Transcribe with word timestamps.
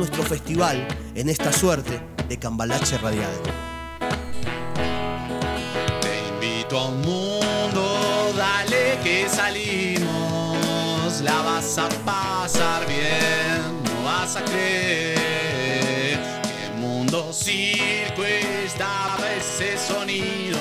nuestro 0.00 0.22
festival 0.22 0.88
en 1.14 1.28
esta 1.28 1.52
suerte 1.52 2.00
de 2.26 2.38
cambalache 2.38 2.96
radial. 2.96 3.30
Te 6.00 6.28
invito 6.30 6.78
a 6.78 6.88
un 6.88 7.02
mundo, 7.02 8.32
dale 8.34 8.98
que 9.04 9.28
salimos, 9.28 11.20
la 11.20 11.42
vas 11.42 11.76
a 11.76 11.86
pasar 12.06 12.86
bien, 12.86 13.60
no 13.84 14.02
vas 14.02 14.36
a 14.36 14.44
creer 14.46 15.18
que 16.44 16.64
el 16.64 16.78
mundo 16.78 17.30
circo 17.30 18.24
está 18.24 19.18
ese 19.36 19.76
sonido, 19.76 20.58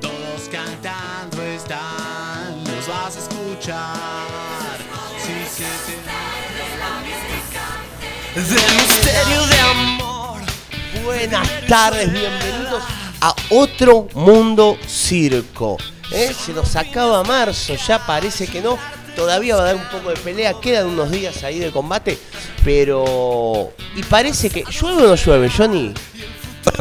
todos 0.00 0.48
cantando 0.50 1.42
están, 1.42 2.64
los 2.64 2.88
vas 2.88 3.16
a 3.16 3.18
escuchar. 3.18 3.93
Del 8.34 8.44
misterio 8.44 9.46
de 9.46 9.60
amor. 9.60 10.40
Buenas 11.04 11.48
tardes, 11.68 12.12
bienvenidos 12.12 12.82
a 13.20 13.32
otro 13.50 14.08
mundo 14.14 14.76
circo. 14.88 15.76
¿eh? 16.10 16.34
Se 16.34 16.52
nos 16.52 16.74
acaba 16.74 17.22
marzo, 17.22 17.76
ya 17.76 18.04
parece 18.04 18.48
que 18.48 18.60
no. 18.60 18.76
Todavía 19.14 19.54
va 19.54 19.62
a 19.62 19.64
dar 19.66 19.76
un 19.76 19.84
poco 19.84 20.10
de 20.10 20.16
pelea, 20.16 20.54
quedan 20.60 20.86
unos 20.86 21.12
días 21.12 21.44
ahí 21.44 21.60
de 21.60 21.70
combate, 21.70 22.18
pero. 22.64 23.70
Y 23.94 24.02
parece 24.02 24.50
que. 24.50 24.64
¿Llueve 24.64 25.04
o 25.04 25.08
no 25.10 25.14
llueve, 25.14 25.48
Johnny? 25.48 25.94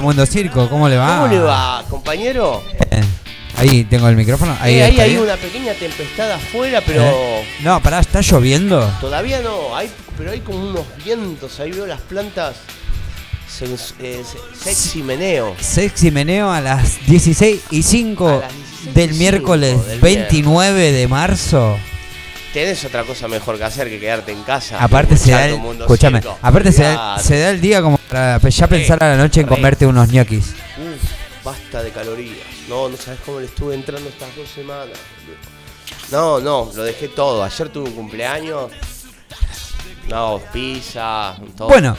Mundo 0.02 0.26
Circo, 0.26 0.68
¿cómo 0.70 0.90
le 0.90 0.98
va? 0.98 1.20
¿Cómo 1.20 1.28
le 1.28 1.40
va, 1.40 1.84
compañero? 1.88 2.64
Eh, 3.58 3.60
ahí 3.62 3.84
tengo 3.86 4.08
el 4.10 4.16
micrófono. 4.16 4.56
Ahí 4.60 4.76
Eh, 4.76 4.84
ahí 4.84 5.00
hay 5.00 5.10
bien. 5.12 5.22
una 5.24 5.36
pequeña 5.38 5.74
tempestad 5.74 6.32
afuera, 6.32 6.82
pero. 6.86 7.04
Eh, 7.04 7.46
No, 7.62 7.82
pará, 7.82 8.00
¿está 8.00 8.22
lloviendo? 8.22 8.86
Todavía 9.02 9.42
no, 9.42 9.76
hay, 9.76 9.90
pero 10.18 10.32
hay 10.32 10.40
como 10.42 10.60
unos 10.70 10.86
vientos, 11.04 11.60
ahí 11.60 11.72
veo 11.72 11.86
las 11.86 12.02
plantas. 12.02 12.56
sens- 13.48 13.94
eh, 14.00 14.24
se- 14.24 14.60
sexy 14.66 15.04
meneo. 15.04 15.56
Sexy 15.60 16.10
meneo 16.10 16.52
a 16.52 16.60
las 16.60 17.06
16 17.06 17.62
y 17.70 17.84
5 17.84 18.28
A 18.28 18.32
las 18.40 18.52
16 18.54 18.96
del 18.96 19.12
y 19.14 19.18
miércoles 19.20 19.72
5 19.76 19.88
del 19.90 20.00
29 20.00 20.92
de 20.92 21.08
marzo. 21.08 21.78
Tenés 22.52 22.84
otra 22.86 23.04
cosa 23.04 23.28
mejor 23.28 23.58
que 23.60 23.64
hacer 23.64 23.90
que 23.90 24.00
quedarte 24.00 24.32
en 24.32 24.42
casa. 24.44 24.78
Aparte 24.84 25.18
se 25.18 25.32
da 25.32 25.46
el, 25.48 25.60
escúchame, 25.80 26.22
aparte 26.42 26.72
se 26.72 26.82
da, 26.84 26.90
Olvidate. 27.14 27.24
se 27.28 27.40
da 27.40 27.50
el 27.52 27.62
día 27.62 27.82
como 27.84 27.98
para 27.98 28.40
ya 28.40 28.68
pensar 28.68 29.04
a 29.04 29.10
la 29.10 29.18
noche 29.18 29.42
en 29.42 29.48
comerte 29.48 29.86
unos 29.86 30.10
ñoquis. 30.10 30.46
Uf, 30.78 31.12
basta 31.44 31.84
de 31.84 31.92
calorías. 31.92 32.38
No, 32.70 32.90
no 32.90 32.98
sabes 32.98 33.20
cómo 33.26 33.40
le 33.40 33.46
estuve 33.48 33.76
entrando 33.76 34.10
estas 34.10 34.36
dos 34.36 34.50
semanas. 34.50 34.98
No, 36.12 36.40
no, 36.40 36.72
lo 36.76 36.84
dejé 36.84 37.08
todo. 37.10 37.44
Ayer 37.44 37.70
tuve 37.70 37.90
un 37.90 37.96
cumpleaños. 37.96 38.72
No, 40.10 40.42
pizza, 40.52 41.38
todo. 41.58 41.70
Bueno, 41.70 41.98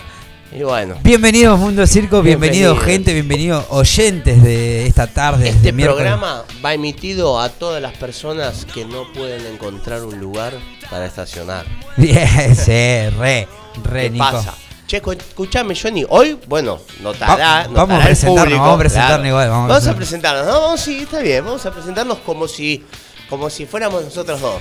Y 0.52 0.62
bueno. 0.62 0.98
bienvenidos 1.02 1.58
Mundo 1.58 1.86
Circo, 1.86 2.20
bienvenidos 2.22 2.74
Bienvenidos. 2.74 2.84
gente, 2.84 3.12
bienvenidos 3.14 3.64
oyentes 3.70 4.42
de 4.42 4.86
esta 4.86 5.06
tarde. 5.06 5.48
Este 5.48 5.72
miércoles. 5.72 6.04
programa 6.06 6.44
va 6.64 6.74
emitido 6.74 7.40
a 7.40 7.48
todas 7.48 7.80
las 7.80 7.96
personas 7.96 8.66
que 8.66 8.84
no 8.84 9.10
pueden 9.14 9.46
encontrar 9.46 10.04
un 10.04 10.20
lugar 10.20 10.52
para 10.90 11.06
estacionar. 11.06 11.64
Bien, 11.96 12.54
sí, 12.54 12.70
re, 13.18 13.48
re, 13.82 14.02
¿Qué 14.02 14.10
Nico. 14.10 14.24
pasa? 14.24 14.54
Che, 14.86 14.98
escuchame, 14.98 15.74
Johnny. 15.74 16.04
Hoy, 16.08 16.38
bueno, 16.46 16.78
notará. 17.00 17.34
Va- 17.36 17.62
notará 17.68 17.86
vamos 17.86 18.00
a 18.00 18.04
presentarnos, 18.04 18.44
público, 18.44 18.60
vamos 18.60 18.74
a 18.74 18.78
presentarnos 18.78 19.16
claro. 19.16 19.28
igual, 19.28 19.48
vamos 19.50 19.64
a 19.64 19.68
Vamos 19.68 19.86
a 19.88 19.94
presentar- 19.94 19.96
presentarnos, 19.96 20.46
¿no? 20.46 20.60
Vamos, 20.60 20.80
sí, 20.80 20.98
está 21.02 21.18
bien. 21.20 21.44
Vamos 21.44 21.66
a 21.66 21.70
presentarnos 21.72 22.18
como 22.18 22.46
si, 22.48 22.84
como 23.30 23.48
si 23.50 23.66
fuéramos 23.66 24.04
nosotros 24.04 24.40
dos. 24.40 24.60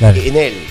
Dale. 0.00 0.26
En 0.28 0.36
él. 0.36 0.66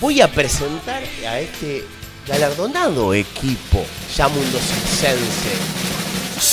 Voy 0.00 0.20
a 0.20 0.28
presentar 0.30 1.02
a 1.26 1.40
este 1.40 1.84
galardonado 2.26 3.14
equipo, 3.14 3.84
ya 4.16 4.28
Mundo. 4.28 4.58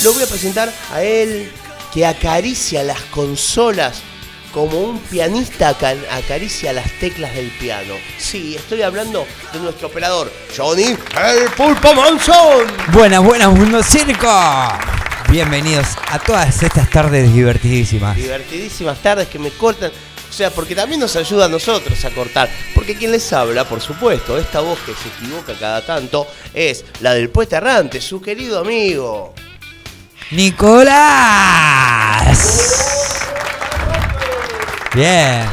Lo 0.02 0.12
voy 0.14 0.22
a 0.22 0.26
presentar 0.26 0.72
a 0.92 1.02
él 1.02 1.52
que 1.94 2.04
acaricia 2.06 2.82
las 2.82 3.00
consolas 3.02 3.98
como 4.56 4.80
un 4.80 4.98
pianista 5.00 5.68
aca- 5.68 5.94
acaricia 6.12 6.72
las 6.72 6.90
teclas 6.92 7.34
del 7.34 7.50
piano. 7.50 7.92
Sí, 8.16 8.54
estoy 8.56 8.80
hablando 8.80 9.26
de 9.52 9.58
nuestro 9.60 9.88
operador, 9.88 10.32
Johnny 10.56 10.84
El 10.84 11.50
Pulpo 11.54 11.92
Monzón. 11.92 12.64
Buenas, 12.90 13.22
buenas, 13.22 13.52
Mundo 13.52 13.82
Circo. 13.82 14.32
Bienvenidos 15.28 15.88
a 16.10 16.18
todas 16.20 16.62
estas 16.62 16.88
tardes 16.88 17.34
divertidísimas. 17.34 18.16
Divertidísimas 18.16 18.96
tardes 19.02 19.28
que 19.28 19.38
me 19.38 19.50
cortan. 19.50 19.90
O 20.30 20.32
sea, 20.32 20.48
porque 20.50 20.74
también 20.74 21.00
nos 21.00 21.14
ayuda 21.16 21.44
a 21.44 21.48
nosotros 21.48 22.02
a 22.06 22.10
cortar. 22.10 22.48
Porque 22.74 22.96
quien 22.96 23.12
les 23.12 23.30
habla, 23.34 23.64
por 23.68 23.82
supuesto, 23.82 24.38
esta 24.38 24.60
voz 24.60 24.78
que 24.86 24.92
se 24.94 25.08
equivoca 25.18 25.52
cada 25.60 25.84
tanto, 25.84 26.26
es 26.54 26.82
la 27.00 27.12
del 27.12 27.28
poeta 27.28 27.58
errante, 27.58 28.00
su 28.00 28.22
querido 28.22 28.60
amigo. 28.60 29.34
Nicolás. 30.30 30.96
Bien. 34.96 35.44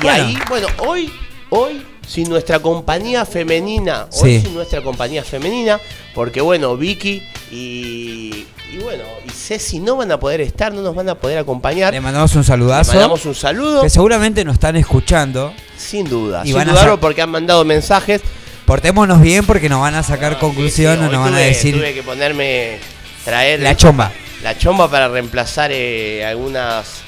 Y 0.00 0.02
Bueno, 0.02 0.24
ahí, 0.26 0.38
bueno, 0.48 0.66
hoy, 0.78 1.12
hoy, 1.50 1.82
sin 2.06 2.28
nuestra 2.28 2.58
compañía 2.58 3.24
femenina, 3.24 4.06
hoy 4.20 4.38
Sí. 4.38 4.40
sin 4.44 4.54
nuestra 4.54 4.82
compañía 4.82 5.24
femenina, 5.24 5.80
porque 6.14 6.40
bueno, 6.42 6.76
Vicky 6.76 7.22
y, 7.50 8.44
y 8.70 8.78
bueno, 8.82 9.04
y 9.26 9.30
Ceci 9.30 9.78
no 9.80 9.96
van 9.96 10.12
a 10.12 10.18
poder 10.20 10.40
estar, 10.42 10.74
no 10.74 10.82
nos 10.82 10.94
van 10.94 11.08
a 11.08 11.14
poder 11.14 11.38
acompañar. 11.38 11.94
le 11.94 12.00
mandamos 12.02 12.34
un 12.34 12.42
Le 12.42 12.46
saludazo. 12.46 12.92
mandamos 12.92 13.24
un 13.24 13.34
saludo, 13.34 13.82
Que 13.82 13.88
seguramente 13.90 14.44
nos 14.44 14.54
están 14.54 14.76
escuchando. 14.76 15.54
sin 15.76 16.06
duda, 16.08 16.42
y 16.44 16.48
sin 16.48 16.56
van 16.56 16.68
a 16.68 16.72
dudarlo 16.72 16.94
sa- 16.96 17.00
porque 17.00 17.22
han 17.22 17.30
mandado 17.30 17.64
mensajes. 17.64 18.20
Portémonos 18.66 19.20
bien 19.20 19.44
porque 19.46 19.68
nos 19.68 19.80
van 19.80 19.94
a 19.94 20.02
sacar 20.02 20.38
conclusión 20.38 20.94
Sí, 20.96 20.98
sí, 21.00 21.04
o 21.04 21.06
hoy 21.08 21.12
nos 21.16 21.24
van 21.24 21.34
a 21.34 21.38
tuve- 21.38 21.46
decir 21.46 21.74
Tuve 21.76 21.94
que 21.94 22.02
ponerme, 22.02 22.78
traer 23.24 23.60
la 23.60 23.74
chomba. 23.76 24.12
la 24.42 24.56
chomba 24.58 24.90
para 24.90 25.08
reemplazar 25.08 25.70
eh, 25.72 26.24
algunas... 26.26 27.02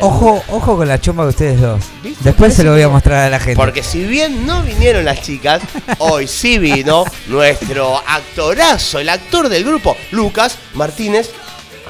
Ojo, 0.00 0.42
ojo 0.48 0.76
con 0.76 0.88
la 0.88 1.00
chomba 1.00 1.24
de 1.24 1.30
ustedes 1.30 1.60
dos. 1.60 1.80
¿Viste? 2.02 2.24
Después 2.24 2.52
se 2.54 2.64
lo 2.64 2.72
voy 2.72 2.82
a 2.82 2.88
mostrar 2.88 3.26
a 3.26 3.30
la 3.30 3.38
gente. 3.38 3.56
Porque 3.56 3.82
si 3.82 4.02
bien 4.04 4.44
no 4.46 4.62
vinieron 4.62 5.04
las 5.04 5.22
chicas, 5.22 5.62
hoy 5.98 6.26
sí 6.26 6.58
vino 6.58 7.04
nuestro 7.28 7.98
actorazo, 8.06 8.98
el 8.98 9.08
actor 9.08 9.48
del 9.48 9.64
grupo, 9.64 9.96
Lucas 10.10 10.56
Martínez 10.74 11.30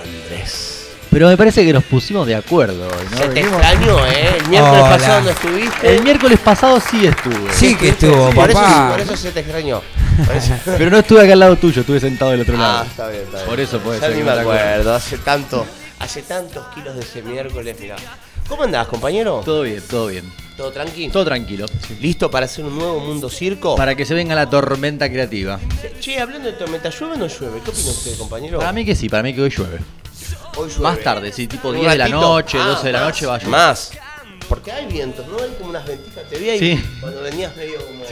Andrés. 0.03 0.71
Pero 1.11 1.29
me 1.29 1.37
parece 1.37 1.65
que 1.65 1.73
nos 1.73 1.85
pusimos 1.85 2.27
de 2.27 2.35
acuerdo 2.35 2.89
hoy, 2.89 3.05
¿no? 3.13 3.17
Se 3.19 3.29
te 3.29 3.35
Venimos- 3.43 3.61
extrañó, 3.63 4.07
¿eh? 4.07 4.37
El 4.39 4.49
miércoles 4.49 4.83
Hola. 4.83 4.91
pasado 4.97 5.21
no 5.21 5.31
estuviste. 5.31 5.95
El 5.97 6.03
miércoles 6.03 6.39
pasado 6.41 6.81
sí 6.81 7.07
estuve. 7.07 7.53
Sí 7.53 7.77
que 7.77 7.91
estuvo, 7.91 8.31
por 8.31 8.51
eso, 8.51 8.61
papá. 8.61 8.89
por 8.91 9.01
eso 9.01 9.17
se 9.17 9.31
te 9.31 9.41
extrañó. 9.41 9.81
Por 10.27 10.37
eso- 10.37 10.55
Pero 10.77 10.91
no 10.91 10.99
estuve 10.99 11.23
acá 11.23 11.33
al 11.35 11.39
lado 11.41 11.57
tuyo, 11.57 11.81
estuve 11.83 12.01
sentado 12.01 12.33
del 12.33 12.41
otro 12.41 12.57
Ah, 12.57 12.61
lado. 12.61 12.85
está 12.85 13.09
bien, 13.09 13.23
está 13.23 13.37
bien. 13.39 13.49
Por 13.49 13.61
eso 13.61 13.79
puede 13.79 14.01
Ya 14.01 14.07
ser 14.09 14.11
ni 14.17 14.19
que 14.19 14.25
me 14.25 14.31
no 14.31 14.35
te 14.37 14.41
acuerdes. 14.43 14.63
acuerdo, 14.65 14.95
hace 14.95 15.19
tanto, 15.19 15.67
hace 16.05 16.23
tantos 16.23 16.67
kilos 16.75 16.95
de 16.95 17.01
ese 17.03 17.23
miércoles, 17.23 17.77
mirá. 17.81 17.97
¿Cómo 18.49 18.65
andás, 18.65 18.87
compañero? 18.89 19.41
Todo 19.45 19.63
bien, 19.63 19.83
todo 19.89 20.07
bien. 20.09 20.31
¿Todo 20.57 20.71
tranquilo? 20.71 21.13
Todo 21.13 21.25
tranquilo. 21.25 21.67
¿Listo 22.01 22.31
para 22.31 22.45
hacer 22.47 22.65
un 22.65 22.77
nuevo 22.79 23.01
mundo 23.01 23.29
circo? 23.31 23.75
Para 23.75 23.95
que 23.95 24.05
se 24.05 24.13
venga 24.15 24.35
la 24.35 24.49
tormenta 24.49 25.09
creativa. 25.11 25.59
Che, 26.01 26.21
hablando 26.21 26.49
de 26.51 26.57
tormenta, 26.57 26.91
¿llueve 26.91 27.15
o 27.15 27.17
no 27.17 27.27
llueve? 27.27 27.61
¿Qué 27.65 27.71
opina 27.71 27.91
usted, 27.91 28.17
compañero? 28.19 28.59
Para 28.59 28.73
mí 28.73 28.85
que 28.85 28.95
sí, 28.95 29.09
para 29.09 29.23
mí 29.23 29.35
que 29.35 29.41
hoy 29.43 29.51
llueve. 29.51 29.79
Hoy 30.57 30.69
llueve. 30.69 30.83
Más 30.83 31.01
tarde, 31.01 31.33
sí, 31.33 31.47
tipo 31.49 31.71
Un 31.71 31.81
10 31.81 31.93
de 31.93 31.99
la 31.99 32.09
noche, 32.09 32.59
Ah, 32.61 32.67
12 32.69 32.87
de 32.87 32.93
la 32.93 33.01
más, 33.01 33.09
noche 33.09 33.27
va 33.27 33.35
a 33.35 33.39
llover. 33.39 33.51
Más. 33.51 33.91
Porque 34.49 34.71
hay 34.73 34.87
vientos, 34.87 35.27
¿no? 35.27 35.39
Hay 35.43 35.51
como 35.59 35.71
unas 35.71 35.87
ventijas. 35.87 36.29
Te 36.29 36.39
vi 36.39 36.51
ahí 36.51 36.59
Sí. 36.59 36.85
cuando 37.01 37.23
venías 37.23 37.57
medio 37.57 37.85
como... 37.87 38.05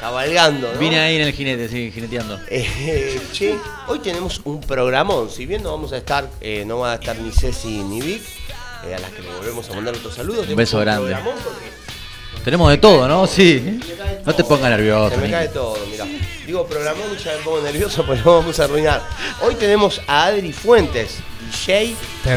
cabalgando. 0.00 0.72
¿no? 0.72 0.78
Vine 0.78 1.00
ahí 1.00 1.16
en 1.16 1.22
el 1.22 1.32
jinete, 1.32 1.68
sí, 1.68 1.90
jineteando. 1.92 2.38
Eh, 2.48 3.20
che, 3.32 3.56
hoy 3.88 3.98
tenemos 4.00 4.40
un 4.44 4.60
programón. 4.60 5.30
Si 5.30 5.46
bien 5.46 5.62
no 5.62 5.72
vamos 5.72 5.92
a 5.92 5.98
estar, 5.98 6.28
eh, 6.40 6.64
no 6.66 6.78
va 6.78 6.92
a 6.92 6.94
estar 6.96 7.16
ni 7.18 7.30
Ceci 7.30 7.82
ni 7.82 8.00
Vic, 8.00 8.22
eh, 8.86 8.94
a 8.94 8.98
las 8.98 9.10
que 9.12 9.22
le 9.22 9.28
volvemos 9.30 9.68
a 9.70 9.74
mandar 9.74 9.94
otros 9.94 10.14
saludos. 10.14 10.42
tenemos 10.42 10.56
beso 10.56 10.78
un 10.78 10.84
grande. 10.84 11.14
porque 11.24 12.42
Tenemos 12.44 12.70
de 12.70 12.78
todo, 12.78 13.08
¿no? 13.08 13.26
Sí. 13.26 13.80
No 14.24 14.34
te 14.34 14.44
pongas 14.44 14.70
nervioso. 14.70 15.14
Se 15.14 15.20
me 15.20 15.30
cae 15.30 15.48
todo, 15.48 15.76
mira. 15.90 16.06
Digo 16.46 16.64
programón 16.66 17.08
y 17.18 17.22
ya 17.22 17.32
me 17.32 17.38
pongo 17.38 17.60
nervioso 17.62 18.02
porque 18.06 18.22
lo 18.22 18.38
vamos 18.38 18.60
a 18.60 18.64
arruinar. 18.64 19.02
Hoy 19.40 19.54
tenemos 19.56 20.00
a 20.06 20.26
Adri 20.26 20.52
Fuentes, 20.52 21.18
DJ, 21.40 21.96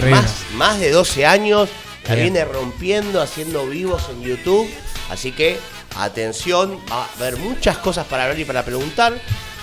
más, 0.10 0.46
más 0.54 0.80
de 0.80 0.92
12 0.92 1.26
años, 1.26 1.70
Bien. 2.08 2.22
viene 2.22 2.46
rompiendo, 2.46 3.22
haciendo 3.22 3.68
vivos 3.68 4.04
en 4.10 4.22
YouTube. 4.24 4.68
Así 5.12 5.32
que, 5.32 5.60
atención, 5.96 6.80
va 6.92 7.06
a 7.06 7.10
haber 7.18 7.38
muchas 7.38 7.78
cosas 7.78 8.06
para 8.08 8.24
hablar 8.24 8.40
y 8.40 8.46
para 8.46 8.64
preguntar. 8.64 9.20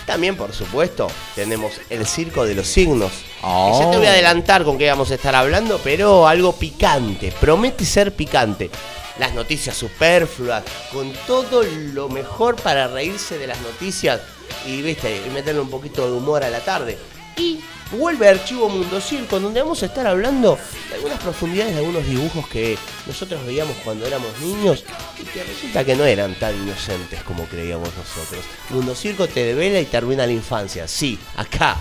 También, 0.06 0.36
por 0.36 0.52
supuesto, 0.52 1.08
tenemos 1.34 1.72
el 1.90 2.06
circo 2.06 2.44
de 2.44 2.54
los 2.54 2.68
signos. 2.68 3.12
Oh. 3.42 3.80
Ya 3.80 3.90
te 3.90 3.96
voy 3.96 4.06
a 4.06 4.10
adelantar 4.10 4.64
con 4.64 4.78
qué 4.78 4.88
vamos 4.88 5.10
a 5.10 5.16
estar 5.16 5.34
hablando, 5.34 5.80
pero 5.82 6.28
algo 6.28 6.52
picante. 6.52 7.32
Promete 7.40 7.84
ser 7.84 8.14
picante. 8.14 8.70
Las 9.18 9.34
noticias 9.34 9.76
superfluas, 9.76 10.62
con 10.92 11.12
todo 11.26 11.62
lo 11.64 12.08
mejor 12.08 12.54
para 12.56 12.86
reírse 12.86 13.38
de 13.38 13.46
las 13.46 13.60
noticias 13.62 14.20
y, 14.66 14.82
viste, 14.82 15.22
y 15.26 15.30
meterle 15.30 15.60
un 15.60 15.70
poquito 15.70 16.06
de 16.06 16.16
humor 16.16 16.44
a 16.44 16.50
la 16.50 16.60
tarde. 16.60 16.98
Y 17.36 17.60
vuelve 17.92 18.28
Archivo 18.28 18.68
Mundo 18.68 19.00
Circo, 19.00 19.38
donde 19.38 19.60
vamos 19.60 19.82
a 19.82 19.86
estar 19.86 20.06
hablando 20.06 20.58
de 20.88 20.94
algunas 20.96 21.18
profundidades 21.20 21.74
de 21.74 21.80
algunos 21.80 22.06
dibujos 22.06 22.48
que 22.48 22.78
nosotros 23.06 23.44
veíamos 23.46 23.76
cuando 23.84 24.06
éramos 24.06 24.28
niños 24.40 24.84
y 25.20 25.24
que 25.24 25.44
resulta 25.44 25.84
que 25.84 25.94
no 25.96 26.04
eran 26.04 26.34
tan 26.36 26.54
inocentes 26.56 27.22
como 27.22 27.44
creíamos 27.44 27.90
nosotros. 27.96 28.42
Mundo 28.70 28.94
Circo 28.94 29.28
te 29.28 29.44
devela 29.44 29.78
y 29.80 29.84
te 29.84 29.96
arruina 29.98 30.26
la 30.26 30.32
infancia. 30.32 30.88
Sí, 30.88 31.18
acá. 31.36 31.76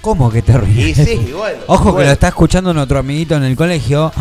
¿Cómo 0.00 0.30
que 0.30 0.42
te 0.42 0.52
Y 0.52 0.56
ríes? 0.56 0.96
sí, 0.96 1.32
bueno. 1.32 1.60
Ojo 1.66 1.96
que 1.96 2.04
lo 2.04 2.10
está 2.10 2.28
escuchando 2.28 2.72
nuestro 2.74 2.98
amiguito 2.98 3.36
en 3.36 3.44
el 3.44 3.56
colegio. 3.56 4.12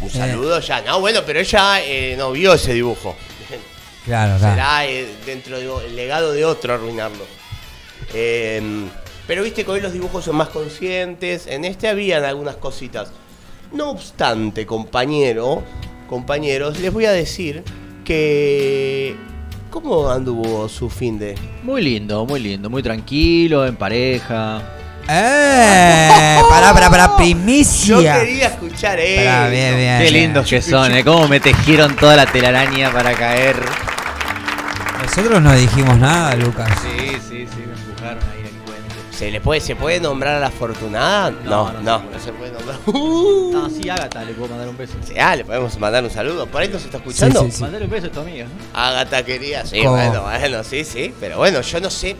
Un 0.00 0.08
Eh, 0.08 0.12
saludo 0.12 0.58
ya. 0.60 0.80
No, 0.82 1.00
bueno, 1.00 1.20
pero 1.26 1.40
ella 1.40 1.82
eh, 1.84 2.14
no 2.16 2.32
vio 2.32 2.54
ese 2.54 2.72
dibujo. 2.74 3.14
Claro, 4.06 4.38
claro. 4.38 4.54
Será 4.54 4.86
eh, 4.86 5.06
dentro 5.26 5.58
del 5.58 5.94
legado 5.94 6.32
de 6.32 6.44
otro 6.44 6.72
arruinarlo. 6.74 7.24
Eh, 8.14 8.86
pero 9.30 9.44
viste 9.44 9.64
que 9.64 9.70
hoy 9.70 9.80
los 9.80 9.92
dibujos 9.92 10.24
son 10.24 10.34
más 10.34 10.48
conscientes. 10.48 11.46
En 11.46 11.64
este 11.64 11.86
habían 11.86 12.24
algunas 12.24 12.56
cositas. 12.56 13.12
No 13.72 13.90
obstante, 13.90 14.66
compañero, 14.66 15.62
compañeros, 16.08 16.80
les 16.80 16.92
voy 16.92 17.04
a 17.04 17.12
decir 17.12 17.62
que. 18.04 19.14
¿Cómo 19.70 20.10
anduvo 20.10 20.68
su 20.68 20.90
fin 20.90 21.16
de.? 21.16 21.36
Muy 21.62 21.80
lindo, 21.80 22.26
muy 22.26 22.40
lindo, 22.40 22.68
muy 22.68 22.82
tranquilo, 22.82 23.64
en 23.64 23.76
pareja. 23.76 24.62
¡Eh! 25.08 26.40
Pará, 26.50 26.74
pará, 26.74 26.90
pará, 26.90 27.06
Yo 27.10 27.16
primicia. 27.16 28.18
quería 28.18 28.48
escuchar 28.48 28.98
eso. 28.98 29.24
Pará, 29.24 29.48
bien, 29.48 29.76
bien. 29.76 29.98
Qué 29.98 30.10
bien. 30.10 30.22
lindos 30.24 30.48
que 30.48 30.60
son, 30.60 30.92
¿eh? 30.92 31.04
Cómo 31.04 31.28
me 31.28 31.38
tejieron 31.38 31.94
toda 31.94 32.16
la 32.16 32.26
telaraña 32.26 32.92
para 32.92 33.12
caer. 33.14 33.54
Nosotros 35.04 35.40
no 35.40 35.52
dijimos 35.54 35.96
nada, 35.98 36.34
Lucas. 36.34 36.68
Sí, 36.82 37.19
¿Se 39.20 39.30
le 39.30 39.38
puede, 39.38 39.60
¿Se 39.60 39.76
puede 39.76 40.00
nombrar 40.00 40.36
a 40.36 40.40
la 40.40 40.46
afortunada? 40.46 41.30
No, 41.30 41.70
No, 41.70 41.72
no, 41.74 41.80
no 41.82 41.98
no, 42.10 42.18
se 42.18 42.24
se 42.24 42.32
puede 42.32 42.52
nombrar. 42.52 42.78
Uh. 42.86 43.52
No, 43.52 43.68
sí, 43.68 43.86
Ágata, 43.90 44.24
le 44.24 44.32
puedo 44.32 44.48
mandar 44.48 44.66
un 44.70 44.78
beso. 44.78 44.94
Sí, 45.06 45.12
ah, 45.18 45.36
le 45.36 45.44
podemos 45.44 45.78
mandar 45.78 46.02
un 46.02 46.08
saludo. 46.10 46.46
¿Por 46.46 46.62
ahí 46.62 46.68
nos 46.68 46.82
está 46.82 46.96
escuchando? 46.96 47.40
Sí, 47.42 47.50
sí, 47.50 47.56
sí. 47.58 47.62
Mandale 47.62 47.84
un 47.84 47.90
beso 47.90 48.06
a 48.06 48.10
tu 48.10 48.20
amiga. 48.20 48.46
¿no? 48.46 48.80
Agatha 48.80 49.22
quería, 49.22 49.66
sí, 49.66 49.80
¿Cómo? 49.82 49.90
bueno, 49.90 50.22
bueno, 50.22 50.64
sí, 50.64 50.84
sí. 50.84 51.12
Pero 51.20 51.36
bueno, 51.36 51.60
yo 51.60 51.80
no 51.80 51.90
sé. 51.90 52.16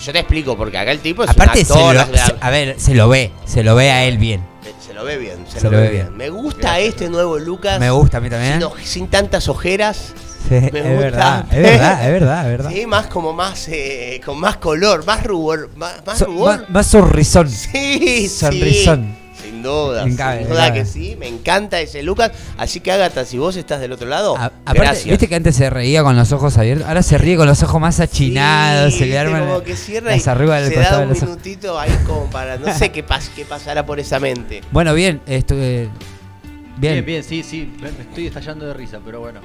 Yo 0.00 0.12
te 0.12 0.20
explico, 0.20 0.56
porque 0.56 0.78
acá 0.78 0.92
el 0.92 1.00
tipo 1.00 1.24
es 1.24 1.30
Aparte, 1.30 1.58
un 1.60 1.64
se 1.64 1.72
actor. 1.72 1.94
lo, 1.96 2.02
o 2.02 2.14
sea, 2.14 2.26
se- 2.26 2.34
a 2.40 2.50
ver, 2.50 2.78
se 2.78 2.94
lo 2.94 3.08
ve, 3.08 3.32
se 3.44 3.64
lo 3.64 3.74
ve 3.74 3.90
a 3.90 4.04
él 4.04 4.18
bien. 4.18 4.44
se 4.86 4.94
lo 4.94 5.04
ve 5.04 5.16
bien, 5.18 5.44
se, 5.48 5.58
Se 5.58 5.64
lo, 5.64 5.72
lo 5.72 5.78
ve 5.78 5.88
bien. 5.90 6.06
bien. 6.06 6.16
Me 6.16 6.30
gusta 6.30 6.78
este 6.78 7.08
nuevo 7.10 7.38
Lucas. 7.40 7.80
Me 7.80 7.90
gusta 7.90 8.18
a 8.18 8.20
mí 8.20 8.30
también. 8.30 8.60
Sin, 8.60 8.62
oj- 8.70 8.82
sin 8.84 9.08
tantas 9.08 9.48
ojeras. 9.48 10.12
Sí, 10.48 10.54
es 10.54 10.72
me 10.72 10.80
gusta. 10.80 10.96
verdad, 10.98 11.46
es 11.50 11.62
verdad, 11.62 12.06
es 12.06 12.12
verdad, 12.12 12.42
es 12.44 12.50
verdad. 12.58 12.70
Sí, 12.70 12.86
más 12.86 13.06
como 13.08 13.32
más, 13.32 13.68
eh, 13.68 14.20
con 14.24 14.38
más 14.38 14.56
color, 14.58 15.04
más 15.04 15.24
rubor. 15.24 15.70
Más, 15.76 16.04
más 16.06 16.18
So- 16.18 16.26
rubor. 16.26 16.60
más, 16.60 16.70
más 16.70 16.86
sonrisón. 16.86 17.48
Sí, 17.50 18.28
Sonrisón. 18.28 19.04
sí. 19.04 19.22
Sin 19.42 19.62
duda, 19.62 20.04
sin 20.04 20.16
duda 20.16 20.72
que 20.72 20.84
sí. 20.84 21.14
Me 21.18 21.28
encanta 21.28 21.78
ese 21.80 22.02
Lucas. 22.02 22.32
Así 22.56 22.80
que 22.80 22.90
Agatha, 22.90 23.24
si 23.24 23.38
vos 23.38 23.54
estás 23.56 23.80
del 23.80 23.92
otro 23.92 24.08
lado, 24.08 24.36
A- 24.36 24.46
aparte, 24.46 24.80
gracias. 24.80 25.04
viste 25.06 25.28
que 25.28 25.34
antes 25.36 25.54
se 25.56 25.68
reía 25.70 26.02
con 26.02 26.16
los 26.16 26.32
ojos 26.32 26.56
abiertos, 26.58 26.86
ahora 26.88 27.02
se 27.02 27.16
ríe 27.18 27.36
con 27.36 27.46
los 27.46 27.62
ojos 27.62 27.80
más 27.80 28.00
achinados, 28.00 28.92
Sí, 28.94 29.00
se 29.00 29.06
le 29.06 29.18
arman 29.18 29.46
como 29.46 29.62
que 29.62 29.76
cierra 29.76 30.10
las 30.10 30.26
y 30.26 30.28
del 30.28 30.68
se 30.68 30.74
costado 30.74 30.94
da 30.94 30.98
de 31.00 31.06
un 31.06 31.10
ojos. 31.12 31.22
minutito 31.22 31.78
ahí 31.78 31.96
como 32.06 32.26
para 32.30 32.56
no 32.56 32.72
sé 32.76 32.90
qué, 32.90 33.06
pas- 33.06 33.28
qué 33.36 33.44
pasará 33.44 33.84
por 33.86 34.00
esa 34.00 34.18
mente. 34.18 34.62
Bueno, 34.72 34.94
bien, 34.94 35.20
estuve 35.26 35.90
bien. 36.78 36.94
Bien, 36.94 37.04
bien, 37.06 37.22
sí, 37.24 37.42
sí. 37.42 37.72
Me 37.80 37.88
estoy 37.88 38.26
estallando 38.26 38.66
de 38.66 38.74
risa, 38.74 38.98
pero 39.04 39.20
bueno. 39.20 39.40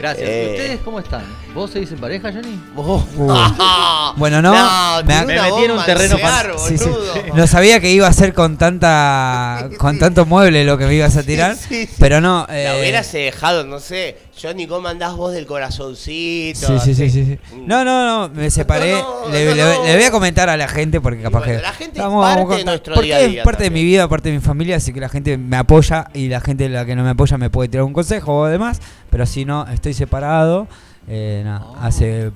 Gracias. 0.00 0.28
Eh. 0.28 0.46
¿Y 0.48 0.50
ustedes 0.60 0.80
cómo 0.82 0.98
están? 0.98 1.22
¿Vos 1.54 1.70
seguís 1.70 1.92
en 1.92 1.98
pareja, 1.98 2.32
Johnny? 2.32 2.58
Oh. 2.76 3.04
Uh. 3.16 4.14
Bueno, 4.16 4.42
no, 4.42 4.50
me 4.52 4.58
ha- 4.58 5.00
una 5.04 5.24
Me 5.24 5.34
metí 5.40 5.64
en 5.64 5.70
un 5.70 5.84
terreno 5.84 6.14
nuclear, 6.14 6.52
Sí, 6.66 6.76
sí. 6.78 6.84
boludo. 6.84 7.14
No 7.34 7.46
sabía 7.46 7.80
que 7.80 7.90
iba 7.90 8.06
a 8.08 8.12
ser 8.12 8.34
con 8.34 8.56
tanta 8.56 9.68
con 9.78 9.98
tanto 9.98 10.26
mueble 10.26 10.64
lo 10.64 10.76
que 10.78 10.86
me 10.86 10.94
ibas 10.94 11.16
a 11.16 11.22
tirar, 11.22 11.54
Sí, 11.56 11.86
sí. 11.86 11.94
pero 11.98 12.20
no. 12.20 12.46
La 12.48 12.76
eh, 12.76 12.80
hubieras 12.80 13.12
dejado, 13.12 13.64
no 13.64 13.78
sé. 13.78 14.16
Johnny, 14.40 14.66
¿cómo 14.66 14.88
andás 14.88 15.14
vos 15.16 15.32
del 15.32 15.46
corazoncito? 15.46 16.66
Sí, 16.66 16.78
sí, 16.78 16.94
sí, 16.94 17.10
sí, 17.10 17.24
sí. 17.24 17.38
No, 17.66 17.84
no, 17.84 18.06
no, 18.28 18.34
me 18.34 18.50
separé. 18.50 18.92
No, 18.92 19.26
no, 19.26 19.28
le, 19.32 19.44
no, 19.46 19.54
le- 19.54 19.62
no. 19.62 19.84
le 19.84 19.94
voy 19.96 20.04
a 20.04 20.10
comentar 20.10 20.48
a 20.48 20.56
la 20.56 20.68
gente 20.68 21.00
porque 21.00 21.22
capaz 21.22 21.40
bueno, 21.40 21.56
que. 21.56 21.62
la 21.62 21.72
gente 21.72 22.00
Vamos- 22.00 22.24
parte 22.24 22.40
vamos 22.40 22.54
a 22.54 22.58
de 22.58 22.64
nuestro 22.64 22.94
Porque 22.94 23.06
día 23.08 23.16
a 23.16 23.20
día 23.20 23.40
es 23.40 23.44
parte 23.44 23.64
de 23.64 23.70
mi 23.70 23.84
vida, 23.84 24.08
parte 24.08 24.28
de 24.30 24.36
mi 24.36 24.40
familia, 24.40 24.76
así 24.76 24.92
que 24.92 25.00
la 25.00 25.08
gente 25.08 25.36
me 25.36 25.56
apoya 25.56 26.06
y 26.14 26.28
la 26.28 26.40
gente 26.40 26.68
la 26.68 26.86
que 26.86 26.96
no 26.96 27.02
me 27.04 27.10
apoya 27.10 27.36
me 27.38 27.50
puede 27.50 27.68
tirar 27.68 27.84
un 27.84 27.92
consejo 27.92 28.34
o 28.40 28.46
demás. 28.46 28.80
Pero 29.10 29.26
si 29.26 29.44
no, 29.44 29.66
estoy 29.68 29.94
separado. 29.94 30.68
eh, 31.08 31.44
Oh. 31.60 31.76
hace 31.80 32.30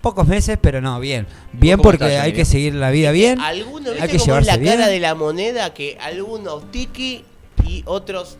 pocos 0.00 0.26
meses, 0.26 0.58
pero 0.60 0.80
no, 0.80 0.98
bien. 0.98 1.26
Bien 1.52 1.78
porque 1.78 2.06
estás, 2.06 2.22
hay 2.24 2.32
que 2.32 2.44
seguir 2.44 2.74
la 2.74 2.90
vida 2.90 3.12
bien. 3.12 3.38
Algunos, 3.40 3.88
Hay 3.94 4.00
¿viste 4.02 4.08
que 4.10 4.16
es 4.16 4.20
la 4.22 4.26
llevarse 4.26 4.50
cara 4.50 4.60
bien. 4.76 4.80
de 4.80 4.98
la 5.00 5.14
moneda? 5.14 5.72
Que 5.74 5.96
algunos 6.00 6.70
tiki 6.72 7.24
y 7.66 7.82
otros 7.86 8.38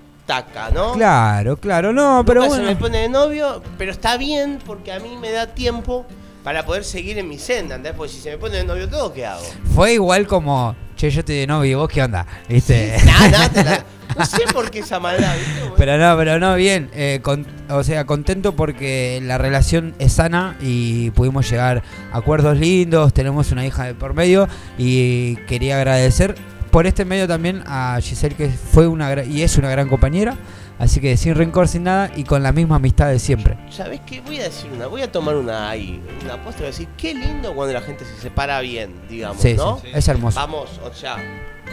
Claro, 0.95 1.57
claro, 1.57 1.93
no, 1.93 2.23
pero 2.27 2.43
se 2.43 2.49
bueno. 2.49 2.65
me 2.65 2.77
pone 2.77 2.99
de 2.99 3.09
novio, 3.09 3.63
pero 3.79 3.91
está 3.93 4.17
bien 4.17 4.59
porque 4.65 4.93
a 4.93 4.99
mí 5.01 5.17
me 5.21 5.31
da 5.31 5.47
tiempo 5.49 6.07
para 6.45 6.65
poder 6.65 6.85
seguir 6.85 7.19
en 7.19 7.29
mi 7.29 7.39
senda, 7.39 7.75
¿entendés? 7.77 7.93
Porque 7.97 8.13
si 8.13 8.21
se 8.21 8.31
me 8.31 8.39
pone 8.39 8.57
de 8.59 8.65
novio 8.65 8.89
todo, 8.89 9.13
¿qué 9.13 9.27
hago? 9.27 9.43
Fue 9.75 9.93
igual 9.95 10.27
como, 10.27 10.75
che, 10.97 11.11
yo 11.11 11.21
estoy 11.21 11.37
de 11.37 11.47
novio 11.47 11.71
y 11.73 11.75
vos 11.75 11.89
qué 11.89 12.03
onda, 12.03 12.27
¿viste? 12.49 12.97
Nada, 13.05 13.29
nada, 13.29 13.49
te 13.53 13.65
la- 13.65 13.85
no 14.19 14.27
sé 14.27 14.43
por 14.53 14.71
qué 14.73 14.81
esa 14.81 14.99
maldad, 14.99 15.33
¿viste? 15.37 15.61
Bueno, 15.61 15.75
Pero 15.77 15.97
no, 15.99 16.17
pero 16.17 16.39
no, 16.41 16.55
bien. 16.57 16.91
eh, 16.95 17.21
con- 17.23 17.47
o 17.69 17.85
sea, 17.85 18.07
contento 18.07 18.57
porque 18.57 19.21
la 19.23 19.39
relación 19.39 19.95
es 20.01 20.15
sana 20.15 20.57
y 20.61 21.11
pudimos 21.13 21.49
llegar 21.49 21.83
a 22.13 22.19
acuerdos 22.19 22.59
lindos. 22.59 23.15
Tenemos 23.15 23.53
una 23.53 23.65
hija 23.65 23.85
de 23.85 23.95
por 23.95 24.15
medio 24.15 24.49
y 24.79 25.37
quería 25.47 25.77
agradecer 25.77 26.35
por 26.71 26.87
este 26.87 27.05
medio 27.05 27.27
también 27.29 27.63
a 27.67 27.99
Giselle, 28.01 28.35
que 28.37 28.49
fue 28.49 28.87
una 28.87 29.25
y 29.25 29.43
es 29.43 29.57
una 29.59 29.71
gran 29.71 29.89
compañera. 29.89 30.37
Así 30.79 30.99
que 30.99 31.15
sin 31.19 31.35
rencor, 31.35 31.69
sin 31.69 31.83
nada 31.85 32.11
y 32.17 32.25
con 32.25 32.43
la 32.43 32.53
misma 32.53 32.77
amistad 32.77 33.09
de 33.11 33.19
siempre. 33.19 33.59
¿Sabés 33.71 34.01
qué? 34.07 34.23
Voy 34.23 34.41
a 34.41 34.45
decir 34.45 34.71
una, 34.75 34.87
voy 34.87 35.03
a 35.03 35.13
tomar 35.13 35.37
una 35.37 35.69
ahí, 35.69 36.03
una 36.25 36.35
apuesta 36.35 36.61
y 36.61 36.63
voy 36.63 36.69
a 36.69 36.71
decir, 36.71 36.89
qué 36.97 37.13
lindo 37.13 37.55
cuando 37.55 37.75
la 37.75 37.83
gente 37.83 38.07
se 38.07 38.17
separa 38.19 38.61
bien, 38.63 38.95
digamos, 39.07 39.43
Sí, 39.43 39.53
¿no? 39.55 39.79
sí, 39.81 39.89
es 39.93 40.09
hermoso. 40.09 40.41
Vamos, 40.41 40.81
o 40.83 40.91
sea, 40.95 41.19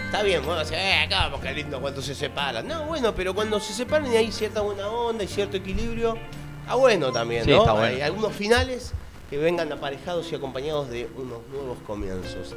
está 0.08 0.24
bien, 0.24 0.42
bueno, 0.46 0.62
o 0.62 0.66
sea, 0.66 0.78
eh, 1.04 1.06
acá 1.06 1.28
vamos, 1.28 1.40
qué 1.40 1.54
lindo 1.54 1.80
cuando 1.80 2.02
se 2.02 2.14
separan. 2.14 2.68
No, 2.68 2.84
bueno, 2.84 3.16
pero 3.16 3.34
cuando 3.34 3.62
se 3.62 3.72
separan 3.72 4.12
y 4.12 4.18
hay 4.18 4.30
cierta 4.30 4.60
buena 4.60 4.90
onda 4.90 5.24
y 5.24 5.28
cierto 5.28 5.56
equilibrio, 5.56 6.18
está 6.64 6.76
bueno 6.76 7.10
también, 7.14 7.46
Sí, 7.46 7.52
¿no? 7.52 7.60
está 7.60 7.72
bueno. 7.72 7.96
Hay 7.96 8.02
algunos 8.02 8.34
finales 8.34 8.92
que 9.30 9.38
vengan 9.38 9.72
aparejados 9.72 10.30
y 10.34 10.36
acompañados 10.36 10.90
de 10.90 11.08
unos 11.16 11.40
nuevos 11.50 11.78
comienzos. 11.88 12.56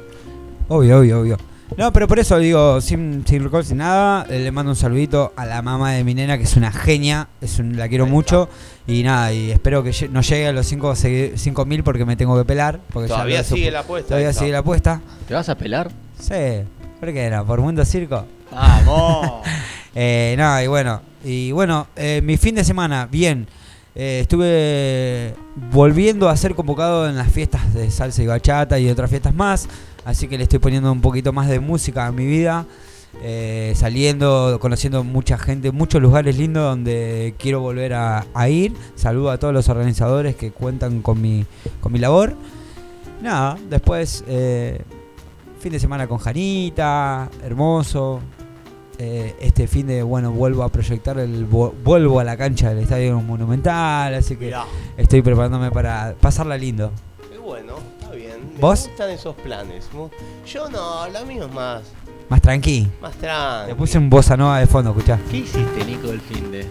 Obvio, 0.67 0.99
obvio, 0.99 1.21
obvio. 1.21 1.37
No, 1.77 1.93
pero 1.93 2.07
por 2.07 2.19
eso 2.19 2.37
digo, 2.37 2.81
sin, 2.81 3.23
sin 3.25 3.43
rencor, 3.43 3.63
sin 3.63 3.77
nada, 3.77 4.25
eh, 4.29 4.39
le 4.39 4.51
mando 4.51 4.71
un 4.71 4.75
saludito 4.75 5.31
a 5.37 5.45
la 5.45 5.61
mamá 5.61 5.93
de 5.93 6.03
mi 6.03 6.13
nena, 6.13 6.37
que 6.37 6.43
es 6.43 6.55
una 6.57 6.71
genia, 6.71 7.29
es 7.39 7.59
un- 7.59 7.77
la 7.77 7.87
quiero 7.87 8.05
mucho. 8.05 8.49
Y 8.87 9.03
nada, 9.03 9.31
y 9.31 9.51
espero 9.51 9.81
que 9.83 9.91
no 10.11 10.21
llegue 10.21 10.47
a 10.47 10.51
los 10.51 10.65
5 10.67 11.65
mil 11.65 11.83
porque 11.83 12.03
me 12.05 12.15
tengo 12.17 12.37
que 12.37 12.43
pelar. 12.45 12.79
Porque 12.91 13.07
Todavía 13.07 13.43
sigue 13.43 13.71
la 13.71 13.79
apuesta. 13.79 14.09
Todavía 14.09 14.33
sigue 14.33 14.51
la 14.51 14.57
apuesta. 14.59 15.01
¿Te 15.27 15.33
vas 15.33 15.47
a 15.49 15.57
pelar? 15.57 15.89
Sí, 16.19 16.63
¿por 16.99 17.13
qué 17.13 17.29
no? 17.29 17.45
¿Por 17.45 17.61
Mundo 17.61 17.85
Circo? 17.85 18.25
¡Vamos! 18.51 19.41
Eh, 19.93 20.35
nada, 20.37 20.63
y 20.63 20.67
bueno, 20.67 21.01
y 21.21 21.51
bueno, 21.51 21.87
eh, 21.97 22.21
mi 22.23 22.37
fin 22.37 22.55
de 22.55 22.63
semana, 22.63 23.09
bien. 23.11 23.45
Eh, 23.93 24.19
estuve 24.21 25.35
volviendo 25.69 26.29
a 26.29 26.37
ser 26.37 26.55
convocado 26.55 27.09
en 27.09 27.17
las 27.17 27.29
fiestas 27.29 27.73
de 27.73 27.91
salsa 27.91 28.23
y 28.23 28.25
bachata 28.27 28.79
y 28.79 28.89
otras 28.89 29.09
fiestas 29.09 29.35
más. 29.35 29.67
Así 30.05 30.27
que 30.27 30.37
le 30.37 30.43
estoy 30.43 30.59
poniendo 30.59 30.91
un 30.91 31.01
poquito 31.01 31.31
más 31.33 31.47
de 31.47 31.59
música 31.59 32.07
a 32.07 32.11
mi 32.11 32.25
vida. 32.25 32.65
eh, 33.21 33.73
saliendo, 33.75 34.57
conociendo 34.61 35.03
mucha 35.03 35.37
gente, 35.37 35.71
muchos 35.73 36.01
lugares 36.01 36.37
lindos 36.37 36.63
donde 36.63 37.35
quiero 37.37 37.59
volver 37.59 37.93
a, 37.93 38.25
a 38.33 38.47
ir. 38.49 38.73
Saludo 38.95 39.31
a 39.31 39.37
todos 39.37 39.53
los 39.53 39.67
organizadores 39.67 40.35
que 40.37 40.51
cuentan 40.51 41.01
con 41.01 41.19
mi, 41.21 41.45
con 41.81 41.91
mi 41.91 41.99
labor. 41.99 42.35
Nada, 43.21 43.57
después 43.69 44.23
eh, 44.27 44.81
fin 45.59 45.73
de 45.73 45.79
semana 45.79 46.07
con 46.07 46.19
Janita, 46.19 47.29
hermoso. 47.43 48.21
Eh, 48.97 49.35
este 49.41 49.67
fin 49.67 49.87
de, 49.87 50.03
bueno, 50.03 50.31
vuelvo 50.31 50.63
a 50.63 50.69
proyectar 50.69 51.17
el 51.19 51.45
vu- 51.49 51.73
vuelvo 51.83 52.19
a 52.19 52.23
la 52.23 52.37
cancha 52.37 52.69
del 52.69 52.79
Estadio 52.83 53.19
Monumental, 53.19 54.13
así 54.13 54.35
que 54.37 54.45
Mirá, 54.45 54.63
estoy 54.95 55.21
preparándome 55.21 55.69
para 55.71 56.15
pasarla 56.21 56.55
lindo. 56.57 56.91
qué 57.31 57.37
bueno, 57.39 57.73
bien. 58.51 58.55
Me 58.55 58.61
¿Vos? 58.61 58.87
gustan 58.87 59.09
esos 59.09 59.35
planes. 59.35 59.85
Yo 60.45 60.69
no, 60.69 61.07
lo 61.09 61.25
mío 61.25 61.45
es 61.47 61.53
más, 61.53 61.81
Más 62.29 62.41
tranqui. 62.41 62.87
más 63.01 63.13
Le 63.15 63.19
tranqui. 63.21 63.73
puse 63.75 63.97
un 63.97 64.09
bossa 64.09 64.37
nova 64.37 64.59
de 64.59 64.67
fondo, 64.67 64.91
escuchá. 64.91 65.19
¿Qué 65.29 65.37
hiciste, 65.37 65.83
Nico, 65.85 66.07
del 66.07 66.21
fin 66.21 66.51
de? 66.51 66.67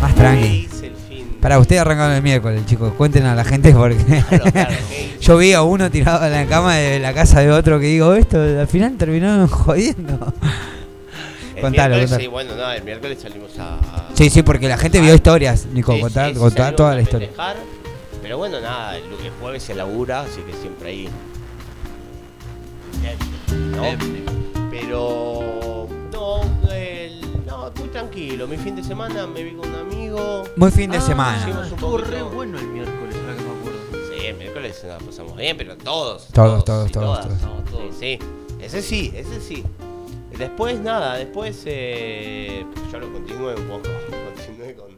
Más 0.00 0.12
¿Qué 0.12 0.18
tranqui. 0.18 0.46
hice 0.46 0.86
el 0.88 0.96
fin? 0.96 1.36
Para 1.40 1.58
ustedes 1.58 1.80
arrancaron 1.80 2.12
el 2.16 2.22
miércoles, 2.22 2.64
chicos. 2.66 2.92
Cuenten 2.94 3.24
a 3.26 3.34
la 3.34 3.44
gente 3.44 3.72
porque 3.74 3.96
Claro, 3.96 4.74
¿qué 4.88 5.16
yo 5.20 5.36
vi 5.38 5.52
a 5.52 5.62
uno 5.62 5.90
tirado 5.90 6.24
en 6.26 6.32
la 6.32 6.46
cama 6.46 6.74
de 6.76 6.98
la 6.98 7.12
casa 7.14 7.40
de 7.40 7.50
otro 7.50 7.78
que 7.80 7.86
digo, 7.86 8.14
esto 8.14 8.40
al 8.40 8.66
final 8.68 8.96
terminaron 8.96 9.46
jodiendo. 9.48 10.32
Contalo, 11.62 11.96
contalo. 11.98 12.20
Sí, 12.20 12.26
bueno, 12.28 12.54
no, 12.56 12.70
el 12.72 12.82
miércoles 12.84 13.18
salimos 13.22 13.50
a. 13.58 13.78
Sí, 14.14 14.28
sí, 14.30 14.42
porque 14.42 14.68
la 14.68 14.76
gente 14.76 15.00
vio 15.00 15.14
historias, 15.14 15.66
Nico, 15.66 15.94
Sí, 15.94 16.00
contar, 16.00 16.28
sí, 16.34 16.34
salimos 16.38 16.76
toda 16.76 16.94
la 16.94 17.00
historia. 17.02 17.30
Pero 18.20 18.38
bueno, 18.38 18.60
nada, 18.60 18.96
el, 18.96 19.04
el 19.04 19.30
jueves 19.40 19.62
se 19.64 19.74
labura, 19.74 20.20
así 20.22 20.40
que 20.42 20.52
siempre 20.60 20.90
ahí. 20.90 21.08
¿No? 23.76 23.82
Pero. 24.70 25.88
No, 26.12 26.40
el- 26.72 27.20
no, 27.46 27.72
muy 27.78 27.88
tranquilo. 27.88 28.46
Mi 28.46 28.56
fin 28.56 28.76
de 28.76 28.84
semana 28.84 29.26
me 29.26 29.42
vi 29.42 29.52
con 29.52 29.68
un 29.68 29.74
amigo. 29.74 30.44
Muy 30.56 30.70
fin 30.70 30.90
de 30.90 30.98
Ah, 30.98 31.00
semana. 31.00 31.62
Estuvo 31.64 31.98
re 31.98 32.22
bueno 32.22 32.58
el 32.58 32.66
miércoles, 32.68 33.16
ahora 33.20 33.36
que 33.36 33.42
me 33.42 33.50
acuerdo. 33.50 33.80
Sí, 34.18 34.26
el 34.26 34.36
miércoles 34.36 34.84
nos 34.86 35.02
pasamos 35.02 35.36
bien, 35.36 35.56
pero 35.56 35.76
todos. 35.76 36.28
Todos, 36.28 36.64
todos, 36.64 36.92
todos, 36.92 37.06
todas. 37.20 37.26
todos. 37.40 37.42
No, 37.42 37.70
todos. 37.70 37.94
Sí, 37.98 38.18
sí, 38.20 38.26
ese 38.60 38.82
sí, 38.82 39.12
ese 39.16 39.40
sí. 39.40 39.64
Después 40.38 40.80
nada, 40.80 41.16
después 41.16 41.62
eh, 41.66 42.64
yo 42.90 42.98
lo 42.98 43.12
continué 43.12 43.54
un 43.54 43.66
poco, 43.68 43.88
continué 44.34 44.74
con, 44.74 44.88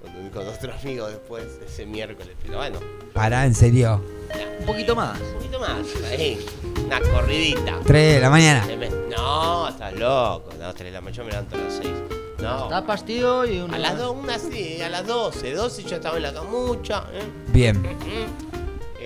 con, 0.00 0.30
con 0.30 0.48
otro 0.48 0.72
amigo 0.72 1.08
después 1.08 1.44
ese 1.66 1.84
miércoles, 1.86 2.34
pero 2.42 2.58
bueno, 2.58 2.78
Pará, 3.12 3.44
en 3.44 3.54
serio. 3.54 4.02
Un 4.60 4.66
poquito 4.66 4.94
más. 4.96 5.20
un 5.20 5.34
poquito 5.34 5.60
más, 5.60 5.78
ahí, 6.10 6.44
una 6.86 7.00
corridita. 7.00 7.80
3 7.84 8.14
de 8.14 8.20
la 8.20 8.30
mañana. 8.30 8.66
No, 9.10 9.68
estás 9.68 9.92
loco, 9.94 10.50
no, 10.58 10.72
3 10.72 10.78
de 10.78 10.90
la 10.90 11.00
mañana 11.00 11.16
yo 11.16 11.24
me 11.24 11.30
levanto 11.30 11.56
a 11.56 11.58
las 11.60 11.74
6. 11.74 11.88
No, 12.40 12.68
Tapas, 12.68 13.04
tío, 13.06 13.44
y 13.46 13.60
un. 13.60 13.72
a 13.72 13.78
las 13.78 13.96
2, 13.98 14.16
una 14.16 14.38
sí, 14.38 14.80
a 14.82 14.88
las 14.90 15.06
12, 15.06 15.52
12 15.54 15.82
yo 15.84 15.96
estaba 15.96 16.16
en 16.16 16.22
la 16.24 16.32
camucha, 16.32 17.04
¿eh? 17.12 17.22
Bien, 17.52 17.82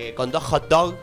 Eh, 0.01 0.15
con 0.15 0.31
dos 0.31 0.45
hot 0.45 0.69
dogs, 0.69 0.95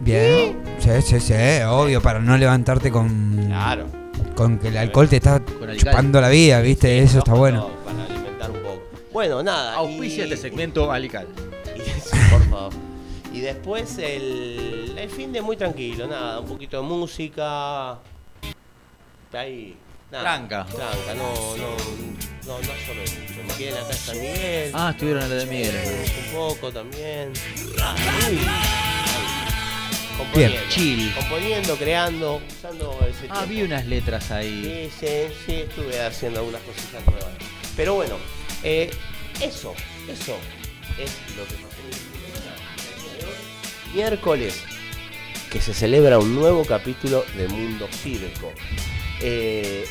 bien. 0.00 0.62
Sí, 0.78 0.90
sí, 1.02 1.20
sí, 1.20 1.34
obvio, 1.66 2.00
para 2.02 2.18
no 2.20 2.36
levantarte 2.36 2.90
con, 2.90 3.44
claro. 3.46 3.86
con 4.36 4.58
que 4.58 4.68
el 4.68 4.76
alcohol 4.76 5.08
te 5.08 5.16
está 5.16 5.36
alcohol. 5.36 5.76
chupando 5.76 6.20
la 6.20 6.28
vida, 6.28 6.60
¿viste? 6.60 6.98
Sí, 6.98 7.04
Eso 7.04 7.18
está 7.18 7.34
bueno. 7.34 7.68
Para 7.84 8.04
alimentar 8.04 8.50
un 8.50 8.58
poco. 8.62 8.82
Bueno, 9.12 9.42
nada. 9.42 9.74
Auspicia 9.76 10.26
y- 10.26 10.32
este 10.32 10.36
segmento 10.36 10.90
Alical. 10.92 11.26
Y, 11.76 11.80
sí, 12.00 12.16
por 12.30 12.42
favor. 12.50 12.72
Y 13.32 13.40
después 13.40 13.98
el, 13.98 14.94
el 14.96 15.10
fin 15.10 15.32
de 15.32 15.42
muy 15.42 15.56
tranquilo, 15.56 16.06
nada, 16.06 16.38
un 16.40 16.46
poquito 16.46 16.76
de 16.80 16.82
música. 16.86 17.98
Ahí. 19.32 19.76
Nada, 20.12 20.22
Tranca. 20.24 20.64
Tranca, 20.66 21.14
no, 21.16 21.56
no, 21.56 21.70
no, 22.46 22.58
no 22.58 22.64
solo 22.86 23.02
eso. 23.02 23.16
Me 23.48 23.54
quedé 23.54 23.68
en 23.70 23.74
la 23.74 23.80
casa 23.88 24.12
de 24.12 24.20
Miguel. 24.20 24.70
Ah, 24.74 24.90
estuvieron 24.92 25.22
en 25.24 25.28
la 25.30 25.34
de 25.34 25.46
Miguel. 25.46 25.74
Un 26.28 26.32
poco 26.36 26.70
también. 26.70 27.32
Nada, 27.76 27.94
Componiendo. 30.16 30.58
Chill. 30.68 31.12
Componiendo, 31.14 31.76
creando, 31.76 32.40
usando 32.48 32.98
ese 33.08 33.26
Ah, 33.30 33.42
vi 33.46 33.56
tiempo. 33.56 33.74
unas 33.74 33.86
letras 33.86 34.30
ahí. 34.30 34.90
Sí, 34.98 35.06
sí, 35.06 35.34
sí, 35.46 35.52
estuve 35.62 36.00
haciendo 36.00 36.40
algunas 36.40 36.62
cositas 36.62 37.04
nuevas. 37.06 37.30
Pero 37.76 37.94
bueno, 37.94 38.16
eh, 38.62 38.90
eso, 39.40 39.74
eso 40.08 40.36
es 40.98 41.10
lo 41.36 41.44
que 41.44 41.54
pasó 41.54 41.74
Miércoles, 43.94 44.62
que 45.50 45.60
se 45.60 45.72
celebra 45.74 46.18
un 46.18 46.34
nuevo 46.34 46.64
capítulo 46.64 47.24
de 47.36 47.48
Mundo 47.48 47.88
Circo. 48.02 48.52
Eh, 49.20 49.84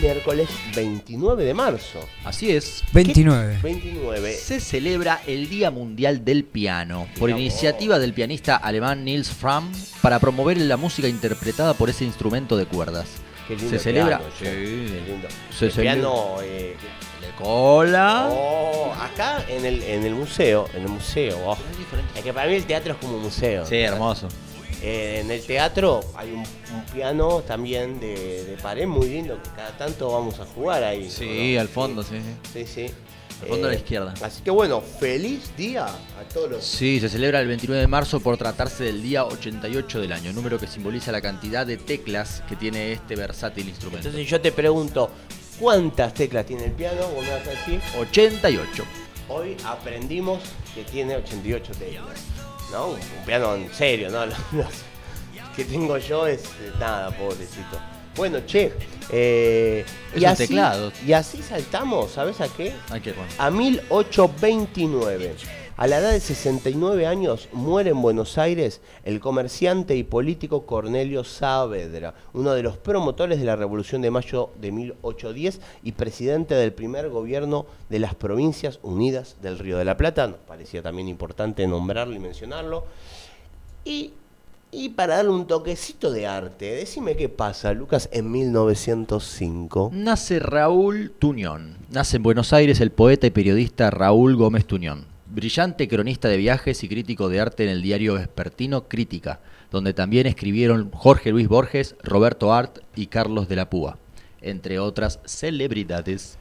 miércoles 0.00 0.48
29 0.74 1.44
de 1.44 1.54
marzo. 1.54 2.08
Así 2.24 2.50
es. 2.50 2.82
29. 2.92 3.58
29. 3.62 4.34
Se 4.34 4.60
celebra 4.60 5.20
el 5.26 5.48
Día 5.48 5.70
Mundial 5.70 6.24
del 6.24 6.44
Piano 6.44 7.06
por 7.18 7.28
Mirá 7.28 7.34
vos. 7.36 7.40
iniciativa 7.40 7.98
del 7.98 8.12
pianista 8.12 8.56
alemán 8.56 9.04
Nils 9.04 9.30
Fram 9.30 9.70
para 10.00 10.18
promover 10.18 10.56
la 10.58 10.76
música 10.76 11.08
interpretada 11.08 11.74
por 11.74 11.90
ese 11.90 12.04
instrumento 12.04 12.56
de 12.56 12.66
cuerdas. 12.66 13.06
Qué 13.48 13.54
lindo 13.56 13.70
Se 13.70 13.76
el 13.76 13.80
celebra. 13.82 14.18
piano, 14.18 14.32
Sí. 14.38 14.44
qué 14.44 15.02
lindo. 15.08 15.28
Se 15.58 15.66
el 15.66 15.72
celebra. 15.72 15.94
piano 15.94 16.36
eh, 16.42 16.76
De 17.20 17.42
cola. 17.44 18.28
oh, 18.30 18.92
acá 18.94 19.44
en 19.48 19.64
el, 19.64 19.82
en 19.82 20.04
el 20.04 20.14
museo, 20.14 20.68
en 20.74 20.82
el 20.82 20.88
museo, 20.88 21.38
oh, 21.44 21.56
es 22.16 22.22
que 22.22 22.32
para 22.32 22.48
mí 22.48 22.54
el 22.54 22.64
teatro 22.64 22.92
es 22.92 22.98
como 22.98 23.16
un 23.16 23.22
museo. 23.22 23.66
Sí, 23.66 23.76
hermoso. 23.76 24.28
Eh, 24.82 25.20
en 25.24 25.30
el 25.30 25.42
teatro 25.46 26.00
hay 26.16 26.32
un, 26.32 26.40
un 26.40 26.84
piano 26.92 27.40
también 27.42 28.00
de, 28.00 28.44
de 28.44 28.56
pared 28.56 28.86
muy 28.86 29.08
lindo 29.08 29.40
que 29.40 29.48
cada 29.50 29.70
tanto 29.78 30.10
vamos 30.10 30.40
a 30.40 30.44
jugar 30.44 30.82
ahí. 30.82 31.08
Sí, 31.08 31.52
¿no? 31.54 31.60
al 31.60 31.68
fondo, 31.68 32.02
sí. 32.02 32.16
Sí, 32.52 32.64
sí. 32.66 32.66
sí. 32.66 32.80
Eh, 32.82 32.94
Al 33.42 33.48
fondo 33.48 33.66
a 33.66 33.70
la 33.70 33.76
izquierda. 33.76 34.14
Así 34.22 34.42
que 34.42 34.50
bueno, 34.50 34.80
feliz 34.80 35.50
día 35.56 35.86
a 35.86 36.24
todos 36.32 36.50
los. 36.50 36.64
Sí, 36.64 37.00
se 37.00 37.08
celebra 37.08 37.40
el 37.40 37.48
29 37.48 37.80
de 37.80 37.88
marzo 37.88 38.20
por 38.20 38.36
tratarse 38.36 38.84
del 38.84 39.02
día 39.02 39.24
88 39.24 40.00
del 40.00 40.12
año, 40.12 40.32
número 40.32 40.58
que 40.60 40.66
simboliza 40.68 41.10
la 41.10 41.20
cantidad 41.20 41.66
de 41.66 41.76
teclas 41.76 42.42
que 42.48 42.54
tiene 42.56 42.92
este 42.92 43.16
versátil 43.16 43.68
instrumento. 43.68 44.08
Entonces 44.08 44.30
yo 44.30 44.40
te 44.40 44.52
pregunto, 44.52 45.10
¿cuántas 45.58 46.14
teclas 46.14 46.46
tiene 46.46 46.66
el 46.66 46.72
piano? 46.72 47.02
Vos 47.08 47.24
me 47.24 47.30
vas 47.32 47.46
a 47.46 47.50
decir, 47.50 47.80
88. 47.98 48.84
hoy 49.28 49.56
aprendimos 49.64 50.40
que 50.74 50.84
tiene 50.84 51.16
88 51.16 51.72
teclas. 51.78 52.20
¿No? 52.72 52.86
Un, 52.88 52.94
un 52.94 53.24
piano 53.26 53.54
en 53.54 53.72
serio, 53.72 54.10
¿no? 54.10 54.26
Los, 54.26 54.36
que 55.54 55.64
tengo 55.64 55.98
yo 55.98 56.26
es 56.26 56.44
eh, 56.44 56.72
nada, 56.80 57.10
pobrecito. 57.10 57.78
Bueno, 58.16 58.40
che, 58.46 58.72
eh, 59.10 59.84
Es 60.14 60.20
y, 60.22 60.24
así, 60.24 60.46
teclado. 60.46 60.92
y 61.06 61.12
así 61.12 61.42
saltamos, 61.42 62.12
¿sabes 62.12 62.40
a 62.40 62.48
qué? 62.48 62.74
Que 63.02 63.12
bueno. 63.12 63.30
a 63.38 63.50
1829. 63.50 65.34
A 65.82 65.88
la 65.88 65.98
edad 65.98 66.12
de 66.12 66.20
69 66.20 67.08
años 67.08 67.48
muere 67.52 67.90
en 67.90 68.00
Buenos 68.00 68.38
Aires 68.38 68.80
el 69.02 69.18
comerciante 69.18 69.96
y 69.96 70.04
político 70.04 70.64
Cornelio 70.64 71.24
Saavedra, 71.24 72.14
uno 72.34 72.52
de 72.52 72.62
los 72.62 72.76
promotores 72.76 73.40
de 73.40 73.46
la 73.46 73.56
Revolución 73.56 74.00
de 74.00 74.12
Mayo 74.12 74.50
de 74.60 74.70
1810 74.70 75.60
y 75.82 75.90
presidente 75.90 76.54
del 76.54 76.72
primer 76.72 77.08
gobierno 77.08 77.66
de 77.90 77.98
las 77.98 78.14
Provincias 78.14 78.78
Unidas 78.84 79.34
del 79.42 79.58
Río 79.58 79.76
de 79.76 79.84
la 79.84 79.96
Plata. 79.96 80.36
Parecía 80.46 80.82
también 80.82 81.08
importante 81.08 81.66
nombrarlo 81.66 82.14
y 82.14 82.20
mencionarlo. 82.20 82.84
Y, 83.84 84.12
y 84.70 84.90
para 84.90 85.16
darle 85.16 85.32
un 85.32 85.48
toquecito 85.48 86.12
de 86.12 86.28
arte, 86.28 86.76
decime 86.76 87.16
qué 87.16 87.28
pasa, 87.28 87.72
Lucas, 87.72 88.08
en 88.12 88.30
1905. 88.30 89.90
Nace 89.92 90.38
Raúl 90.38 91.12
Tuñón. 91.18 91.78
Nace 91.90 92.18
en 92.18 92.22
Buenos 92.22 92.52
Aires 92.52 92.80
el 92.80 92.92
poeta 92.92 93.26
y 93.26 93.30
periodista 93.30 93.90
Raúl 93.90 94.36
Gómez 94.36 94.64
Tuñón. 94.64 95.10
Brillante 95.34 95.88
cronista 95.88 96.28
de 96.28 96.36
viajes 96.36 96.84
y 96.84 96.88
crítico 96.90 97.30
de 97.30 97.40
arte 97.40 97.64
en 97.64 97.70
el 97.70 97.80
diario 97.80 98.16
vespertino 98.16 98.86
Crítica, 98.86 99.40
donde 99.70 99.94
también 99.94 100.26
escribieron 100.26 100.90
Jorge 100.92 101.30
Luis 101.30 101.48
Borges, 101.48 101.96
Roberto 102.02 102.52
Art 102.52 102.80
y 102.94 103.06
Carlos 103.06 103.48
de 103.48 103.56
la 103.56 103.70
Púa, 103.70 103.96
entre 104.42 104.78
otras 104.78 105.20
celebridades. 105.24 106.36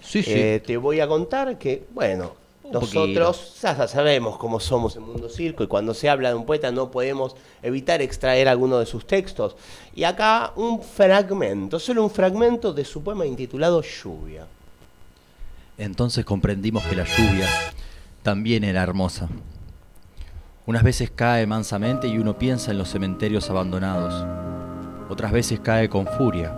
Sí, 0.00 0.22
sí. 0.22 0.32
Eh, 0.32 0.62
te 0.64 0.78
voy 0.78 1.00
a 1.00 1.06
contar 1.06 1.58
que, 1.58 1.84
bueno, 1.92 2.32
Un 2.64 2.72
nosotros 2.72 3.60
ya 3.60 3.76
ya 3.76 3.86
sabemos 3.86 4.38
cómo 4.38 4.58
somos 4.58 4.96
en 4.96 5.02
Mundo 5.02 5.28
Circo 5.28 5.62
y 5.62 5.66
cuando 5.66 5.92
se 5.92 6.08
habla 6.08 6.30
de 6.30 6.36
un 6.36 6.46
poeta 6.46 6.72
no 6.72 6.90
podemos 6.90 7.36
evitar 7.62 8.00
extraer 8.00 8.48
alguno 8.48 8.78
de 8.78 8.86
sus 8.86 9.06
textos. 9.06 9.54
Y 9.94 10.04
acá 10.04 10.54
un 10.56 10.80
fragmento, 10.80 11.78
solo 11.78 12.04
un 12.04 12.10
fragmento 12.10 12.72
de 12.72 12.86
su 12.86 13.02
poema 13.02 13.26
intitulado 13.26 13.82
Lluvia. 13.82 14.46
Entonces 15.80 16.26
comprendimos 16.26 16.84
que 16.84 16.94
la 16.94 17.04
lluvia 17.04 17.46
también 18.22 18.64
era 18.64 18.82
hermosa. 18.82 19.30
Unas 20.66 20.82
veces 20.82 21.10
cae 21.10 21.46
mansamente 21.46 22.06
y 22.06 22.18
uno 22.18 22.36
piensa 22.36 22.70
en 22.70 22.76
los 22.76 22.90
cementerios 22.90 23.48
abandonados. 23.48 24.26
Otras 25.08 25.32
veces 25.32 25.58
cae 25.60 25.88
con 25.88 26.06
furia 26.06 26.54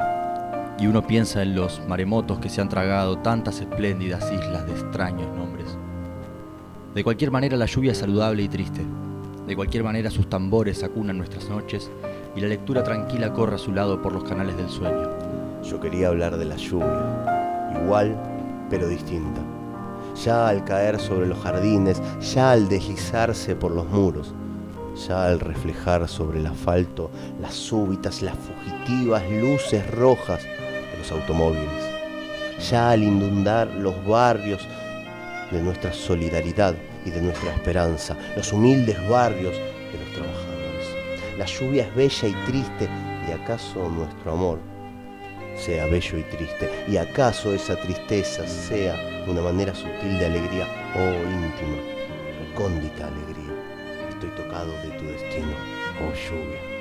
y 0.76 0.88
uno 0.88 1.06
piensa 1.06 1.40
en 1.40 1.54
los 1.54 1.80
maremotos 1.86 2.40
que 2.40 2.48
se 2.48 2.60
han 2.60 2.68
tragado 2.68 3.18
tantas 3.18 3.60
espléndidas 3.60 4.24
islas 4.32 4.66
de 4.66 4.72
extraños 4.72 5.32
nombres. 5.36 5.78
De 6.92 7.04
cualquier 7.04 7.30
manera 7.30 7.56
la 7.56 7.66
lluvia 7.66 7.92
es 7.92 7.98
saludable 7.98 8.42
y 8.42 8.48
triste. 8.48 8.82
De 9.46 9.54
cualquier 9.54 9.84
manera 9.84 10.10
sus 10.10 10.28
tambores 10.28 10.82
acunan 10.82 11.18
nuestras 11.18 11.48
noches 11.48 11.92
y 12.34 12.40
la 12.40 12.48
lectura 12.48 12.82
tranquila 12.82 13.32
corre 13.32 13.54
a 13.54 13.58
su 13.58 13.70
lado 13.70 14.02
por 14.02 14.12
los 14.12 14.24
canales 14.24 14.56
del 14.56 14.68
sueño. 14.68 15.10
Yo 15.62 15.78
quería 15.78 16.08
hablar 16.08 16.38
de 16.38 16.44
la 16.44 16.56
lluvia, 16.56 17.78
igual 17.84 18.31
pero 18.72 18.88
distinta. 18.88 19.42
Ya 20.24 20.48
al 20.48 20.64
caer 20.64 20.98
sobre 20.98 21.26
los 21.26 21.38
jardines, 21.40 22.00
ya 22.20 22.52
al 22.52 22.70
deslizarse 22.70 23.54
por 23.54 23.70
los 23.70 23.86
muros, 23.86 24.34
ya 25.06 25.26
al 25.26 25.40
reflejar 25.40 26.08
sobre 26.08 26.40
el 26.40 26.46
asfalto 26.46 27.10
las 27.38 27.52
súbitas, 27.52 28.22
las 28.22 28.34
fugitivas 28.34 29.22
luces 29.30 29.88
rojas 29.90 30.42
de 30.42 30.98
los 30.98 31.12
automóviles, 31.12 31.84
ya 32.70 32.92
al 32.92 33.02
inundar 33.02 33.68
los 33.74 33.94
barrios 34.06 34.66
de 35.50 35.60
nuestra 35.60 35.92
solidaridad 35.92 36.74
y 37.04 37.10
de 37.10 37.20
nuestra 37.20 37.52
esperanza, 37.52 38.16
los 38.36 38.54
humildes 38.54 38.96
barrios 39.06 39.54
de 39.54 39.98
los 39.98 40.12
trabajadores. 40.14 41.36
La 41.36 41.44
lluvia 41.44 41.88
es 41.88 41.94
bella 41.94 42.28
y 42.28 42.46
triste, 42.46 42.88
y 43.28 43.32
acaso 43.32 43.86
nuestro 43.90 44.32
amor 44.32 44.71
sea 45.56 45.86
bello 45.86 46.18
y 46.18 46.22
triste, 46.24 46.70
y 46.88 46.96
acaso 46.96 47.54
esa 47.54 47.76
tristeza 47.80 48.46
sea 48.46 49.24
una 49.26 49.42
manera 49.42 49.74
sutil 49.74 50.18
de 50.18 50.26
alegría 50.26 50.66
oh 50.96 51.14
íntima, 51.22 51.76
recóndita 52.48 53.06
alegría. 53.06 53.52
Estoy 54.08 54.30
tocado 54.30 54.72
de 54.82 54.90
tu 54.98 55.06
destino, 55.06 55.54
oh 56.00 56.12
lluvia. 56.12 56.71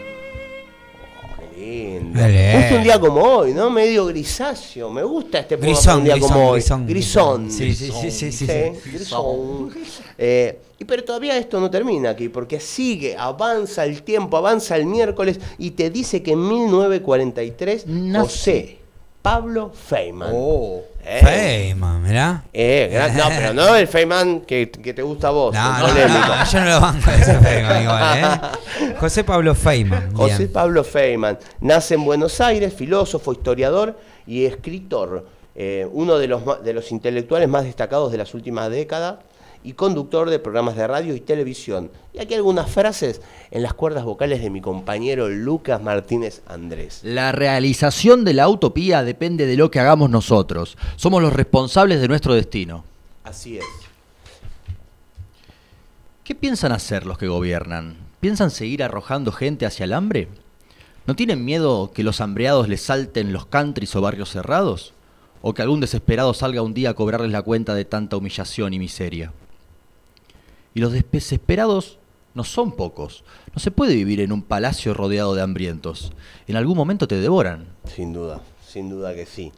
Qué 1.62 2.00
lindo. 2.00 2.20
Dale. 2.20 2.58
Justo 2.58 2.76
un 2.76 2.84
día 2.84 3.00
como 3.00 3.22
hoy, 3.22 3.54
¿no? 3.54 3.70
Medio 3.70 4.06
grisáceo. 4.08 4.90
Me 4.90 5.04
gusta 5.04 5.40
este 5.40 5.58
Grisón, 5.58 6.00
un 6.00 6.04
día 6.06 6.16
grisón, 6.16 6.32
como 6.32 6.50
hoy. 6.50 6.60
grisón, 6.60 6.88
Grisón. 6.88 7.52
Sí, 7.52 7.74
sí, 7.76 7.92
sí, 7.92 8.12
sí, 8.12 8.32
sí, 8.32 8.48
Sí, 8.48 8.90
grisón. 8.92 9.70
Eh, 10.18 10.60
y 10.80 10.86
pero 10.86 11.04
todavía 11.04 11.38
esto 11.38 11.60
no 11.60 11.70
termina 11.70 12.10
aquí, 12.12 12.30
porque 12.30 12.60
sigue, 12.60 13.16
avanza 13.16 13.86
el 13.86 14.02
tiempo, 14.02 14.38
avanza 14.38 14.76
el 14.76 14.88
miércoles 14.88 15.40
y 15.60 15.72
te 15.72 15.92
dice 15.92 16.24
que 16.24 16.32
en 16.32 16.48
1943 16.48 17.86
Nace. 17.88 18.20
José 18.24 18.78
Pablo 19.22 19.72
Feynman. 19.72 20.32
Oh. 20.34 20.82
Eh, 21.04 21.22
Feynman, 21.24 22.02
mirá. 22.04 22.44
eh, 22.54 23.12
no, 23.16 23.24
pero 23.30 23.54
no 23.54 23.76
el 23.76 23.88
Feynman 23.88 24.42
que, 24.42 24.70
que 24.70 24.94
te 24.94 25.02
gusta 25.02 25.30
a 25.30 25.32
vos, 25.32 25.54
No, 25.54 25.80
no, 25.80 25.88
no, 25.88 26.46
yo 26.46 26.60
no 26.60 26.66
lo 26.66 26.80
banco 26.82 27.10
a 27.10 27.16
ese 27.16 27.40
Feynman 27.40 27.82
igual, 27.84 28.18
¿eh? 28.18 28.94
José 29.00 29.24
Pablo 29.24 29.56
Feynman. 29.56 30.14
José 30.16 30.38
bien. 30.38 30.54
Pablo 30.54 30.84
Feynman 30.84 31.38
nace 31.60 31.96
en 31.96 32.06
Buenos 32.06 32.40
Aires, 32.42 32.74
filósofo, 32.74 33.32
historiador 33.34 33.98
y 34.28 34.46
escritor, 34.46 35.26
eh, 35.56 35.88
uno 35.92 36.18
de 36.18 36.28
los, 36.28 36.64
de 36.64 36.74
los 36.74 36.92
intelectuales 36.92 37.50
más 37.50 37.64
destacados 37.64 38.12
de 38.12 38.18
las 38.18 38.34
últimas 38.34 38.70
décadas 38.70 39.16
y 39.64 39.74
conductor 39.74 40.30
de 40.30 40.40
programas 40.40 40.76
de 40.76 40.88
radio 40.88 41.16
y 41.16 41.20
televisión. 41.20 41.92
Y 42.14 42.20
aquí 42.20 42.34
algunas 42.34 42.70
frases 42.70 43.22
en 43.52 43.64
las 43.64 43.74
cuerdas 43.74 44.04
vocales 44.04 44.42
de 44.42 44.50
mi 44.50 44.62
compañero 44.62 45.30
Lucas 45.30 45.82
Martínez 45.82 46.42
Andrés. 46.48 47.02
La 47.04 47.32
realización 47.32 48.26
de 48.26 48.34
la 48.34 48.50
utopía 48.50 49.04
depende 49.04 49.46
de 49.46 49.58
lo 49.58 49.72
que 49.72 49.80
hagamos 49.80 50.10
nosotros. 50.10 50.78
Somos 50.96 51.22
los 51.22 51.34
responsables 51.34 52.02
de 52.02 52.08
nuestro 52.08 52.34
destino. 52.34 52.84
Así 53.24 53.58
es. 53.58 53.66
¿Qué 56.24 56.36
piensan 56.36 56.72
hacer 56.72 57.06
los 57.06 57.18
que 57.18 57.28
gobiernan? 57.28 57.98
¿Piensan 58.20 58.52
seguir 58.52 58.84
arrojando 58.84 59.32
gente 59.32 59.66
hacia 59.66 59.84
el 59.84 59.94
hambre? 59.94 60.28
¿No 61.08 61.16
tienen 61.16 61.44
miedo 61.44 61.92
que 61.94 62.04
los 62.04 62.22
hambreados 62.22 62.70
les 62.70 62.84
salten 62.84 63.34
los 63.34 63.48
countries 63.48 63.96
o 63.96 64.02
barrios 64.02 64.30
cerrados? 64.30 64.94
¿O 65.42 65.54
que 65.54 65.64
algún 65.64 65.80
desesperado 65.80 66.34
salga 66.36 66.62
un 66.62 66.76
día 66.76 66.92
a 66.92 66.94
cobrarles 66.94 67.32
la 67.32 67.42
cuenta 67.42 67.74
de 67.74 67.86
tanta 67.86 68.18
humillación 68.18 68.74
y 68.74 68.80
miseria? 68.80 69.34
Y 70.74 70.80
los 70.80 70.94
desesperados 70.94 72.00
no 72.34 72.44
son 72.44 72.72
pocos. 72.72 73.24
No 73.54 73.60
se 73.60 73.72
puede 73.72 73.96
vivir 73.96 74.22
en 74.22 74.32
un 74.32 74.42
palacio 74.42 74.94
rodeado 74.94 75.36
de 75.36 75.42
hambrientos. 75.42 76.14
En 76.48 76.56
algún 76.56 76.78
momento 76.78 77.08
te 77.08 77.20
devoran. 77.20 77.68
Sin 77.86 78.14
duda, 78.14 78.42
sin 78.66 78.90
duda 78.90 79.14
que 79.14 79.26
sí. 79.26 79.52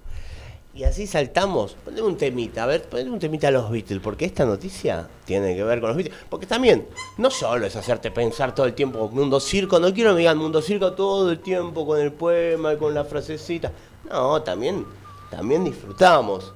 Y 0.75 0.85
así 0.85 1.05
saltamos. 1.05 1.75
Poneme 1.85 2.07
un 2.07 2.17
temita, 2.17 2.63
a 2.63 2.65
ver, 2.65 2.89
poneme 2.89 3.11
un 3.11 3.19
temita 3.19 3.49
a 3.49 3.51
los 3.51 3.69
Beatles, 3.69 4.01
porque 4.01 4.25
esta 4.25 4.43
noticia 4.43 5.07
tiene 5.23 5.55
que 5.55 5.63
ver 5.63 5.79
con 5.79 5.89
los 5.89 5.97
Beatles. 5.97 6.17
Porque 6.31 6.47
también, 6.47 6.87
no 7.19 7.29
solo 7.29 7.67
es 7.67 7.75
hacerte 7.75 8.09
pensar 8.09 8.55
todo 8.55 8.65
el 8.65 8.73
tiempo 8.73 8.97
con 8.97 9.13
Mundo 9.15 9.39
Circo, 9.39 9.79
no 9.79 9.93
quiero 9.93 10.09
que 10.09 10.13
me 10.15 10.19
digan 10.21 10.39
Mundo 10.39 10.63
Circo 10.63 10.93
todo 10.93 11.29
el 11.29 11.39
tiempo 11.39 11.85
con 11.85 11.99
el 12.01 12.11
poema 12.11 12.73
y 12.73 12.77
con 12.77 12.95
la 12.95 13.05
frasecita. 13.05 13.71
No, 14.09 14.41
también, 14.41 14.83
también 15.29 15.63
disfrutamos. 15.63 16.53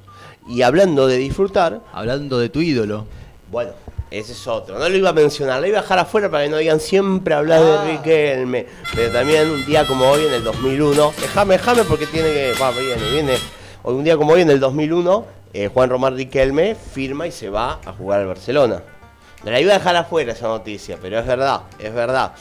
Y 0.48 0.64
hablando 0.64 1.06
de 1.06 1.18
disfrutar, 1.18 1.84
Hablando 1.94 2.40
de 2.40 2.50
tu 2.50 2.62
ídolo. 2.62 3.06
bueno, 3.52 3.74
ese 4.10 4.32
es 4.32 4.48
otro. 4.48 4.80
No 4.80 4.88
lo 4.88 4.96
iba 4.96 5.10
a 5.10 5.14
mencionar, 5.14 5.60
lo 5.60 5.68
iba 5.68 5.80
a 5.80 5.82
dejar 5.82 6.00
afuera 6.00 6.30
para 6.30 6.44
que 6.44 6.50
no 6.50 6.58
digan 6.58 6.80
siempre 6.80 7.34
hablar 7.34 7.62
de 7.62 7.92
Riquelme. 7.92 8.66
Pero 8.96 9.12
también 9.12 9.50
un 9.50 9.66
día 9.66 9.86
como 9.86 10.06
hoy, 10.10 10.26
en 10.26 10.34
el 10.34 10.44
2001, 10.44 11.14
déjame, 11.20 11.54
déjame 11.58 11.84
porque 11.84 12.06
tiene 12.06 12.30
que. 12.30 12.54
Va, 12.62 12.72
viene, 12.72 13.12
viene. 13.12 13.38
Hoy, 13.84 13.96
un 13.96 14.04
día 14.04 14.16
como 14.16 14.34
hoy, 14.34 14.42
en 14.42 14.50
el 14.50 14.60
2001, 14.60 15.26
eh, 15.54 15.70
Juan 15.74 15.90
Román 15.90 16.16
Riquelme 16.16 16.76
firma 16.76 17.28
y 17.28 17.32
se 17.32 17.50
va 17.50 17.80
a 17.86 17.92
jugar 17.92 18.22
al 18.22 18.28
Barcelona. 18.28 18.82
Me 19.44 19.52
la 19.52 19.60
iba 19.60 19.74
a 19.74 19.78
dejar 19.78 19.96
afuera 19.96 20.32
esa 20.32 20.48
noticia, 20.48 20.98
pero 21.02 21.20
es 21.20 21.26
verdad, 21.26 21.62
es 21.78 21.94
verdad. 21.94 22.34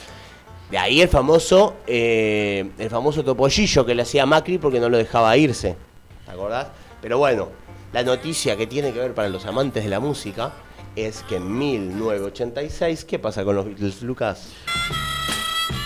De 0.71 0.79
ahí 0.79 1.01
el 1.01 1.09
famoso, 1.09 1.75
eh, 1.87 2.71
el 2.79 2.91
famoso 2.91 3.23
topollillo 3.23 3.85
que 3.85 3.95
le 3.95 4.03
hacía 4.03 4.27
Macri 4.27 4.59
porque 4.59 4.81
no 4.81 4.89
lo 4.89 4.97
dejaba 4.97 5.37
irse. 5.37 5.77
¿Te 6.25 6.33
acordás? 6.33 6.69
Pero 7.01 7.19
bueno, 7.19 7.49
la 7.93 8.03
noticia 8.03 8.57
que 8.57 8.67
tiene 8.67 8.93
que 8.93 8.99
ver 8.99 9.15
para 9.15 9.29
los 9.29 9.47
amantes 9.47 9.85
de 9.85 9.91
la 9.91 10.01
música 10.01 10.53
es 10.97 11.23
que 11.29 11.37
en 11.37 11.57
1986, 11.57 13.05
¿qué 13.05 13.19
pasa 13.19 13.45
con 13.45 13.55
los 13.55 13.67
Beatles, 13.67 14.03
Lucas? 14.03 14.49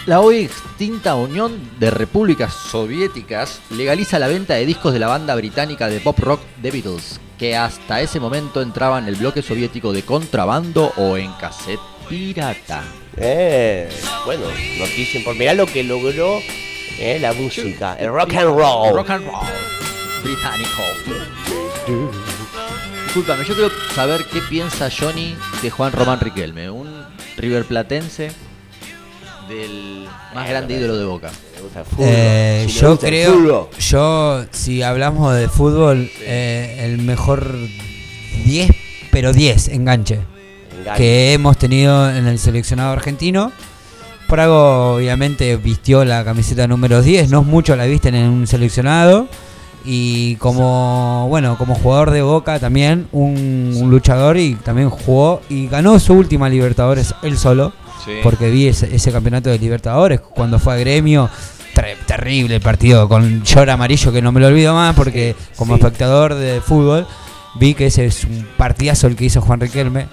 La 0.06 0.20
hoy 0.20 0.38
extinta 0.38 1.14
Unión 1.14 1.60
de 1.78 1.90
Repúblicas 1.90 2.54
Soviéticas 2.54 3.60
legaliza 3.70 4.18
la 4.18 4.28
venta 4.28 4.54
de 4.54 4.64
discos 4.64 4.92
de 4.92 4.98
la 4.98 5.08
banda 5.08 5.34
británica 5.34 5.88
de 5.88 6.00
pop 6.00 6.18
rock 6.18 6.40
The 6.62 6.70
Beatles, 6.70 7.20
que 7.38 7.56
hasta 7.56 8.00
ese 8.00 8.18
momento 8.18 8.62
entraba 8.62 8.98
en 8.98 9.06
el 9.06 9.16
bloque 9.16 9.42
soviético 9.42 9.92
de 9.92 10.02
contrabando 10.02 10.92
o 10.96 11.16
en 11.16 11.32
cassette 11.34 11.80
pirata. 12.08 12.82
Eh, 13.16 13.90
bueno, 14.24 14.46
noticia 14.78 15.22
por 15.24 15.34
mirá 15.34 15.52
lo 15.52 15.66
que 15.66 15.82
logró 15.82 16.38
eh, 16.98 17.18
la 17.20 17.32
música, 17.34 17.96
el 17.98 18.10
rock 18.10 18.34
and 18.34 18.56
roll. 18.56 18.96
Rock 18.96 19.10
and 19.10 19.26
roll 19.26 19.70
británico. 20.22 20.82
Disculpame, 23.10 23.44
yo 23.44 23.54
quiero 23.54 23.70
saber 23.92 24.24
qué 24.32 24.40
piensa 24.48 24.88
Johnny 24.88 25.34
de 25.62 25.70
Juan 25.70 25.90
Román 25.90 26.20
Riquelme, 26.20 26.70
un 26.70 26.88
River 27.36 27.64
Platense 27.64 28.30
del 29.48 30.06
más 30.32 30.48
grande 30.48 30.74
ídolo 30.74 30.96
de 30.96 31.04
Boca. 31.06 31.32
Le 31.56 31.60
gusta 31.60 31.80
el 31.80 31.86
fútbol. 31.86 32.06
Eh, 32.08 32.66
Si 32.68 32.78
yo 32.78 32.90
gusta 32.90 33.08
el 33.08 33.12
creo, 33.12 33.32
fútbol, 33.32 33.68
yo 33.80 34.44
si 34.52 34.82
hablamos 34.82 35.34
de 35.34 35.48
fútbol, 35.48 36.08
eh, 36.20 36.82
el 36.84 36.98
mejor 36.98 37.52
10, 38.44 38.70
pero 39.10 39.32
10 39.32 39.68
enganche 39.70 40.20
que 40.96 41.32
hemos 41.32 41.58
tenido 41.58 42.08
en 42.10 42.28
el 42.28 42.38
seleccionado 42.38 42.92
argentino. 42.92 43.50
Prago 44.28 44.94
obviamente 44.94 45.56
vistió 45.56 46.04
la 46.04 46.24
camiseta 46.24 46.68
número 46.68 47.02
10, 47.02 47.28
no 47.30 47.40
es 47.40 47.46
mucho 47.48 47.74
la 47.74 47.86
visten 47.86 48.14
en 48.14 48.28
un 48.30 48.46
seleccionado. 48.46 49.26
Y 49.84 50.36
como 50.36 51.26
bueno, 51.28 51.56
como 51.56 51.74
jugador 51.74 52.10
de 52.10 52.22
Boca 52.22 52.58
también, 52.58 53.08
un, 53.12 53.72
un 53.80 53.90
luchador 53.90 54.36
y 54.36 54.54
también 54.56 54.90
jugó 54.90 55.40
y 55.48 55.68
ganó 55.68 55.98
su 55.98 56.12
última 56.14 56.48
Libertadores 56.48 57.14
él 57.22 57.38
solo, 57.38 57.72
porque 58.22 58.50
vi 58.50 58.68
ese, 58.68 58.94
ese 58.94 59.10
campeonato 59.12 59.50
de 59.50 59.58
Libertadores 59.58 60.20
cuando 60.20 60.58
fue 60.58 60.74
a 60.74 60.76
gremio. 60.76 61.30
ter- 61.74 61.96
terrible 62.06 62.56
el 62.56 62.60
partido 62.60 63.08
con 63.08 63.42
short 63.42 63.68
amarillo 63.70 64.12
que 64.12 64.20
no 64.20 64.32
me 64.32 64.40
lo 64.40 64.48
olvido 64.48 64.74
más 64.74 64.94
porque 64.94 65.34
como 65.56 65.74
sí. 65.76 65.80
espectador 65.80 66.34
de 66.34 66.60
fútbol 66.60 67.06
vi 67.58 67.74
que 67.74 67.86
ese 67.86 68.06
es 68.06 68.24
un 68.24 68.46
partidazo 68.56 69.06
el 69.06 69.16
que 69.16 69.24
hizo 69.26 69.40
Juan 69.40 69.60
Riquelme. 69.60 70.06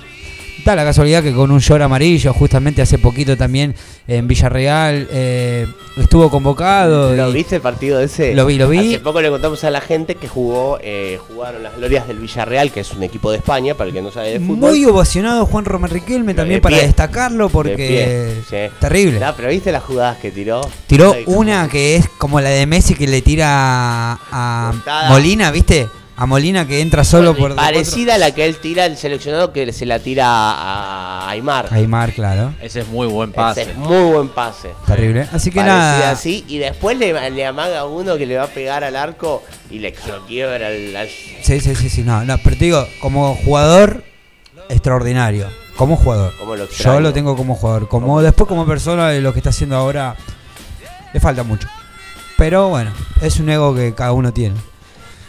Da 0.65 0.75
la 0.75 0.83
casualidad 0.83 1.23
que 1.23 1.33
con 1.33 1.49
un 1.51 1.59
short 1.59 1.81
amarillo, 1.81 2.33
justamente 2.33 2.81
hace 2.81 2.97
poquito 2.97 3.37
también 3.37 3.73
en 4.07 4.27
Villarreal, 4.27 5.07
eh, 5.11 5.65
estuvo 5.97 6.29
convocado. 6.29 7.15
¿Lo 7.15 7.29
y- 7.29 7.33
viste 7.33 7.55
el 7.55 7.61
partido 7.61 7.99
ese? 8.01 8.33
Lo 8.35 8.45
vi, 8.45 8.57
lo 8.57 8.67
vi. 8.67 8.95
Hace 8.95 8.99
poco 8.99 9.21
le 9.21 9.29
contamos 9.29 9.63
a 9.63 9.69
la 9.71 9.79
gente 9.81 10.15
que 10.15 10.27
jugó, 10.27 10.77
eh, 10.81 11.19
jugaron 11.27 11.63
las 11.63 11.75
glorias 11.77 12.07
del 12.07 12.17
Villarreal, 12.19 12.71
que 12.71 12.81
es 12.81 12.91
un 12.91 13.03
equipo 13.03 13.31
de 13.31 13.37
España, 13.37 13.75
para 13.75 13.87
el 13.89 13.93
que 13.93 14.01
no 14.01 14.11
sabe 14.11 14.31
de 14.31 14.39
fútbol. 14.39 14.57
Muy 14.71 14.83
ovacionado 14.85 15.45
Juan 15.45 15.63
Román 15.65 15.89
Riquelme 15.91 16.33
también 16.33 16.57
de 16.57 16.61
para 16.61 16.77
pie. 16.77 16.85
destacarlo 16.87 17.47
De 17.47 17.53
porque 17.53 17.75
pie, 18.49 18.67
sí. 18.69 18.73
terrible. 18.81 19.19
No, 19.19 19.33
pero 19.35 19.49
viste 19.49 19.71
las 19.71 19.83
jugadas 19.83 20.17
que 20.17 20.31
tiró. 20.31 20.61
Tiró 20.87 21.15
una 21.27 21.69
que 21.69 21.95
es 21.95 22.09
como 22.17 22.41
la 22.41 22.49
de 22.49 22.65
Messi 22.65 22.93
que 22.95 23.07
le 23.07 23.21
tira 23.21 24.19
a. 24.31 25.07
Molina, 25.09 25.51
¿viste? 25.51 25.87
A 26.19 26.25
Molina 26.25 26.65
que 26.67 26.81
entra 26.81 27.03
solo 27.03 27.35
por 27.35 27.55
Parecida 27.55 28.15
a 28.15 28.17
la 28.17 28.31
que 28.33 28.45
él 28.45 28.57
tira, 28.57 28.87
el 28.87 28.97
seleccionado 28.97 29.53
que 29.53 29.71
se 29.71 29.85
la 29.85 29.99
tira 29.99 30.25
a 30.27 31.29
Aymar. 31.29 31.67
Aymar, 31.71 32.11
claro. 32.13 32.53
Ese 32.59 32.79
es 32.81 32.87
muy 32.87 33.05
buen 33.05 33.29
Ese 33.29 33.35
pase. 33.37 33.61
es 33.61 33.75
muy 33.75 34.11
buen 34.11 34.29
pase. 34.29 34.71
Terrible. 34.87 35.27
Así 35.31 35.51
que 35.51 35.59
Parecida 35.59 35.77
nada. 35.77 36.09
así, 36.11 36.43
y 36.47 36.57
después 36.57 36.97
le, 36.97 37.29
le 37.29 37.45
amaga 37.45 37.79
a 37.81 37.85
uno 37.85 38.17
que 38.17 38.25
le 38.25 38.35
va 38.35 38.45
a 38.45 38.47
pegar 38.47 38.83
al 38.83 38.95
arco 38.95 39.43
y 39.69 39.77
le 39.77 39.93
quiebra 40.27 40.67
al, 40.67 40.95
al- 40.95 41.07
Sí, 41.07 41.59
sí, 41.59 41.75
sí, 41.75 41.87
sí, 41.87 42.01
no, 42.01 42.25
no, 42.25 42.35
pero 42.39 42.57
te 42.57 42.65
digo, 42.65 42.87
como 42.99 43.35
jugador 43.35 44.03
extraordinario. 44.69 45.47
Como 45.75 45.95
jugador. 45.97 46.33
¿Cómo 46.39 46.55
lo 46.55 46.67
Yo 46.67 46.99
lo 46.99 47.13
tengo 47.13 47.35
como 47.35 47.53
jugador. 47.53 47.87
Como 47.87 48.07
¿Cómo? 48.07 48.21
después 48.23 48.47
como 48.47 48.65
persona 48.65 49.09
de 49.09 49.21
lo 49.21 49.33
que 49.33 49.39
está 49.39 49.51
haciendo 49.51 49.75
ahora 49.75 50.15
le 51.13 51.19
falta 51.19 51.43
mucho. 51.43 51.67
Pero 52.37 52.69
bueno, 52.69 52.91
es 53.21 53.39
un 53.39 53.49
ego 53.49 53.75
que 53.75 53.93
cada 53.93 54.13
uno 54.13 54.33
tiene. 54.33 54.55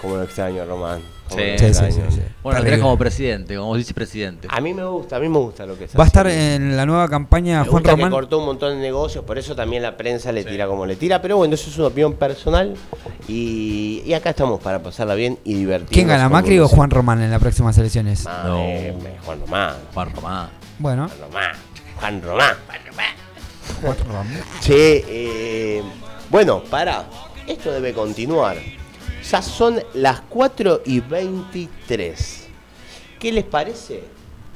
Como 0.00 0.16
lo 0.16 0.22
extraño, 0.22 0.64
Román. 0.64 1.00
Sí. 1.28 1.36
lo 1.36 1.42
Sí, 1.42 1.58
sí, 1.58 1.64
extraño. 1.66 1.94
sí, 2.10 2.16
sí. 2.16 2.22
Bueno, 2.42 2.60
lo 2.60 2.64
tenés 2.64 2.80
como 2.80 2.96
presidente, 2.96 3.56
como 3.56 3.74
vicepresidente. 3.74 4.46
A 4.50 4.60
mí 4.60 4.72
me 4.72 4.84
gusta, 4.84 5.16
a 5.16 5.18
mí 5.20 5.28
me 5.28 5.38
gusta 5.38 5.66
lo 5.66 5.76
que 5.76 5.86
Va 5.98 6.04
a 6.04 6.06
estar 6.06 6.26
en 6.28 6.76
la 6.76 6.86
nueva 6.86 7.08
campaña 7.08 7.58
Me 7.64 7.68
Juan 7.68 7.82
gusta 7.82 7.90
que 7.90 7.96
Román. 7.96 8.10
cortó 8.12 8.38
un 8.38 8.46
montón 8.46 8.74
de 8.76 8.80
negocios, 8.80 9.24
por 9.24 9.36
eso 9.38 9.54
también 9.56 9.82
la 9.82 9.96
prensa 9.96 10.30
le 10.32 10.44
tira 10.44 10.66
como 10.68 10.86
le 10.86 10.96
tira. 10.96 11.20
Pero 11.20 11.36
bueno, 11.36 11.54
eso 11.54 11.68
es 11.68 11.76
una 11.78 11.88
opinión 11.88 12.14
personal. 12.14 12.74
Y, 13.26 14.02
y 14.06 14.14
acá 14.14 14.30
estamos 14.30 14.60
para 14.60 14.82
pasarla 14.82 15.14
bien 15.14 15.38
y 15.44 15.54
divertirnos. 15.54 15.90
¿Quién 15.92 16.08
gana, 16.08 16.28
Macri 16.28 16.58
o 16.60 16.68
Juan 16.68 16.90
Román 16.90 17.20
en 17.20 17.30
las 17.30 17.40
próximas 17.40 17.76
elecciones? 17.76 18.24
Ah, 18.26 18.44
No. 18.46 18.56
eh, 18.60 18.94
Juan 19.24 19.40
Román. 19.40 19.74
Juan 19.92 20.14
Román. 20.14 20.48
Bueno, 20.78 21.08
Juan 21.08 21.20
Román. 21.20 21.52
Juan 21.98 22.22
Román. 22.22 22.54
Juan 22.66 22.80
Román. 22.86 23.14
Juan 23.82 23.96
Román. 24.06 24.26
Che, 24.60 25.04
eh, 25.08 25.82
bueno, 26.30 26.62
para. 26.70 27.04
Esto 27.46 27.72
debe 27.72 27.92
continuar. 27.92 28.56
Ya 29.30 29.42
son 29.42 29.78
las 29.92 30.22
4 30.22 30.82
y 30.86 31.00
23. 31.00 32.46
¿Qué 33.18 33.30
les 33.30 33.44
parece? 33.44 34.04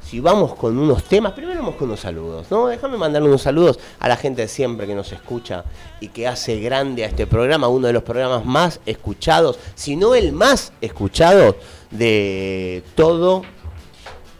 Si 0.03 0.19
vamos 0.19 0.55
con 0.55 0.77
unos 0.79 1.03
temas, 1.03 1.33
primero 1.33 1.59
vamos 1.59 1.75
con 1.75 1.89
unos 1.89 1.99
saludos, 1.99 2.47
¿no? 2.49 2.67
Déjame 2.67 2.97
mandar 2.97 3.21
unos 3.21 3.43
saludos 3.43 3.79
a 3.99 4.07
la 4.07 4.17
gente 4.17 4.41
de 4.41 4.47
siempre 4.47 4.87
que 4.87 4.95
nos 4.95 5.11
escucha 5.11 5.63
y 5.99 6.07
que 6.07 6.27
hace 6.27 6.59
grande 6.59 7.03
a 7.03 7.07
este 7.07 7.27
programa, 7.27 7.67
uno 7.67 7.85
de 7.85 7.93
los 7.93 8.01
programas 8.01 8.45
más 8.45 8.79
escuchados, 8.87 9.59
si 9.75 9.95
no 9.95 10.15
el 10.15 10.33
más 10.33 10.73
escuchado 10.81 11.55
de 11.91 12.83
todo 12.95 13.43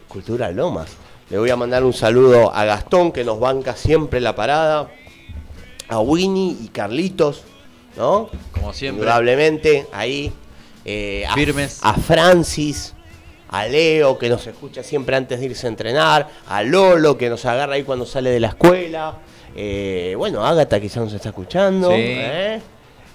Cultura 0.08 0.50
Lomas. 0.50 0.90
Le 1.30 1.38
voy 1.38 1.50
a 1.50 1.56
mandar 1.56 1.84
un 1.84 1.92
saludo 1.92 2.52
a 2.52 2.64
Gastón, 2.64 3.12
que 3.12 3.24
nos 3.24 3.38
banca 3.38 3.76
siempre 3.76 4.20
la 4.20 4.34
parada, 4.34 4.90
a 5.88 6.00
Winnie 6.00 6.56
y 6.60 6.68
Carlitos, 6.68 7.44
¿no? 7.96 8.28
Como 8.52 8.72
siempre. 8.72 9.00
Indudablemente, 9.02 9.86
ahí. 9.92 10.32
eh, 10.84 11.24
a- 11.28 11.34
Firmes. 11.34 11.80
A, 11.82 11.94
Francis, 11.94 12.94
a 13.48 13.66
Leo, 13.66 14.18
que 14.18 14.28
nos 14.28 14.46
escucha 14.46 14.82
siempre 14.82 15.16
antes 15.16 15.40
de 15.40 15.46
irse 15.46 15.66
a 15.66 15.70
entrenar, 15.70 16.28
a 16.46 16.62
Lolo, 16.62 17.16
que 17.16 17.28
nos 17.30 17.44
agarra 17.46 17.74
ahí 17.74 17.82
cuando 17.84 18.04
sale 18.06 18.30
de 18.30 18.40
la 18.40 18.48
escuela. 18.48 19.18
eh, 19.56 20.14
bueno, 20.18 20.44
Ágata 20.44 20.80
quizás 20.80 21.04
nos 21.04 21.12
está 21.12 21.28
escuchando. 21.28 21.88
Sí. 21.90 21.96
¿eh? 21.98 22.60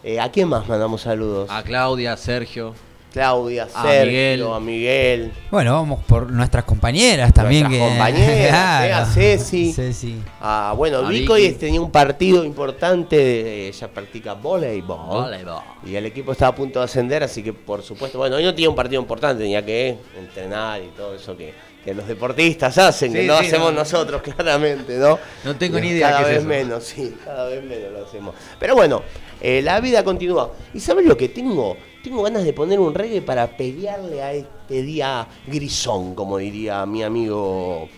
Eh, 0.04 0.20
¿A 0.20 0.32
quién 0.32 0.48
más 0.48 0.68
mandamos 0.70 1.02
saludos? 1.02 1.50
A 1.52 1.62
Claudia, 1.64 2.14
a 2.14 2.18
Sergio. 2.18 2.74
Claudia, 3.12 3.68
a 3.74 3.82
Sergio, 3.84 4.12
Miguel. 4.12 4.44
a 4.54 4.60
Miguel. 4.60 5.32
Bueno, 5.50 5.74
vamos 5.74 6.04
por 6.06 6.32
nuestras 6.32 6.64
compañeras 6.64 7.34
también. 7.34 7.64
Nuestras 7.64 7.90
que, 7.90 7.96
compañeras, 7.98 8.84
eh, 8.86 8.94
a 8.94 9.06
Ceci. 9.06 9.74
Ceci. 9.74 10.22
Ah, 10.40 10.74
bueno, 10.78 11.00
A 11.00 11.10
Vico 11.10 11.34
hoy 11.34 11.52
tenía 11.54 11.82
un 11.82 11.92
partido 11.92 12.44
importante, 12.46 13.18
eh, 13.18 13.68
ella 13.70 13.88
practica 13.88 14.34
voleibol. 14.34 14.98
Voleibol. 15.24 15.62
Y 15.86 15.96
el 15.96 16.06
equipo 16.06 16.34
estaba 16.34 16.50
a 16.52 16.56
punto 16.56 16.80
de 16.80 16.86
ascender, 16.86 17.24
así 17.24 17.42
que 17.42 17.52
por 17.54 17.82
supuesto, 17.82 18.20
bueno, 18.20 18.36
hoy 18.36 18.44
no 18.44 18.54
tenía 18.54 18.70
un 18.70 18.76
partido 18.76 19.02
importante, 19.02 19.42
tenía 19.44 19.66
que 19.66 19.98
entrenar 20.18 20.82
y 20.84 20.88
todo 20.96 21.16
eso 21.16 21.36
que, 21.36 21.54
que 21.84 21.94
los 21.96 22.08
deportistas 22.08 22.78
hacen, 22.78 23.12
que 23.12 23.22
Sí, 23.22 23.28
no 23.28 23.40
sí, 23.40 23.48
hacemos 23.48 23.74
no. 23.74 23.80
nosotros, 23.80 24.22
claramente, 24.36 24.98
¿no? 24.98 25.18
No 25.44 25.56
tengo 25.56 25.80
ni 25.80 25.88
idea 25.90 26.12
Cada 26.12 26.22
es 26.30 26.36
vez 26.36 26.44
menos, 26.46 26.84
sí, 26.84 27.16
cada 27.26 27.48
vez 27.48 27.64
menos 27.64 27.92
lo 27.92 28.06
hacemos. 28.06 28.36
Pero 28.60 28.76
bueno, 28.76 29.02
eh, 29.42 29.62
la 29.64 29.80
vida 29.80 30.04
continúa. 30.04 30.52
¿Y 30.74 30.80
sabes 30.80 31.06
lo 31.06 31.18
que 31.18 31.30
tengo? 31.30 31.76
Tengo 32.04 32.24
ganas 32.24 32.44
de 32.44 32.54
poner 32.54 32.80
un 32.80 32.94
reggae 32.94 33.22
para 33.22 33.46
pelearle 33.48 34.22
a 34.24 34.34
este 34.34 34.82
día 34.84 35.28
grisón, 35.48 36.16
como 36.16 36.38
diría 36.38 36.86
mi 36.86 37.04
amigo, 37.04 37.90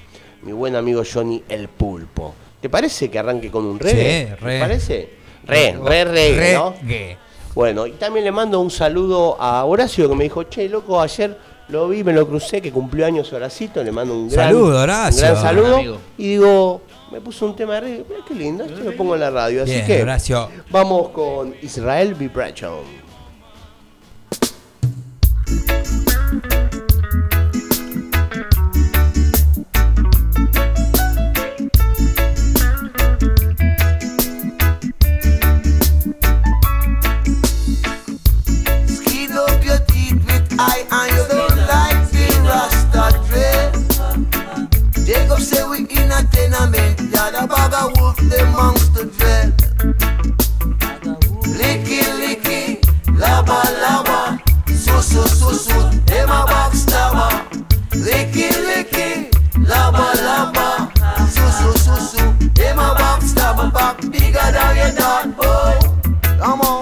mi 0.42 0.52
buen 0.54 0.76
amigo 0.76 1.04
Johnny 1.12 1.44
el 1.48 1.68
Pulpo. 1.68 2.34
¿Te 2.60 2.70
parece 2.70 3.10
que 3.12 3.20
arranque 3.20 3.52
con 3.52 3.66
un 3.66 3.80
reggae? 3.80 4.28
Sí, 4.30 4.36
re. 4.44 4.54
¿Te 4.56 4.60
parece? 4.60 5.10
Re, 5.46 5.78
re 5.84 6.06
reggae, 6.06 6.54
¿no? 6.56 6.74
Reggae. 6.82 7.18
Bueno, 7.54 7.86
y 7.86 7.92
también 7.92 8.26
le 8.26 8.32
mando 8.32 8.60
un 8.60 8.72
saludo 8.72 9.36
a 9.40 9.66
Horacio 9.66 10.08
que 10.10 10.16
me 10.16 10.24
dijo, 10.24 10.44
che, 10.44 10.68
loco, 10.70 11.00
ayer 11.02 11.38
lo 11.68 11.88
vi, 11.88 12.04
me 12.04 12.14
lo 12.14 12.28
crucé, 12.28 12.62
que 12.62 12.72
cumplió 12.72 13.06
años 13.06 13.32
Horacito, 13.34 13.84
le 13.84 13.92
mando 13.92 14.14
un 14.14 14.30
gran, 14.30 14.48
Saludo, 14.48 14.82
Horacio. 14.82 15.26
un 15.28 15.32
gran 15.34 15.44
saludo. 15.44 15.76
Amigo. 15.78 15.98
Y 16.18 16.28
digo, 16.30 16.82
me 17.12 17.20
puso 17.22 17.46
un 17.46 17.56
tema 17.56 17.76
de 17.76 17.82
reggae, 17.82 18.06
mira 18.10 18.22
qué 18.28 18.34
lindo, 18.34 18.64
esto 18.64 18.80
lo 18.80 18.96
pongo 18.96 19.14
en 19.16 19.22
la 19.22 19.30
radio. 19.30 19.64
Así 19.64 19.74
Bien, 19.74 19.86
que 19.86 20.02
Horacio. 20.02 20.50
vamos 20.70 21.10
con 21.10 21.54
Israel 21.62 22.14
Vibration. 22.16 23.01
Bigger 64.00 64.52
than 64.52 64.76
your 64.78 64.92
dad, 64.96 65.36
boy. 65.38 66.38
Come 66.40 66.62
on. 66.62 66.81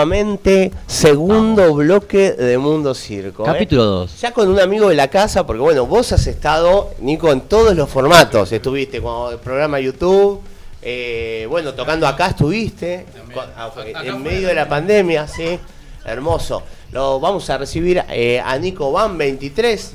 Nuevamente, 0.00 0.70
segundo 0.86 1.72
bloque 1.72 2.32
de 2.32 2.58
Mundo 2.58 2.92
Circo. 2.94 3.44
¿eh? 3.44 3.46
Capítulo 3.46 3.82
2. 3.86 4.20
Ya 4.20 4.30
con 4.30 4.46
un 4.50 4.60
amigo 4.60 4.90
de 4.90 4.94
la 4.94 5.08
casa, 5.08 5.46
porque 5.46 5.62
bueno, 5.62 5.86
vos 5.86 6.12
has 6.12 6.26
estado, 6.26 6.90
Nico, 6.98 7.32
en 7.32 7.40
todos 7.40 7.74
los 7.74 7.88
formatos. 7.88 8.52
Estuviste 8.52 9.00
con 9.00 9.32
el 9.32 9.38
programa 9.38 9.80
YouTube, 9.80 10.42
eh, 10.82 11.46
bueno, 11.48 11.72
tocando 11.72 12.06
acá 12.06 12.26
estuviste, 12.26 13.06
con- 13.32 13.46
ah, 13.56 13.70
en 14.04 14.22
medio 14.22 14.48
de 14.48 14.54
la 14.54 14.68
pandemia, 14.68 15.26
sí, 15.26 15.58
hermoso. 16.04 16.62
Lo 16.92 17.18
vamos 17.18 17.48
a 17.48 17.56
recibir 17.56 18.04
eh, 18.10 18.38
a 18.44 18.58
Nico 18.58 18.92
Van 18.92 19.16
23 19.16 19.94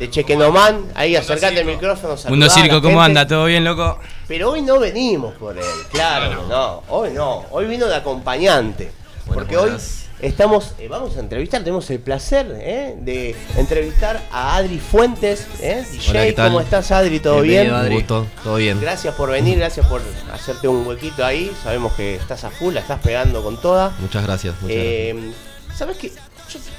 de 0.00 0.08
Chequenoman. 0.10 0.86
Ahí 0.94 1.16
acercate 1.16 1.60
el 1.60 1.66
micrófono. 1.66 2.14
Mundo 2.30 2.48
Circo, 2.48 2.80
¿cómo 2.80 3.02
anda? 3.02 3.26
¿Todo 3.26 3.44
bien, 3.44 3.62
loco? 3.62 3.98
Pero 4.26 4.52
hoy 4.52 4.62
no 4.62 4.80
venimos 4.80 5.34
por 5.34 5.58
él, 5.58 5.64
claro, 5.92 6.44
no, 6.48 6.82
hoy 6.88 7.10
no, 7.10 7.44
hoy 7.50 7.66
vino 7.66 7.84
de 7.86 7.94
acompañante, 7.96 8.90
porque 9.34 9.56
hoy 9.56 9.72
estamos, 10.20 10.74
eh, 10.78 10.88
vamos 10.88 11.16
a 11.16 11.20
entrevistar, 11.20 11.60
tenemos 11.62 11.90
el 11.90 12.00
placer 12.00 12.46
eh, 12.60 12.94
de 13.00 13.36
entrevistar 13.56 14.22
a 14.30 14.56
Adri 14.56 14.78
Fuentes, 14.78 15.46
eh, 15.60 15.84
DJ, 15.90 16.10
Hola, 16.10 16.24
¿qué 16.24 16.32
tal? 16.32 16.48
¿cómo 16.48 16.60
estás 16.60 16.90
Adri? 16.92 17.20
¿Todo 17.20 17.42
Bienvenido, 17.42 17.74
bien? 17.74 17.74
Adri. 17.74 17.94
Un 17.94 18.00
gusto, 18.00 18.26
todo 18.42 18.56
bien. 18.56 18.80
Gracias 18.80 19.14
por 19.14 19.30
venir, 19.30 19.58
gracias 19.58 19.86
por 19.86 20.00
hacerte 20.32 20.68
un 20.68 20.86
huequito 20.86 21.24
ahí, 21.24 21.52
sabemos 21.62 21.92
que 21.94 22.14
estás 22.14 22.44
a 22.44 22.50
full, 22.50 22.74
la 22.74 22.80
estás 22.80 23.00
pegando 23.00 23.42
con 23.42 23.60
toda. 23.60 23.94
Muchas 23.98 24.24
gracias. 24.24 24.54
Muchas 24.62 24.76
Eh, 24.76 25.32
¿Sabes 25.76 25.96
qué? 25.96 26.12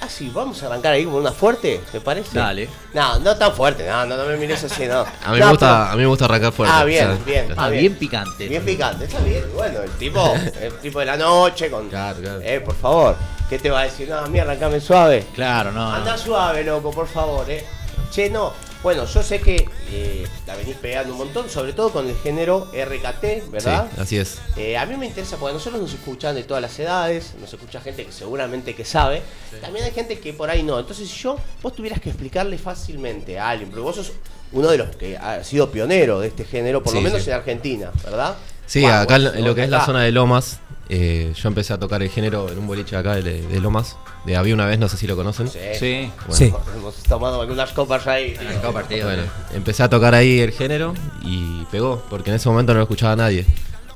Ah, 0.01 0.07
sí, 0.09 0.29
vamos 0.33 0.61
a 0.63 0.67
arrancar 0.67 0.93
ahí 0.93 1.05
con 1.05 1.15
una 1.15 1.31
fuerte, 1.31 1.81
¿te 1.91 1.99
parece? 2.01 2.37
Dale. 2.37 2.69
No, 2.93 3.19
no 3.19 3.35
tan 3.37 3.53
fuerte, 3.53 3.87
no, 3.87 4.05
no, 4.05 4.17
no 4.17 4.25
me 4.25 4.37
mires 4.37 4.63
así, 4.63 4.85
no. 4.85 5.01
A 5.25 5.31
mí, 5.31 5.39
No, 5.39 5.45
me 5.45 5.51
gusta, 5.51 5.67
pero- 5.67 5.91
a 5.91 5.91
mí 5.95 6.01
me 6.01 6.07
gusta 6.07 6.25
arrancar 6.25 6.51
fuerte. 6.53 6.75
Ah, 6.77 6.83
bien, 6.83 7.09
o 7.09 7.15
sea, 7.15 7.25
bien. 7.25 7.53
Ah, 7.57 7.69
bien. 7.69 7.81
bien 7.81 7.95
picante. 7.95 8.47
Bien 8.47 8.63
picante, 8.65 9.05
está 9.05 9.19
bien. 9.19 9.43
Bueno, 9.53 9.81
el 9.81 9.91
tipo, 9.91 10.33
el 10.61 10.73
tipo 10.79 10.99
de 10.99 11.05
la 11.05 11.17
noche 11.17 11.69
con. 11.69 11.89
Claro, 11.89 12.19
claro. 12.21 12.39
Eh, 12.41 12.61
por 12.61 12.75
favor. 12.75 13.15
¿Qué 13.49 13.59
te 13.59 13.69
va 13.69 13.81
a 13.81 13.83
decir? 13.83 14.09
No, 14.09 14.17
a 14.17 14.27
mí 14.27 14.39
arrancame 14.39 14.79
suave. 14.79 15.27
Claro, 15.35 15.71
no. 15.71 15.91
Anda 15.93 16.13
no. 16.13 16.17
suave, 16.17 16.63
loco, 16.63 16.91
por 16.91 17.07
favor, 17.07 17.49
eh. 17.49 17.63
Che, 18.11 18.29
no. 18.29 18.53
Bueno, 18.85 19.07
yo 19.07 19.23
sé 19.23 19.39
que 19.41 19.67
eh, 19.91 20.27
la 20.45 20.55
venís 20.55 20.75
pegando 20.75 21.11
un 21.13 21.17
montón, 21.17 21.49
sobre 21.49 21.73
todo 21.73 21.91
con 21.91 22.07
el 22.07 22.15
género 22.17 22.67
RKT, 22.71 23.49
¿verdad? 23.49 23.87
Sí, 23.95 23.99
así 23.99 24.17
es. 24.17 24.37
Eh, 24.57 24.77
a 24.77 24.85
mí 24.85 24.95
me 24.95 25.07
interesa 25.07 25.37
porque 25.37 25.55
nosotros 25.55 25.81
nos 25.81 25.91
escuchan 25.91 26.35
de 26.35 26.43
todas 26.43 26.61
las 26.61 26.77
edades, 26.77 27.33
nos 27.41 27.51
escucha 27.51 27.81
gente 27.81 28.05
que 28.05 28.11
seguramente 28.11 28.75
que 28.75 28.85
sabe, 28.85 29.23
también 29.59 29.85
hay 29.85 29.91
gente 29.91 30.19
que 30.19 30.33
por 30.33 30.51
ahí 30.51 30.61
no. 30.61 30.79
Entonces, 30.79 31.09
si 31.09 31.17
yo, 31.23 31.35
vos 31.63 31.73
tuvieras 31.75 31.99
que 31.99 32.09
explicarle 32.09 32.59
fácilmente 32.59 33.39
a 33.39 33.49
alguien, 33.49 33.71
porque 33.71 33.81
vos 33.81 33.95
sos 33.95 34.11
uno 34.51 34.69
de 34.69 34.77
los 34.77 34.95
que 34.95 35.17
ha 35.17 35.43
sido 35.43 35.71
pionero 35.71 36.19
de 36.19 36.27
este 36.27 36.45
género, 36.45 36.83
por 36.83 36.93
lo 36.93 37.01
menos 37.01 37.23
sí. 37.23 37.31
en 37.31 37.37
Argentina, 37.37 37.89
¿verdad? 38.03 38.35
Sí, 38.67 38.85
acá 38.85 39.15
en 39.15 39.23
bueno, 39.23 39.31
lo- 39.31 39.39
en 39.39 39.45
lo 39.45 39.55
que 39.55 39.63
es 39.63 39.69
la 39.71 39.83
zona 39.83 40.03
de 40.03 40.11
Lomas, 40.11 40.59
eh, 40.89 41.33
yo 41.35 41.47
empecé 41.47 41.73
a 41.73 41.79
tocar 41.79 42.03
el 42.03 42.11
género 42.11 42.51
en 42.51 42.59
un 42.59 42.67
boliche 42.67 42.95
acá 42.95 43.15
de, 43.15 43.41
de 43.41 43.59
Lomas, 43.59 43.97
de 44.25 44.35
Había 44.35 44.53
una 44.53 44.65
vez, 44.65 44.79
no 44.79 44.89
sé 44.89 44.97
si 44.97 45.07
lo 45.07 45.15
conocen. 45.15 45.47
Sí. 45.49 45.59
Sí. 45.79 46.11
Bueno, 46.27 46.35
Sí. 46.35 46.53
Hemos 46.75 46.95
tomado 47.03 47.41
algunas 47.41 47.71
copas 47.71 48.07
ahí. 48.07 48.35
Partido. 48.73 49.07
Bueno, 49.07 49.23
empecé 49.53 49.83
a 49.83 49.89
tocar 49.89 50.15
ahí 50.15 50.39
el 50.39 50.51
género 50.51 50.93
y 51.23 51.63
pegó, 51.71 52.03
porque 52.09 52.31
en 52.31 52.37
ese 52.37 52.49
momento 52.49 52.73
no 52.73 52.79
lo 52.79 52.83
escuchaba 52.83 53.15
nadie. 53.15 53.45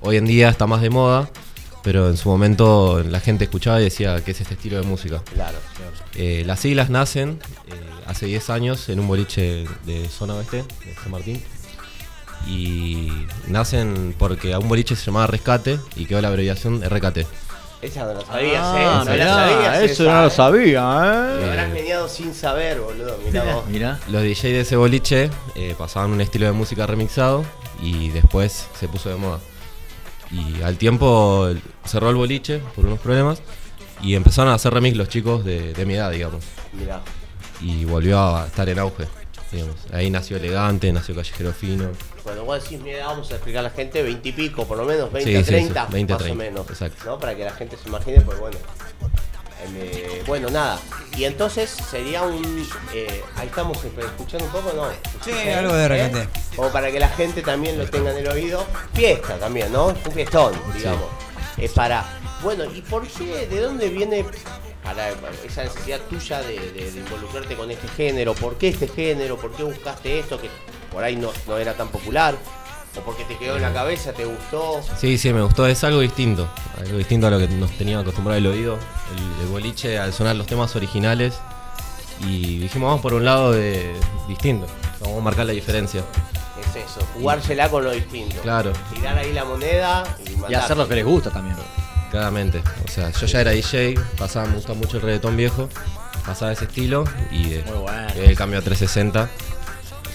Hoy 0.02 0.18
en 0.18 0.26
día 0.26 0.50
está 0.50 0.68
más 0.68 0.82
de 0.82 0.90
moda, 0.90 1.30
pero 1.84 2.10
en 2.10 2.18
su 2.18 2.30
momento 2.30 3.04
la 3.04 3.20
gente 3.20 3.46
escuchaba 3.46 3.82
y 3.82 3.86
decía 3.86 4.24
que 4.24 4.32
es 4.32 4.42
este 4.42 4.54
estilo 4.54 4.78
de 4.78 4.84
música. 4.84 5.22
Claro. 5.34 5.58
Eh, 6.16 6.44
las 6.46 6.60
siglas 6.60 6.90
nacen 6.90 7.40
eh, 7.68 7.74
hace 8.08 8.26
10 8.28 8.50
años 8.50 8.90
en 8.90 9.00
un 9.00 9.08
boliche 9.08 9.66
de 9.86 10.08
zona 10.10 10.36
oeste, 10.36 10.58
de 10.58 10.96
San 11.02 11.12
Martín. 11.12 11.42
Y 12.48 13.12
nacen 13.48 14.16
porque 14.18 14.54
a 14.54 14.60
un 14.60 14.70
boliche 14.70 14.96
se 14.96 15.06
llamaba 15.06 15.28
Rescate 15.28 15.78
y 15.96 16.06
quedó 16.06 16.22
la 16.22 16.30
abreviación 16.30 16.82
RKT. 16.82 17.20
Esa 17.82 18.04
no 18.06 18.14
la 18.14 18.26
sabías, 18.26 18.62
Ah, 18.62 18.76
¿eh? 18.78 19.06
No 19.06 19.12
mirá, 19.14 19.26
la 19.26 19.34
sabías. 19.50 19.84
eso 19.92 20.04
esa, 20.04 20.14
no 20.14 20.22
lo 20.24 20.28
¿eh? 20.28 20.32
sabía, 20.32 20.82
Lo 20.82 21.40
¿eh? 21.46 21.50
habrás 21.50 21.72
venido 21.74 22.10
sin 22.10 22.34
saber, 22.34 22.80
boludo. 22.82 23.18
Mirá 23.26 23.44
vos. 23.54 23.66
Mirá. 23.68 24.00
Los 24.10 24.22
DJ 24.24 24.52
de 24.52 24.60
ese 24.62 24.76
boliche 24.76 25.30
eh, 25.56 25.76
pasaban 25.78 26.12
un 26.12 26.20
estilo 26.20 26.46
de 26.46 26.52
música 26.52 26.86
remixado 26.86 27.46
y 27.82 28.10
después 28.10 28.68
se 28.78 28.88
puso 28.90 29.10
de 29.10 29.16
moda. 29.16 29.40
Y 30.32 30.62
al 30.62 30.78
tiempo 30.78 31.50
cerró 31.86 32.10
el 32.10 32.16
boliche 32.18 32.60
por 32.76 32.86
unos 32.86 33.00
problemas 33.00 33.42
y 34.02 34.16
empezaron 34.16 34.52
a 34.52 34.56
hacer 34.56 34.74
remix 34.74 34.98
los 34.98 35.08
chicos 35.10 35.46
de, 35.46 35.74
de 35.74 35.86
mi 35.86 35.94
edad, 35.96 36.12
digamos. 36.12 36.44
Mirá. 36.74 37.02
Y 37.62 37.86
volvió 37.86 38.20
a 38.20 38.46
estar 38.48 38.68
en 38.70 38.78
auge, 38.80 39.06
digamos. 39.54 39.76
Ahí 39.94 40.10
nació 40.10 40.36
Elegante, 40.38 40.92
nació 40.92 41.16
Callejero 41.16 41.54
Fino. 41.54 41.90
Cuando 42.30 42.46
vos 42.46 42.62
decís 42.64 42.80
mi 42.80 42.92
edad, 42.92 43.08
vamos 43.08 43.32
a 43.32 43.36
explicar 43.36 43.62
a 43.62 43.64
la 43.64 43.70
gente 43.72 44.04
20 44.04 44.30
y 44.30 44.32
pico, 44.34 44.66
por 44.68 44.78
lo 44.78 44.86
menos, 44.86 45.12
20 45.12 45.32
Sí, 45.32 45.36
a 45.36 45.40
sí, 45.44 45.46
30, 45.48 45.86
sí, 45.88 45.94
20 45.94 46.14
a 46.14 46.16
más 46.16 46.24
30, 46.24 46.34
o 46.34 46.38
menos. 46.46 46.70
exacto. 46.70 47.04
¿no? 47.06 47.20
Para 47.20 47.36
que 47.36 47.44
la 47.44 47.52
gente 47.52 47.76
se 47.76 47.90
imagine, 47.90 48.22
pues 48.22 48.40
bueno. 48.40 48.58
Eh, 49.76 50.24
bueno, 50.28 50.50
nada. 50.50 50.80
Y 51.18 51.26
entonces 51.26 51.70
sería 51.70 52.22
un. 52.22 52.68
eh, 52.94 53.24
ahí 53.36 53.48
estamos 53.48 53.78
escuchando 53.84 54.46
un 54.46 54.52
poco, 54.52 54.72
¿no? 54.76 54.84
Sí, 55.26 55.32
¿Eh? 55.32 55.54
algo 55.56 55.74
de 55.74 55.86
¿Eh? 55.86 55.88
repente. 55.88 56.30
Como 56.56 56.70
para 56.72 56.92
que 56.92 57.00
la 57.00 57.10
gente 57.10 57.42
también 57.42 57.78
lo 57.78 57.86
tenga 57.90 58.12
en 58.12 58.18
el 58.20 58.28
oído. 58.28 58.64
Fiesta 58.94 59.38
también, 59.38 59.74
¿no? 59.74 59.88
Un 59.88 60.12
fiestón, 60.14 60.54
digamos. 60.76 61.08
Es 61.58 61.72
para. 61.74 62.06
Bueno, 62.44 62.64
¿y 62.74 62.82
por 62.82 63.06
qué? 63.08 63.48
¿De 63.48 63.60
dónde 63.60 63.90
viene 63.90 64.24
para 64.96 65.10
esa 65.46 65.64
necesidad 65.64 66.00
tuya 66.10 66.42
de, 66.42 66.60
de- 66.72 66.92
de 66.92 67.00
involucrarte 67.00 67.56
con 67.56 67.70
este 67.72 67.88
género? 67.90 68.34
¿Por 68.34 68.58
qué 68.58 68.70
este 68.70 68.88
género? 68.88 69.38
¿Por 69.38 69.52
qué 69.52 69.64
buscaste 69.64 70.20
esto 70.20 70.40
que 70.40 70.50
por 70.92 71.04
ahí 71.04 71.16
no, 71.16 71.32
no 71.48 71.58
era 71.58 71.74
tan 71.74 71.90
popular? 71.90 72.36
¿O 72.98 73.02
porque 73.02 73.24
te 73.26 73.38
quedó 73.38 73.56
en 73.56 73.62
la 73.62 73.72
cabeza, 73.72 74.14
te 74.14 74.26
gustó? 74.26 74.82
Sí, 74.98 75.18
sí, 75.20 75.32
me 75.32 75.42
gustó, 75.42 75.68
es 75.68 75.84
algo 75.84 76.00
distinto. 76.00 76.48
Algo 76.80 76.98
distinto 76.98 77.28
a 77.28 77.30
lo 77.30 77.38
que 77.38 77.48
nos 77.48 77.72
tenía 77.78 78.00
acostumbrado 78.00 78.38
el 78.38 78.48
oído. 78.48 78.78
El, 79.16 79.44
el 79.44 79.48
boliche 79.48 80.00
al 80.00 80.12
sonar 80.12 80.36
los 80.36 80.48
temas 80.48 80.76
originales. 80.76 81.36
Y 82.22 82.58
dijimos, 82.60 82.88
vamos 82.88 83.02
por 83.02 83.14
un 83.14 83.24
lado 83.26 83.52
de 83.52 83.94
distinto. 84.28 84.66
Vamos 85.00 85.20
a 85.20 85.22
marcar 85.22 85.46
la 85.46 85.54
diferencia. 85.54 86.04
Es 86.60 86.76
eso, 86.76 87.00
jugársela 87.14 87.70
con 87.70 87.84
lo 87.86 87.92
distinto. 87.92 88.42
Claro. 88.42 88.74
Tirar 88.94 89.18
ahí 89.18 89.32
la 89.34 89.46
moneda 89.46 90.04
y, 90.50 90.54
hacer 90.54 90.76
lo 90.76 90.88
que 90.88 90.96
les 90.96 91.06
gusta 91.06 91.30
también. 91.30 91.56
Claramente. 92.12 92.62
O 92.86 92.92
sea, 92.92 93.12
yo 93.12 93.28
ya 93.28 93.42
era 93.42 93.52
DJ, 93.52 93.96
pasaba, 94.18 94.48
me 94.48 94.56
gusta 94.56 94.74
mucho 94.74 94.98
el 94.98 95.04
reggaetón 95.04 95.38
viejo, 95.38 95.70
pasaba 96.26 96.52
ese 96.52 96.66
estilo 96.66 97.04
y 97.32 97.44
Muy 97.70 97.78
bueno. 97.82 98.08
el 98.16 98.36
cambio 98.36 98.60
a 98.60 98.62
360. 98.62 99.30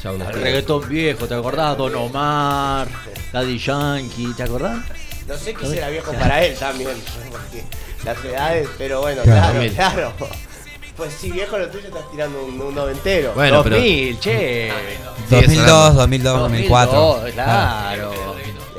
Ya 0.03 0.13
unos 0.13 0.29
El 0.29 0.35
reggaetón 0.43 0.89
viejo, 0.89 1.27
¿te 1.27 1.35
acordás? 1.35 1.79
Don 1.79 1.95
Omar, 1.95 2.89
Daddy 3.33 3.59
Yankee, 3.59 4.35
¿te 4.37 4.43
acordás? 4.43 4.79
No 5.27 5.37
sé 5.39 5.55
qué 5.55 5.67
será 5.67 5.89
viejo 5.89 6.13
para 6.13 6.45
él 6.45 6.55
también, 6.59 6.91
porque 7.31 7.65
las 8.05 8.23
edades, 8.25 8.69
pero 8.77 9.01
bueno, 9.01 9.23
Claro. 9.23 9.61
claro, 9.75 10.13
claro. 10.19 10.35
Pues 10.97 11.13
sí, 11.19 11.31
viejo 11.31 11.59
lo 11.59 11.69
tuyo 11.71 11.89
estás 11.89 12.09
tirando 12.13 12.45
un, 12.45 12.61
un 12.61 12.75
noventero. 12.75 13.33
Bueno, 13.35 13.63
pero 13.65 13.77
2000, 13.77 14.21
che. 14.21 14.71
Sigue 15.29 15.41
2002, 15.41 15.67
sonando. 15.67 15.93
2002, 16.03 16.39
2004. 16.41 16.93
2002, 17.01 17.33
Claro. 17.35 18.13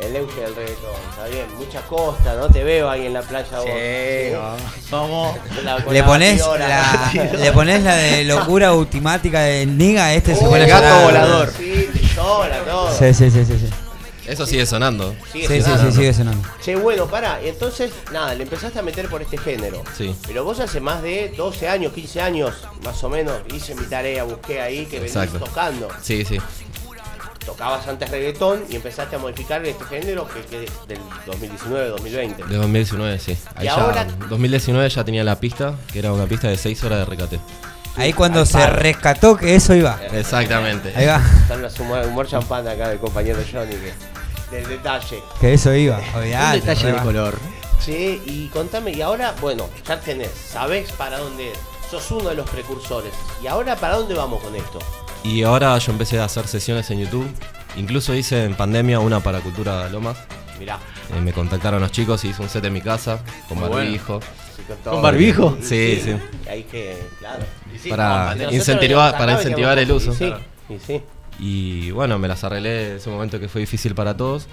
El 0.05 0.15
auge 0.17 0.41
del 0.41 0.55
reggaetón, 0.55 0.91
está 1.09 1.25
bien, 1.27 1.45
mucha 1.57 1.81
costa, 1.81 2.35
¿no? 2.35 2.47
Te 2.49 2.63
veo 2.63 2.89
ahí 2.89 3.05
en 3.07 3.13
la 3.13 3.21
playa 3.21 3.57
vos. 3.57 3.65
Sí, 3.65 4.33
vamos. 4.91 5.35
La- 5.63 5.79
Le 5.79 5.99
la 5.99 6.05
pones 6.05 6.39
la, 6.39 7.11
le 7.39 7.51
pones 7.51 7.83
la 7.83 7.95
de 7.95 8.23
locura 8.25 8.73
ultimática 8.73 9.41
de 9.41 9.65
Niga, 9.65 10.13
este 10.13 10.35
se 10.35 10.45
Uh, 10.45 10.49
pone 10.49 10.61
a 10.61 10.65
el 10.65 10.69
gato 10.69 11.03
volador. 11.05 11.53
Sí, 11.57 11.89
todo. 12.15 12.93
Sí, 12.97 13.13
sí, 13.13 13.31
sí, 13.31 13.45
sí. 13.45 13.57
sí. 13.59 13.69
Eso 14.27 14.45
sigue 14.47 14.65
sonando. 14.65 15.15
Sigue 15.31 15.47
Sí, 15.47 15.53
sí, 15.57 15.61
sonando. 15.61 15.91
sí, 15.91 15.97
sigue 15.97 16.13
sonando. 16.13 16.47
Che, 16.63 16.75
bueno, 16.75 17.05
pará, 17.05 17.39
entonces, 17.43 17.91
nada, 18.11 18.33
le 18.33 18.41
empezaste 18.43 18.79
a 18.79 18.81
meter 18.81 19.07
por 19.07 19.21
este 19.21 19.37
género. 19.37 19.83
Sí. 19.95 20.15
Pero 20.25 20.43
vos 20.43 20.59
hace 20.59 20.79
más 20.79 21.03
de 21.03 21.31
12 21.37 21.67
años, 21.67 21.93
15 21.93 22.21
años, 22.21 22.55
más 22.83 23.03
o 23.03 23.09
menos, 23.09 23.37
hice 23.53 23.75
mi 23.75 23.85
tarea, 23.85 24.23
busqué 24.23 24.61
ahí 24.61 24.87
que 24.87 24.97
venís 24.99 25.15
Exacto. 25.15 25.37
tocando. 25.45 25.89
Sí, 26.01 26.25
sí. 26.25 26.39
Tocabas 27.45 27.87
antes 27.87 28.09
reggaetón 28.09 28.63
y 28.69 28.75
empezaste 28.75 29.15
a 29.15 29.19
modificar 29.19 29.63
este 29.65 29.83
género 29.85 30.27
que, 30.27 30.41
que 30.41 30.63
es 30.65 30.71
del 30.87 30.99
2019-2020. 31.27 32.45
De 32.47 32.55
2019, 32.57 33.19
sí. 33.19 33.37
Ahí 33.55 33.65
Y 33.65 33.69
ya, 33.69 33.73
ahora- 33.75 34.05
2019 34.29 34.89
ya 34.89 35.03
tenía 35.03 35.23
la 35.23 35.39
pista, 35.39 35.75
que 35.91 35.99
era 35.99 36.11
una 36.11 36.25
pista 36.25 36.47
de 36.47 36.57
6 36.57 36.83
horas 36.83 36.99
de 36.99 37.05
recate. 37.05 37.39
Ahí 37.97 38.11
cuando 38.13 38.41
Al 38.41 38.47
se 38.47 38.67
rescató 38.67 39.37
que 39.37 39.55
eso 39.55 39.73
iba. 39.73 39.97
Exactamente. 40.11 40.91
Ahí 40.95 41.05
va, 41.05 41.21
Están 41.43 41.61
los 41.61 41.79
humor, 41.79 42.05
humor 42.05 42.27
champán 42.27 42.67
acá 42.67 42.89
del 42.89 42.99
compañero 42.99 43.39
Johnny, 43.49 43.71
que, 43.75 43.93
del 44.55 44.67
detalle. 44.67 45.23
que 45.39 45.53
eso 45.53 45.73
iba. 45.73 45.97
Un 46.13 46.19
Olvidate, 46.21 46.59
detalle 46.61 46.91
de 46.91 46.97
color. 46.99 47.37
Che, 47.83 48.19
y 48.25 48.49
contame, 48.51 48.91
y 48.91 49.01
ahora, 49.01 49.33
bueno, 49.39 49.69
ya 49.87 49.99
tenés, 49.99 50.31
sabés 50.31 50.91
para 50.93 51.19
dónde, 51.19 51.53
sos 51.89 52.09
uno 52.11 52.29
de 52.29 52.35
los 52.35 52.49
precursores. 52.49 53.13
¿Y 53.43 53.47
ahora 53.47 53.75
para 53.75 53.95
dónde 53.95 54.13
vamos 54.15 54.43
con 54.43 54.55
esto? 54.55 54.79
Y 55.25 55.43
ahora 55.43 55.77
yo 55.79 55.91
empecé 55.91 56.19
a 56.19 56.25
hacer 56.25 56.47
sesiones 56.47 56.89
en 56.91 56.99
YouTube. 56.99 57.27
Incluso 57.77 58.13
hice 58.13 58.43
en 58.45 58.55
pandemia 58.55 58.99
una 58.99 59.19
para 59.19 59.39
Cultura 59.41 59.89
Lomas. 59.89 60.17
Mirá, 60.59 60.79
Eh, 61.15 61.19
me 61.21 61.33
contactaron 61.33 61.81
los 61.81 61.91
chicos 61.91 62.23
y 62.25 62.29
hice 62.29 62.41
un 62.41 62.49
set 62.49 62.63
en 62.65 62.73
mi 62.73 62.81
casa 62.81 63.19
con 63.49 63.59
Muy 63.59 63.69
barbijo. 63.69 64.19
sí, 64.55 64.61
con, 64.67 64.77
todo. 64.77 64.93
¿Con 64.93 65.03
barbijo? 65.03 65.57
Sí, 65.61 65.99
sí. 66.03 66.15
Hay 66.49 66.63
que, 66.63 66.97
claro. 67.19 67.43
Para 67.89 68.35
incentivar, 68.51 69.17
para 69.17 69.33
incentivar 69.33 69.77
el 69.79 69.91
uso. 69.91 70.11
y 70.13 70.15
sí, 70.15 70.33
y 70.69 70.79
sí. 70.79 71.01
Y 71.37 71.91
bueno, 71.91 72.17
me 72.17 72.27
las 72.27 72.43
arreglé 72.43 72.91
en 72.91 72.95
ese 72.97 73.09
momento 73.09 73.39
que 73.39 73.49
fue 73.49 73.61
difícil 73.61 73.93
para 73.93 74.15
todos. 74.15 74.47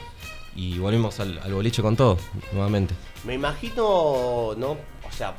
Y 0.56 0.78
volvimos 0.78 1.18
al, 1.20 1.38
al 1.38 1.54
boliche 1.54 1.80
con 1.80 1.96
todo, 1.96 2.18
nuevamente. 2.52 2.94
Me 3.24 3.34
imagino, 3.34 4.52
¿no? 4.58 4.70
O 4.72 5.12
sea, 5.16 5.32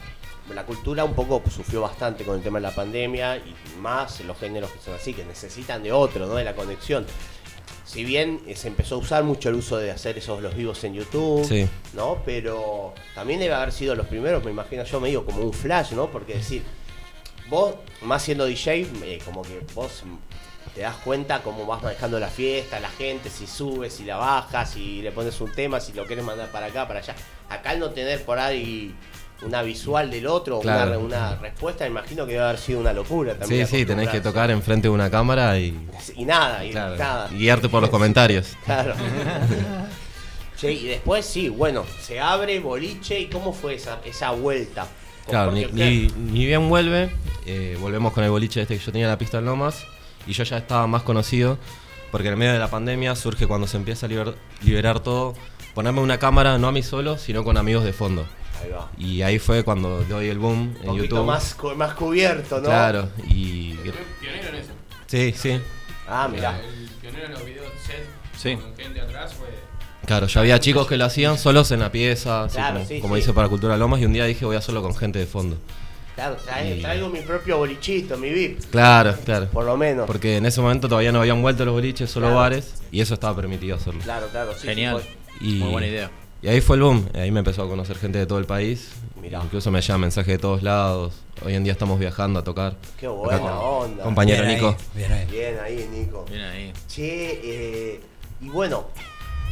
la 0.53 0.65
cultura 0.65 1.03
un 1.03 1.13
poco 1.13 1.41
sufrió 1.49 1.81
bastante 1.81 2.23
con 2.23 2.35
el 2.35 2.41
tema 2.41 2.59
de 2.59 2.63
la 2.63 2.75
pandemia 2.75 3.37
y 3.37 3.53
más 3.79 4.21
los 4.21 4.37
géneros 4.37 4.71
que 4.71 4.79
son 4.79 4.93
así, 4.93 5.13
que 5.13 5.25
necesitan 5.25 5.83
de 5.83 5.91
otro, 5.91 6.25
¿no? 6.27 6.35
De 6.35 6.43
la 6.43 6.55
conexión. 6.55 7.05
Si 7.85 8.03
bien 8.05 8.41
eh, 8.47 8.55
se 8.55 8.69
empezó 8.69 8.95
a 8.95 8.97
usar 8.99 9.23
mucho 9.23 9.49
el 9.49 9.55
uso 9.55 9.77
de 9.77 9.91
hacer 9.91 10.17
esos 10.17 10.41
los 10.41 10.55
vivos 10.55 10.83
en 10.83 10.93
YouTube, 10.93 11.45
Sí. 11.45 11.67
¿no? 11.93 12.21
Pero 12.25 12.93
también 13.13 13.39
debe 13.39 13.53
haber 13.53 13.71
sido 13.71 13.93
los 13.95 14.07
primeros, 14.07 14.43
me 14.43 14.51
imagino 14.51 14.83
yo, 14.83 14.99
medio 14.99 15.25
como 15.25 15.41
un 15.41 15.53
flash, 15.53 15.91
¿no? 15.91 16.07
Porque 16.09 16.35
decir, 16.35 16.63
vos, 17.49 17.75
más 18.01 18.23
siendo 18.23 18.45
DJ, 18.45 18.87
eh, 19.03 19.19
como 19.25 19.41
que 19.43 19.59
vos 19.75 20.03
te 20.73 20.81
das 20.81 20.95
cuenta 21.03 21.43
cómo 21.43 21.65
vas 21.67 21.83
manejando 21.83 22.19
la 22.19 22.29
fiesta, 22.29 22.79
la 22.79 22.89
gente, 22.89 23.29
si 23.29 23.45
subes, 23.45 23.93
si 23.93 24.05
la 24.05 24.15
bajas, 24.15 24.71
si 24.71 25.01
le 25.03 25.11
pones 25.11 25.39
un 25.41 25.51
tema, 25.51 25.79
si 25.79 25.93
lo 25.93 26.05
quieres 26.07 26.25
mandar 26.25 26.49
para 26.51 26.67
acá, 26.67 26.87
para 26.87 26.99
allá. 26.99 27.13
Acá 27.49 27.71
al 27.71 27.79
no 27.79 27.91
tener 27.91 28.23
por 28.25 28.39
ahí 28.39 28.95
una 29.41 29.61
visual 29.61 30.09
del 30.09 30.27
otro, 30.27 30.59
Claro. 30.61 30.99
una, 30.99 31.29
una 31.31 31.35
respuesta, 31.35 31.85
imagino 31.85 32.25
que 32.25 32.33
debe 32.33 32.43
haber 32.45 32.57
sido 32.57 32.79
una 32.79 32.93
locura 32.93 33.33
Sí, 33.33 33.39
también. 33.39 33.67
sí, 33.67 33.85
tenés 33.85 34.09
que 34.09 34.21
tocar 34.21 34.49
enfrente 34.51 34.87
de 34.87 34.93
una 34.93 35.09
cámara 35.09 35.57
y, 35.59 35.77
Y 36.15 36.23
nada, 36.25 36.63
y 36.65 36.71
claro, 36.71 36.95
nada. 36.97 37.27
guiarte 37.29 37.67
por 37.69 37.81
los 37.81 37.89
comentarios. 37.89 38.55
Claro. 38.65 38.93
Che, 40.57 40.71
y 40.71 40.85
después 40.87 41.25
sí, 41.25 41.49
bueno, 41.49 41.83
se 42.01 42.19
abre 42.19 42.59
boliche 42.59 43.19
y 43.19 43.25
cómo 43.27 43.53
fue 43.53 43.75
esa, 43.75 43.99
esa 44.05 44.31
vuelta. 44.31 44.87
Claro, 45.27 45.51
ni, 45.51 45.65
ni- 45.65 46.07
ni 46.15 46.45
bien 46.45 46.69
vuelve, 46.69 47.09
eh, 47.45 47.77
volvemos 47.79 48.13
con 48.13 48.23
el 48.23 48.29
boliche 48.29 48.61
este 48.61 48.77
que 48.77 48.83
yo 48.85 48.91
tenía 48.91 49.07
la 49.07 49.17
pista 49.17 49.39
en 49.39 49.45
Lomas 49.45 49.83
y 50.27 50.33
yo 50.33 50.43
ya 50.43 50.57
estaba 50.57 50.85
más 50.87 51.03
conocido 51.03 51.57
porque 52.11 52.27
en 52.27 52.33
el 52.33 52.39
medio 52.39 52.53
de 52.53 52.59
la 52.59 52.69
pandemia 52.69 53.15
surge 53.15 53.47
cuando 53.47 53.65
se 53.67 53.77
empieza 53.77 54.05
a 54.05 54.09
liber- 54.09 54.35
liberar 54.61 54.99
todo, 54.99 55.33
ponerme 55.73 56.01
una 56.01 56.19
cámara 56.19 56.57
no 56.59 56.67
a 56.67 56.71
mí 56.71 56.83
solo, 56.83 57.17
sino 57.17 57.43
con 57.43 57.57
amigos 57.57 57.83
de 57.83 57.91
fondo. 57.93 58.25
Ahí 58.61 58.69
va. 58.71 58.89
Y 58.97 59.21
ahí 59.21 59.39
fue 59.39 59.63
cuando 59.63 60.03
doy 60.03 60.27
el 60.27 60.37
boom 60.39 60.59
Un 60.59 60.77
en 60.77 60.85
poquito 60.85 61.03
YouTube. 61.05 61.25
más, 61.25 61.55
cu- 61.55 61.75
más 61.75 61.93
cubierto, 61.93 62.57
¿no? 62.57 62.65
Claro, 62.65 63.09
y... 63.27 63.73
Pionero 63.73 64.49
en 64.49 64.55
eso. 64.55 64.71
Sí, 65.07 65.33
sí. 65.35 65.59
Ah, 66.07 66.27
mirá. 66.31 66.59
El 66.59 66.89
pionero 67.01 67.25
en 67.27 67.31
los 67.33 67.45
videos 67.45 67.71
set 67.85 68.05
Sí. 68.37 68.55
con 68.55 68.75
gente 68.75 69.01
atrás 69.01 69.33
fue. 69.33 69.47
Claro, 70.05 70.27
ya 70.27 70.41
había 70.41 70.59
chicos 70.59 70.85
que 70.87 70.97
lo 70.97 71.05
hacían 71.05 71.37
solos 71.37 71.71
en 71.71 71.79
la 71.79 71.91
pieza, 71.91 72.43
así 72.43 72.57
Claro, 72.57 72.73
como, 72.75 72.85
sí, 72.87 72.99
como 72.99 73.15
sí. 73.15 73.21
hice 73.21 73.33
para 73.33 73.47
Cultura 73.49 73.77
Lomas, 73.77 74.01
y 74.01 74.05
un 74.05 74.13
día 74.13 74.25
dije 74.25 74.45
voy 74.45 74.55
a 74.55 74.59
hacerlo 74.59 74.81
con 74.81 74.95
gente 74.95 75.17
de 75.19 75.25
fondo. 75.25 75.57
Claro, 76.15 76.35
trae- 76.45 76.77
Y- 76.77 76.81
traigo 76.81 77.09
mi 77.09 77.21
propio 77.21 77.57
bolichito, 77.57 78.17
mi 78.17 78.29
VIP, 78.29 78.59
Claro, 78.69 79.15
claro. 79.25 79.47
por 79.47 79.63
lo 79.65 79.75
menos. 79.77 80.05
Porque 80.05 80.37
en 80.37 80.45
ese 80.45 80.61
momento 80.61 80.87
todavía 80.89 81.11
no 81.11 81.19
habían 81.21 81.41
vuelto 81.41 81.63
los 81.65 81.73
boliches, 81.73 82.09
solo 82.11 82.27
Claro. 82.27 82.39
bares, 82.41 82.83
y 82.91 83.01
eso 83.01 83.13
estaba 83.15 83.35
permitido 83.35 83.77
hacerlo. 83.77 84.01
Claro, 84.03 84.27
claro, 84.31 84.51
sí. 84.55 84.67
Genial. 84.67 85.01
sí, 85.01 85.07
Y, 85.41 85.53
Muy 85.59 85.71
buena 85.71 85.87
idea. 85.87 86.11
Y 86.43 86.49
ahí 86.49 86.59
fue 86.59 86.75
el 86.75 86.81
boom, 86.83 87.07
ahí 87.13 87.31
me 87.31 87.39
empezó 87.39 87.63
a 87.63 87.69
conocer 87.69 87.97
gente 87.97 88.17
de 88.19 88.25
todo 88.25 88.37
el 88.37 88.45
país. 88.45 88.91
Mirá. 89.21 89.41
Incluso 89.41 89.71
me 89.71 89.79
llegan 89.79 90.01
mensajes 90.01 90.33
de 90.33 90.37
todos 90.39 90.61
lados. 90.61 91.13
Hoy 91.45 91.53
en 91.55 91.63
día 91.63 91.71
estamos 91.71 91.97
viajando 91.99 92.39
a 92.39 92.43
tocar. 92.43 92.75
Qué 92.99 93.07
buena 93.07 93.37
Acá 93.37 93.59
onda. 93.59 94.03
Compañero 94.03 94.43
Bien 94.43 94.55
Nico. 94.55 94.67
ahí, 94.67 94.75
bien 94.97 95.11
ahí. 95.13 95.25
Bien 95.31 95.59
ahí, 95.63 95.89
Nico. 95.89 96.25
Bien 96.29 96.41
ahí. 96.41 96.73
Che, 96.89 97.39
eh, 97.95 98.01
y 98.41 98.49
bueno, 98.49 98.87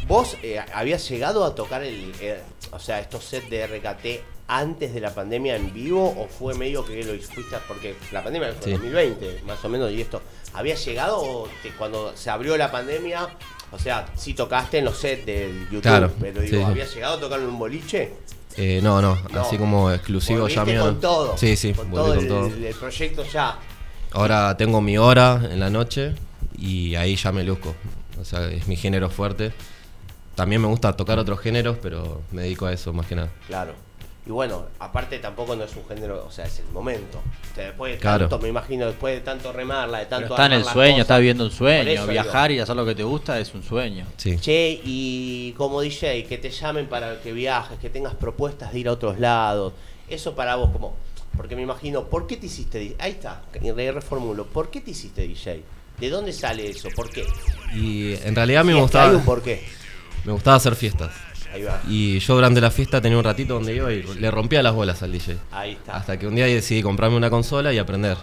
vos 0.05 0.35
eh, 0.43 0.59
habías 0.73 1.07
llegado 1.09 1.45
a 1.45 1.55
tocar 1.55 1.81
el, 1.81 2.11
eh, 2.19 2.41
o 2.73 2.79
sea, 2.79 2.99
estos 2.99 3.23
sets 3.23 3.49
de 3.49 3.65
RKT 3.67 4.21
antes 4.49 4.93
de 4.93 4.99
la 4.99 5.15
pandemia 5.15 5.55
en 5.55 5.73
vivo 5.73 6.13
o 6.17 6.27
fue 6.27 6.53
medio 6.55 6.83
que 6.85 7.01
lo 7.05 7.13
a- 7.13 7.59
porque 7.69 7.95
la 8.11 8.21
pandemia 8.21 8.49
fue 8.51 8.65
Sí. 8.65 8.71
en 8.71 8.75
2020, 8.81 9.41
más 9.45 9.63
o 9.63 9.69
menos, 9.69 9.89
y 9.93 10.01
esto, 10.01 10.21
¿había 10.53 10.75
llegado 10.75 11.21
o 11.21 11.47
te- 11.63 11.69
cuando 11.71 12.11
se 12.17 12.29
abrió 12.29 12.57
la 12.57 12.69
pandemia 12.69 13.29
O 13.71 13.79
sea, 13.79 14.07
sí 14.15 14.33
tocaste 14.33 14.79
en 14.79 14.85
los 14.85 14.97
sets 14.97 15.25
del 15.25 15.63
YouTube, 15.65 15.81
Claro, 15.81 16.11
pero 16.19 16.41
digo, 16.41 16.57
sí, 16.57 16.63
sí. 16.63 16.69
¿habías 16.69 16.93
llegado 16.93 17.17
a 17.17 17.19
tocar 17.19 17.39
en 17.39 17.45
un 17.47 17.57
boliche? 17.59 18.13
Eh, 18.57 18.81
no, 18.83 19.01
no, 19.01 19.17
No. 19.31 19.41
así 19.41 19.57
como 19.57 19.89
exclusivo 19.91 20.47
ya 20.49 20.65
mío. 20.65 20.81
con 20.81 20.99
todo. 20.99 21.37
Sí, 21.37 21.55
sí, 21.55 21.73
con 21.73 21.89
todo, 21.89 22.07
con 22.09 22.19
el, 22.19 22.27
todo. 22.27 22.47
el 22.47 22.75
proyecto 22.75 23.23
ya. 23.23 23.57
Ahora 24.11 24.57
tengo 24.57 24.81
mi 24.81 24.97
hora 24.97 25.41
en 25.49 25.59
la 25.61 25.69
noche 25.69 26.15
y 26.57 26.95
ahí 26.95 27.15
ya 27.15 27.31
me 27.31 27.43
luzco. 27.45 27.73
O 28.19 28.25
sea, 28.25 28.45
es 28.47 28.67
mi 28.67 28.75
género 28.75 29.09
fuerte. 29.09 29.53
También 30.35 30.61
me 30.61 30.67
gusta 30.67 30.93
tocar 30.97 31.17
otros 31.17 31.39
géneros, 31.39 31.77
pero 31.81 32.21
me 32.31 32.41
dedico 32.43 32.65
a 32.65 32.73
eso 32.73 32.91
más 32.91 33.05
que 33.07 33.15
nada. 33.15 33.29
Claro. 33.47 33.73
Y 34.25 34.29
bueno, 34.29 34.65
aparte 34.77 35.17
tampoco 35.17 35.55
no 35.55 35.63
es 35.63 35.75
un 35.75 35.83
género, 35.87 36.23
o 36.27 36.31
sea, 36.31 36.45
es 36.45 36.59
el 36.59 36.65
momento. 36.67 37.17
O 37.51 37.55
sea, 37.55 37.65
después 37.65 37.93
de 37.93 37.97
Claro. 37.97 38.29
tanto, 38.29 38.39
me 38.43 38.49
imagino, 38.49 38.85
después 38.85 39.15
de 39.15 39.21
tanto 39.21 39.51
remarla, 39.51 39.97
de 39.97 40.05
tanto 40.05 40.25
Pero 40.29 40.35
está 40.35 40.45
en 40.45 40.53
el 40.53 40.63
sueño, 40.63 40.91
cosas, 40.91 41.01
está 41.01 41.17
viviendo 41.17 41.43
un 41.45 41.51
sueño. 41.51 41.89
eso 41.89 42.05
Viajar 42.07 42.51
y 42.51 42.59
hacer 42.59 42.75
lo 42.75 42.85
que 42.85 42.93
te 42.93 43.03
gusta 43.03 43.39
es 43.39 43.51
un 43.55 43.63
sueño. 43.63 44.05
Sí. 44.17 44.37
Che, 44.39 44.79
y 44.83 45.53
como 45.57 45.81
DJ, 45.81 46.25
que 46.25 46.37
te 46.37 46.51
llamen 46.51 46.85
para 46.87 47.19
que 47.19 47.31
viajes, 47.33 47.79
que 47.79 47.89
tengas 47.89 48.13
propuestas 48.13 48.71
de 48.73 48.79
ir 48.79 48.87
a 48.89 48.91
otros 48.91 49.17
lados. 49.19 49.73
Eso 50.07 50.35
para 50.35 50.55
vos, 50.55 50.69
como. 50.71 50.95
Porque 51.35 51.55
me 51.55 51.63
imagino, 51.63 52.03
¿por 52.03 52.27
qué 52.27 52.37
te 52.37 52.45
hiciste 52.45 52.77
DJ? 52.77 52.95
Ahí 52.99 53.11
está, 53.13 53.41
re- 53.53 53.91
reformulo. 53.91 54.45
¿Por 54.45 54.69
qué 54.69 54.81
te 54.81 54.91
hiciste 54.91 55.27
DJ? 55.27 55.63
¿De 55.99 56.09
dónde 56.11 56.31
sale 56.33 56.69
eso? 56.69 56.89
¿Por 56.95 57.09
qué? 57.09 57.25
Y 57.73 58.13
en 58.23 58.35
realidad 58.35 58.63
me 58.65 58.73
Si 58.73 58.77
es 58.77 58.77
que 58.77 58.81
gustaba, 58.83 59.09
Hay 59.09 59.15
un 59.15 59.25
por 59.25 59.41
qué. 59.41 59.63
me 60.25 60.31
gustaba 60.33 60.57
hacer 60.57 60.75
fiestas. 60.75 61.11
Ahí 61.53 61.63
va. 61.63 61.81
Y 61.87 62.19
yo 62.19 62.35
durante 62.35 62.61
la 62.61 62.71
fiesta 62.71 63.01
tenía 63.01 63.17
un 63.17 63.23
ratito 63.23 63.55
donde 63.55 63.75
iba 63.75 63.91
y 63.91 64.03
le 64.03 64.31
rompía 64.31 64.63
las 64.63 64.73
bolas 64.73 65.01
al 65.03 65.11
DJ. 65.11 65.37
Ahí 65.51 65.71
está. 65.73 65.95
Hasta 65.97 66.17
que 66.17 66.27
un 66.27 66.35
día 66.35 66.45
decidí 66.45 66.81
comprarme 66.81 67.17
una 67.17 67.29
consola 67.29 67.73
y 67.73 67.77
aprender. 67.77 68.17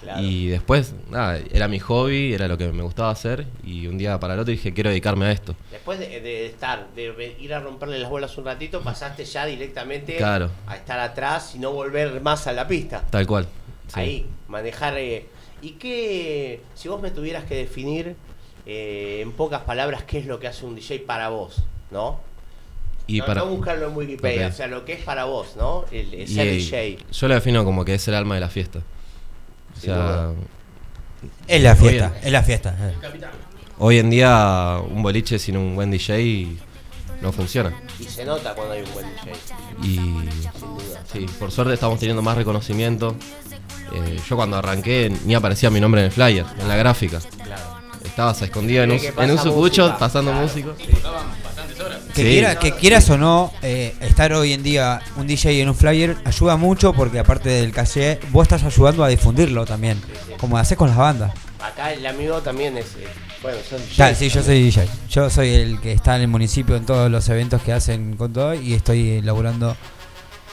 Claro. 0.00 0.22
Y 0.22 0.46
después, 0.46 0.94
nada, 1.10 1.40
era 1.52 1.66
mi 1.66 1.80
hobby, 1.80 2.32
era 2.32 2.46
lo 2.46 2.56
que 2.56 2.70
me 2.72 2.82
gustaba 2.84 3.10
hacer. 3.10 3.46
Y 3.64 3.88
un 3.88 3.98
día 3.98 4.18
para 4.20 4.34
el 4.34 4.40
otro 4.40 4.52
dije, 4.52 4.72
quiero 4.72 4.90
dedicarme 4.90 5.26
a 5.26 5.32
esto. 5.32 5.56
Después 5.72 5.98
de, 5.98 6.20
de 6.20 6.46
estar, 6.46 6.86
de 6.94 7.36
ir 7.40 7.52
a 7.52 7.58
romperle 7.60 7.98
las 7.98 8.08
bolas 8.08 8.36
un 8.38 8.44
ratito, 8.44 8.80
pasaste 8.80 9.24
ya 9.24 9.44
directamente 9.44 10.16
Claro. 10.16 10.50
a 10.68 10.76
estar 10.76 11.00
atrás 11.00 11.54
y 11.56 11.58
no 11.58 11.72
volver 11.72 12.20
más 12.20 12.46
a 12.46 12.52
la 12.52 12.68
pista. 12.68 13.02
Tal 13.10 13.26
cual. 13.26 13.48
Sí. 13.88 14.00
Ahí, 14.00 14.26
manejar. 14.46 14.96
eh, 14.98 15.26
¿Y 15.62 15.72
qué, 15.72 16.60
si 16.76 16.86
vos 16.88 17.02
me 17.02 17.10
tuvieras 17.10 17.44
que 17.44 17.56
definir 17.56 18.14
eh, 18.66 19.18
en 19.22 19.32
pocas 19.32 19.62
palabras 19.62 20.04
qué 20.04 20.18
es 20.18 20.26
lo 20.26 20.38
que 20.38 20.46
hace 20.46 20.64
un 20.64 20.76
DJ 20.76 21.00
para 21.00 21.28
vos, 21.30 21.64
¿no? 21.90 22.20
Y 23.08 23.18
no, 23.18 23.26
para, 23.26 23.40
no 23.40 23.46
buscarlo 23.48 23.88
en 23.88 23.96
Wikipedia, 23.96 24.48
o 24.48 24.52
sea, 24.52 24.66
lo 24.66 24.84
que 24.84 24.92
es 24.92 25.02
para 25.02 25.24
vos, 25.24 25.56
¿no? 25.56 25.86
El, 25.90 26.12
el 26.12 26.28
y, 26.30 26.34
ser 26.34 26.46
DJ. 26.46 26.98
Yo 27.10 27.26
lo 27.26 27.34
defino 27.34 27.64
como 27.64 27.84
que 27.84 27.94
es 27.94 28.06
el 28.06 28.14
alma 28.14 28.34
de 28.34 28.40
la 28.42 28.48
fiesta. 28.50 28.80
O 29.76 29.80
sea. 29.80 30.32
Es 31.48 31.62
la 31.62 31.74
fiesta, 31.74 32.12
es 32.22 32.30
la 32.30 32.42
fiesta. 32.42 32.76
eh. 32.78 32.94
hoy 33.78 33.98
en 33.98 34.10
día 34.10 34.78
un 34.88 35.02
boliche 35.02 35.38
sin 35.38 35.56
un 35.56 35.74
buen 35.74 35.90
DJ 35.90 36.48
no 37.22 37.32
funciona. 37.32 37.72
Y 37.98 38.04
se 38.04 38.24
nota 38.24 38.54
cuando 38.54 38.74
hay 38.74 38.82
un 38.82 38.92
buen 38.92 39.06
DJ, 39.06 39.32
Y 39.82 39.94
sin 39.96 40.76
duda. 40.76 41.02
sí, 41.12 41.26
por 41.38 41.50
suerte 41.50 41.74
estamos 41.74 41.98
teniendo 41.98 42.22
más 42.22 42.36
reconocimiento. 42.36 43.16
Eh, 43.94 44.20
yo 44.28 44.36
cuando 44.36 44.58
arranqué 44.58 45.10
ni 45.24 45.34
aparecía 45.34 45.70
mi 45.70 45.80
nombre 45.80 46.02
en 46.02 46.06
el 46.06 46.12
flyer, 46.12 46.44
en 46.60 46.68
la 46.68 46.76
gráfica. 46.76 47.20
Claro. 47.42 47.78
Estabas 48.04 48.42
escondido 48.42 48.84
en 48.84 48.92
un, 48.92 48.98
en 48.98 49.30
un 49.30 49.38
sucucho 49.38 49.82
música, 49.82 49.98
pasando 49.98 50.30
claro. 50.30 50.46
músico. 50.46 50.74
Que, 52.14 52.22
Sí. 52.22 52.28
quiera- 52.28 52.58
que 52.58 52.72
quieras 52.72 53.08
o 53.10 53.18
no, 53.18 53.52
eh, 53.62 53.94
estar 54.00 54.32
hoy 54.32 54.52
en 54.52 54.62
día 54.62 55.00
un 55.16 55.26
DJ 55.26 55.60
en 55.62 55.68
un 55.68 55.74
flyer 55.74 56.16
ayuda 56.24 56.56
mucho 56.56 56.92
porque 56.92 57.18
aparte 57.18 57.48
del 57.48 57.72
caché, 57.72 58.18
vos 58.30 58.42
estás 58.44 58.62
ayudando 58.64 59.04
a 59.04 59.08
difundirlo 59.08 59.64
también, 59.66 60.00
como 60.38 60.58
haces 60.58 60.76
con 60.78 60.88
las 60.88 60.96
bandas. 60.96 61.32
Acá 61.60 61.92
el 61.92 62.06
amigo 62.06 62.40
también 62.40 62.76
es. 62.78 62.86
eh, 62.96 63.06
bueno, 63.42 63.58
son 63.68 63.78
DJs. 63.80 63.96
Ya, 63.96 64.14
sí, 64.14 64.28
yo 64.28 64.42
soy 64.42 64.62
DJ. 64.62 64.88
Yo 65.10 65.30
soy 65.30 65.50
el 65.54 65.80
que 65.80 65.92
está 65.92 66.16
en 66.16 66.22
el 66.22 66.28
municipio 66.28 66.76
en 66.76 66.86
todos 66.86 67.10
los 67.10 67.28
eventos 67.28 67.62
que 67.62 67.72
hacen 67.72 68.16
con 68.16 68.32
todo 68.32 68.54
y 68.54 68.74
estoy 68.74 69.20
laburando 69.22 69.76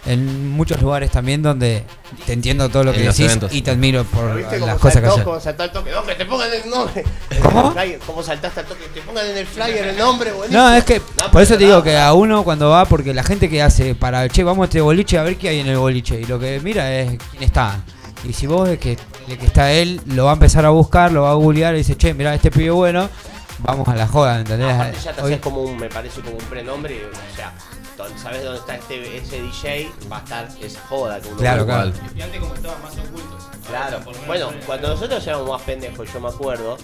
en 0.06 0.50
muchos 0.52 0.82
lugares 0.82 1.10
también 1.12 1.42
donde 1.42 1.84
te 2.26 2.34
entiendo 2.34 2.70
todo 2.70 2.84
lo 2.84 2.94
que 2.94 3.00
decís 3.00 3.22
eventos. 3.22 3.54
y 3.54 3.62
te 3.62 3.72
admiro 3.72 4.04
por 4.04 4.26
¿Pero 4.26 4.36
¿Viste 4.36 4.60
las 4.60 4.70
cómo 4.70 4.80
cosas 4.80 5.02
que 5.02 5.08
haces. 5.08 5.24
cómo 5.24 5.40
saltó 5.40 5.64
al 5.64 5.72
toque? 5.72 5.92
No, 5.92 6.04
que 6.04 6.16
te 6.16 6.26
pongan 6.26 6.50
el 6.54 6.70
nombre. 6.70 7.04
¿Cómo? 7.42 7.74
¿Cómo 8.06 8.24
saltaste 8.24 8.60
al 8.60 8.66
toque? 8.68 8.84
Que 8.94 9.00
te 9.00 9.06
pongan 9.06 9.26
en 9.26 9.38
el 9.38 9.48
flyer 9.48 9.88
el 9.88 9.98
nombre, 9.98 10.32
buenísimo. 10.32 10.62
No, 10.64 10.76
es 10.76 10.84
que 10.84 11.02
No, 11.18 11.32
por 11.32 11.42
eso 11.42 11.58
te 11.58 11.66
digo 11.66 11.82
que 11.82 11.98
a 11.98 12.14
uno 12.14 12.44
cuando 12.44 12.70
va, 12.70 12.86
porque 12.86 13.14
la 13.14 13.24
gente 13.24 13.50
que 13.50 13.62
hace 13.62 13.96
para, 13.96 14.28
che, 14.30 14.44
vamos 14.44 14.64
a 14.64 14.66
este 14.66 14.82
boliche 14.82 15.18
a 15.18 15.24
ver 15.24 15.38
qué 15.38 15.50
hay 15.50 15.60
en 15.60 15.68
el 15.68 15.78
boliche. 15.78 16.20
Y 16.22 16.26
lo 16.26 16.40
que 16.40 16.60
mira 16.62 16.94
es 16.94 17.18
quién 17.32 17.44
está. 17.44 17.80
Y 18.28 18.34
si 18.34 18.48
vos 18.48 18.68
ves 18.68 18.80
que 18.80 18.98
el 19.28 19.38
que 19.38 19.46
está 19.46 19.72
él, 19.72 20.02
lo 20.08 20.26
va 20.26 20.32
a 20.32 20.34
empezar 20.34 20.66
a 20.66 20.70
buscar, 20.70 21.12
lo 21.12 21.24
va 21.24 21.32
a 21.32 21.36
googlear 21.36 21.76
y 21.76 21.80
dice, 21.80 21.96
che, 21.96 22.14
mira, 22.14 22.34
este 22.34 22.50
pibe 22.52 22.72
bueno, 22.72 23.10
vamos 23.60 23.88
a 23.88 23.96
la 23.96 24.08
joda, 24.08 24.40
¿entendés? 24.40 24.74
Aparte 24.74 25.00
ya 25.04 25.14
te 25.14 25.22
Hoy- 25.22 25.32
haces 25.34 25.42
como 25.44 25.62
un, 25.62 25.78
me 25.78 25.90
parece 25.90 26.22
como 26.22 26.36
un 26.38 26.46
prenombre, 26.46 27.02
o 27.06 27.36
sea, 27.36 27.54
sabes 28.22 28.44
dónde 28.44 28.60
está 28.60 28.76
este, 28.76 29.18
ese 29.18 29.42
DJ, 29.42 29.90
va 30.12 30.18
a 30.18 30.20
estar 30.20 30.50
esa 30.62 30.80
joda 30.90 31.20
que 31.22 31.28
uno 31.30 31.38
Claro, 31.38 31.66
claro. 31.66 31.92
Y 32.16 32.22
antes 32.22 32.40
como 32.40 32.54
estaban 32.56 32.82
más 32.82 32.92
ocultos. 32.94 33.44
Claro, 33.68 34.00
bueno, 34.28 34.50
cuando 34.68 34.90
nosotros 34.90 35.26
éramos 35.26 35.50
más 35.50 35.62
pendejos, 35.62 36.08
yo 36.14 36.20
me 36.20 36.28
acuerdo, 36.30 36.78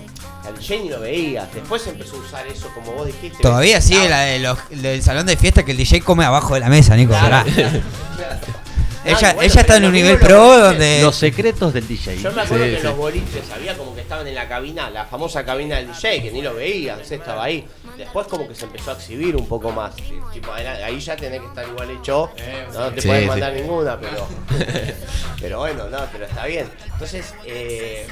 al 0.44 0.58
DJ 0.58 0.80
ni 0.80 0.90
lo 0.90 1.00
veías, 1.00 1.54
después 1.54 1.86
empezó 1.86 2.16
a 2.16 2.20
usar 2.20 2.48
eso 2.48 2.70
como 2.74 2.94
vos 2.94 3.06
dijiste. 3.06 3.38
Todavía 3.44 3.80
sigue 3.82 4.10
la 4.10 4.22
de 4.22 4.40
los, 4.40 4.58
del 4.70 5.04
salón 5.04 5.28
de 5.28 5.38
fiesta 5.38 5.64
que 5.64 5.72
el 5.72 5.78
DJ 5.78 6.02
come 6.02 6.26
abajo 6.26 6.56
de 6.56 6.62
la 6.62 6.70
mesa, 6.70 6.96
Nico. 6.96 7.14
Claro. 7.14 7.50
ella 9.06 9.20
y 9.32 9.36
bueno, 9.36 9.42
ella 9.42 9.62
está 9.62 9.78
en 9.78 9.86
un 9.86 9.92
nivel 9.94 10.18
pro 10.20 10.60
donde... 10.60 11.02
Los 11.02 11.16
secretos 11.16 11.74
del 11.74 11.88
DJ. 11.88 12.18
Yo 12.22 12.32
me 12.32 12.42
acuerdo 12.42 12.66
Sí, 12.66 12.72
que 12.72 12.78
sí. 12.78 12.84
los 12.84 12.96
boliches 12.98 13.50
había 13.52 13.78
como 13.78 13.96
que 13.96 14.02
estaban 14.02 14.28
en 14.28 14.36
la 14.36 14.48
cabina, 14.48 14.90
la 14.90 15.06
famosa 15.06 15.44
cabina 15.46 15.78
del 15.78 15.88
DJ, 15.88 16.22
que 16.22 16.32
ni 16.32 16.42
lo 16.42 16.54
veías, 16.54 17.00
ese 17.00 17.16
estaba 17.16 17.44
ahí. 17.46 17.66
Después 17.98 18.28
como 18.28 18.48
que 18.48 18.56
se 18.56 18.66
empezó 18.66 18.92
a 18.92 18.94
exhibir 18.96 19.36
un 19.36 19.48
poco 19.48 19.72
más. 19.72 19.96
Tipo, 20.34 20.52
ahí 20.54 21.00
ya 21.00 21.16
tenés 21.16 21.42
que 21.42 21.48
estar 21.48 21.68
igual 21.68 21.90
hecho. 21.92 22.30
No 22.74 22.92
te 22.92 23.02
Sí, 23.02 23.08
puedes 23.08 23.24
sí. 23.24 23.30
mandar 23.30 23.54
ninguna, 23.54 24.00
pero. 24.00 24.28
pero 25.42 25.60
bueno, 25.60 25.88
no, 25.90 25.98
pero 26.12 26.26
está 26.26 26.46
bien. 26.46 26.70
Entonces, 26.94 27.34
eh, 27.46 28.08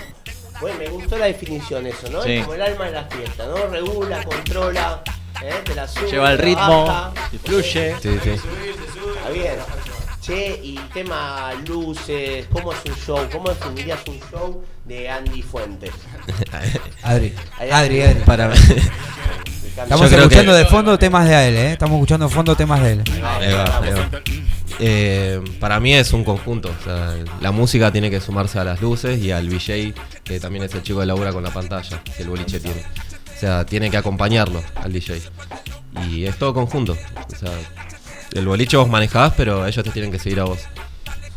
bueno, 0.62 0.78
me 0.80 0.88
gustó 0.90 1.18
la 1.18 1.26
definición 1.28 1.86
eso, 1.88 2.10
¿no? 2.10 2.22
Sí. 2.24 2.34
Es 2.34 2.42
como 2.42 2.56
el 2.56 2.62
alma 2.62 2.86
de 2.86 2.92
la 2.92 3.04
fiesta, 3.06 3.46
¿no? 3.48 3.56
Regula, 3.68 4.24
controla, 4.24 5.02
¿eh? 5.42 5.54
te 5.64 5.76
la 5.76 5.88
sube, 5.88 6.10
Lleva 6.12 6.32
el 6.32 6.38
te 6.38 6.44
la 6.44 6.50
ritmo, 6.50 6.86
baja. 6.86 7.14
influye. 7.32 7.96
Sí, 8.02 8.20
sí. 8.24 8.30
Está 8.32 9.30
bien. 9.30 9.54
Che, 10.30 10.60
y 10.64 10.76
tema 10.94 11.52
luces, 11.66 12.46
¿cómo 12.52 12.72
es 12.72 12.78
un 12.86 12.96
show? 12.96 13.28
¿Cómo 13.32 13.50
definirías 13.50 14.00
un 14.08 14.20
show 14.30 14.64
de 14.86 15.10
Andy 15.10 15.42
Fuentes? 15.42 15.90
Adri, 17.02 17.34
Adri, 17.72 18.02
Adri. 18.04 18.20
Para 18.28 18.54
Estamos 18.54 20.12
escuchando 20.12 20.52
que- 20.52 20.58
de 20.60 20.66
fondo 20.66 21.00
temas 21.00 21.28
de 21.28 21.48
él, 21.48 21.56
¿eh? 21.56 21.72
Estamos 21.72 21.96
escuchando 21.96 22.28
de 22.28 22.36
fondo 22.36 22.56
temas 22.56 22.80
de 22.84 22.92
él. 22.92 23.04
Ahí 23.24 23.52
va, 23.54 23.80
ahí 23.82 23.92
va. 23.92 24.10
Eh, 24.80 25.42
para 25.60 25.80
mí 25.80 25.96
es 25.96 26.14
un 26.14 26.24
conjunto. 26.24 26.70
o 26.80 26.84
sea, 26.84 27.16
la 27.42 27.52
música 27.52 27.92
tiene 27.92 28.12
que 28.12 28.20
sumarse 28.22 28.60
a 28.60 28.64
las 28.64 28.82
luces 28.82 29.20
y 29.20 29.32
al 29.32 29.50
VJ, 29.50 29.96
que 30.24 30.40
también 30.40 30.64
es 30.66 30.76
el 30.76 30.84
chico 30.84 31.00
de 31.00 31.08
labura 31.08 31.34
con 31.34 31.42
la 31.44 31.50
pantalla 31.52 32.04
que 32.04 32.22
el 32.22 32.30
boliche 32.30 32.60
tiene. 32.60 32.84
O 33.36 33.40
sea, 33.40 33.66
tiene 33.66 33.90
que 33.90 33.98
acompañarlo 33.98 34.62
al 34.76 34.94
DJ. 34.94 35.24
Y 36.08 36.26
es 36.26 36.38
todo 36.38 36.54
conjunto. 36.54 36.96
O 37.34 37.36
sea, 37.36 37.50
el 38.34 38.46
boliche 38.48 38.78
vos 38.78 38.90
manejás, 38.90 39.34
pero 39.36 39.66
ellos 39.66 39.84
te 39.84 39.92
tienen 39.92 40.12
que 40.12 40.20
seguir 40.20 40.40
a 40.40 40.46
vos. 40.46 40.60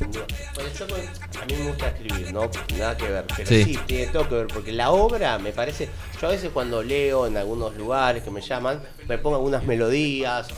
Bueno, 0.01 0.70
yo 0.78 0.86
con- 0.86 1.43
a 1.43 1.45
mí 1.47 1.55
me 1.59 1.68
gusta 1.68 1.88
escribir, 1.88 2.32
¿no? 2.32 2.51
Nada 2.78 2.97
que 2.97 3.09
ver, 3.09 3.24
pero 3.36 3.49
sí. 3.49 3.64
Sí. 3.64 3.78
tiene 3.86 4.07
todo 4.09 4.28
que 4.28 4.34
ver, 4.34 4.47
porque 4.49 4.72
la 4.72 4.90
obra 4.90 5.38
me 5.38 5.53
parece, 5.53 5.88
yo 6.20 6.28
a 6.28 6.30
veces 6.30 6.51
cuando 6.53 6.82
leo 6.82 7.26
en 7.26 7.36
algunos 7.36 7.74
lugares 7.76 8.22
que 8.22 8.30
me 8.30 8.40
llaman, 8.40 8.80
me 9.09 9.18
pongo 9.18 9.36
algunas 9.36 9.64
melodías, 9.64 10.49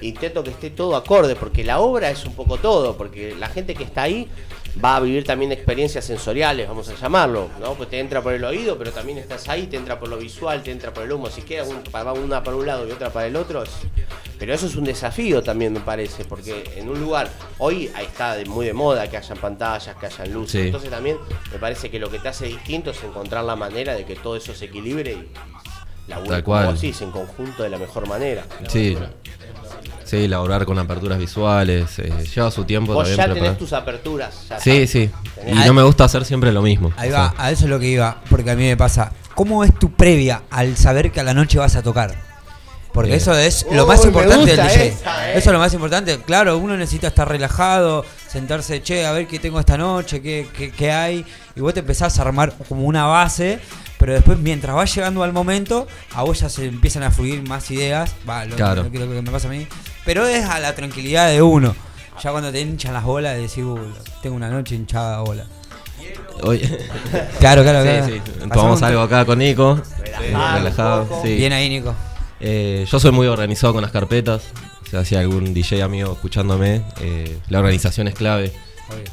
intento 0.00 0.44
que 0.44 0.50
esté 0.50 0.70
todo 0.70 0.94
acorde, 0.96 1.34
porque 1.34 1.64
la 1.64 1.80
obra 1.80 2.10
es 2.10 2.24
un 2.24 2.34
poco 2.34 2.56
todo, 2.58 2.96
porque 2.96 3.34
la 3.38 3.48
gente 3.48 3.74
que 3.74 3.84
está 3.84 4.02
ahí 4.02 4.28
va 4.84 4.96
a 4.96 5.00
vivir 5.00 5.24
también 5.24 5.50
experiencias 5.52 6.04
sensoriales, 6.04 6.68
vamos 6.68 6.88
a 6.88 6.94
llamarlo, 6.94 7.48
¿no? 7.60 7.74
Pues 7.74 7.88
te 7.90 7.98
entra 7.98 8.22
por 8.22 8.32
el 8.32 8.44
oído, 8.44 8.78
pero 8.78 8.92
también 8.92 9.18
estás 9.18 9.48
ahí, 9.48 9.66
te 9.66 9.76
entra 9.76 9.98
por 9.98 10.08
lo 10.08 10.16
visual, 10.18 10.62
te 10.62 10.70
entra 10.70 10.92
por 10.94 11.02
el 11.04 11.12
humo, 11.12 11.28
si 11.30 11.42
queda 11.42 11.64
un- 11.64 11.82
va 11.94 12.12
una 12.12 12.42
para 12.44 12.56
un 12.56 12.66
lado 12.66 12.86
y 12.86 12.92
otra 12.92 13.10
para 13.10 13.26
el 13.26 13.36
otro, 13.36 13.64
pero 14.38 14.54
eso 14.54 14.66
es 14.66 14.76
un 14.76 14.84
desafío 14.84 15.42
también 15.42 15.72
me 15.72 15.80
parece, 15.80 16.24
porque 16.24 16.64
en 16.76 16.88
un 16.88 17.00
lugar, 17.00 17.28
hoy 17.58 17.90
ahí 17.94 18.06
está 18.06 18.36
muy 18.46 18.66
de 18.66 18.72
moda 18.72 19.08
que 19.10 19.16
hayan 19.16 19.38
pantallas, 19.38 19.96
que 19.96 20.06
hayan 20.06 20.32
luces, 20.32 20.52
Sí. 20.60 20.66
entonces 20.66 20.90
también 20.90 21.16
me 21.52 21.58
parece 21.58 21.90
que 21.90 21.98
lo 21.98 22.08
que 22.10 22.18
te 22.20 22.28
hace 22.28 22.46
distinto 22.46 22.90
es 22.90 23.02
encontrar 23.02 23.44
la 23.44 23.56
manera 23.56 23.94
de 23.94 24.04
que 24.04 24.14
todo 24.14 24.36
eso 24.36 24.54
se 24.54 24.66
equilibre 24.66 25.12
y 25.12 25.28
la 26.10 26.22
Tal 26.22 26.42
cual. 26.44 26.78
en 26.82 27.10
conjunto 27.10 27.62
de 27.64 27.68
la 27.68 27.78
mejor 27.78 28.06
manera. 28.08 28.44
Sí. 28.68 28.96
Sí, 30.08 30.26
laburar 30.28 30.64
con 30.64 30.78
aperturas 30.78 31.18
visuales. 31.18 31.98
eh, 31.98 32.12
lleva 32.34 32.50
su 32.50 32.64
tiempo 32.64 32.94
Vos 32.94 33.04
también 33.04 33.16
ya 33.18 33.24
preparar. 33.24 33.44
tenés 33.44 33.58
tus 33.58 33.72
aperturas. 33.72 34.34
ya 34.48 34.58
Sí, 34.60 34.70
sabes. 34.70 34.90
sí. 34.90 35.10
Y 35.46 35.54
no 35.66 35.74
me 35.74 35.82
gusta 35.82 36.04
hacer 36.04 36.24
siempre 36.24 36.50
lo 36.52 36.62
mismo. 36.62 36.92
Ahí 36.96 37.10
O 37.10 37.12
va, 37.14 37.30
sea, 37.34 37.44
a 37.44 37.50
eso 37.50 37.64
es 37.64 37.70
lo 37.70 37.78
que 37.78 37.88
iba, 37.88 38.20
porque 38.30 38.50
a 38.50 38.56
mí 38.56 38.64
me 38.64 38.76
pasa. 38.76 39.12
¿Cómo 39.34 39.62
es 39.64 39.72
tu 39.78 39.92
previa 39.92 40.42
al 40.50 40.76
saber 40.76 41.12
que 41.12 41.20
a 41.20 41.22
la 41.22 41.34
noche 41.34 41.58
vas 41.58 41.76
a 41.76 41.82
tocar? 41.82 42.27
Porque 42.98 43.12
Eh. 43.12 43.16
eso 43.16 43.32
es 43.38 43.64
lo 43.70 43.86
más 43.86 44.00
Uy, 44.00 44.06
importante 44.08 44.56
del 44.56 44.66
DJ. 44.66 44.86
esa, 44.88 45.28
eh. 45.30 45.38
Eso 45.38 45.50
es 45.50 45.52
lo 45.52 45.58
más 45.60 45.72
importante. 45.72 46.18
Claro, 46.18 46.58
uno 46.58 46.76
necesita 46.76 47.06
estar 47.06 47.28
relajado, 47.28 48.04
sentarse, 48.26 48.82
che, 48.82 49.06
a 49.06 49.12
ver 49.12 49.28
qué 49.28 49.38
tengo 49.38 49.60
esta 49.60 49.78
noche, 49.78 50.20
qué, 50.20 50.48
qué, 50.56 50.72
qué 50.72 50.90
hay. 50.90 51.24
Y 51.54 51.60
vos 51.60 51.72
te 51.74 51.78
empezás 51.80 52.18
a 52.18 52.22
armar 52.22 52.52
como 52.68 52.82
una 52.84 53.04
base 53.06 53.60
pero 53.98 54.12
después 54.14 54.38
mientras 54.38 54.76
va 54.76 54.84
llegando 54.84 55.22
al 55.24 55.32
momento, 55.32 55.86
a 56.14 56.22
vos 56.22 56.38
ya 56.40 56.48
se 56.48 56.64
empiezan 56.66 57.02
a 57.04 57.10
fluir 57.10 57.42
más 57.48 57.68
ideas, 57.72 58.14
va, 58.28 58.44
lo, 58.44 58.54
Claro. 58.56 58.82
lo 58.84 58.90
que, 58.92 58.98
lo 59.00 59.08
que 59.10 59.22
me 59.22 59.30
pasa 59.30 59.48
a 59.48 59.50
mí, 59.50 59.66
pero 60.04 60.24
es 60.26 60.44
a 60.44 60.58
la 60.60 60.74
tranquilidad 60.76 61.28
de 61.28 61.40
uno. 61.42 61.74
Ya 62.22 62.30
cuando 62.32 62.50
te 62.52 62.60
hinchan 62.60 62.92
las 62.94 63.02
bolas, 63.04 63.36
decís, 63.36 63.58
"Uh, 63.64 63.78
tengo 64.22 64.34
una 64.36 64.50
noche 64.50 64.74
hinchada 64.76 65.18
de 65.18 65.22
bola. 65.24 65.44
Hoy. 66.42 66.58
Claro, 67.40 67.62
claro, 67.64 67.82
Sí, 67.82 67.88
claro. 67.88 68.06
sí. 68.06 68.20
Pasamos 68.24 68.52
Tomamos 68.52 68.82
algo 68.82 69.00
acá 69.02 69.24
con 69.24 69.38
Nico. 69.40 69.80
Relajado, 69.98 70.58
relajado. 70.58 71.20
sí. 71.24 71.34
Bien 71.34 71.52
ahí, 71.52 71.68
Nico. 71.68 71.92
Eh, 72.40 72.86
yo 72.90 73.00
soy 73.00 73.10
muy 73.12 73.26
organizado 73.26 73.72
con 73.72 73.82
las 73.82 73.90
carpetas. 73.90 74.42
O 74.86 74.90
sea, 74.90 75.04
si 75.04 75.16
hay 75.16 75.22
algún 75.22 75.52
DJ 75.54 75.82
amigo 75.82 76.12
escuchándome, 76.12 76.82
eh, 77.00 77.38
la 77.48 77.58
organización 77.58 78.08
es 78.08 78.14
clave. 78.14 78.52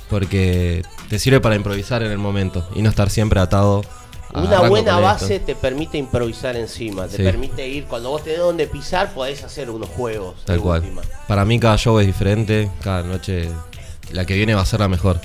Porque 0.09 0.83
te 1.09 1.19
sirve 1.19 1.39
para 1.41 1.55
improvisar 1.55 2.01
en 2.03 2.11
el 2.11 2.17
momento 2.17 2.67
y 2.75 2.81
no 2.81 2.89
estar 2.89 3.09
siempre 3.09 3.39
atado. 3.39 3.81
a 4.33 4.41
Una 4.41 4.67
buena 4.67 4.99
base 4.99 5.35
esto. 5.35 5.45
te 5.47 5.55
permite 5.55 5.97
improvisar 5.97 6.57
encima, 6.57 7.07
te 7.07 7.17
Sí. 7.17 7.23
permite 7.23 7.65
ir, 7.67 7.85
cuando 7.85 8.09
vos 8.09 8.21
tenés 8.23 8.39
donde 8.39 8.67
pisar, 8.67 9.13
podés 9.13 9.43
hacer 9.43 9.69
unos 9.69 9.87
juegos. 9.89 10.35
de 10.41 10.45
Tal 10.45 10.59
cual. 10.59 10.81
última. 10.81 11.01
Para 11.27 11.45
mí 11.45 11.57
cada 11.59 11.77
show 11.77 11.97
es 11.99 12.05
diferente, 12.07 12.69
cada 12.83 13.03
noche 13.03 13.49
la 14.11 14.25
que 14.25 14.35
viene 14.35 14.53
va 14.53 14.61
a 14.61 14.65
ser 14.65 14.81
la 14.81 14.89
mejor. 14.89 15.21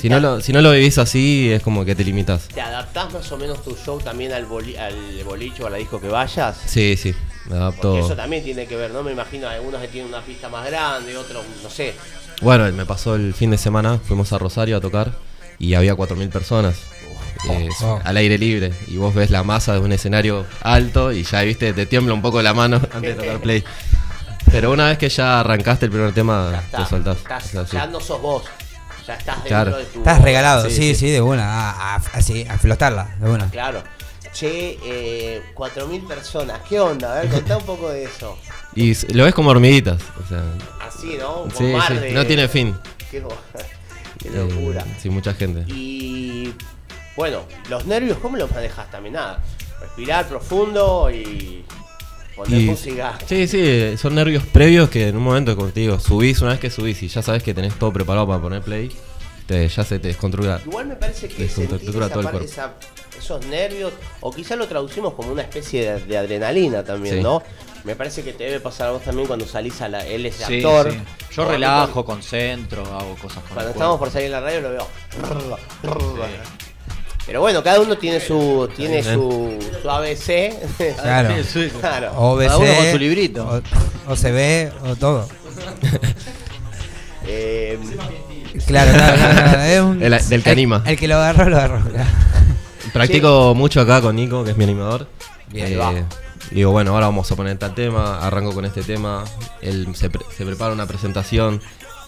Si 0.00 0.08
no, 0.08 0.20
lo, 0.20 0.40
si 0.40 0.52
no 0.52 0.62
lo 0.62 0.70
vivís 0.70 0.96
así, 0.98 1.50
es 1.52 1.60
como 1.62 1.84
que 1.84 1.94
te 1.96 2.04
limitas. 2.04 2.48
¿Te 2.54 2.60
adaptás 2.60 3.12
más 3.12 3.30
o 3.32 3.36
menos 3.36 3.62
tu 3.64 3.76
show 3.76 3.98
también 4.00 4.32
al, 4.32 4.46
boli- 4.48 4.76
al 4.76 4.94
boliche 5.24 5.64
o 5.64 5.66
a 5.66 5.70
la 5.70 5.78
disco 5.78 6.00
que 6.00 6.08
vayas? 6.08 6.56
Sí, 6.66 6.96
sí, 6.96 7.14
me 7.46 7.56
adapto. 7.56 7.90
Porque 7.92 8.00
eso 8.06 8.16
también 8.16 8.44
tiene 8.44 8.66
que 8.66 8.76
ver, 8.76 8.90
¿no? 8.92 9.02
Me 9.02 9.12
imagino 9.12 9.48
algunos 9.48 9.80
que 9.80 9.88
tienen 9.88 10.08
una 10.12 10.22
pista 10.22 10.48
más 10.48 10.66
grande, 10.66 11.16
otros, 11.16 11.44
no 11.62 11.70
sé. 11.70 11.94
Bueno, 12.40 12.70
me 12.72 12.86
pasó 12.86 13.14
el 13.14 13.34
fin 13.34 13.50
de 13.50 13.58
semana, 13.58 13.98
fuimos 13.98 14.32
a 14.32 14.38
Rosario 14.38 14.76
a 14.76 14.80
tocar 14.80 15.12
y 15.58 15.74
había 15.74 15.94
4.000 15.94 16.28
personas 16.30 16.76
eh, 17.50 17.68
al 18.04 18.16
aire 18.16 18.38
libre 18.38 18.72
y 18.88 18.96
vos 18.96 19.14
ves 19.14 19.30
la 19.30 19.42
masa 19.44 19.72
de 19.74 19.78
un 19.80 19.92
escenario 19.92 20.44
alto 20.62 21.12
y 21.12 21.22
ya, 21.24 21.42
viste, 21.42 21.72
te 21.72 21.86
tiembla 21.86 22.14
un 22.14 22.22
poco 22.22 22.40
la 22.42 22.54
mano 22.54 22.76
antes 22.92 23.16
de 23.16 23.22
tocar 23.22 23.40
play. 23.40 23.64
Pero 24.50 24.70
una 24.72 24.86
vez 24.88 24.98
que 24.98 25.08
ya 25.08 25.40
arrancaste 25.40 25.86
el 25.86 25.92
primer 25.92 26.12
tema, 26.12 26.48
Ya 26.52 26.58
está. 26.58 26.78
te 26.84 26.90
soltás. 26.90 27.16
Estás- 27.18 27.44
Es 27.46 27.54
así. 27.56 27.76
ya 27.76 27.86
no 27.86 28.00
sos 28.00 28.20
vos. 28.20 28.42
Ya 29.06 29.14
estás 29.14 29.34
dentro 29.36 29.48
Claro. 29.48 29.76
de 29.78 29.84
tu. 29.86 29.98
Estás 30.00 30.20
regalado, 30.22 30.64
Sí, 30.68 30.74
sí, 30.76 30.82
sí, 30.82 30.94
sí. 30.94 31.10
de 31.10 31.20
una, 31.20 31.44
a, 31.70 31.94
a- 31.94 32.02
así, 32.12 32.46
a 32.48 32.58
flotarla, 32.58 33.16
de 33.20 33.30
una. 33.30 33.48
Claro. 33.50 33.82
Che, 34.32 34.78
eh, 34.82 35.42
4.000 35.54 36.06
personas. 36.06 36.60
¿Qué 36.68 36.80
onda? 36.80 37.18
A 37.18 37.20
ver, 37.22 37.30
contá 37.30 37.58
un 37.58 37.64
poco 37.64 37.90
de 37.90 38.04
eso. 38.04 38.38
Y 38.74 38.94
lo 39.12 39.24
ves 39.24 39.34
como 39.34 39.50
hormiguitas. 39.50 40.00
O 40.24 40.26
sea, 40.28 40.42
Así, 40.80 41.16
¿no? 41.18 41.42
Un 41.42 41.50
sí, 41.50 41.64
mar 41.64 41.88
sí, 41.88 41.98
de- 41.98 42.12
no 42.12 42.24
tiene 42.26 42.48
fin. 42.48 42.74
Qué, 43.10 43.18
Eh, 43.18 44.30
locura. 44.34 44.84
sí, 45.00 45.10
mucha 45.10 45.34
gente. 45.34 45.64
Y 45.72 46.54
bueno, 47.16 47.42
los 47.68 47.84
nervios, 47.86 48.18
¿cómo 48.18 48.36
los 48.38 48.50
manejas 48.52 48.90
también? 48.90 49.14
Nada. 49.14 49.42
Respirar 49.80 50.26
profundo 50.28 51.10
y 51.10 51.64
poner 52.36 52.60
Y- 52.60 52.64
música. 52.66 53.18
Sí, 53.26 53.46
sí, 53.46 53.96
son 53.98 54.14
nervios 54.14 54.44
previos 54.46 54.88
que 54.88 55.08
en 55.08 55.16
un 55.16 55.24
momento, 55.24 55.54
como 55.56 55.68
te 55.68 55.80
digo, 55.80 55.98
subís, 56.00 56.40
una 56.40 56.52
vez 56.52 56.60
que 56.60 56.70
subís 56.70 57.02
y 57.02 57.08
ya 57.08 57.20
sabes 57.20 57.42
que 57.42 57.52
tenés 57.52 57.74
todo 57.74 57.92
preparado 57.92 58.26
para 58.28 58.40
poner 58.40 58.62
play, 58.62 58.90
te, 59.52 59.68
ya 59.68 59.84
se 59.84 59.98
te 59.98 60.08
descontrola. 60.08 60.60
Igual 60.64 60.86
me 60.86 60.96
parece 60.96 61.28
que 61.28 61.44
esa 61.44 61.62
todo 61.66 61.76
el 61.76 62.10
cuerpo. 62.10 62.40
esa- 62.40 62.74
esos 63.18 63.44
nervios, 63.46 63.92
o 64.20 64.32
quizá 64.32 64.56
lo 64.56 64.66
traducimos 64.66 65.14
como 65.14 65.30
una 65.32 65.42
especie 65.42 65.92
de, 65.92 66.00
de 66.00 66.18
adrenalina 66.18 66.82
también, 66.84 67.16
Sí. 67.16 67.22
¿no? 67.22 67.42
Me 67.84 67.94
parece 67.96 68.22
que 68.22 68.32
te 68.32 68.44
debe 68.44 68.60
pasar 68.60 68.88
a 68.88 68.90
vos 68.92 69.02
también 69.02 69.26
cuando 69.26 69.46
salís 69.46 69.80
a 69.82 69.88
la. 69.88 70.06
Él 70.06 70.24
es 70.26 70.36
Sí, 70.36 70.56
actor. 70.56 70.92
sí. 70.92 70.98
Yo 71.34 71.44
relajo, 71.44 72.04
concentro, 72.04 72.82
hago 72.86 73.14
cosas 73.16 73.42
con 73.42 73.54
Cuando 73.54 73.70
el 73.70 73.76
estamos 73.76 73.98
por 73.98 74.10
salir 74.10 74.26
en 74.26 74.32
la 74.32 74.40
radio 74.40 74.60
lo 74.60 74.70
veo. 74.70 74.86
Pero 77.26 77.40
bueno, 77.40 77.62
cada 77.62 77.80
uno 77.80 77.96
tiene 77.98 78.20
su 78.20 78.68
tiene 78.76 79.02
su, 79.02 79.58
su 79.82 79.90
ABC. 79.90 80.52
Claro. 81.00 81.34
Sí, 81.44 81.68
sí. 81.70 81.70
Claro. 81.80 82.12
OBC, 82.16 82.46
Cada 82.46 82.58
uno 82.58 82.74
con 82.74 82.90
su 82.92 82.98
librito. 82.98 83.62
O, 84.08 84.12
OCB, 84.12 84.72
o 84.90 84.96
todo. 84.96 85.28
Eh, 87.24 87.78
Claro, 88.66 88.92
claro, 88.92 89.16
claro, 89.16 89.34
claro, 89.42 89.62
es 89.62 89.80
un- 89.80 90.02
El- 90.02 90.28
del 90.28 90.42
que 90.42 90.50
el- 90.50 90.56
anima. 90.58 90.82
El, 90.86 90.96
que 90.98 91.08
lo 91.08 91.16
agarró, 91.16 91.48
lo 91.48 91.56
agarró. 91.56 91.80
claro. 91.88 92.08
Practico 92.92 93.54
mucho 93.54 93.80
acá 93.80 94.00
con 94.00 94.16
Nico, 94.16 94.44
que 94.44 94.50
es 94.50 94.56
mi 94.56 94.64
animador. 94.64 95.08
Bien, 95.48 95.72
Eh, 95.72 95.76
va. 95.76 95.92
digo, 96.50 96.70
bueno, 96.72 96.92
ahora 96.92 97.06
vamos 97.06 97.30
a 97.30 97.36
poner 97.36 97.56
tal 97.58 97.74
tema, 97.74 98.18
arranco 98.18 98.52
con 98.52 98.64
este 98.64 98.82
tema. 98.82 99.24
Él 99.60 99.88
se, 99.94 100.10
pre- 100.10 100.24
se 100.36 100.44
prepara 100.44 100.72
una 100.72 100.86
presentación. 100.86 101.60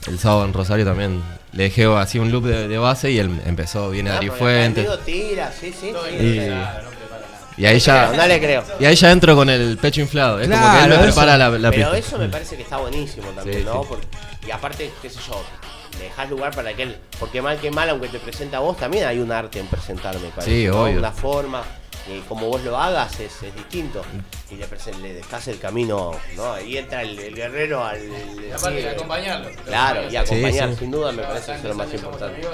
El 0.06 0.18
sábado 0.18 0.44
en 0.44 0.52
Rosario 0.52 0.84
también 0.84 1.22
le 1.52 1.64
dejé 1.64 1.86
así 1.96 2.18
un 2.18 2.30
loop 2.30 2.44
de, 2.44 2.68
de 2.68 2.76
base 2.78 3.10
y 3.10 3.18
él 3.18 3.40
empezó, 3.46 3.88
viene 3.90 4.10
ah, 4.10 4.18
Ari 4.18 4.26
porque 4.28 4.40
Fuentes. 4.44 4.86
amigo 4.86 4.98
tira, 5.02 5.50
sí, 5.58 5.72
sí. 5.78 5.92
Y, 6.20 7.62
y 7.62 7.66
ahí 7.66 7.78
ya. 7.78 8.12
No 8.14 8.26
le 8.26 8.38
creo. 8.40 8.62
Y 8.80 8.84
ahí 8.84 8.96
ya 8.96 9.10
entro 9.12 9.34
con 9.34 9.48
el 9.48 9.78
pecho 9.78 10.02
inflado. 10.02 10.40
Es 10.40 10.48
como 10.48 10.60
que 10.72 10.82
él 10.82 10.88
me 10.90 10.94
eso. 10.96 11.04
prepara 11.04 11.38
la, 11.38 11.48
la 11.50 11.70
Pero 11.70 11.92
pista. 11.92 11.98
eso 11.98 12.18
me 12.18 12.28
parece 12.28 12.56
que 12.56 12.62
está 12.64 12.76
buenísimo 12.76 13.28
también, 13.28 13.60
Sí, 13.60 13.64
¿no? 13.64 13.80
sí. 13.82 13.86
Porque- 13.88 14.06
y 14.46 14.50
aparte, 14.50 14.90
qué 15.00 15.08
sé 15.08 15.20
yo, 15.26 15.42
le 16.04 16.10
dejás 16.10 16.30
lugar 16.30 16.54
para 16.54 16.74
que 16.74 16.82
él. 16.84 16.96
Porque 17.18 17.40
mal 17.42 17.58
que 17.58 17.70
mal, 17.70 17.88
aunque 17.90 18.08
te 18.08 18.18
presenta 18.18 18.58
a 18.58 18.60
vos, 18.60 18.76
también 18.76 19.06
hay 19.06 19.18
un 19.18 19.32
arte 19.32 19.58
en 19.60 19.66
presentarme, 19.66 20.28
parece. 20.34 20.62
Sí, 20.62 20.66
¿no? 20.66 20.82
obvio. 20.84 20.98
Una 20.98 21.12
forma. 21.12 21.62
Y 22.06 22.20
como 22.28 22.48
vos 22.48 22.62
lo 22.62 22.76
hagas 22.78 23.18
es, 23.20 23.42
es 23.42 23.54
distinto. 23.54 24.02
Y 24.50 24.56
le, 24.56 24.66
le 25.00 25.14
dejás 25.14 25.48
el 25.48 25.58
camino, 25.58 26.12
¿no? 26.36 26.52
Ahí 26.52 26.76
entra 26.76 27.00
el, 27.00 27.18
el 27.18 27.34
guerrero 27.34 27.82
al. 27.82 27.98
Y 28.04 28.52
aparte 28.52 28.82
de 28.82 28.90
acompañarlo. 28.90 29.48
Claro, 29.64 30.10
y 30.10 30.16
acompañar, 30.16 30.70
sí. 30.70 30.76
sin 30.80 30.90
duda, 30.90 31.12
me 31.12 31.22
parece 31.22 31.52
que 31.52 31.58
es 31.58 31.64
lo 31.64 31.74
más 31.74 31.94
importante. 31.94 32.46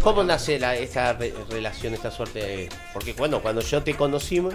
¿Cómo 0.00 0.24
nace 0.24 0.58
la- 0.58 0.74
esta 0.74 1.12
re- 1.12 1.34
relación, 1.50 1.92
esta 1.92 2.10
suerte? 2.10 2.38
de- 2.40 2.68
Porque 2.94 3.12
bueno, 3.12 3.40
cuando 3.42 3.60
yo 3.60 3.82
te 3.82 3.94
conocí, 3.94 4.38
vos 4.40 4.54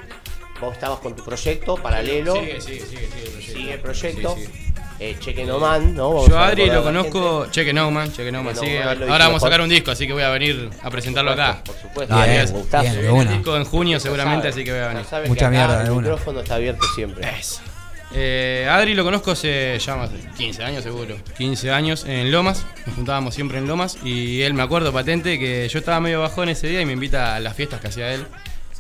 estabas 0.73 0.99
con 0.99 1.15
tu 1.15 1.23
proyecto 1.23 1.75
paralelo. 1.75 2.33
Sigue, 2.37 2.59
sigue, 2.61 2.79
sigue, 2.85 3.07
sigue 3.07 3.13
el 3.13 3.39
proyecto. 3.39 3.41
Sigue 3.41 3.73
el 3.73 3.79
proyecto. 3.81 4.35
Sí, 4.35 4.45
sí. 4.47 4.73
Eh, 4.99 5.15
Cheque 5.19 5.45
No 5.45 5.59
Man, 5.59 5.93
¿no? 5.95 6.09
Vamos 6.09 6.29
Yo 6.29 6.39
a 6.39 6.47
Adri 6.47 6.65
lo 6.67 6.81
conozco. 6.83 7.45
Cheque 7.51 7.71
No 7.71 7.91
Man, 7.91 8.11
Cheque 8.11 8.31
No 8.31 8.41
Man, 8.43 8.55
Cheque 8.55 8.79
No 8.83 9.11
Ahora 9.11 9.25
vamos 9.27 9.43
a 9.43 9.45
sacar 9.45 9.61
un 9.61 9.69
disco, 9.69 9.91
así 9.91 10.07
que 10.07 10.13
voy 10.13 10.23
a 10.23 10.29
venir 10.29 10.69
a 10.81 10.89
presentarlo 10.89 11.31
acá. 11.31 11.61
Por 11.63 11.75
supuesto. 11.75 12.15
Bien, 12.15 12.27
Bien, 12.29 12.45
bien, 12.45 12.55
gustazo. 12.57 12.83
bien, 12.83 12.95
de 12.95 13.07
El 13.07 13.13
una. 13.13 13.31
disco 13.31 13.57
en 13.57 13.63
junio 13.65 13.99
seguramente, 13.99 14.43
sabe, 14.49 14.49
así 14.49 14.63
que 14.63 14.71
voy 14.71 14.79
a 14.81 14.87
venir. 14.87 15.05
sabe 15.05 15.27
Mucha 15.27 15.39
que 15.39 15.45
acá 15.45 15.67
mierda, 15.67 15.83
de 15.83 15.89
El 15.89 15.95
micrófono 15.95 16.39
está 16.39 16.55
abierto 16.55 16.85
siempre. 16.95 17.29
Eso. 17.39 17.61
Eh, 18.13 18.65
Adri 18.71 18.95
lo 18.95 19.03
conozco 19.03 19.31
hace 19.31 19.77
ya 19.79 19.95
más 19.97 20.11
de 20.11 20.17
15 20.37 20.63
años 20.63 20.83
seguro. 20.83 21.15
15 21.37 21.71
años 21.71 22.05
en 22.07 22.31
Lomas, 22.31 22.65
nos 22.85 22.95
juntábamos 22.95 23.35
siempre 23.35 23.57
en 23.57 23.67
Lomas 23.67 23.97
y 24.03 24.41
él 24.43 24.53
me 24.53 24.63
acuerdo 24.63 24.93
patente 24.93 25.37
que 25.37 25.67
yo 25.67 25.77
estaba 25.79 25.99
medio 25.99 26.21
bajón 26.21 26.47
ese 26.49 26.67
día 26.67 26.81
y 26.81 26.85
me 26.85 26.93
invita 26.93 27.35
a 27.35 27.39
las 27.41 27.53
fiestas 27.55 27.81
que 27.81 27.87
hacía 27.89 28.13
él 28.13 28.25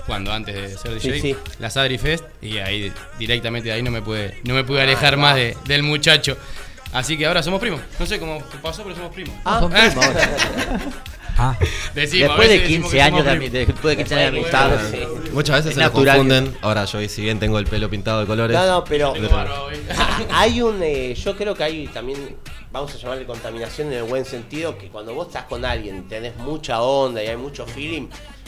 cuando 0.07 0.31
antes 0.33 0.55
de 0.55 0.69
ser 0.77 0.93
DJ, 0.99 1.13
Sí, 1.13 1.21
sí. 1.21 1.35
las 1.59 1.77
Adri 1.77 1.97
Fest 1.99 2.23
y 2.41 2.57
ahí 2.57 2.91
directamente 3.19 3.69
de 3.69 3.75
ahí 3.75 3.83
no 3.83 3.91
me 3.91 4.01
pude 4.01 4.39
no 4.45 4.53
me 4.55 4.63
pude 4.63 4.81
alejar 4.81 5.17
más 5.17 5.35
de- 5.35 5.55
del 5.65 5.83
muchacho. 5.83 6.37
Así 6.93 7.17
que 7.17 7.25
ahora 7.27 7.43
somos 7.43 7.59
primos. 7.59 7.81
No 7.99 8.05
sé 8.05 8.17
cómo 8.17 8.41
pasó, 8.61 8.81
pero 8.83 8.95
somos 8.95 9.13
primos. 9.13 9.35
Ah, 9.45 9.59
Son 9.59 9.69
primos. 9.71 10.05
Ah, 11.39 11.55
Decimos, 11.93 12.29
Después 12.29 12.49
de 12.49 12.55
veces 12.55 12.67
decimos 12.69 12.91
15 12.91 12.97
que 12.97 13.01
años 13.03 13.25
de, 13.25 13.49
después 13.67 13.95
de 13.95 13.97
15 14.03 14.15
años 14.15 14.31
de 14.31 14.39
amistad. 14.39 14.71
Sí. 14.89 15.29
Muchas 15.33 15.57
veces 15.57 15.69
Es 15.69 15.75
se 15.77 15.83
lo 15.83 15.91
confunden. 15.91 16.57
Ahora 16.63 16.85
yo, 16.85 17.07
si 17.07 17.21
bien 17.21 17.37
tengo 17.39 17.59
el 17.59 17.65
pelo 17.67 17.91
pintado 17.91 18.21
de 18.21 18.25
colores. 18.25 18.57
No, 18.57 18.65
no, 18.65 18.83
pero 18.83 19.13
hay 20.31 20.61
un. 20.63 20.81
eh, 20.81 21.13
yo 21.13 21.37
creo 21.37 21.53
que 21.53 21.63
hay 21.63 21.87
también. 21.89 22.37
Vamos 22.71 22.93
a 22.95 22.97
llamarle 22.97 23.25
contaminación 23.25 23.89
en 23.89 23.99
el 23.99 24.03
buen 24.05 24.25
sentido. 24.25 24.79
Que 24.79 24.87
cuando 24.87 25.13
vos 25.13 25.27
estás 25.27 25.43
con 25.43 25.63
alguien, 25.63 26.07
tenés 26.07 26.35
mucha 26.37 26.81
onda 26.81 27.23
y 27.23 27.27
hay 27.27 27.37
mucho 27.37 27.67
feeling. 27.67 28.07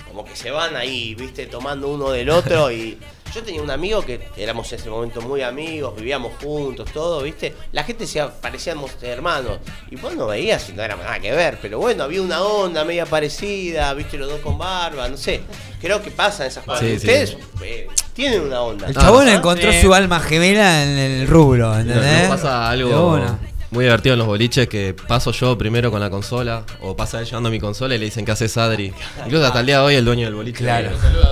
Como 0.09 0.25
que 0.25 0.35
se 0.35 0.51
van 0.51 0.75
ahí, 0.75 1.15
viste, 1.15 1.45
tomando 1.45 1.87
uno 1.87 2.09
del 2.11 2.29
otro. 2.29 2.69
Y 2.71 2.97
yo 3.33 3.43
tenía 3.43 3.61
un 3.61 3.69
amigo 3.69 4.03
que 4.03 4.19
éramos 4.35 4.71
en 4.73 4.79
ese 4.79 4.89
momento 4.89 5.21
muy 5.21 5.41
amigos, 5.43 5.95
vivíamos 5.95 6.33
juntos, 6.41 6.89
todo, 6.91 7.21
viste. 7.21 7.53
La 7.71 7.83
gente 7.83 8.05
se 8.07 8.21
parecíamos 8.41 8.91
hermanos. 9.03 9.59
Y 9.91 9.95
vos 9.97 10.15
no 10.15 10.27
veías 10.27 10.67
y 10.69 10.73
no 10.73 10.81
era 10.83 10.95
nada 10.95 11.19
que 11.19 11.31
ver. 11.31 11.59
Pero 11.61 11.77
bueno, 11.79 12.03
había 12.03 12.21
una 12.21 12.41
onda 12.41 12.83
media 12.83 13.05
parecida, 13.05 13.93
viste, 13.93 14.17
los 14.17 14.29
dos 14.29 14.41
con 14.41 14.57
barba, 14.57 15.07
no 15.07 15.15
sé. 15.17 15.41
Creo 15.79 16.01
que 16.01 16.11
pasan 16.11 16.47
esas 16.47 16.63
cosas. 16.65 16.81
Sí, 16.81 16.87
sí. 16.89 16.95
Ustedes 16.97 17.37
eh, 17.63 17.87
tienen 18.13 18.41
una 18.41 18.61
onda. 18.61 18.87
el 18.87 18.95
chabón 18.95 19.25
¿no? 19.27 19.31
encontró 19.31 19.71
Sí. 19.71 19.81
su 19.81 19.93
alma 19.93 20.19
gemela 20.19 20.83
en 20.83 20.89
el 20.97 21.27
rubro, 21.27 21.77
¿entendés? 21.79 22.27
Pasa 22.27 22.69
algo 22.69 23.13
una. 23.13 23.39
Muy 23.71 23.85
divertido 23.85 24.13
en 24.13 24.19
los 24.19 24.27
boliches 24.27 24.67
que 24.67 24.93
paso 25.07 25.31
yo 25.31 25.57
primero 25.57 25.91
con 25.91 25.99
la 25.99 26.09
consola 26.09 26.63
o 26.81 26.95
pasa 26.95 27.19
él 27.19 27.25
llevando 27.25 27.49
mi 27.51 27.59
consola 27.59 27.95
y 27.95 27.99
le 27.99 28.05
dicen 28.05 28.25
que 28.25 28.31
haces 28.31 28.57
Adri. 28.57 28.91
Incluso 29.25 29.45
hasta 29.45 29.59
el 29.59 29.65
día 29.67 29.79
de 29.79 29.85
hoy 29.85 29.95
el 29.95 30.05
dueño 30.05 30.25
del 30.25 30.35
boliche. 30.35 30.59
Claro. 30.59 30.91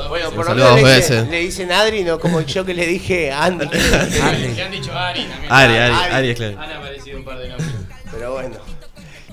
Bueno, 0.09 0.29
Un 0.29 0.35
por 0.35 0.45
lo 0.49 0.55
menos 0.55 0.81
le, 0.81 0.95
dicen- 0.97 1.67
le 1.67 1.73
Adri, 1.73 2.03
no 2.03 2.19
como 2.19 2.41
yo 2.41 2.63
que 2.65 2.73
le 2.73 2.85
dije 2.85 3.31
Andy. 3.31 3.65
Andy. 3.65 4.47
Le 4.55 4.63
han 4.63 4.71
dicho 4.71 4.91
Ari 4.95 5.23
también. 5.23 5.51
Ari, 5.51 5.73
Ari, 5.77 5.93
Ari. 5.95 6.13
Ari, 6.15 6.29
es 6.29 6.35
claro. 6.37 6.59
Han 6.61 6.71
aparecido 6.71 7.17
un 7.19 7.25
par 7.25 7.37
de 7.39 7.49
nombres. 7.49 7.69
Pero 8.11 8.33
bueno. 8.33 8.55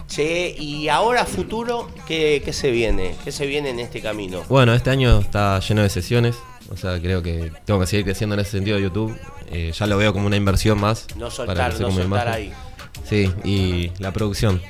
Che, 0.07 0.55
y 0.59 0.89
ahora 0.89 1.25
futuro, 1.25 1.91
¿qué, 2.07 2.41
qué 2.45 2.53
se 2.53 2.71
viene? 2.71 3.17
¿Qué 3.25 3.33
se 3.33 3.47
viene 3.47 3.71
en 3.71 3.81
este 3.81 4.01
camino? 4.01 4.43
Bueno, 4.49 4.73
este 4.75 4.91
año 4.91 5.19
está 5.19 5.59
lleno 5.61 5.83
de 5.83 5.89
sesiones. 5.89 6.37
O 6.71 6.77
sea, 6.77 7.01
creo 7.01 7.23
que 7.23 7.51
tengo 7.65 7.81
que 7.81 7.87
seguir 7.87 8.05
creciendo 8.05 8.35
en 8.35 8.41
ese 8.41 8.53
sentido 8.53 8.77
de 8.77 8.83
YouTube. 8.85 9.19
Eh, 9.51 9.73
ya 9.77 9.87
lo 9.87 9.97
veo 9.99 10.13
como 10.13 10.27
una 10.27 10.37
inversión 10.37 10.81
más. 10.81 11.07
No 11.17 11.21
para 11.27 11.31
soltar, 11.31 11.57
crecer 11.71 11.81
no 11.87 11.93
soltar 11.93 12.05
imagen. 12.07 12.33
ahí. 12.33 12.53
Sí, 13.05 13.31
y 13.45 13.93
la 13.99 14.13
producción. 14.13 14.61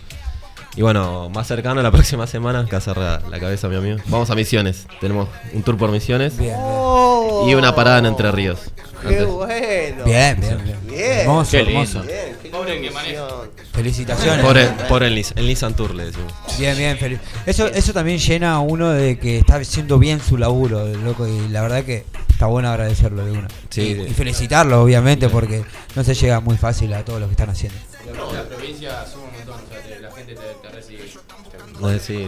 Y 0.76 0.82
bueno, 0.82 1.28
más 1.30 1.46
cercano 1.46 1.80
la 1.82 1.90
próxima 1.92 2.26
semana, 2.26 2.66
que 2.68 2.74
hacer 2.76 2.96
la, 2.96 3.20
la 3.30 3.38
cabeza 3.40 3.68
mi 3.68 3.76
amigo. 3.76 3.98
Vamos 4.06 4.28
a 4.30 4.34
Misiones. 4.34 4.86
Tenemos 5.00 5.28
un 5.52 5.62
tour 5.62 5.76
por 5.76 5.90
Misiones 5.90 6.36
Bien, 6.36 6.50
bien. 6.54 6.60
Oh, 6.60 7.46
y 7.48 7.54
una 7.54 7.74
parada 7.74 7.98
en 7.98 8.06
Entre 8.06 8.30
Ríos. 8.32 8.58
Qué 9.02 9.08
Antes. 9.18 9.26
bueno. 9.26 10.04
Bien, 10.04 10.40
bien, 10.40 10.64
bien. 10.64 10.78
Bien. 10.86 11.10
Hermoso, 11.20 11.50
Qué 11.50 11.62
lindo. 11.62 11.80
hermoso. 11.80 12.02
Bien, 12.02 12.36
qué 12.42 12.48
Pobre 12.48 12.80
que 12.80 12.90
maneja. 12.90 13.26
Felicitaciones. 13.72 14.44
Por 14.44 14.56
el, 14.56 14.68
por 14.88 15.02
el, 15.02 15.16
Nis- 15.16 15.32
el 15.36 15.46
Nissan 15.46 15.74
Tour 15.74 15.94
le 15.94 16.06
decimos. 16.06 16.32
Bien, 16.58 16.76
bien, 16.76 16.96
feliz. 16.96 17.18
Eso, 17.46 17.66
eso 17.66 17.92
también 17.92 18.18
llena 18.18 18.54
a 18.54 18.60
uno 18.60 18.90
de 18.90 19.18
que 19.18 19.38
está 19.38 19.56
haciendo 19.56 19.98
bien 19.98 20.20
su 20.20 20.36
laburo, 20.38 20.86
loco, 20.86 21.26
y 21.26 21.48
la 21.48 21.62
verdad 21.62 21.84
que 21.84 22.04
está 22.30 22.46
bueno 22.46 22.68
agradecerlo 22.70 23.24
de 23.24 23.32
una. 23.32 23.48
Sí, 23.70 24.04
y, 24.08 24.14
felicitarlo, 24.14 24.80
obviamente, 24.82 25.28
porque 25.28 25.64
no 25.96 26.04
se 26.04 26.14
llega 26.14 26.40
muy 26.40 26.56
fácil 26.56 26.94
a 26.94 27.04
todos 27.04 27.18
los 27.20 27.28
que 27.28 27.32
están 27.32 27.50
haciendo. 27.50 27.76
La, 28.06 28.42
la 28.42 28.48
provincia 28.48 29.04
suma 29.06 29.24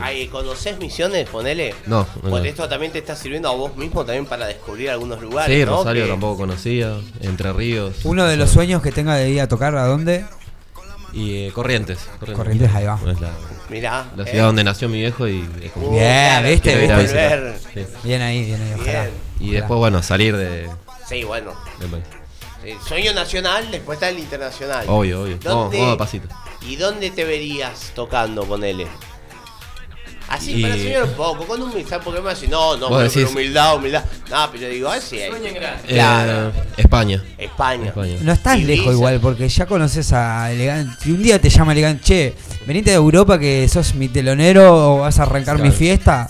Ay, 0.03 0.29
¿Conocés 0.29 0.79
misiones? 0.79 1.29
Ponele. 1.29 1.75
No, 1.87 2.07
no, 2.23 2.31
Por 2.31 2.41
no. 2.41 2.45
esto 2.45 2.69
también 2.69 2.93
te 2.93 2.99
está 2.99 3.15
sirviendo 3.17 3.49
a 3.49 3.53
vos 3.53 3.77
mismo 3.77 4.05
también 4.05 4.27
para 4.27 4.47
descubrir 4.47 4.91
algunos 4.91 5.21
lugares. 5.23 5.57
Sí, 5.57 5.65
¿no? 5.65 5.77
Rosario 5.79 6.05
Que- 6.05 6.11
tampoco 6.11 6.37
conocía. 6.39 6.97
Entre 7.21 7.53
Ríos. 7.53 8.05
Uno 8.05 8.25
de 8.27 8.37
los 8.37 8.51
sueños 8.51 8.83
que 8.83 8.93
tenga 8.93 9.15
de 9.17 9.31
ir 9.31 9.41
a 9.41 9.49
tocar, 9.49 9.77
¿a 9.77 9.87
dónde? 9.87 10.25
Y 11.13 11.47
eh, 11.47 11.53
Corrientes. 11.53 11.99
Corrientes, 12.35 12.75
ahí 12.75 12.85
va. 12.85 12.99
Es 13.07 13.21
la, 13.21 13.31
Mirá. 13.71 14.07
la 14.17 14.25
eh. 14.25 14.31
ciudad 14.31 14.47
donde 14.47 14.65
nació 14.65 14.89
mi 14.89 14.99
viejo 14.99 15.27
y 15.29 15.49
es 15.63 15.71
como- 15.73 15.89
Uh, 15.89 15.93
Bien, 15.93 16.03
claro, 16.05 16.49
¿viste? 16.49 16.93
a 16.93 16.99
¿Viste? 16.99 17.55
Sí. 17.75 17.87
Bien 18.05 18.23
ahí, 18.23 18.45
bien 18.45 18.61
ahí, 18.63 18.73
ojalá. 18.75 18.85
Bien. 19.03 19.11
Y 19.39 19.45
Ojalá. 19.45 19.61
después, 19.61 19.79
bueno, 19.79 20.03
salir 20.03 20.37
de, 20.37 20.69
Sí, 21.09 21.23
bueno. 21.25 21.53
El 22.65 22.81
sueño 22.81 23.13
nacional, 23.15 23.71
después 23.71 23.97
está 23.97 24.09
el 24.09 24.19
internacional. 24.19 24.85
Obvio, 24.89 25.23
obvio. 25.23 25.39
Vamos, 25.45 25.63
¿Dónde- 25.67 25.79
vamos 25.79 25.95
a 25.95 25.99
pasito. 25.99 26.29
¿Y 26.63 26.75
dónde 26.77 27.11
te 27.11 27.25
verías 27.25 27.93
tocando, 27.95 28.43
ponele? 28.45 28.89
Así, 30.29 30.55
Y- 30.59 30.63
para 30.63 30.75
soñar 30.77 31.05
un 31.05 31.11
poco, 31.11 31.47
con 31.47 31.63
humildad, 31.63 32.01
porque 32.05 32.21
me 32.21 32.31
decís, 32.35 32.49
no, 32.49 32.77
no, 32.77 32.89
pero 32.89 33.01
decís- 33.03 33.29
humildad, 33.31 33.77
humildad. 33.77 34.05
No, 34.29 34.49
pero 34.51 34.69
digo, 34.69 34.89
así. 34.89 35.19
Sueñen 35.29 35.55
grande. 35.55 35.83
Claro. 35.89 36.49
Eh, 36.49 36.53
España. 36.79 37.23
España. 37.39 37.87
España. 37.87 38.17
No 38.23 38.33
estás 38.33 38.57
Ibiza. 38.59 38.69
lejos 38.73 38.93
igual, 38.95 39.21
porque 39.21 39.49
ya 39.49 39.67
conoces 39.67 40.13
a 40.13 40.51
Elegante. 40.53 40.97
Si 41.03 41.13
un 41.13 41.23
día 41.23 41.41
te 41.41 41.49
llama 41.49 41.73
Elegante, 41.73 42.03
che, 42.05 42.35
venite 42.67 42.91
de 42.91 42.97
Europa 42.97 43.39
que 43.39 43.69
sos 43.69 43.95
mi 43.95 44.09
telonero 44.09 44.97
o 44.97 44.99
vas 45.01 45.19
a 45.21 45.23
arrancar 45.23 45.59
mi 45.61 45.71
fiesta, 45.71 46.29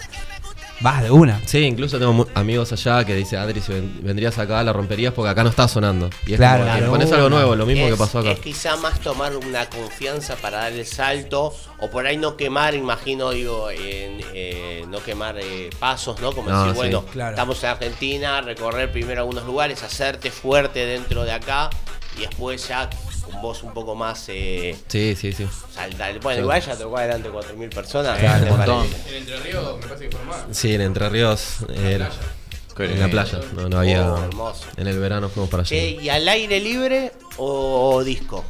vas 0.80 1.02
de 1.02 1.10
una. 1.10 1.40
Sí, 1.46 1.58
incluso 1.58 1.98
tengo 1.98 2.26
amigos 2.34 2.72
allá 2.72 3.04
que 3.04 3.14
dicen, 3.14 3.38
Adri, 3.38 3.60
si 3.60 3.72
ven- 3.72 4.00
vendrías 4.02 4.38
acá, 4.38 4.62
la 4.62 4.72
romperías 4.72 5.12
porque 5.14 5.30
acá 5.30 5.42
no 5.42 5.50
está 5.50 5.66
sonando. 5.68 6.10
Y 6.26 6.32
es 6.34 6.38
Claro, 6.38 6.64
claro. 6.64 6.90
pones 6.90 7.10
algo 7.12 7.28
nuevo, 7.30 7.56
lo 7.56 7.66
mismo 7.66 7.86
es, 7.86 7.92
que 7.92 7.98
pasó 7.98 8.18
acá. 8.20 8.32
Es 8.32 8.40
quizá 8.40 8.76
más 8.76 9.00
tomar 9.00 9.36
una 9.36 9.66
confianza 9.70 10.36
para 10.36 10.58
dar 10.58 10.72
el 10.72 10.86
salto, 10.86 11.54
o 11.78 11.90
por 11.90 12.06
ahí 12.06 12.16
no 12.18 12.36
quemar, 12.36 12.74
imagino, 12.74 13.30
digo, 13.30 13.70
en, 13.70 14.20
eh, 14.34 14.84
no 14.88 15.02
quemar 15.02 15.36
eh, 15.38 15.70
pasos, 15.78 16.20
¿no? 16.20 16.32
Como 16.32 16.50
No, 16.50 16.58
decir, 16.58 16.72
sí. 16.72 16.76
bueno, 16.76 17.04
Claro. 17.06 17.30
estamos 17.30 17.62
en 17.64 17.70
Argentina, 17.70 18.40
recorrer 18.40 18.92
primero 18.92 19.20
algunos 19.22 19.44
lugares, 19.44 19.82
hacerte 19.82 20.30
fuerte 20.30 20.84
dentro 20.86 21.24
de 21.24 21.32
acá, 21.32 21.70
y 22.16 22.20
después 22.22 22.66
ya 22.68 22.88
con 23.26 23.42
vos 23.42 23.62
un 23.62 23.72
poco 23.74 23.94
más 23.94 24.24
eh, 24.28 24.76
Sí, 24.88 25.14
sí, 25.16 25.32
sí. 25.32 25.46
saltar. 25.74 26.18
Bueno, 26.20 26.42
igual 26.42 26.62
ya 26.62 26.76
tocó 26.76 26.96
adelante 26.98 27.28
4.000 27.30 27.74
personas. 27.74 28.18
Claro. 28.18 28.84
En 29.08 29.14
Entre 29.14 29.36
Ríos 29.40 29.76
me 29.76 29.86
parece 29.86 30.08
que 30.08 30.16
fue 30.16 30.24
más. 30.26 30.44
Sí, 30.52 30.74
en 30.74 30.80
Entre 30.80 31.08
Ríos. 31.08 31.58
eh, 31.70 31.98
en 32.78 33.00
la 33.00 33.08
playa. 33.08 33.40
No, 33.54 33.68
no 33.68 33.78
había. 33.78 34.12
Oh, 34.12 34.22
hermoso. 34.24 34.64
en 34.76 34.86
el 34.86 34.98
verano 34.98 35.28
fuimos 35.28 35.48
para 35.50 35.62
allá. 35.62 35.76
¿y 35.76 36.08
al 36.10 36.28
aire 36.28 36.60
libre 36.60 37.12
o 37.38 38.02
disco? 38.04 38.44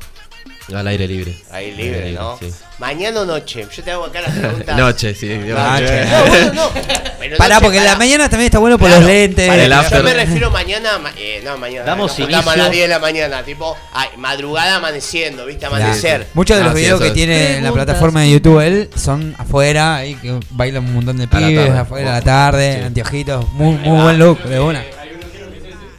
Al 0.75 0.87
aire 0.89 1.07
libre. 1.07 1.37
Aire 1.53 1.77
libre, 1.77 2.13
¿no? 2.13 2.37
Sí. 2.41 2.51
Mañana 2.79 3.21
o 3.21 3.25
noche. 3.25 3.67
Yo 3.75 3.83
te 3.85 3.91
hago 3.93 4.05
acá 4.07 4.21
las 4.21 4.33
preguntas. 4.37 4.77
Noche, 4.79 5.15
sí. 5.15 5.29
Noche. 5.29 6.05
No, 6.07 6.27
bueno, 6.27 6.53
no. 6.55 6.71
Pero 7.21 7.37
Pará, 7.39 7.55
noche, 7.55 7.65
porque 7.65 7.79
en 7.79 7.85
la 7.85 7.97
mañana 7.97 8.29
también 8.29 8.47
está 8.47 8.59
bueno 8.59 8.77
por 8.77 8.89
Claro, 8.89 9.03
los 9.03 9.11
lentes. 9.11 9.47
para 9.49 9.63
el 9.65 9.71
yo 9.71 9.77
after. 9.79 10.03
me 10.03 10.13
refiero 10.15 10.51
mañana, 10.51 10.99
ma- 10.99 11.13
eh, 11.17 11.41
no 11.45 11.57
mañana. 11.57 11.85
Damos 11.87 12.13
juntamos 12.13 12.47
a 12.47 12.51
inicio. 12.51 12.63
las 12.65 12.71
10 12.73 12.83
de 12.83 12.89
la 12.89 12.99
mañana, 12.99 13.43
tipo, 13.45 13.77
ay, 13.93 14.09
madrugada 14.19 14.77
amaneciendo, 14.77 15.47
¿viste? 15.47 15.67
Amanecer. 15.67 16.27
Muchos 16.35 16.57
de 16.57 16.65
los 16.65 16.73
Ah, 16.73 16.77
videos 16.77 17.01
que 17.01 17.09
es. 17.09 17.15
tiene 17.15 17.57
en 17.59 17.65
la 17.65 17.73
plataforma 17.73 18.21
de 18.23 18.31
YouTube 18.33 18.61
él 18.61 18.91
son 18.97 19.35
afuera, 19.39 19.97
ahí 19.97 20.15
que 20.17 20.39
bailan 20.51 20.85
un 20.85 20.95
montón 20.95 21.17
de 21.17 21.25
la 21.27 21.31
pibes, 21.31 21.67
tarde. 21.67 21.79
afuera 21.79 22.11
a 22.11 22.19
la 22.19 22.23
tarde, 22.23 22.77
Sí. 22.81 22.85
anteojitos, 22.87 23.49
muy, 23.53 23.77
muy 23.77 24.03
buen 24.03 24.19
look, 24.19 24.43
de 24.43 24.61
una. 24.61 24.85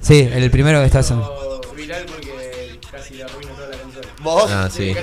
Sí, 0.01 0.29
el 0.31 0.51
primero 0.51 0.79
que 0.79 0.85
está 0.85 0.99
haciendo. 0.99 1.61
Viral 1.75 2.05
porque 2.05 2.79
casi 2.91 3.15
la 3.15 3.25
consola. 3.25 3.46
Vos. 4.27 4.51
Ah, 4.51 4.67
sí. 4.69 4.93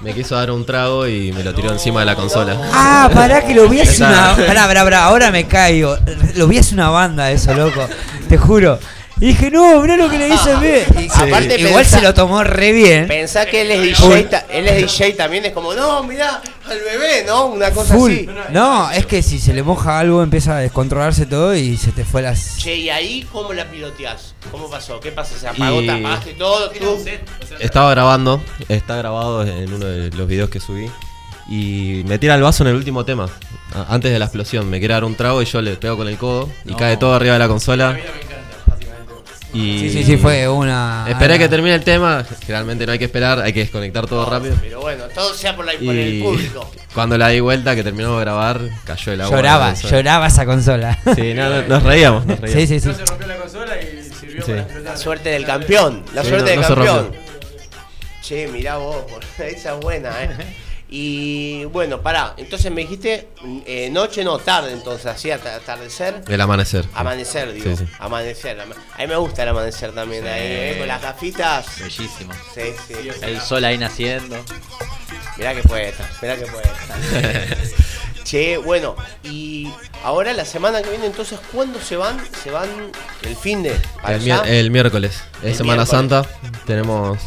Me 0.00 0.12
quiso 0.12 0.34
dar 0.34 0.50
un 0.50 0.66
trago 0.66 1.06
y 1.06 1.30
me 1.30 1.44
lo 1.44 1.54
tiró 1.54 1.70
encima 1.70 2.00
de 2.00 2.06
la 2.06 2.16
consola. 2.16 2.60
Ah, 2.72 3.08
pará 3.14 3.46
que 3.46 3.54
lo 3.54 3.68
vi 3.68 3.80
hace 3.80 4.02
una. 4.02 4.34
Pará, 4.34 4.66
pará, 4.66 4.82
pará, 4.82 5.04
ahora 5.04 5.30
me 5.30 5.46
caigo. 5.46 5.96
Lo 6.34 6.48
vi 6.48 6.58
hace 6.58 6.74
una 6.74 6.90
banda 6.90 7.30
eso, 7.30 7.54
loco. 7.54 7.86
Te 8.28 8.36
juro. 8.36 8.80
Y 9.18 9.28
dije, 9.28 9.50
no, 9.50 9.80
mirá 9.80 9.96
lo 9.96 10.10
que 10.10 10.18
le 10.18 10.28
hice 10.28 10.54
mí. 10.58 10.66
Y- 11.04 11.08
Aparte 11.08 11.58
Igual 11.58 11.84
pensá- 11.84 11.96
se 11.98 12.02
lo 12.02 12.12
tomó 12.12 12.44
re 12.44 12.72
bien. 12.72 13.06
Pensá 13.08 13.46
que 13.46 13.62
él 13.62 13.70
es 13.70 13.80
DJ, 13.98 14.24
ta- 14.24 14.44
él 14.50 14.68
es 14.68 14.82
DJ 14.98 15.14
también, 15.14 15.44
es 15.46 15.52
como, 15.54 15.72
no, 15.72 16.02
mirá, 16.02 16.42
al 16.68 16.78
bebé, 16.80 17.24
¿no? 17.26 17.46
Una 17.46 17.70
cosa 17.70 17.94
Full. 17.94 18.12
así. 18.12 18.28
No, 18.50 18.90
es 18.90 19.06
que 19.06 19.22
si 19.22 19.38
se 19.38 19.54
le 19.54 19.62
moja 19.62 19.98
algo 19.98 20.22
empieza 20.22 20.56
a 20.56 20.60
descontrolarse 20.60 21.24
todo 21.24 21.54
y 21.56 21.78
se 21.78 21.92
te 21.92 22.04
fue 22.04 22.20
las. 22.20 22.58
Che, 22.58 22.74
¿y 22.76 22.90
ahí 22.90 23.26
cómo 23.32 23.54
la 23.54 23.64
piloteás? 23.70 24.34
¿Cómo 24.50 24.68
pasó? 24.68 25.00
¿Qué 25.00 25.12
pasa? 25.12 25.38
¿Se 25.38 25.48
apagó, 25.48 25.80
Y- 25.80 25.86
te 25.86 25.92
apagaste 25.92 26.32
todo? 26.34 26.68
Tú? 26.70 27.02
Estaba 27.58 27.90
grabando, 27.92 28.42
está 28.68 28.96
grabado 28.96 29.44
en 29.46 29.72
uno 29.72 29.86
de 29.86 30.10
los 30.10 30.28
videos 30.28 30.50
que 30.50 30.60
subí. 30.60 30.90
Y 31.48 32.02
me 32.06 32.18
tira 32.18 32.34
el 32.34 32.42
vaso 32.42 32.64
en 32.64 32.70
el 32.70 32.74
último 32.76 33.04
tema, 33.06 33.30
antes 33.88 34.12
de 34.12 34.18
la 34.18 34.24
explosión. 34.26 34.68
Me 34.68 34.78
quiere 34.78 34.92
dar 34.94 35.04
un 35.04 35.14
trago 35.14 35.40
y 35.40 35.46
yo 35.46 35.62
le 35.62 35.76
pego 35.76 35.96
con 35.96 36.08
el 36.08 36.18
codo 36.18 36.50
y 36.66 36.74
cae 36.74 36.96
todo 36.98 37.14
arriba 37.14 37.34
de 37.34 37.38
la 37.38 37.48
consola. 37.48 37.96
Y 39.54 39.78
Sí, 39.78 39.90
sí, 39.90 40.04
sí, 40.04 40.16
fue 40.16 40.48
una. 40.48 41.06
Esperé 41.08 41.38
que 41.38 41.48
termine 41.48 41.74
el 41.76 41.82
tema. 41.84 42.24
Generalmente 42.40 42.84
no 42.84 42.92
hay 42.92 42.98
que 42.98 43.04
esperar, 43.06 43.40
hay 43.40 43.52
que 43.52 43.60
desconectar 43.60 44.06
todo 44.06 44.28
rápido. 44.28 44.54
Pero 44.60 44.80
bueno, 44.80 45.04
todo 45.14 45.32
sea 45.32 45.54
por, 45.56 45.64
la, 45.64 45.72
por 45.72 45.94
el 45.94 46.22
público. 46.22 46.70
cuando 46.92 47.16
la 47.16 47.28
di 47.28 47.40
vuelta, 47.40 47.74
que 47.74 47.82
terminamos 47.84 48.18
de 48.18 48.24
grabar, 48.24 48.60
cayó 48.84 49.12
el 49.12 49.20
agua. 49.20 49.36
Lloraba, 49.36 49.74
lloraba 49.74 50.26
esa 50.26 50.44
consola. 50.44 50.98
Sí, 51.14 51.32
no, 51.32 51.48
no, 51.48 51.62
nos 51.62 51.82
reíamos, 51.84 52.26
nos 52.26 52.40
reíamos. 52.40 52.60
Sí, 52.62 52.66
sí, 52.66 52.80
sí. 52.80 52.88
No 52.88 52.94
se 52.94 53.04
rompió 53.06 53.26
la 53.28 53.36
consola 53.36 53.76
y 53.80 54.02
sirvió 54.12 54.44
Sí. 54.44 54.52
para. 54.52 54.80
La 54.80 54.96
suerte 54.96 55.28
del 55.30 55.46
campeón, 55.46 56.04
la 56.12 56.22
Sí, 56.22 56.28
suerte 56.28 56.54
no- 56.56 56.60
del 56.62 56.68
campeón. 56.68 57.12
Che, 58.22 58.48
mirá 58.48 58.76
vos, 58.78 58.96
esa 59.38 59.74
es 59.74 59.80
buena, 59.80 60.10
eh. 60.22 60.28
Y 60.88 61.64
bueno, 61.66 62.00
pará, 62.00 62.34
entonces 62.36 62.70
me 62.70 62.82
dijiste 62.82 63.28
eh, 63.66 63.88
noche, 63.90 64.22
no, 64.22 64.38
tarde, 64.38 64.72
entonces, 64.72 65.06
así 65.06 65.30
at- 65.32 65.44
atardecer. 65.44 66.22
El 66.28 66.40
amanecer. 66.40 66.84
Amanecer, 66.94 67.52
digo. 67.52 67.76
Sí, 67.76 67.84
sí. 67.84 67.92
Amanecer. 67.98 68.60
ama- 68.60 68.76
A 68.94 68.98
mí 68.98 69.06
me 69.08 69.16
gusta 69.16 69.42
el 69.42 69.48
amanecer 69.48 69.92
también, 69.92 70.24
ahí, 70.26 70.40
eh, 70.42 70.76
con 70.78 70.86
las 70.86 71.02
gafitas. 71.02 71.66
Bellísimo. 71.80 72.32
Sí, 72.54 72.62
sí. 72.86 72.94
El 73.22 73.40
sol 73.40 73.64
ahí 73.64 73.78
naciendo. 73.78 74.36
Mirá 75.36 75.54
que 75.54 75.62
poeta, 75.62 76.08
mirá 76.22 76.36
que 76.36 76.46
poeta. 76.46 76.70
che, 78.24 78.56
bueno, 78.56 78.96
y 79.22 79.68
ahora 80.04 80.32
la 80.32 80.44
semana 80.44 80.82
que 80.82 80.90
viene, 80.90 81.06
entonces, 81.06 81.38
¿cuándo 81.52 81.80
se 81.80 81.96
van? 81.96 82.18
Se 82.42 82.50
van 82.50 82.68
el 83.22 83.36
fin 83.36 83.62
de. 83.62 83.72
para 84.02 84.16
El, 84.16 84.22
mi- 84.22 84.30
allá? 84.30 84.50
el 84.50 84.70
miércoles, 84.70 85.22
es 85.42 85.44
El 85.50 85.54
Semana 85.56 85.84
miércoles. 85.84 85.88
Santa. 86.10 86.28
Tenemos, 86.64 87.18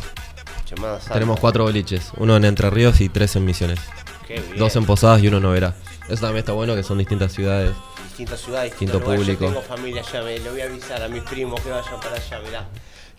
Santa. 0.77 1.13
tenemos 1.13 1.39
cuatro 1.39 1.63
boliches. 1.63 2.11
Uno 2.17 2.35
en 2.37 2.45
Entre 2.45 2.69
Ríos 2.69 3.01
y 3.01 3.09
tres 3.09 3.35
en 3.35 3.45
Misiones. 3.45 3.79
Qué 4.27 4.35
bien. 4.41 4.57
Dos 4.57 4.75
en 4.75 4.85
Posadas 4.85 5.21
y 5.23 5.27
uno 5.27 5.37
en 5.37 5.43
Noverá. 5.43 5.75
Eso 6.07 6.21
también 6.21 6.37
está 6.39 6.53
bueno, 6.53 6.75
que 6.75 6.83
son 6.83 6.97
distintas 6.97 7.33
ciudades. 7.33 7.71
distintas 8.07 8.39
ciudades, 8.41 8.71
Distinto 8.71 8.99
distintos 8.99 9.01
lugares. 9.01 9.37
público. 9.37 9.45
Yo 9.45 9.61
tengo 9.61 9.75
familia 9.75 10.01
allá, 10.07 10.23
me 10.23 10.39
lo 10.39 10.51
voy 10.51 10.61
a 10.61 10.65
avisar 10.65 11.03
a 11.03 11.07
mis 11.07 11.23
primos 11.23 11.61
que 11.61 11.69
vayan 11.69 11.99
para 11.99 12.15
allá, 12.15 12.39
mirá. 12.45 12.67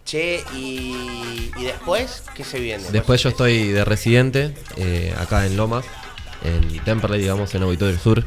Che, 0.05 0.43
y, 0.55 1.51
y 1.57 1.63
después, 1.65 2.25
¿qué 2.35 2.43
se 2.43 2.59
viene? 2.59 2.85
Después 2.91 3.23
yo 3.23 3.29
estoy 3.29 3.69
de 3.69 3.85
residente 3.85 4.55
eh, 4.77 5.15
acá 5.19 5.47
en 5.47 5.57
Lomas, 5.57 5.85
en 6.43 6.79
Temperley, 6.85 7.21
digamos, 7.21 7.55
en 7.55 7.63
Auditorio 7.63 7.99
Sur. 7.99 8.27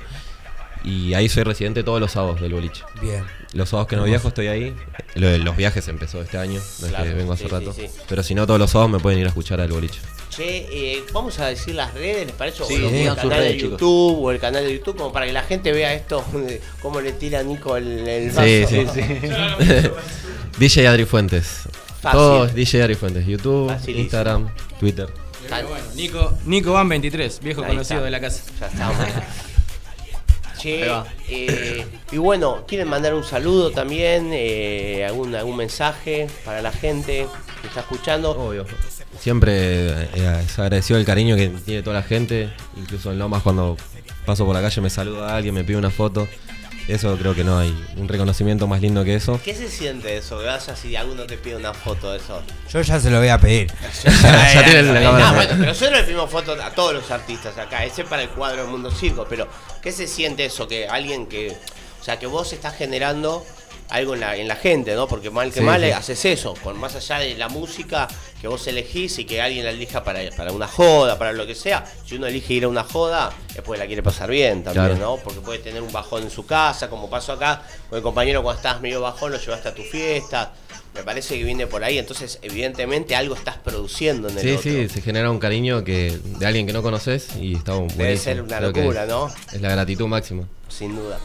Y 0.85 1.13
ahí 1.13 1.29
soy 1.29 1.43
residente 1.43 1.83
todos 1.83 1.99
los 1.99 2.11
sábados 2.11 2.41
del 2.41 2.53
boliche. 2.53 2.83
Bien. 3.01 3.23
Los 3.53 3.69
sábados 3.69 3.87
que 3.87 3.95
no 3.95 4.03
viajo 4.03 4.27
estoy 4.27 4.47
ahí. 4.47 4.75
Lo 5.15 5.27
de 5.29 5.37
los 5.37 5.55
viajes 5.55 5.87
empezó 5.87 6.21
este 6.21 6.37
año, 6.37 6.59
no 6.79 6.85
es 6.87 6.91
Claro, 6.91 7.03
que 7.05 7.13
vengo 7.13 7.33
hace 7.33 7.43
sí, 7.43 7.49
rato. 7.49 7.71
sí, 7.73 7.81
sí. 7.87 7.99
Pero 8.09 8.23
si 8.23 8.33
no, 8.35 8.47
todos 8.47 8.59
los 8.59 8.71
sábados 8.71 8.91
me 8.91 8.99
pueden 8.99 9.19
ir 9.19 9.25
a 9.25 9.29
escuchar 9.29 9.61
al 9.61 9.71
boliche. 9.71 9.99
Che, 10.29 10.67
eh, 10.95 11.03
vamos 11.13 11.37
a 11.39 11.45
decir 11.47 11.75
las 11.75 11.93
redes, 11.93 12.25
¿les 12.25 12.35
parece? 12.35 12.63
Sí, 12.65 12.73
o 12.81 12.89
el 12.89 13.15
canal 13.15 13.29
redes, 13.29 13.51
de 13.51 13.57
chicos. 13.57 13.71
YouTube 13.71 14.19
o 14.23 14.31
el 14.31 14.39
canal 14.39 14.63
de 14.65 14.73
YouTube, 14.73 14.97
como 14.97 15.13
para 15.13 15.27
que 15.27 15.33
la 15.33 15.43
gente 15.43 15.71
vea 15.71 15.93
esto, 15.93 16.23
cómo 16.81 16.99
le 17.01 17.11
tira 17.13 17.39
a 17.39 17.43
Nico 17.43 17.77
el, 17.77 18.07
el 18.07 18.29
vaso. 18.31 18.41
Sí, 18.43 18.65
sí, 18.67 18.87
sí. 18.93 19.01
DJ 20.57 20.87
Adri 20.87 21.05
Fuentes. 21.05 21.61
Fácil. 22.01 22.11
Todos 22.19 22.53
DJ 22.55 22.81
Adri 22.83 22.95
Fuentes. 22.95 23.25
YouTube, 23.27 23.67
Facilísimo. 23.69 24.01
Instagram, 24.03 24.49
Twitter. 24.79 25.07
Bueno, 25.49 25.67
Nico, 25.95 26.33
Nico 26.45 26.73
Van 26.73 26.87
23, 26.89 27.39
viejo 27.41 27.61
Ahí 27.61 27.67
conocido 27.67 27.97
está. 27.97 28.05
de 28.05 28.11
la 28.11 28.19
casa. 28.21 28.41
Ya 28.59 28.67
estamos. 28.67 28.97
Che, 30.63 30.89
eh, 31.27 31.85
y 32.09 32.17
bueno, 32.17 32.63
¿quieren 32.65 32.87
mandar 32.87 33.13
un 33.13 33.25
saludo 33.25 33.71
también? 33.71 34.29
Eh, 34.31 35.05
algún, 35.05 35.35
¿Algún 35.35 35.57
mensaje 35.57 36.27
para 36.45 36.61
la 36.61 36.71
gente 36.71 37.27
que 37.61 37.67
está 37.67 37.81
escuchando? 37.81 38.31
Obvio. 38.31 38.65
siempre 39.19 39.89
eh, 39.89 40.41
es 40.45 40.57
agradecido 40.57 40.97
el 40.97 41.05
cariño 41.05 41.35
que 41.35 41.49
tiene 41.49 41.83
toda 41.83 41.97
la 41.97 42.03
gente. 42.03 42.49
Incluso 42.77 43.11
en 43.11 43.19
Lomas 43.19 43.43
cuando 43.43 43.75
paso 44.25 44.45
por 44.45 44.55
la 44.55 44.61
calle 44.61 44.79
me 44.79 44.89
saluda 44.89 45.33
a 45.33 45.35
alguien, 45.35 45.53
me 45.53 45.65
pide 45.65 45.75
una 45.75 45.89
foto. 45.89 46.29
Eso 46.87 47.15
creo 47.17 47.33
que 47.33 47.43
no 47.45 47.57
hay 47.59 47.73
un 47.95 48.07
reconocimiento 48.09 48.67
más 48.67 48.81
lindo 48.81 49.03
que 49.05 49.15
eso. 49.15 49.39
¿Qué 49.43 49.55
se 49.55 49.69
siente 49.69 50.17
eso? 50.17 50.39
Que 50.39 50.45
vayas 50.45 50.83
y 50.85 50.95
alguno 50.97 51.23
te 51.25 51.37
pide 51.37 51.55
una 51.55 51.73
foto 51.73 52.11
de 52.11 52.17
eso. 52.17 52.41
Yo 52.71 52.81
ya 52.81 52.99
se 52.99 53.09
lo 53.09 53.19
voy 53.19 53.29
a 53.29 53.37
pedir. 53.37 53.71
Ya 54.03 54.63
tiene 54.65 54.83
la 54.83 54.99
Ah, 54.99 55.03
cámara. 55.03 55.31
bueno, 55.33 55.51
pero 55.57 55.65
nosotros 55.65 55.97
le 55.99 56.03
pedimos 56.03 56.29
fotos 56.29 56.59
a 56.59 56.71
todos 56.71 56.93
los 56.93 57.09
artistas 57.09 57.57
acá, 57.57 57.85
ese 57.85 58.03
para 58.03 58.23
el 58.23 58.29
cuadro 58.29 58.63
del 58.63 58.71
mundo 58.71 58.91
circo, 58.91 59.25
pero 59.29 59.47
¿qué 59.81 59.91
se 59.91 60.07
siente 60.07 60.45
eso? 60.45 60.67
Que 60.67 60.87
alguien 60.87 61.27
que, 61.27 61.55
o 62.01 62.03
sea, 62.03 62.19
que 62.19 62.27
vos 62.27 62.51
estás 62.51 62.75
generando 62.75 63.45
algo 63.93 64.13
en 64.15 64.19
la, 64.19 64.35
en 64.35 64.47
la 64.47 64.55
gente, 64.55 64.95
¿no? 64.95 65.07
Porque 65.07 65.29
mal 65.29 65.51
que 65.53 65.59
Sí, 65.59 65.65
mal 65.65 65.81
sí. 65.81 65.91
haces 65.91 66.25
eso, 66.25 66.55
con 66.63 66.77
más 66.79 66.95
allá 66.95 67.19
de 67.19 67.35
la 67.35 67.47
música 67.47 68.07
que 68.41 68.47
vos 68.47 68.65
elegís 68.67 69.17
y 69.19 69.25
que 69.25 69.39
alguien 69.41 69.63
la 69.63 69.71
elija 69.71 70.03
para, 70.03 70.19
para 70.35 70.51
una 70.51 70.67
joda, 70.67 71.17
para 71.17 71.31
lo 71.31 71.45
que 71.47 71.55
sea, 71.55 71.85
si 72.05 72.15
uno 72.15 72.27
elige 72.27 72.55
ir 72.55 72.63
a 72.65 72.67
una 72.67 72.83
joda, 72.83 73.31
es 73.55 73.61
porque 73.61 73.79
la 73.79 73.85
quiere 73.87 74.03
pasar 74.03 74.29
bien 74.29 74.63
también, 74.63 74.87
Claro. 74.87 74.99
¿no? 74.99 75.17
Porque 75.23 75.39
puede 75.41 75.59
tener 75.59 75.81
un 75.81 75.91
bajón 75.93 76.23
en 76.23 76.29
su 76.31 76.45
casa, 76.45 76.89
como 76.89 77.09
pasó 77.09 77.33
acá 77.33 77.61
con 77.89 77.97
el 77.97 78.03
compañero 78.03 78.43
cuando 78.43 78.57
estabas 78.59 78.81
medio 78.81 78.99
bajón, 78.99 79.31
lo 79.31 79.37
llevaste 79.39 79.69
a 79.69 79.73
tu 79.75 79.83
fiesta. 79.83 80.53
Me 80.95 81.03
parece 81.03 81.37
que 81.37 81.43
viene 81.43 81.65
por 81.65 81.83
ahí, 81.83 81.97
entonces 81.97 82.37
evidentemente 82.43 83.15
algo 83.15 83.33
estás 83.35 83.57
produciendo 83.57 84.27
en 84.29 84.37
el 84.37 84.41
Sí, 84.43 84.49
otro. 84.51 84.61
sí, 84.71 84.89
se 84.89 85.01
genera 85.01 85.31
un 85.31 85.39
cariño 85.39 85.83
que 85.83 86.19
de 86.23 86.45
alguien 86.45 86.67
que 86.67 86.73
no 86.73 86.83
conoces 86.83 87.29
y 87.39 87.55
está 87.55 87.73
buenísimo. 87.73 88.03
Debe 88.03 88.17
ser 88.17 88.41
una 88.41 88.57
Creo 88.57 88.69
locura, 88.71 89.05
¿no? 89.07 89.27
Es 89.51 89.61
la 89.61 89.69
gratitud 89.69 90.05
máxima. 90.07 90.43
Sin 90.69 90.95
duda. 90.95 91.19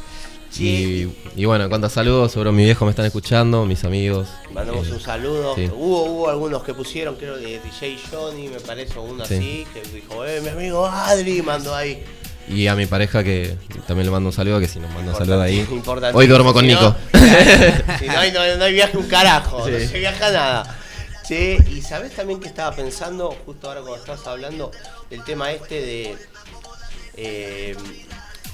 Y, 0.59 1.09
y 1.37 1.45
bueno, 1.45 1.65
en 1.65 1.69
cuanto 1.71 1.87
a 1.87 1.91
saludos, 1.91 2.33
seguro 2.33 2.53
mi 2.53 2.65
viejo 2.65 2.85
me 2.85 2.91
están 2.91 3.05
escuchando, 3.07 3.65
mis 3.67 3.85
amigos. 3.85 4.29
Mandamos 4.53 4.89
eh, 4.89 4.93
un 4.93 5.01
saludo. 5.01 5.55
sí. 5.55 5.71
Hubo, 5.73 6.05
hubo 6.05 6.29
algunos 6.31 6.63
que 6.65 6.75
pusieron, 6.75 7.17
creo 7.17 7.37
de 7.37 7.61
DJ 7.61 7.99
Johnny, 8.11 8.49
me 8.49 8.59
parece, 8.61 8.99
uno 8.99 9.25
Sí. 9.27 9.35
así, 9.35 9.67
que 9.73 9.83
dijo, 9.95 10.25
eh, 10.25 10.41
mi 10.41 10.49
amigo 10.49 10.87
Adri 10.87 11.43
mandó 11.43 11.75
ahí. 11.75 12.03
Y 12.49 12.67
a 12.67 12.75
mi 12.75 12.87
pareja 12.87 13.23
que 13.23 13.57
también 13.87 14.07
le 14.07 14.11
mando 14.11 14.31
un 14.31 14.33
saludo, 14.33 14.59
que 14.59 14.67
si 14.69 14.81
nos 14.81 14.91
manda 14.95 15.13
un 15.13 15.19
saludo 15.19 15.43
ahí. 15.43 15.69
Hoy 16.15 16.27
duermo 16.27 16.53
con 16.55 16.65
Si 16.65 16.73
no- 16.73 16.81
Nico. 16.81 16.97
si 17.99 18.07
no, 18.07 18.19
hay, 18.19 18.33
no, 18.33 18.57
no 18.57 18.65
hay 18.65 18.73
viaje 18.73 18.97
un 18.97 19.07
carajo, 19.07 19.65
Sí. 19.67 19.71
no 19.73 19.79
se 19.81 19.99
viaja 19.99 20.33
nada. 20.33 20.79
Sí, 21.25 21.59
y 21.71 21.83
sabes 21.83 22.17
también 22.17 22.41
que 22.41 22.49
estaba 22.49 22.75
pensando, 22.75 23.37
justo 23.45 23.69
ahora 23.69 23.83
cuando 23.83 23.99
estabas 23.99 24.27
hablando, 24.27 24.71
del 25.11 25.23
tema 25.25 25.53
este 25.53 25.75
de. 25.83 26.17
eh, 27.19 27.77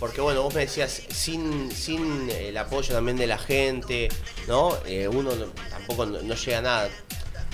porque 0.00 0.20
bueno, 0.20 0.42
vos 0.42 0.54
me 0.54 0.62
decías, 0.62 1.02
sin, 1.08 1.70
sin 1.70 2.30
el 2.30 2.56
apoyo 2.58 2.94
también 2.94 3.16
de 3.16 3.26
la 3.26 3.38
gente, 3.38 4.08
¿no? 4.48 4.76
Eh, 4.86 5.08
uno 5.08 5.34
no- 5.34 5.46
tampoco 5.70 6.06
no, 6.06 6.20
no 6.22 6.34
llega 6.34 6.58
a 6.58 6.62
nada. 6.62 6.88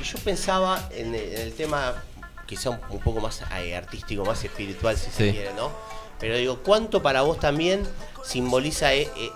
Y 0.00 0.02
yo 0.04 0.18
pensaba 0.18 0.88
en, 0.92 1.14
el- 1.14 1.32
en 1.34 1.40
el 1.42 1.52
tema 1.52 2.02
quizá 2.46 2.70
un, 2.70 2.80
un 2.90 2.98
poco 3.00 3.20
más 3.20 3.42
eh, 3.60 3.76
artístico, 3.76 4.24
más 4.24 4.42
espiritual, 4.44 4.96
si 4.96 5.10
se 5.10 5.30
quiere, 5.32 5.52
¿no? 5.54 5.70
Pero 6.18 6.36
digo, 6.36 6.60
¿cuánto 6.62 7.02
para 7.02 7.22
vos 7.22 7.38
también 7.40 7.82
simboliza, 8.24 8.92
eh, 8.94 9.08
eh, 9.16 9.30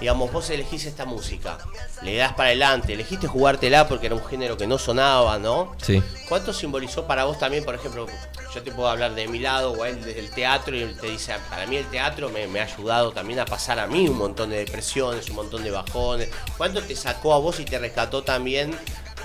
digamos, 0.00 0.32
vos 0.32 0.50
elegís 0.50 0.86
esta 0.86 1.04
música, 1.04 1.58
le 2.02 2.16
das 2.16 2.32
para 2.32 2.48
adelante, 2.48 2.92
elegiste 2.92 3.26
jugártela 3.26 3.88
porque 3.88 4.06
era 4.06 4.14
un 4.14 4.24
género 4.24 4.56
que 4.56 4.66
no 4.66 4.78
sonaba, 4.78 5.38
¿no? 5.38 5.74
Sí. 5.80 6.02
¿Cuánto 6.28 6.52
simbolizó 6.52 7.06
para 7.06 7.24
vos 7.24 7.38
también, 7.38 7.64
por 7.64 7.74
ejemplo, 7.74 8.06
yo 8.54 8.62
te 8.62 8.72
puedo 8.72 8.88
hablar 8.88 9.14
de 9.14 9.28
mi 9.28 9.38
lado 9.38 9.72
o 9.72 9.84
él 9.84 10.02
desde 10.04 10.20
el 10.20 10.30
teatro 10.30 10.76
y 10.76 10.82
él 10.82 10.96
te 11.00 11.08
dice, 11.08 11.34
para 11.48 11.66
mí 11.66 11.76
el 11.76 11.86
teatro 11.86 12.30
me, 12.30 12.46
me 12.46 12.60
ha 12.60 12.64
ayudado 12.64 13.12
también 13.12 13.40
a 13.40 13.44
pasar 13.44 13.78
a 13.78 13.86
mí 13.86 14.08
un 14.08 14.18
montón 14.18 14.50
de 14.50 14.58
depresiones, 14.58 15.28
un 15.30 15.36
montón 15.36 15.62
de 15.62 15.70
bajones. 15.70 16.28
¿Cuánto 16.56 16.82
te 16.82 16.96
sacó 16.96 17.34
a 17.34 17.38
vos 17.38 17.60
y 17.60 17.64
te 17.64 17.78
rescató 17.78 18.22
también 18.22 18.74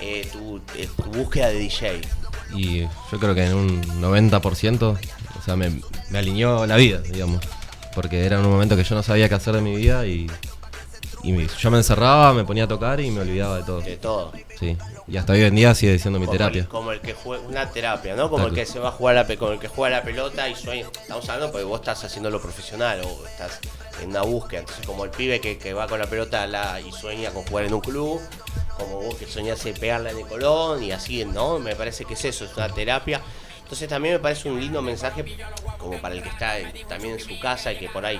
eh, 0.00 0.28
tu, 0.32 0.60
eh, 0.76 0.88
tu 0.96 1.10
búsqueda 1.10 1.48
de 1.48 1.58
DJ? 1.58 2.00
Y 2.54 2.80
yo 2.80 3.18
creo 3.18 3.34
que 3.34 3.44
en 3.44 3.54
un 3.54 3.82
90%, 4.00 4.82
o 4.82 5.42
sea, 5.44 5.56
me, 5.56 5.80
me 6.10 6.18
alineó 6.18 6.66
la 6.66 6.76
vida, 6.76 7.00
digamos. 7.00 7.40
Porque 7.94 8.24
era 8.24 8.38
un 8.38 8.48
momento 8.50 8.76
que 8.76 8.84
yo 8.84 8.94
no 8.94 9.02
sabía 9.02 9.28
qué 9.28 9.34
hacer 9.34 9.54
de 9.54 9.60
mi 9.60 9.74
vida 9.76 10.06
y, 10.06 10.30
y 11.22 11.32
me- 11.32 11.46
yo 11.58 11.70
me 11.70 11.78
encerraba, 11.78 12.32
me 12.32 12.44
ponía 12.44 12.64
a 12.64 12.68
tocar 12.68 13.00
y 13.00 13.10
me 13.10 13.20
olvidaba 13.22 13.56
de 13.58 13.62
todo. 13.64 13.80
De 13.80 13.96
todo. 13.96 14.32
Sí. 14.58 14.76
Y 15.06 15.16
hasta 15.16 15.32
hoy 15.32 15.42
en 15.42 15.54
día 15.54 15.74
sigue 15.74 15.98
siendo 15.98 16.18
mi 16.20 16.26
Como 16.26 16.36
terapia. 16.38 16.66
Como 16.68 16.92
el 16.92 17.00
que 17.00 17.14
juega, 17.14 17.42
una 17.46 17.70
terapia, 17.70 18.14
¿no? 18.14 18.28
Como 18.30 18.46
el 18.48 18.54
que 18.54 18.66
se 18.66 18.78
va 18.78 18.88
a 18.88 18.92
jugar 18.92 19.14
la, 19.14 19.26
pe- 19.26 19.36
como 19.38 19.52
el 19.52 19.58
que 19.58 19.68
juega 19.68 19.96
la 19.98 20.02
pelota 20.04 20.48
y 20.48 20.54
sueña. 20.54 20.86
Estamos 21.00 21.28
hablando 21.28 21.50
porque 21.52 21.64
vos 21.64 21.80
estás 21.80 22.04
haciendo 22.04 22.30
lo 22.30 22.40
profesional 22.40 23.00
o 23.04 23.26
estás 23.26 23.58
en 24.02 24.10
una 24.10 24.22
búsqueda. 24.22 24.60
Entonces, 24.60 24.86
como 24.86 25.04
el 25.04 25.10
pibe 25.10 25.40
que, 25.40 25.58
que 25.58 25.72
va 25.72 25.86
con 25.86 25.98
la 25.98 26.06
pelota 26.06 26.46
la, 26.46 26.80
y 26.80 26.92
sueña 26.92 27.30
con 27.30 27.44
jugar 27.44 27.64
en 27.64 27.74
un 27.74 27.80
club, 27.80 28.20
como 28.76 29.00
vos 29.00 29.14
que 29.16 29.26
soñás 29.26 29.64
en 29.66 29.74
pegarla 29.74 30.10
en 30.10 30.18
el 30.18 30.26
Colón 30.26 30.82
y 30.82 30.92
así, 30.92 31.24
¿no? 31.24 31.58
Me 31.58 31.74
parece 31.74 32.04
que 32.04 32.14
es 32.14 32.24
eso, 32.24 32.44
es 32.44 32.54
una 32.56 32.68
terapia. 32.68 33.20
Entonces 33.68 33.86
también 33.90 34.14
me 34.14 34.18
parece 34.20 34.48
un 34.48 34.58
lindo 34.58 34.80
mensaje 34.80 35.22
como 35.76 35.98
para 36.00 36.14
el 36.14 36.22
que 36.22 36.30
está 36.30 36.58
eh, 36.58 36.72
también 36.88 37.12
en 37.14 37.20
su 37.20 37.38
casa 37.38 37.70
y 37.70 37.76
que 37.76 37.90
por 37.90 38.06
ahí, 38.06 38.18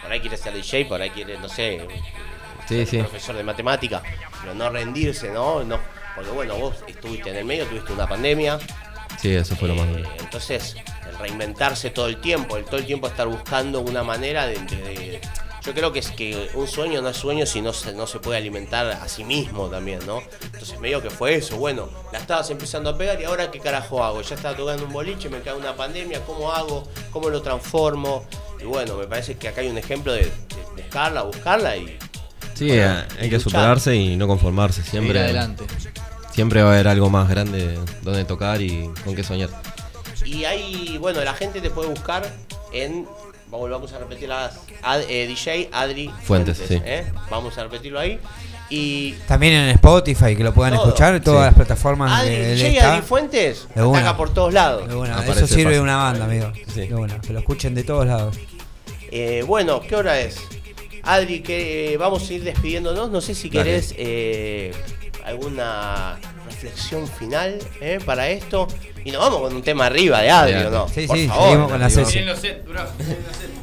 por 0.00 0.12
ahí 0.12 0.20
quiere 0.20 0.36
ser 0.36 0.54
DJ, 0.54 0.84
por 0.84 1.02
ahí 1.02 1.10
quiere, 1.10 1.36
no 1.38 1.48
sé, 1.48 1.84
Sí, 2.68 2.76
ser 2.76 2.86
sí. 2.86 2.98
profesor 2.98 3.34
de 3.34 3.42
matemática, 3.42 4.00
pero 4.40 4.54
no 4.54 4.70
rendirse, 4.70 5.28
¿no? 5.32 5.64
no 5.64 5.80
Porque 6.14 6.30
bueno, 6.30 6.54
vos 6.54 6.76
estuviste 6.86 7.30
en 7.30 7.36
el 7.38 7.44
medio, 7.46 7.66
tuviste 7.66 7.92
una 7.92 8.06
pandemia, 8.08 8.60
Sí, 9.20 9.34
eso 9.34 9.56
fue 9.56 9.66
lo 9.66 9.74
más 9.74 9.88
eh, 9.88 10.04
entonces 10.20 10.76
el 11.10 11.18
reinventarse 11.18 11.90
todo 11.90 12.06
el 12.06 12.20
tiempo, 12.20 12.56
el 12.56 12.64
todo 12.64 12.76
el 12.76 12.86
tiempo 12.86 13.08
estar 13.08 13.26
buscando 13.26 13.80
una 13.80 14.04
manera 14.04 14.46
de... 14.46 14.54
de- 14.54 14.76
de- 14.76 15.20
yo 15.62 15.74
creo 15.74 15.92
que 15.92 15.98
es 15.98 16.10
que 16.10 16.50
un 16.54 16.66
sueño 16.66 17.02
no 17.02 17.08
es 17.10 17.16
sueño 17.16 17.44
si 17.46 17.60
no 17.60 17.72
se, 17.72 17.92
no 17.92 18.06
se 18.06 18.18
puede 18.18 18.38
alimentar 18.38 18.86
a 18.86 19.08
sí 19.08 19.24
mismo 19.24 19.66
también, 19.68 20.00
¿no? 20.06 20.22
Entonces 20.42 20.78
medio 20.80 21.02
que 21.02 21.10
fue 21.10 21.34
eso, 21.34 21.56
bueno, 21.56 21.88
la 22.12 22.18
estabas 22.18 22.48
empezando 22.50 22.90
a 22.90 22.96
pegar 22.98 23.20
y 23.20 23.24
ahora 23.24 23.50
qué 23.50 23.60
carajo 23.60 24.02
hago, 24.04 24.22
ya 24.22 24.34
estaba 24.34 24.56
tocando 24.56 24.84
un 24.86 24.92
boliche, 24.92 25.28
me 25.28 25.40
cae 25.40 25.54
una 25.54 25.74
pandemia, 25.76 26.20
¿cómo 26.24 26.50
hago? 26.52 26.88
¿Cómo 27.12 27.28
lo 27.28 27.42
transformo? 27.42 28.24
Y 28.60 28.64
bueno, 28.64 28.96
me 28.96 29.06
parece 29.06 29.36
que 29.36 29.48
acá 29.48 29.60
hay 29.60 29.68
un 29.68 29.78
ejemplo 29.78 30.12
de, 30.12 30.24
de 30.24 30.82
buscarla, 30.82 31.22
buscarla 31.22 31.76
y 31.76 31.98
Sí, 32.54 32.68
bueno, 32.68 32.82
eh, 33.00 33.04
hay 33.20 33.30
que 33.30 33.36
luchar. 33.36 33.40
superarse 33.40 33.96
y 33.96 34.16
no 34.16 34.26
conformarse. 34.26 34.82
Siempre, 34.82 35.18
Ir 35.18 35.24
adelante. 35.24 35.64
siempre 36.32 36.62
va 36.62 36.70
a 36.70 36.72
haber 36.74 36.88
algo 36.88 37.08
más 37.08 37.28
grande 37.30 37.78
donde 38.02 38.24
tocar 38.26 38.60
y 38.60 38.90
con 39.02 39.14
qué 39.14 39.22
soñar. 39.24 39.48
Y 40.26 40.44
ahí, 40.44 40.98
bueno, 40.98 41.24
la 41.24 41.32
gente 41.34 41.62
te 41.62 41.70
puede 41.70 41.88
buscar 41.88 42.30
en. 42.72 43.06
Vamos, 43.50 43.68
vamos 43.70 43.92
a 43.92 43.98
repetir 43.98 44.28
las. 44.28 44.58
Ad- 44.82 45.02
eh, 45.08 45.26
DJ 45.26 45.68
Adri 45.72 46.10
Fuentes, 46.22 46.58
sí. 46.58 46.80
¿eh? 46.84 47.04
Vamos 47.30 47.56
a 47.58 47.64
repetirlo 47.64 47.98
ahí. 47.98 48.18
Y. 48.68 49.12
También 49.26 49.54
en 49.54 49.68
Spotify, 49.70 50.36
que 50.36 50.44
lo 50.44 50.54
puedan 50.54 50.74
Todo. 50.74 50.86
escuchar, 50.86 51.14
en 51.16 51.22
todas 51.22 51.40
Sí. 51.40 51.46
las 51.46 51.54
plataformas 51.54 52.12
Adri, 52.22 52.30
de, 52.36 52.54
DJ 52.54 52.68
está. 52.76 52.92
Adri 52.92 53.02
Fuentes 53.02 53.66
De 53.74 53.82
una. 53.82 53.98
ataca 53.98 54.16
por 54.16 54.32
todos 54.32 54.54
lados. 54.54 54.88
De 54.88 54.94
una, 54.94 55.14
eso 55.24 55.34
sirve 55.34 55.46
fácil. 55.46 55.68
de 55.70 55.80
una 55.80 55.96
banda, 55.96 56.24
amigo. 56.26 56.52
Sí. 56.72 56.86
De 56.86 56.94
una, 56.94 57.20
que 57.20 57.32
lo 57.32 57.40
escuchen 57.40 57.74
de 57.74 57.82
todos 57.82 58.06
lados. 58.06 58.36
Eh, 59.10 59.42
bueno, 59.46 59.80
¿qué 59.80 59.96
hora 59.96 60.20
es? 60.20 60.36
Adri, 61.02 61.40
que 61.40 61.96
vamos 61.98 62.28
a 62.28 62.32
ir 62.32 62.44
despidiéndonos. 62.44 63.10
No 63.10 63.20
sé 63.20 63.34
si 63.34 63.48
Dale. 63.50 63.64
querés 63.64 63.94
eh, 63.98 64.72
alguna 65.24 66.18
reflexión 66.64 67.06
final 67.08 67.58
eh, 67.80 67.98
para 68.04 68.28
esto. 68.28 68.68
Y 69.04 69.10
nos 69.12 69.22
vamos 69.22 69.40
con 69.40 69.56
un 69.56 69.62
tema 69.62 69.86
arriba 69.86 70.20
de 70.20 70.30
Adri, 70.30 70.52
Dale. 70.52 70.66
¿o 70.66 70.70
no? 70.70 70.88
Sí, 70.88 71.06
Por 71.06 71.16
sí, 71.16 71.26
favor. 71.26 71.44
seguimos 71.48 71.70
con 71.70 71.80
la 71.80 71.90
sesión. 71.90 72.24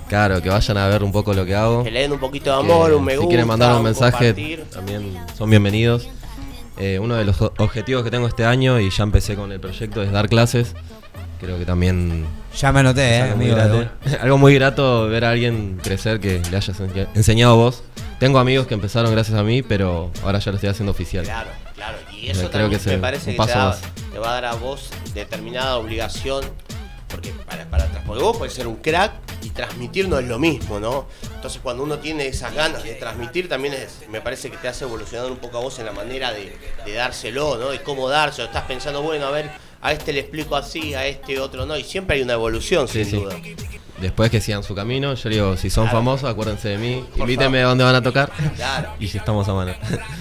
Claro, 0.09 0.41
que 0.41 0.49
vayan 0.49 0.77
a 0.77 0.87
ver 0.87 1.03
un 1.03 1.11
poco 1.11 1.33
lo 1.33 1.45
que 1.45 1.53
hago. 1.53 1.83
Que 1.83 1.91
le 1.91 2.01
den 2.01 2.11
un 2.13 2.19
poquito 2.19 2.49
de 2.51 2.57
amor, 2.57 2.89
Que 2.89 2.95
un 2.95 3.05
me 3.05 3.13
gusta. 3.15 3.23
si 3.25 3.27
quieren 3.29 3.47
mandar 3.47 3.75
un 3.75 3.83
mensaje, 3.83 4.33
compartir. 4.33 4.63
también 4.71 5.17
son 5.37 5.49
bienvenidos. 5.49 6.07
Eh, 6.79 6.99
uno 6.99 7.15
de 7.15 7.25
los 7.25 7.39
objetivos 7.41 8.03
que 8.03 8.11
tengo 8.11 8.27
este 8.27 8.45
año, 8.45 8.79
y 8.79 8.89
ya 8.89 9.03
empecé 9.03 9.35
con 9.35 9.51
el 9.51 9.59
proyecto, 9.59 10.01
es 10.01 10.11
dar 10.11 10.27
clases. 10.29 10.73
Creo 11.39 11.59
que 11.59 11.65
también 11.65 12.25
Ya 12.57 12.71
me 12.71 12.79
anoté, 12.79 13.17
eh, 13.17 13.21
algo, 13.21 13.37
muy 13.37 13.51
amigo. 13.51 13.85
algo 14.21 14.37
muy 14.39 14.55
grato 14.55 15.07
ver 15.07 15.25
a 15.25 15.31
alguien 15.31 15.79
crecer 15.83 16.19
que 16.19 16.41
le 16.49 16.57
hayas 16.57 16.79
ense- 16.79 17.07
enseñado 17.13 17.55
vos. 17.57 17.83
Tengo 18.19 18.39
amigos 18.39 18.65
que 18.65 18.73
empezaron 18.73 19.11
gracias 19.11 19.37
a 19.37 19.43
mí, 19.43 19.61
pero 19.61 20.09
ahora 20.23 20.39
ya 20.39 20.49
lo 20.51 20.55
estoy 20.57 20.69
haciendo 20.71 20.91
oficial. 20.91 21.23
Claro, 21.25 21.51
claro. 21.75 21.97
Y 22.28 22.32
eso 22.32 22.49
creo 22.49 22.63
también 22.63 22.82
que 22.82 22.89
me 22.91 22.97
parece 22.99 23.36
que 23.36 23.41
te, 23.43 23.51
da- 23.51 23.78
va 24.21 24.30
a 24.30 24.34
dar 24.34 24.45
a 24.45 24.53
vos 24.55 24.89
determinada 25.13 25.78
obligación. 25.78 26.43
Porque 27.07 27.32
para, 27.45 27.63
para 27.69 27.86
porque 28.05 28.21
vos 28.21 28.36
puedes 28.38 28.53
ser 28.53 28.67
un 28.67 28.75
crack 28.75 29.13
y 29.41 29.49
transmitir 29.51 30.09
no 30.09 30.19
es 30.19 30.28
lo 30.28 30.39
mismo, 30.39 30.78
¿no? 30.80 31.07
Entonces 31.36 31.61
cuando 31.63 31.84
uno 31.84 31.99
tiene 31.99 32.28
esas 32.28 32.53
ganas 32.53 32.84
de 32.84 32.95
transmitir 32.95 33.47
también 33.47 33.73
es, 33.75 33.99
me 34.09 34.19
parece 34.19 34.51
que 34.51 34.57
te 34.57 34.67
hace 34.67 34.84
evolucionar 34.84 35.32
un 35.32 35.38
poco 35.38 35.57
a 35.57 35.61
vos 35.61 35.80
en 35.80 35.86
la 35.86 35.93
manera 35.93 36.34
de, 36.34 36.57
de 36.86 36.93
dárselo, 36.93 37.57
¿no? 37.57 37.69
De 37.69 37.82
cómo 37.82 38.09
dárselo. 38.09 38.47
Estás 38.47 38.65
pensando, 38.65 39.01
bueno, 39.03 39.25
a 39.28 39.32
ver, 39.32 39.49
a 39.82 39.93
este 39.93 40.11
le 40.11 40.19
explico 40.19 40.57
así, 40.57 40.95
a 40.95 41.05
este 41.07 41.39
otro 41.39 41.65
no. 41.65 41.78
Y 41.78 41.84
siempre 41.86 42.17
hay 42.17 42.23
una 42.23 42.34
evolución, 42.34 42.89
Sí, 42.89 43.05
sin 43.05 43.11
sí. 43.11 43.23
duda. 43.23 43.36
Después 44.01 44.30
que 44.30 44.41
sigan 44.41 44.63
su 44.63 44.75
camino, 44.75 45.13
yo 45.13 45.30
digo, 45.30 45.55
si 45.57 45.69
son 45.69 45.86
Claro. 45.86 45.99
famosos, 45.99 46.30
acuérdense 46.30 46.67
de 46.69 46.78
mí, 46.78 47.05
Por 47.11 47.21
invítenme 47.21 47.59
favor. 47.59 47.65
a 47.65 47.69
dónde 47.69 47.84
van 47.86 47.95
a 47.95 48.01
tocar. 48.01 48.32
Claro. 48.57 48.89
y 48.99 49.07
si 49.07 49.17
estamos 49.17 49.47
a 49.47 49.53
mano. 49.53 49.73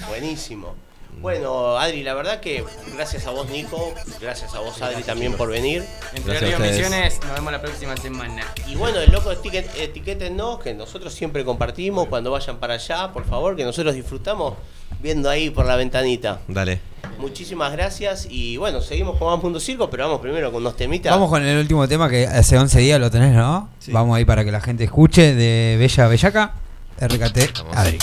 Buenísimo. 0.09 0.77
Bueno, 1.21 1.79
Adri, 1.79 2.03
la 2.03 2.15
verdad 2.15 2.41
que 2.41 2.63
gracias 2.95 3.27
a 3.27 3.31
vos, 3.31 3.49
Nico, 3.49 3.95
gracias 4.21 4.55
a 4.55 4.61
vos, 4.61 4.81
Adri, 4.83 5.03
también 5.03 5.33
por 5.33 5.49
venir. 5.49 5.85
Entre 6.15 6.35
Gracias 6.35 6.55
a 6.55 6.57
Río 6.57 6.57
ustedes. 6.57 6.91
Misiones, 6.91 7.21
nos 7.23 7.35
vemos 7.35 7.53
la 7.53 7.61
próxima 7.61 7.97
semana. 7.97 8.43
Y 8.69 8.77
bueno, 8.77 8.99
el 9.01 9.11
loco 9.11 9.33
etiquet, 9.33 9.69
etiquétennos, 9.77 10.61
que 10.61 10.75
nosotros 10.75 11.15
siempre 11.15 11.45
compartimos 11.45 12.09
cuando 12.09 12.31
vayan 12.31 12.59
para 12.59 12.75
allá, 12.75 13.13
por 13.13 13.25
favor, 13.25 13.57
que 13.57 13.65
nosotros 13.65 13.95
disfrutamos 13.95 14.55
viendo 15.03 15.31
ahí 15.31 15.51
por 15.51 15.67
la 15.67 15.77
ventanita. 15.77 16.41
Dale. 16.49 16.81
Muchísimas 17.19 17.73
gracias 17.73 18.27
y 18.29 18.59
bueno, 18.59 18.83
seguimos 18.83 19.19
con 19.19 19.33
más 19.33 19.43
Mundo 19.43 19.59
Circo, 19.59 19.89
pero 19.89 20.05
vamos 20.05 20.21
primero 20.21 20.53
con 20.53 20.61
unos 20.61 20.77
temitas. 20.77 21.11
Vamos 21.13 21.31
con 21.31 21.43
el 21.43 21.59
último 21.59 21.89
tema 21.89 22.11
que 22.11 22.27
hace 22.27 22.59
11 22.59 22.79
días 22.79 23.01
lo 23.01 23.11
tenés, 23.11 23.33
¿no? 23.33 23.71
Vamos 23.89 24.17
ahí 24.17 24.25
para 24.25 24.45
que 24.45 24.53
la 24.53 24.61
gente 24.61 24.85
escuche 24.85 25.35
de 25.35 25.77
Bella 25.79 26.09
Bellaca, 26.09 26.55
RKT, 27.01 27.75
Adri. 27.75 27.99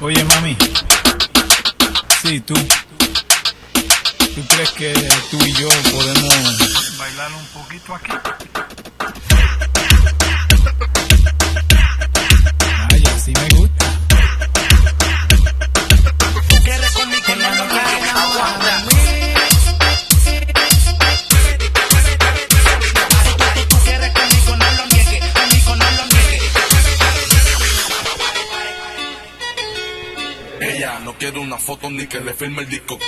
Oye, 0.00 0.24
mami. 0.24 0.56
Sí, 2.26 2.40
tú. 2.40 2.54
¿Tú 4.34 4.42
crees 4.48 4.70
que 4.72 4.92
tú 5.30 5.38
y 5.46 5.52
yo 5.52 5.68
podemos 5.92 6.98
bailar 6.98 7.30
un 7.32 7.46
poquito 7.62 7.94
aquí? 7.94 8.10
Vaya, 12.90 13.18
sí 13.20 13.32
me 13.32 13.48
gusta. 13.56 13.65
Quiere 31.36 31.48
una 31.48 31.58
foto 31.58 31.90
ni 31.90 32.06
que 32.06 32.18
le 32.20 32.32
filme 32.32 32.62
el 32.62 32.68
disco. 32.68 32.98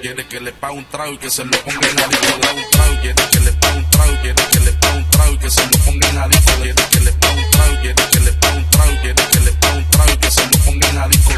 Quiere 0.00 0.26
que 0.28 0.40
le 0.40 0.52
pague 0.52 0.74
un 0.78 0.84
trago 0.84 1.12
y 1.12 1.18
que 1.18 1.28
se 1.28 1.44
lo 1.44 1.50
ponga 1.50 1.88
en 1.88 1.96
la 1.96 2.06
disco. 2.06 2.26
Le 2.40 3.10
un 3.10 3.30
que 3.30 3.40
le 3.40 3.52
pague 3.52 3.78
un 3.78 3.90
trago, 3.90 4.12
quiere 4.22 4.42
que 4.52 4.60
le 4.60 4.72
pague 4.72 4.98
un 4.98 5.10
trago 5.10 5.32
y 5.32 5.38
que 5.38 5.50
se 5.50 5.66
lo 5.66 5.78
ponga 5.78 6.08
en 6.08 6.16
la 6.16 6.28
disco. 6.28 6.52
Que 6.90 7.00
le 7.00 7.12
pague 7.12 7.42
un 7.42 7.50
trago, 7.50 7.80
quiere 7.80 8.02
que 8.12 8.20
le 8.20 8.32
pague 8.32 8.58
un 8.58 8.70
trago, 8.70 9.02
que 9.02 9.40
le 9.40 9.52
pague 9.52 9.78
un 9.78 9.90
trago 9.90 10.12
y 10.12 10.16
que 10.18 10.30
se 10.30 10.46
lo 10.46 10.58
ponga 10.58 10.88
en 10.88 10.96
la 10.96 11.08
disco. 11.08 11.32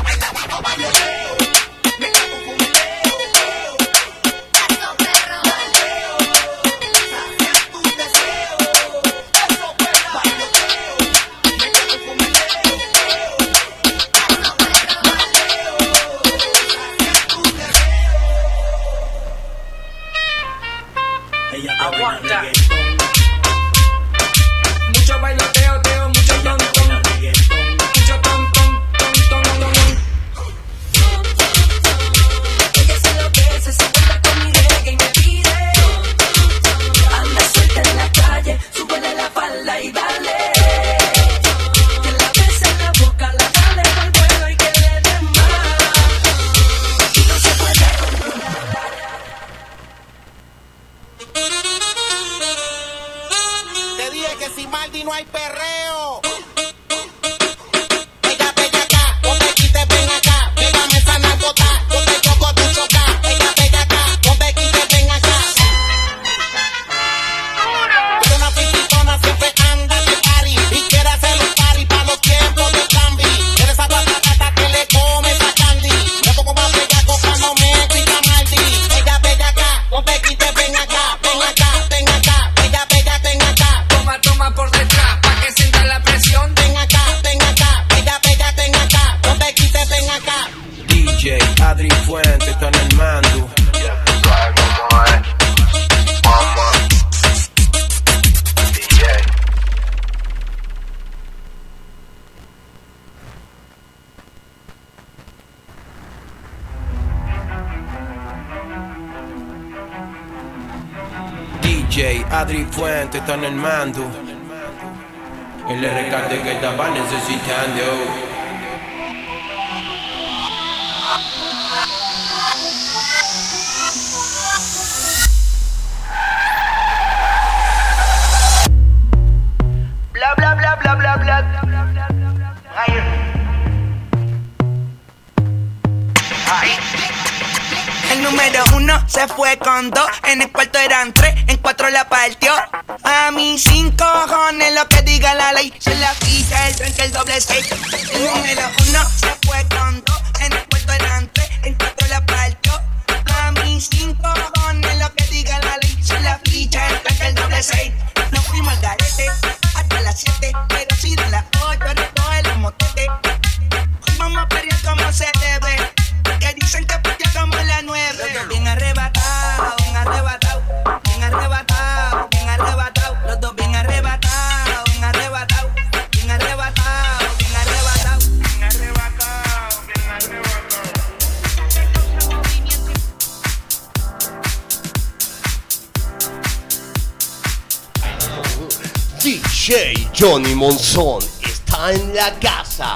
Johnny 190.20 190.54
Monzón 190.54 191.22
está 191.42 191.92
en 191.92 192.14
la 192.14 192.38
casa. 192.38 192.94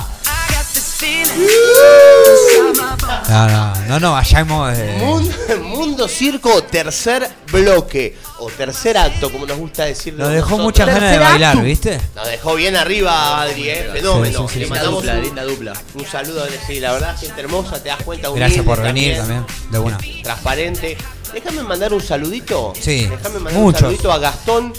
No, 3.29 3.49
no, 3.49 3.75
no, 3.89 4.01
no 4.01 4.13
vayamos. 4.13 4.77
eh, 4.79 4.97
Mundo, 4.99 5.35
Mundo 5.63 6.09
Circo, 6.09 6.63
tercer 6.65 7.29
bloque 7.51 8.17
o 8.39 8.47
tercer 8.49 8.97
acto, 8.97 9.31
como 9.31 9.47
nos 9.47 9.59
gusta 9.59 9.85
decirlo. 9.85 10.25
Nos 10.25 10.33
dejó 10.35 10.51
nosotros. 10.51 10.65
muchas 10.65 10.87
ganas 10.87 11.11
de 11.13 11.19
bailar, 11.19 11.51
acto. 11.53 11.65
¿viste? 11.65 12.01
Nos 12.15 12.27
dejó 12.29 12.55
bien 12.55 12.77
arriba, 12.77 13.43
Adri, 13.43 13.69
eh, 13.69 13.91
fenómeno. 13.93 14.41
Sí, 14.41 14.45
sí, 14.49 14.55
sí, 14.55 14.59
Le 14.61 14.65
sí. 14.67 14.71
mandamos 14.71 15.05
Linda 15.05 15.15
dupla, 15.15 15.15
un, 15.19 15.25
linda 15.25 15.45
dupla. 15.45 15.73
un 15.95 16.07
saludo, 16.07 16.47
sí, 16.67 16.81
la 16.81 16.93
verdad, 16.93 17.17
gente 17.19 17.41
hermosa, 17.41 17.83
te 17.83 17.89
das 17.89 18.03
cuenta. 18.03 18.29
Gracias 18.31 18.65
por 18.65 18.81
venir 18.81 19.17
también, 19.17 19.47
de 19.71 19.79
una. 19.79 19.99
Transparente. 20.23 20.97
Déjame 21.33 21.63
mandar 21.65 21.93
un 21.93 22.01
saludito. 22.03 22.73
Sí, 22.81 23.07
Déjame 23.07 23.41
mandar 23.41 23.55
muchos. 23.55 23.81
un 23.83 23.87
saludito 23.89 24.13
a 24.13 24.19
Gastón, 24.19 24.73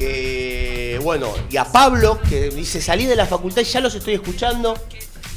que 0.00 0.98
bueno, 1.02 1.32
y 1.50 1.56
a 1.58 1.64
Pablo, 1.64 2.18
que 2.28 2.48
dice 2.50 2.80
salí 2.80 3.04
de 3.06 3.14
la 3.16 3.26
facultad 3.26 3.60
y 3.62 3.64
ya 3.66 3.80
los 3.80 3.94
estoy 3.94 4.14
escuchando. 4.14 4.74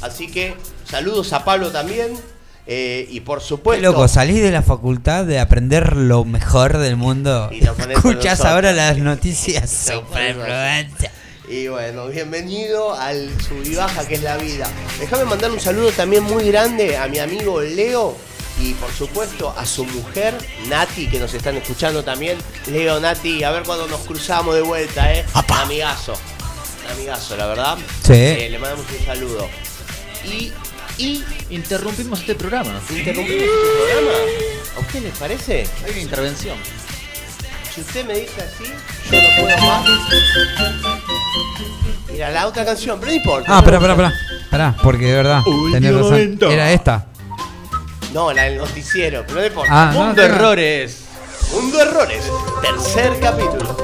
Así 0.00 0.28
que 0.30 0.54
saludos 0.88 1.32
a 1.34 1.44
Pablo 1.44 1.70
también. 1.70 2.12
eh, 2.66 3.06
y 3.10 3.20
por 3.20 3.40
Qué 3.40 3.44
supuesto. 3.44 3.82
loco, 3.84 4.08
salís 4.08 4.42
de 4.42 4.50
la 4.50 4.62
facultad 4.62 5.26
de 5.26 5.38
aprender 5.38 5.96
lo 5.96 6.24
mejor 6.24 6.78
del 6.78 6.96
mundo. 6.96 7.50
Y 7.52 7.60
nosotros. 7.60 8.40
ahora 8.40 8.72
las 8.72 8.96
noticias. 8.98 9.70
Superfluencia. 9.92 11.12
Y 11.46 11.68
bueno, 11.68 12.06
bienvenido 12.06 12.94
al 12.94 13.28
sub 13.42 13.62
y 13.64 13.74
baja 13.74 14.08
que 14.08 14.14
es 14.14 14.22
la 14.22 14.38
vida. 14.38 14.66
Déjame 14.98 15.26
mandar 15.26 15.50
un 15.50 15.60
saludo 15.60 15.90
también 15.90 16.22
muy 16.24 16.44
grande 16.50 16.96
a 16.96 17.06
mi 17.06 17.18
amigo 17.18 17.60
Leo 17.60 18.16
y 18.60 18.72
por 18.74 18.90
supuesto 18.92 19.52
a 19.56 19.66
su 19.66 19.84
mujer 19.84 20.36
Nati 20.68 21.08
que 21.08 21.18
nos 21.18 21.34
están 21.34 21.56
escuchando 21.56 22.04
también. 22.04 22.38
Leo, 22.66 23.00
Nati, 23.00 23.42
a 23.42 23.50
ver 23.50 23.64
cuando 23.64 23.86
nos 23.88 24.00
cruzamos 24.02 24.54
de 24.54 24.62
vuelta, 24.62 25.12
¿eh? 25.12 25.24
Un 25.34 25.56
amigazo. 25.56 26.14
Amigazo, 26.92 27.36
la 27.36 27.46
verdad. 27.46 27.78
Sí. 28.04 28.12
Eh, 28.12 28.48
le 28.50 28.58
mandamos 28.58 28.84
un 28.98 29.06
saludo. 29.06 29.48
Y, 30.24 30.52
y 30.98 31.24
Interrumpimos 31.50 32.20
este 32.20 32.34
programa. 32.34 32.80
interrumpimos 32.90 33.42
este 33.42 33.56
programa. 33.56 34.18
¿A 34.76 34.80
usted 34.80 35.02
les 35.02 35.18
parece? 35.18 35.66
Hay 35.84 35.90
una 35.92 36.00
intervención. 36.00 36.56
Si 37.74 37.80
usted 37.80 38.04
me 38.06 38.14
dice 38.14 38.40
así, 38.40 38.70
yo 39.10 39.20
no 39.20 39.28
puedo 39.42 39.58
más. 39.66 39.86
Mira, 42.12 42.30
la 42.30 42.46
otra 42.46 42.64
canción, 42.64 43.00
pero 43.00 43.10
no 43.10 43.16
importa. 43.16 43.48
Ah, 43.52 43.58
espera, 43.58 43.76
espera, 43.78 43.92
espera. 43.94 44.12
Pará, 44.50 44.76
porque 44.82 45.06
de 45.06 45.14
verdad, 45.14 45.42
tenés 45.72 45.94
razón. 45.94 46.38
Era 46.42 46.72
esta. 46.72 47.06
No, 48.14 48.32
la 48.32 48.44
del 48.44 48.58
noticiero, 48.58 49.24
pero 49.26 49.40
no 49.40 49.46
importa. 49.46 49.72
Ah, 49.72 49.90
no, 49.92 50.04
Mundo 50.04 50.22
Errores. 50.22 51.00
Mundo 51.52 51.80
Errores, 51.82 52.24
tercer 52.62 53.18
capítulo. 53.18 53.76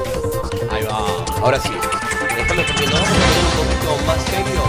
Ahí 0.71 0.83
va. 0.83 0.99
Ahora 1.41 1.59
sí. 1.59 1.69
Déjame 2.37 2.63
porque 2.63 2.85
nos 2.85 2.93
vamos 2.93 3.09
a 3.09 3.11
poner 3.11 3.43
un 3.43 3.51
poquito 3.57 4.05
más 4.07 4.23
serio. 4.23 4.61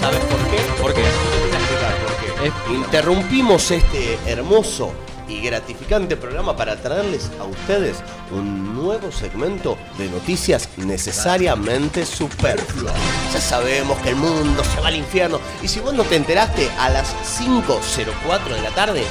¿Sabes 0.00 0.20
por 0.20 0.38
qué? 0.48 0.80
¿Por 0.80 0.94
qué? 0.94 1.02
Te 1.02 1.40
voy 1.40 1.52
a 1.52 1.58
explicar 1.58 1.94
por 2.06 2.66
qué. 2.66 2.72
Interrumpimos 2.74 3.70
este 3.70 4.18
hermoso 4.24 4.94
y 5.32 5.40
gratificante 5.40 6.16
programa 6.16 6.56
para 6.56 6.76
traerles 6.76 7.30
a 7.40 7.44
ustedes 7.44 7.96
un 8.30 8.74
nuevo 8.74 9.10
segmento 9.10 9.76
de 9.98 10.08
noticias 10.08 10.68
necesariamente 10.76 12.04
superfluas. 12.06 12.94
Ya 13.32 13.40
sabemos 13.40 13.98
que 14.02 14.10
el 14.10 14.16
mundo 14.16 14.62
se 14.64 14.80
va 14.80 14.88
al 14.88 14.96
infierno 14.96 15.40
y 15.62 15.68
si 15.68 15.80
vos 15.80 15.94
no 15.94 16.04
te 16.04 16.16
enteraste 16.16 16.68
a 16.78 16.90
las 16.90 17.14
5.04 17.40 18.54
de 18.54 18.60
la 18.62 18.70
tarde, 18.70 19.02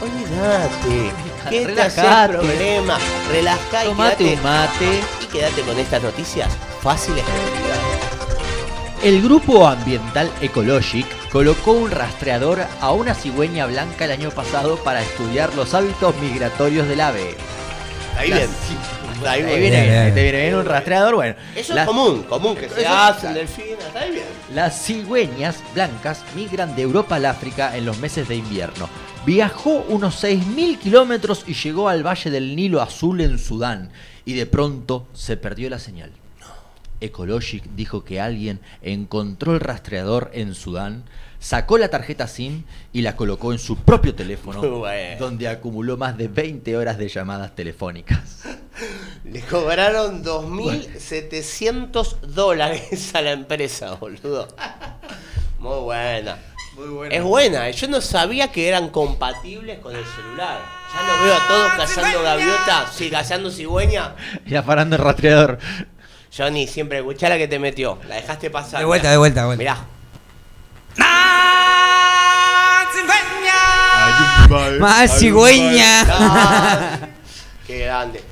olvídate. 0.00 1.12
¿Qué 1.50 1.60
te 1.60 1.66
Relajate. 1.68 2.32
problema? 2.38 2.98
Relajá 3.30 3.84
y 3.84 3.88
Tomate 3.88 4.16
quédate, 4.16 4.36
un 4.36 4.42
mate. 4.42 5.00
y 5.22 5.26
quédate 5.26 5.62
con 5.62 5.78
estas 5.78 6.02
noticias 6.02 6.48
fáciles 6.82 7.24
de 7.24 7.32
olvidar. 7.32 7.85
El 9.02 9.22
grupo 9.22 9.66
ambiental 9.68 10.30
Ecologic 10.40 11.06
colocó 11.30 11.72
un 11.72 11.90
rastreador 11.90 12.60
a 12.80 12.92
una 12.92 13.14
cigüeña 13.14 13.66
blanca 13.66 14.06
el 14.06 14.10
año 14.12 14.30
pasado 14.30 14.76
para 14.78 15.02
estudiar 15.02 15.54
los 15.54 15.74
hábitos 15.74 16.14
migratorios 16.18 16.88
del 16.88 17.00
ave. 17.00 17.34
Ahí 18.18 18.30
La 18.30 18.36
bien. 18.38 18.48
Ahí 19.26 19.42
viene, 19.42 19.58
Bien, 19.58 19.84
bien. 19.84 20.14
te 20.14 20.22
viene 20.22 20.40
bien 20.42 20.54
un 20.56 20.64
rastreador, 20.66 21.14
bueno. 21.14 21.34
Eso 21.54 21.74
La- 21.74 21.82
es 21.82 21.86
común, 21.88 22.22
común 22.24 22.54
que 22.56 22.68
se 22.68 22.82
Eso- 22.82 22.90
hace 22.92 23.26
en 23.28 23.34
delfín, 23.34 23.64
está 23.78 24.00
ahí 24.00 24.10
bien. 24.12 24.26
Las 24.54 24.84
cigüeñas 24.84 25.56
blancas 25.74 26.22
migran 26.34 26.74
de 26.76 26.82
Europa 26.82 27.16
al 27.16 27.24
África 27.26 27.76
en 27.76 27.86
los 27.86 27.98
meses 27.98 28.28
de 28.28 28.36
invierno. 28.36 28.88
Viajó 29.24 29.84
unos 29.88 30.16
6.000 30.22 30.78
kilómetros 30.78 31.44
y 31.46 31.54
llegó 31.54 31.88
al 31.88 32.06
Valle 32.06 32.30
del 32.30 32.54
Nilo 32.56 32.82
Azul 32.82 33.20
en 33.22 33.38
Sudán. 33.38 33.90
Y 34.26 34.34
de 34.34 34.46
pronto 34.46 35.06
se 35.14 35.36
perdió 35.36 35.70
la 35.70 35.78
señal. 35.78 36.10
Ecologic 37.00 37.64
dijo 37.74 38.04
que 38.04 38.20
alguien 38.20 38.60
encontró 38.82 39.54
el 39.54 39.60
rastreador 39.60 40.30
en 40.32 40.54
Sudán, 40.54 41.04
sacó 41.38 41.78
la 41.78 41.88
tarjeta 41.88 42.26
SIM 42.26 42.64
y 42.92 43.02
la 43.02 43.16
colocó 43.16 43.52
en 43.52 43.58
su 43.58 43.76
propio 43.76 44.14
teléfono, 44.14 44.60
bueno. 44.78 45.18
donde 45.18 45.48
acumuló 45.48 45.96
más 45.96 46.16
de 46.16 46.28
20 46.28 46.76
horas 46.76 46.98
de 46.98 47.08
llamadas 47.08 47.54
telefónicas. 47.54 48.42
Le 49.24 49.40
cobraron 49.42 50.22
2.700 50.24 52.20
dólares 52.20 53.14
a 53.14 53.22
la 53.22 53.32
empresa, 53.32 53.94
boludo. 53.94 54.48
Muy 55.58 55.80
buena. 55.80 56.38
Es 57.10 57.22
buena, 57.22 57.70
yo 57.70 57.88
no 57.88 58.02
sabía 58.02 58.52
que 58.52 58.68
eran 58.68 58.90
compatibles 58.90 59.78
con 59.78 59.96
el 59.96 60.04
celular. 60.04 60.58
Ya 60.92 61.06
los 61.06 61.24
veo 61.24 61.34
a 61.34 61.48
todos 61.48 61.72
cazando 61.72 62.22
gaviota, 62.22 62.86
sí, 62.92 63.10
cazando 63.10 63.50
cigüeña. 63.50 64.14
Y 64.44 64.54
parando 64.60 64.96
el 64.96 65.02
rastreador. 65.02 65.58
Johnny, 66.36 66.66
siempre 66.66 66.98
escuchá 66.98 67.28
la 67.28 67.38
que 67.38 67.48
te 67.48 67.58
metió. 67.58 67.98
La 68.08 68.16
dejaste 68.16 68.50
pasar. 68.50 68.80
De 68.80 68.86
vuelta, 68.86 69.10
de 69.10 69.16
vuelta, 69.16 69.40
de 69.40 69.46
vuelta. 69.46 69.62
Mirá. 69.62 69.86
Más 74.78 75.18
cigüeña. 75.18 76.02
Ah, 76.08 76.98
Qué 77.66 77.78
grande. 77.80 78.22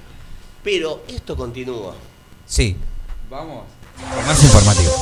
Pero 0.62 1.02
esto 1.08 1.36
continúa. 1.36 1.94
Sí. 2.46 2.76
Vamos. 3.28 3.64
Con 4.14 4.26
más 4.26 4.42
informativo. 4.42 4.92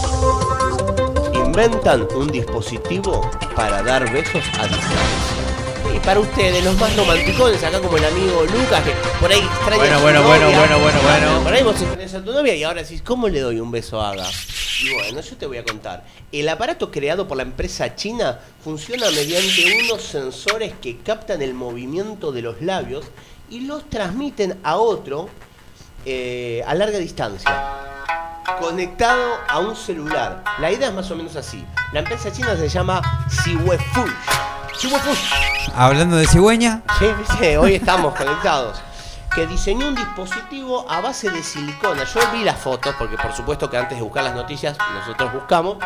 Inventan 1.35 2.07
un 2.15 2.29
dispositivo 2.29 3.31
para 3.55 3.83
dar 3.83 4.11
besos 4.11 4.43
a 4.59 4.67
distancia. 4.67 5.52
Y 5.95 5.99
para 6.01 6.21
ustedes, 6.21 6.65
los 6.65 6.77
más 6.79 6.97
romanticones, 6.97 7.63
acá 7.63 7.81
como 7.81 7.97
el 7.97 8.05
amigo 8.05 8.43
Lucas, 8.45 8.83
que 8.83 8.93
por 9.21 9.31
ahí 9.31 9.41
extraña 9.41 9.77
Bueno, 9.77 9.95
a 9.95 9.99
su 9.99 10.03
bueno, 10.03 10.23
bueno, 10.23 10.45
novia. 10.47 10.59
bueno, 10.59 10.79
bueno, 10.79 10.99
bueno. 11.03 11.43
Por 11.43 11.53
ahí 11.53 11.63
vos 11.63 11.81
extrañas 11.81 12.15
a 12.15 12.25
tu 12.25 12.33
novia 12.33 12.55
y 12.55 12.65
ahora 12.65 12.83
decís, 12.83 13.03
¿cómo 13.03 13.29
le 13.29 13.41
doy 13.41 13.61
un 13.61 13.71
beso 13.71 14.01
a 14.01 14.11
Aga? 14.11 14.27
Y 14.83 14.95
bueno, 14.95 15.21
yo 15.21 15.37
te 15.37 15.47
voy 15.47 15.59
a 15.59 15.65
contar. 15.65 16.05
El 16.33 16.49
aparato 16.49 16.91
creado 16.91 17.29
por 17.29 17.37
la 17.37 17.43
empresa 17.43 17.95
china 17.95 18.41
funciona 18.65 19.11
mediante 19.11 19.83
unos 19.85 20.03
sensores 20.03 20.73
que 20.81 20.99
captan 20.99 21.43
el 21.43 21.55
movimiento 21.55 22.33
de 22.33 22.43
los 22.43 22.63
labios 22.63 23.05
y 23.51 23.61
los 23.61 23.89
transmiten 23.91 24.59
a 24.63 24.77
otro 24.77 25.29
eh, 26.07 26.65
a 26.67 26.75
larga 26.75 26.99
distancia 26.99 27.91
conectado 28.61 29.39
a 29.49 29.59
un 29.59 29.77
celular. 29.77 30.43
La 30.59 30.71
idea 30.71 30.89
es 30.89 30.95
más 30.95 31.11
o 31.11 31.17
menos 31.17 31.37
así. 31.37 31.65
La 31.93 32.01
empresa 32.01 32.33
china 32.33 32.57
se 32.57 32.69
llama 32.69 33.27
Siwefush. 33.29 34.52
Hablando 35.77 36.17
de 36.17 36.27
cigüeña. 36.27 36.83
Sí, 36.99 37.47
hoy 37.57 37.75
estamos 37.75 38.15
conectados. 38.15 38.81
Que 39.35 39.47
diseñó 39.47 39.89
un 39.89 39.95
dispositivo 39.95 40.85
a 40.91 41.01
base 41.01 41.31
de 41.31 41.43
silicona. 41.43 42.05
Yo 42.05 42.21
vi 42.33 42.45
las 42.45 42.59
fotos, 42.59 42.95
porque 42.99 43.17
por 43.17 43.33
supuesto 43.33 43.71
que 43.71 43.79
antes 43.79 43.97
de 43.97 44.03
buscar 44.05 44.25
las 44.25 44.35
noticias, 44.35 44.77
nosotros 44.95 45.33
buscamos. 45.33 45.77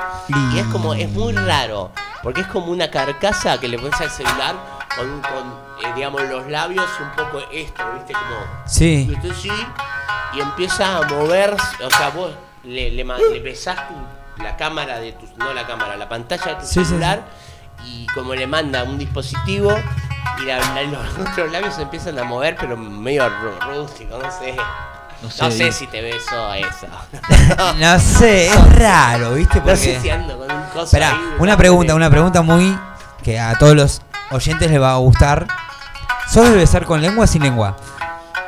Y 0.53 0.59
es 0.59 0.67
como, 0.67 0.95
es 0.95 1.09
muy 1.11 1.33
raro. 1.35 1.93
Porque 2.23 2.41
es 2.41 2.47
como 2.49 2.67
una 2.73 2.91
carcasa 2.91 3.59
que 3.61 3.69
le 3.69 3.79
pones 3.79 4.01
al 4.01 4.11
celular 4.11 4.55
con, 4.97 5.21
con 5.21 5.85
eh, 5.85 5.93
digamos, 5.95 6.23
los 6.23 6.49
labios 6.49 6.87
un 7.01 7.11
poco 7.11 7.39
esto, 7.53 7.83
¿viste? 7.95 8.15
Como. 8.15 8.67
Sí. 8.67 9.07
Y 9.11 9.15
esto 9.15 9.35
sí, 9.35 9.51
y 10.33 10.41
empieza 10.41 10.97
a 10.99 11.03
moverse. 11.03 11.85
O 11.85 11.91
sea, 11.91 12.09
vos 12.11 12.31
le, 12.65 12.91
le, 12.91 13.05
besás 13.41 13.77
tu- 13.89 14.43
la 14.43 14.57
cámara 14.57 14.99
de 14.99 15.13
tu. 15.13 15.27
No 15.37 15.53
la 15.55 15.67
cámara, 15.67 15.97
la 15.97 16.09
pantalla 16.09 16.47
de 16.47 16.55
tu 16.57 16.67
Sí, 16.67 16.81
sí, 16.81 16.85
celular. 16.87 17.23
Y 17.87 18.07
como 18.14 18.34
le 18.34 18.47
manda 18.47 18.82
un 18.84 18.99
dispositivo. 18.99 19.74
Y 20.43 20.45
la- 20.45 20.59
la- 20.59 20.82
los 20.82 21.18
otros 21.30 21.51
labios 21.53 21.74
se 21.74 21.82
empiezan 21.82 22.18
a 22.18 22.24
mover, 22.24 22.57
pero 22.59 22.76
medio 22.76 23.26
rú- 23.28 23.59
rústico, 23.74 24.18
no 24.18 24.30
sé. 24.30 24.55
No 25.22 25.28
No 25.28 25.51
sé. 25.51 25.51
sé, 25.51 25.72
si 25.72 25.87
te 25.87 26.03
beso 26.03 26.47
a 26.49 26.59
eso. 26.59 26.87
No 27.78 27.99
sé, 27.99 28.49
es 28.49 28.76
raro, 28.78 29.32
¿viste? 29.34 29.61
No 29.61 29.64
sé 29.64 29.70
Porque. 29.95 30.01
si 30.01 30.11
ando 30.11 30.37
con 30.37 30.51
un 30.55 30.62
coso 30.64 30.84
Esperá, 30.84 31.12
ahí, 31.12 31.20
una 31.39 31.57
pregunta, 31.57 31.95
una 31.95 32.11
pregunta 32.11 32.43
muy. 32.43 32.78
que 33.22 33.41
a 33.41 33.57
todos 33.57 33.74
los 33.74 34.03
oyentes 34.30 34.70
les 34.70 34.80
va 34.80 34.93
a 34.93 34.97
gustar. 34.97 35.47
¿Sos 36.28 36.51
de 36.51 36.57
besar 36.57 36.84
con 36.84 37.01
lengua 37.01 37.24
o 37.24 37.26
sin 37.26 37.43
lengua? 37.43 37.76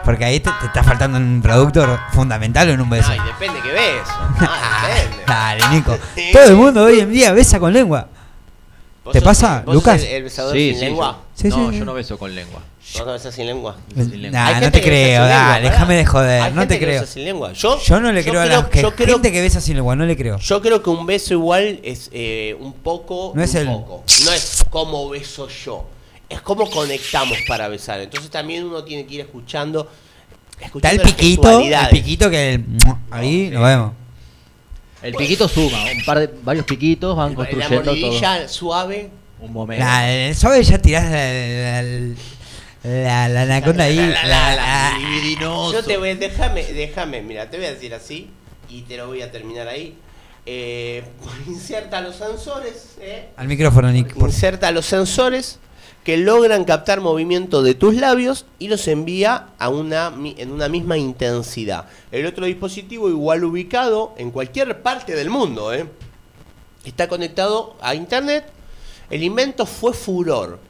Porque 0.05 0.25
ahí 0.25 0.41
te, 0.41 0.51
te 0.61 0.67
está 0.67 0.83
faltando 0.83 1.17
un 1.19 1.41
producto 1.43 1.99
fundamental 2.13 2.69
en 2.69 2.81
un 2.81 2.91
beso. 2.91 3.11
Ay, 3.11 3.21
depende 3.21 3.61
que 3.61 3.73
beso. 3.73 4.13
Ah, 4.41 4.89
depende. 4.95 5.25
Dale, 5.27 5.69
Nico. 5.71 5.99
Todo 6.33 6.45
el 6.45 6.55
mundo 6.57 6.85
hoy 6.85 7.01
en 7.01 7.11
día 7.11 7.33
besa 7.33 7.59
con 7.59 7.73
lengua. 7.73 8.09
¿Vos 9.09 9.13
¿Te 9.15 9.21
sos- 9.21 9.25
pasa, 9.27 9.63
vos 9.65 9.75
Lucas? 9.75 10.03
el 10.03 10.23
besador 10.23 10.53
Sí, 10.55 10.69
sin 10.71 10.79
sí, 10.79 10.85
lengua? 10.85 11.13
yo- 11.13 11.43
Sí, 11.43 11.49
no, 11.49 11.71
sí. 11.73 11.79
yo 11.79 11.85
no 11.87 11.95
beso 11.95 12.19
con 12.19 12.35
lengua. 12.35 12.61
¿Vos 12.95 13.07
no 13.07 13.13
besás 13.13 13.35
sin 13.35 13.47
lengua? 13.47 13.77
Sin 13.95 14.11
lengua. 14.23 14.31
Nah, 14.39 14.47
Hay 14.49 14.55
no 14.57 14.61
gente 14.61 14.79
te 14.79 14.85
que 14.85 14.91
besa 14.91 15.01
creo, 15.01 15.23
sin 15.23 15.29
lengua, 15.29 15.29
dale, 15.49 15.63
pará. 15.65 15.71
déjame 15.71 15.95
de 15.97 16.07
joder, 16.07 16.43
Hay 16.43 16.53
no 16.53 16.61
gente 16.61 16.75
te 16.75 16.79
que 16.81 16.85
creo. 16.87 17.01
besa 17.01 17.13
sin 17.13 17.25
lengua. 17.25 17.53
Yo, 17.55 17.81
Yo 17.83 18.01
no 18.01 18.13
le 18.13 18.23
yo 18.23 18.31
creo 18.31 18.43
a 18.43 18.47
la 18.47 18.69
que- 18.69 18.83
yo 18.83 18.95
creo- 18.95 19.15
gente 19.15 19.33
que 19.33 19.41
besa 19.41 19.61
sin 19.63 19.77
lengua, 19.77 19.97
no 19.97 20.05
le 20.05 20.17
creo. 20.17 20.37
Yo 20.39 20.61
creo 20.61 20.83
que 20.83 20.91
un 20.91 21.07
beso 21.07 21.33
igual 21.33 21.81
es 21.83 22.11
eh, 22.13 22.55
un 22.61 22.75
poco. 22.75 23.33
No 23.35 23.43
es 23.43 23.55
un 23.55 23.61
el- 23.61 23.67
poco. 23.69 24.05
No 24.27 24.33
es 24.33 24.65
como 24.69 25.09
beso 25.09 25.49
yo. 25.49 25.87
Es 26.29 26.43
como 26.43 26.69
conectamos 26.69 27.39
para 27.49 27.69
besar. 27.69 28.01
Entonces 28.01 28.31
también 28.31 28.65
uno 28.65 28.85
tiene 28.85 29.07
que 29.07 29.15
ir 29.15 29.21
escuchando. 29.23 29.91
Está 30.53 30.67
escuchando 30.67 31.03
el 31.03 31.07
las 31.09 31.15
piquito, 31.15 31.43
el 31.43 31.49
gestualidades. 31.49 31.89
piquito 31.91 32.31
que 32.31 32.55
el, 32.55 32.65
ahí 33.11 33.49
lo 33.51 33.63
vemos. 33.63 33.93
El 35.03 35.15
piquito 35.15 35.47
suma, 35.49 35.85
un 35.97 36.05
par 36.05 36.19
de 36.19 36.31
varios 36.43 36.65
piquitos 36.67 37.17
van 37.17 37.31
La 37.31 37.37
construyendo 37.37 37.83
todo. 37.83 37.95
mordidilla 37.95 38.49
suave. 38.49 39.11
Un 39.41 39.53
momento. 39.53 39.85
La, 39.85 40.11
el 40.11 40.35
suave 40.35 40.63
ya 40.65 40.79
tirás 40.79 41.05
la, 41.11 41.83
la, 41.83 42.09
la, 42.83 43.29
la 43.29 43.43
anaconda 43.43 43.85
ahí. 43.85 43.97
La, 43.97 44.07
la, 44.27 44.57
la, 44.57 44.57
la. 44.57 44.99
Yo 45.73 45.83
te 45.85 45.97
voy, 45.97 46.15
déjame, 46.15 46.65
déjame, 46.65 47.23
mira, 47.23 47.49
te 47.49 47.57
voy 47.59 47.67
a 47.67 47.73
decir 47.75 47.95
así 47.95 48.31
y 48.69 48.83
te 48.83 48.97
lo 48.97 49.07
voy 49.07 49.23
a 49.23 49.31
terminar 49.31 49.69
ahí. 49.69 49.97
Eh, 50.47 51.05
inserta 51.47 52.01
los 52.01 52.17
sensores, 52.17 52.97
eh, 53.01 53.29
Al 53.37 53.47
micrófono, 53.49 53.91
Nick. 53.93 54.15
por- 54.15 54.31
inserta 54.31 54.71
los 54.73 54.87
sensores 54.87 55.59
que 56.09 56.17
logran 56.17 56.65
captar 56.65 57.03
movimiento 57.03 57.63
de 57.63 57.75
tus 57.75 57.95
labios 57.97 58.47
y 58.59 58.69
los 58.69 58.89
envía 58.89 59.49
a 59.59 59.69
una, 59.69 60.11
en 60.39 60.51
una 60.53 60.67
misma 60.67 60.97
intensidad. 60.97 61.85
El 62.11 62.25
otro 62.25 62.47
dispositivo, 62.47 63.11
igual 63.11 63.45
ubicado 63.45 64.15
en 64.17 64.31
cualquier 64.31 64.81
parte 64.81 65.15
del 65.15 65.29
mundo, 65.29 65.71
¿eh? 65.75 65.85
está 66.87 67.09
conectado 67.09 67.77
a 67.83 67.95
internet. 67.95 68.47
El 69.11 69.23
invento 69.23 69.67
fue 69.67 69.93
furor. 69.93 70.61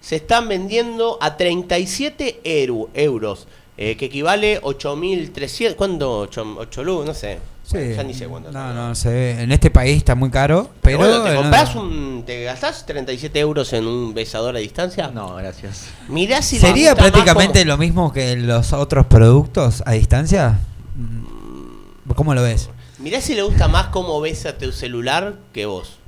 Se 0.00 0.16
están 0.16 0.48
vendiendo 0.48 1.18
a 1.20 1.36
37 1.36 2.40
eru- 2.42 2.88
euros, 2.94 3.46
eh, 3.76 3.94
que 3.98 4.06
equivale 4.06 4.58
8.300. 4.62 5.74
¿Cuánto? 5.74 6.20
8, 6.20 6.56
8 6.60 6.82
luz, 6.82 7.04
no 7.04 7.12
sé. 7.12 7.40
Sí. 7.70 7.94
Ya 7.94 8.02
ni 8.02 8.14
sé 8.14 8.26
cuánto. 8.26 8.50
No, 8.50 8.72
no 8.72 8.94
sé. 8.94 9.42
En 9.42 9.52
este 9.52 9.70
país 9.70 9.98
está 9.98 10.14
muy 10.14 10.30
caro, 10.30 10.70
pero. 10.80 11.00
Pero 11.00 11.10
bueno, 11.10 11.24
¿te 11.24 11.34
no- 11.34 11.42
compras 11.42 11.74
un. 11.74 12.22
¿Te 12.24 12.44
gastás 12.44 12.86
37 12.86 13.38
euros 13.40 13.72
en 13.74 13.86
un 13.86 14.14
besador 14.14 14.56
a 14.56 14.58
distancia? 14.58 15.08
No, 15.08 15.34
gracias. 15.34 15.88
Mirá 16.08 16.40
si 16.40 16.56
le 16.56 16.62
¿Sería 16.62 16.94
prácticamente 16.94 17.66
lo 17.66 17.76
mismo 17.76 18.10
que 18.10 18.36
los 18.36 18.72
otros 18.72 19.04
productos 19.04 19.82
a 19.84 19.92
distancia? 19.92 20.58
Mm, 20.96 22.12
¿Cómo 22.14 22.34
lo 22.34 22.42
ves? 22.42 22.70
Mirá 22.98 23.20
si 23.20 23.34
le 23.34 23.42
gusta 23.42 23.68
más 23.68 23.88
cómo 23.88 24.18
besa 24.22 24.56
tu 24.56 24.72
celular 24.72 25.36
que 25.52 25.66
vos. 25.66 25.98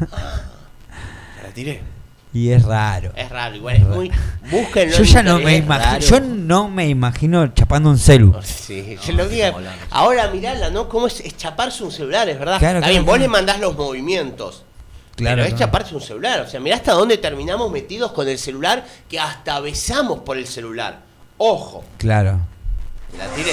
La 1.42 1.50
tiré. 1.54 1.82
Y 2.32 2.50
es 2.52 2.62
raro. 2.64 3.12
Es 3.16 3.28
raro, 3.28 3.56
igual 3.56 3.76
es 3.76 3.86
muy. 3.86 4.10
Búsquenlo. 4.50 4.96
Yo 4.96 5.02
ya 5.04 5.22
no 5.22 5.38
me 5.40 5.56
imagino, 5.56 5.98
yo 5.98 6.20
no 6.20 6.68
me 6.68 6.88
imagino 6.88 7.48
chapando 7.48 7.90
un 7.90 7.98
celu. 7.98 8.34
Sí, 8.44 8.96
yo 9.04 9.12
lo 9.14 9.28
que- 9.28 9.52
ahora 9.90 10.30
mirala, 10.30 10.70
¿no? 10.70 10.88
¿Cómo 10.88 11.08
es, 11.08 11.18
es 11.20 11.36
chaparse 11.36 11.82
un 11.82 11.90
celular, 11.90 12.28
es 12.28 12.38
verdad? 12.38 12.58
Claro, 12.60 12.78
Está 12.78 12.86
claro, 12.88 12.92
bien, 12.92 13.04
vos 13.04 13.14
claro. 13.16 13.22
le 13.22 13.28
mandás 13.28 13.58
los 13.60 13.76
movimientos. 13.76 14.62
Claro, 15.16 15.42
pero 15.42 15.48
es 15.54 15.58
chaparse 15.60 15.94
un 15.94 16.00
celular. 16.00 16.40
O 16.40 16.48
sea, 16.48 16.60
mirá 16.60 16.76
hasta 16.76 16.92
dónde 16.92 17.18
terminamos 17.18 17.70
metidos 17.72 18.12
con 18.12 18.28
el 18.28 18.38
celular 18.38 18.86
que 19.08 19.18
hasta 19.18 19.58
besamos 19.60 20.20
por 20.20 20.38
el 20.38 20.46
celular. 20.46 21.00
Ojo, 21.36 21.84
Claro. 21.98 22.38
la 23.18 23.26
tiré. 23.34 23.52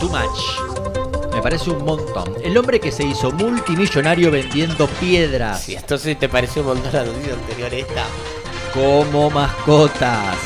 Too 0.00 0.08
much. 0.10 0.99
Me 1.40 1.44
parece 1.44 1.70
un 1.70 1.82
montón. 1.86 2.34
El 2.44 2.54
hombre 2.58 2.78
que 2.78 2.92
se 2.92 3.02
hizo 3.02 3.32
multimillonario 3.32 4.30
vendiendo 4.30 4.86
piedras. 4.86 5.62
Sí, 5.62 5.74
entonces 5.74 6.18
te 6.18 6.28
pareció 6.28 6.60
un 6.60 6.68
montón 6.68 6.92
la 6.92 7.02
noticia 7.02 7.32
anterior 7.32 7.72
esta. 7.72 8.04
como 8.74 9.30
mascotas. 9.30 10.36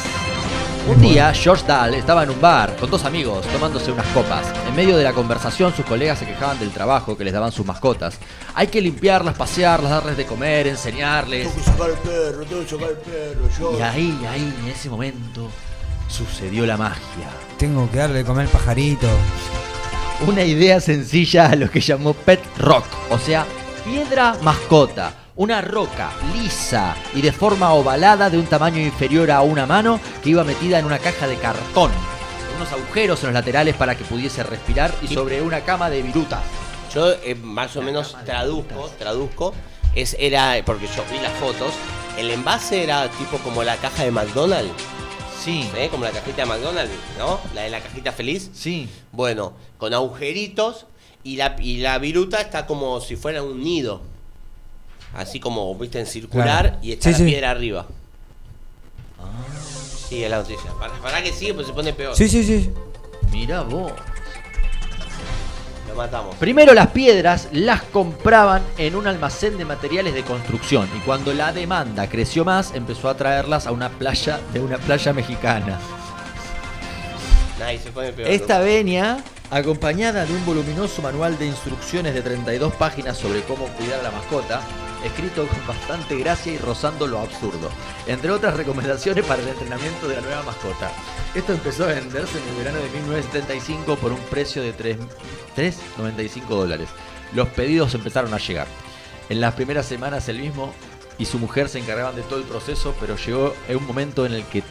Un 0.86 1.00
día, 1.00 1.34
George 1.34 1.66
Dahl 1.66 1.94
estaba 1.94 2.22
en 2.22 2.30
un 2.30 2.40
bar 2.40 2.76
con 2.76 2.88
dos 2.90 3.04
amigos 3.04 3.44
tomándose 3.48 3.90
unas 3.90 4.06
copas. 4.08 4.46
En 4.68 4.76
medio 4.76 4.96
de 4.96 5.02
la 5.02 5.12
conversación, 5.12 5.74
sus 5.74 5.84
colegas 5.84 6.20
se 6.20 6.26
quejaban 6.26 6.60
del 6.60 6.70
trabajo 6.70 7.16
que 7.18 7.24
les 7.24 7.32
daban 7.32 7.50
sus 7.50 7.66
mascotas. 7.66 8.16
Hay 8.54 8.68
que 8.68 8.80
limpiarlas, 8.80 9.36
pasearlas, 9.36 9.90
darles 9.90 10.16
de 10.16 10.26
comer, 10.26 10.68
enseñarles. 10.68 11.48
Tengo 11.48 11.56
que 11.56 11.70
sacar 11.72 11.90
el 11.90 11.96
perro, 11.96 12.44
tengo 12.44 12.62
que 12.62 12.70
sacar 12.70 12.90
el 12.90 12.96
perro, 12.98 13.48
yo. 13.58 13.78
Y 13.80 13.82
ahí, 13.82 14.26
ahí, 14.30 14.54
en 14.62 14.68
ese 14.68 14.88
momento, 14.88 15.50
sucedió 16.06 16.64
la 16.64 16.76
magia. 16.76 17.30
Tengo 17.58 17.90
que 17.90 17.98
darle 17.98 18.18
de 18.18 18.24
comer 18.24 18.46
pajarito. 18.46 19.08
Una 20.20 20.44
idea 20.44 20.80
sencilla 20.80 21.46
a 21.46 21.56
lo 21.56 21.68
que 21.70 21.80
llamó 21.80 22.14
Pet 22.14 22.40
Rock, 22.58 22.86
o 23.10 23.18
sea, 23.18 23.44
piedra 23.84 24.36
mascota. 24.42 25.12
Una 25.36 25.60
roca 25.60 26.12
lisa 26.32 26.94
y 27.12 27.20
de 27.20 27.32
forma 27.32 27.72
ovalada 27.72 28.30
de 28.30 28.38
un 28.38 28.46
tamaño 28.46 28.80
inferior 28.80 29.32
a 29.32 29.42
una 29.42 29.66
mano 29.66 29.98
que 30.22 30.30
iba 30.30 30.44
metida 30.44 30.78
en 30.78 30.84
una 30.84 31.00
caja 31.00 31.26
de 31.26 31.36
cartón. 31.36 31.90
Unos 32.56 32.72
agujeros 32.72 33.20
en 33.24 33.26
los 33.26 33.34
laterales 33.34 33.74
para 33.74 33.96
que 33.96 34.04
pudiese 34.04 34.44
respirar 34.44 34.94
y 35.02 35.08
sobre 35.08 35.42
una 35.42 35.60
cama 35.62 35.90
de 35.90 36.02
virutas. 36.02 36.44
Yo 36.94 37.12
eh, 37.24 37.34
más 37.34 37.76
o 37.76 37.82
menos 37.82 38.16
traduzco, 38.24 38.88
traduzco. 38.96 39.52
Es, 39.96 40.16
era, 40.20 40.54
porque 40.64 40.86
yo 40.86 41.04
vi 41.10 41.18
las 41.20 41.32
fotos, 41.32 41.72
el 42.16 42.30
envase 42.30 42.84
era 42.84 43.08
tipo 43.08 43.38
como 43.38 43.64
la 43.64 43.76
caja 43.76 44.04
de 44.04 44.12
McDonald's. 44.12 44.72
Sí. 45.44 45.68
¿Eh? 45.76 45.88
Como 45.90 46.04
la 46.04 46.10
cajita 46.10 46.42
de 46.42 46.46
McDonald's, 46.46 46.92
¿no? 47.18 47.38
La 47.54 47.62
de 47.62 47.70
la 47.70 47.80
cajita 47.80 48.12
feliz. 48.12 48.50
Sí. 48.54 48.88
Bueno, 49.12 49.52
con 49.78 49.92
agujeritos 49.92 50.86
y 51.22 51.36
la, 51.36 51.56
y 51.60 51.78
la 51.78 51.98
viruta 51.98 52.40
está 52.40 52.66
como 52.66 53.00
si 53.00 53.16
fuera 53.16 53.42
un 53.42 53.62
nido. 53.62 54.00
Así 55.14 55.38
como, 55.40 55.74
viste, 55.76 56.00
en 56.00 56.06
circular 56.06 56.62
Claro. 56.70 56.78
y 56.82 56.92
está 56.92 57.04
Sí, 57.04 57.10
la 57.12 57.18
sí. 57.18 57.24
piedra 57.24 57.50
arriba. 57.50 57.86
Sí, 60.08 60.22
es 60.24 60.30
la 60.30 60.38
noticia. 60.38 60.70
Para, 60.78 60.94
para 61.00 61.22
que 61.22 61.32
sigue, 61.32 61.54
pues 61.54 61.66
se 61.66 61.72
pone 61.72 61.92
peor. 61.92 62.14
Sí, 62.16 62.28
sí, 62.28 62.42
sí. 62.44 62.70
Mira 63.32 63.62
vos. 63.62 63.92
Primero 66.38 66.74
las 66.74 66.88
piedras 66.88 67.48
las 67.52 67.82
compraban 67.82 68.62
en 68.78 68.96
un 68.96 69.06
almacén 69.06 69.56
de 69.56 69.64
materiales 69.64 70.14
de 70.14 70.22
construcción 70.22 70.88
y 70.96 71.00
cuando 71.00 71.32
la 71.32 71.52
demanda 71.52 72.08
creció 72.08 72.44
más 72.44 72.74
empezó 72.74 73.08
a 73.08 73.16
traerlas 73.16 73.66
a 73.66 73.72
una 73.72 73.88
playa 73.90 74.40
de 74.52 74.60
una 74.60 74.78
playa 74.78 75.12
mexicana. 75.12 75.78
Nadie 77.58 77.78
se 77.78 77.90
pone 77.90 78.12
peor. 78.12 78.28
Esta 78.28 78.58
venia, 78.58 79.22
acompañada 79.50 80.24
de 80.24 80.32
un 80.32 80.44
voluminoso 80.44 81.02
manual 81.02 81.38
de 81.38 81.46
instrucciones 81.46 82.14
de 82.14 82.22
32 82.22 82.74
páginas 82.74 83.16
sobre 83.16 83.42
cómo 83.42 83.66
cuidar 83.68 84.00
a 84.00 84.04
la 84.04 84.10
mascota, 84.10 84.60
escrito 85.04 85.46
con 85.46 85.66
bastante 85.66 86.16
gracia 86.16 86.52
y 86.52 86.58
rozando 86.58 87.06
lo 87.06 87.20
absurdo, 87.20 87.70
entre 88.06 88.30
otras 88.30 88.56
recomendaciones 88.56 89.24
para 89.24 89.42
el 89.42 89.48
entrenamiento 89.48 90.08
de 90.08 90.16
la 90.16 90.22
nueva 90.22 90.42
mascota. 90.42 90.90
Esto 91.34 91.52
empezó 91.52 91.84
a 91.84 91.88
venderse 91.88 92.38
en 92.38 92.48
el 92.48 92.56
verano 92.56 92.78
de 92.78 92.90
1975 92.90 93.96
por 93.96 94.12
un 94.12 94.20
precio 94.30 94.62
de 94.62 94.72
3 94.72 94.96
3,95 95.56 96.48
dólares. 96.48 96.88
Los 97.32 97.48
pedidos 97.48 97.94
empezaron 97.94 98.34
a 98.34 98.38
llegar. 98.38 98.66
En 99.28 99.40
las 99.40 99.54
primeras 99.54 99.86
semanas 99.86 100.28
él 100.28 100.40
mismo 100.40 100.72
y 101.18 101.26
su 101.26 101.38
mujer 101.38 101.68
se 101.68 101.78
encargaban 101.78 102.16
de 102.16 102.22
todo 102.22 102.38
el 102.38 102.44
proceso, 102.44 102.94
pero 103.00 103.16
llegó 103.16 103.54
un 103.68 103.86
momento 103.86 104.26
en 104.26 104.34
el 104.34 104.44
que 104.44 104.62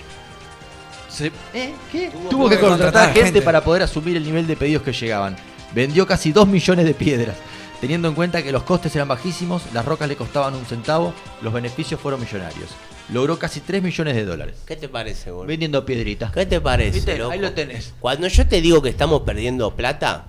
se, 1.13 1.31
¿eh? 1.53 1.73
¿Qué? 1.91 2.11
Tuvo, 2.29 2.49
que 2.49 2.59
contratar 2.59 3.13
gente, 3.13 3.41
para 3.41 3.63
poder 3.63 3.83
asumir 3.83 4.17
el 4.17 4.23
nivel 4.23 4.47
de 4.47 4.55
pedidos 4.55 4.83
que 4.83 4.91
llegaban. 4.91 5.35
Vendió 5.73 6.05
casi 6.05 6.31
2 6.31 6.47
millones 6.47 6.85
de 6.85 6.93
piedras. 6.93 7.35
Teniendo 7.79 8.07
en 8.07 8.15
cuenta 8.15 8.41
que 8.41 8.51
los 8.51 8.63
costes 8.63 8.95
eran 8.95 9.09
bajísimos, 9.09 9.63
las 9.73 9.83
rocas 9.85 10.07
le 10.07 10.15
costaban 10.15 10.55
un 10.55 10.65
centavo, 10.65 11.13
los 11.41 11.53
beneficios 11.53 11.99
fueron 11.99 12.21
millonarios. 12.21 12.69
Logró 13.11 13.37
casi 13.37 13.59
3 13.59 13.83
millones 13.83 14.15
de 14.15 14.23
dólares. 14.23 14.55
¿Qué 14.65 14.77
te 14.77 14.87
parece, 14.87 15.31
boludo? 15.31 15.47
Vendiendo 15.47 15.85
piedritas. 15.85 16.31
¿Qué 16.31 16.45
te 16.45 16.61
parece, 16.61 16.91
¿Viste? 16.91 17.17
loco? 17.17 17.31
Ahí 17.31 17.39
lo 17.39 17.51
tenés. 17.51 17.93
Cuando 17.99 18.27
yo 18.27 18.47
te 18.47 18.61
digo 18.61 18.81
que 18.81 18.89
estamos 18.89 19.23
perdiendo 19.23 19.75
plata, 19.75 20.25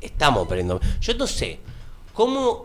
estamos 0.00 0.48
perdiendo. 0.48 0.80
Yo 1.00 1.14
no 1.14 1.26
sé 1.26 1.60
cómo, 2.14 2.64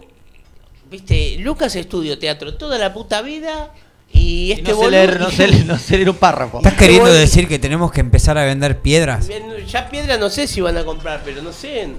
viste, 0.90 1.38
Lucas 1.40 1.76
estudió 1.76 2.18
teatro 2.18 2.56
toda 2.56 2.78
la 2.78 2.94
puta 2.94 3.22
vida 3.22 3.74
y 4.12 4.52
este 4.52 4.72
no 4.72 4.80
sé 4.80 4.92
leer, 4.92 5.20
no 5.20 5.30
sé- 5.30 5.64
no 5.66 5.78
sé 5.78 5.96
leer 5.98 6.10
un 6.10 6.16
párrafo. 6.16 6.58
¿Estás 6.58 6.74
Este 6.74 6.86
queriendo 6.86 7.10
boludo- 7.10 7.20
decir 7.20 7.48
que 7.48 7.60
tenemos 7.60 7.92
que 7.92 8.02
empezar 8.02 8.38
a 8.38 8.44
vender 8.44 8.80
piedras? 8.80 9.30
Ya 9.72 9.90
piedra 9.90 10.18
no 10.18 10.30
sé 10.30 10.48
si 10.48 10.62
van 10.62 10.78
a 10.78 10.84
comprar, 10.84 11.22
pero 11.24 11.42
no 11.42 11.52
sé. 11.54 11.90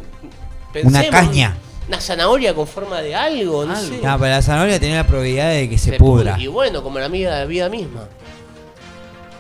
Una 0.83 1.09
caña. 1.09 1.57
Una 1.89 2.01
zanahoria 2.01 2.55
con 2.55 2.67
forma 2.69 3.01
de 3.03 3.15
algo, 3.17 3.65
no 3.65 3.75
sé. 3.75 3.99
No, 4.03 4.19
pero 4.19 4.31
la 4.31 4.43
zanahoria 4.43 4.79
tiene 4.79 4.95
la 4.97 5.07
probabilidad 5.07 5.51
de 5.51 5.69
que 5.69 5.77
se, 5.79 5.91
Se 5.91 5.97
pudra. 5.99 6.39
Y 6.39 6.47
bueno, 6.47 6.83
como 6.85 6.99
la 7.01 7.07
amiga 7.07 7.35
de 7.35 7.41
la 7.41 7.47
vida 7.47 7.69
misma. 7.69 8.05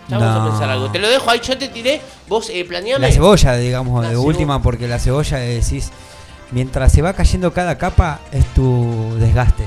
Ya 0.09 0.19
Vamos 0.19 0.35
No. 0.35 0.43
a 0.43 0.51
pensar 0.51 0.71
algo. 0.71 0.91
Te 0.91 0.99
lo 0.99 1.09
dejo 1.09 1.31
ahí, 1.31 1.41
yo 1.47 1.57
te 1.57 1.69
tiré. 1.69 2.01
Vos 2.27 2.51
eh, 2.53 2.65
planeame. 2.65 3.07
La 3.07 3.13
cebolla, 3.13 3.55
digamos, 3.57 4.03
La 4.03 4.11
de 4.11 4.17
cebo- 4.17 4.25
última, 4.25 4.61
porque 4.61 4.89
la 4.89 4.99
cebolla 4.99 5.39
decís, 5.39 5.91
mientras 6.51 6.91
se 6.93 7.03
va 7.03 7.13
cayendo 7.13 7.53
cada 7.53 7.79
capa, 7.79 8.19
es 8.33 8.45
tu 8.55 9.15
desgaste. 9.21 9.65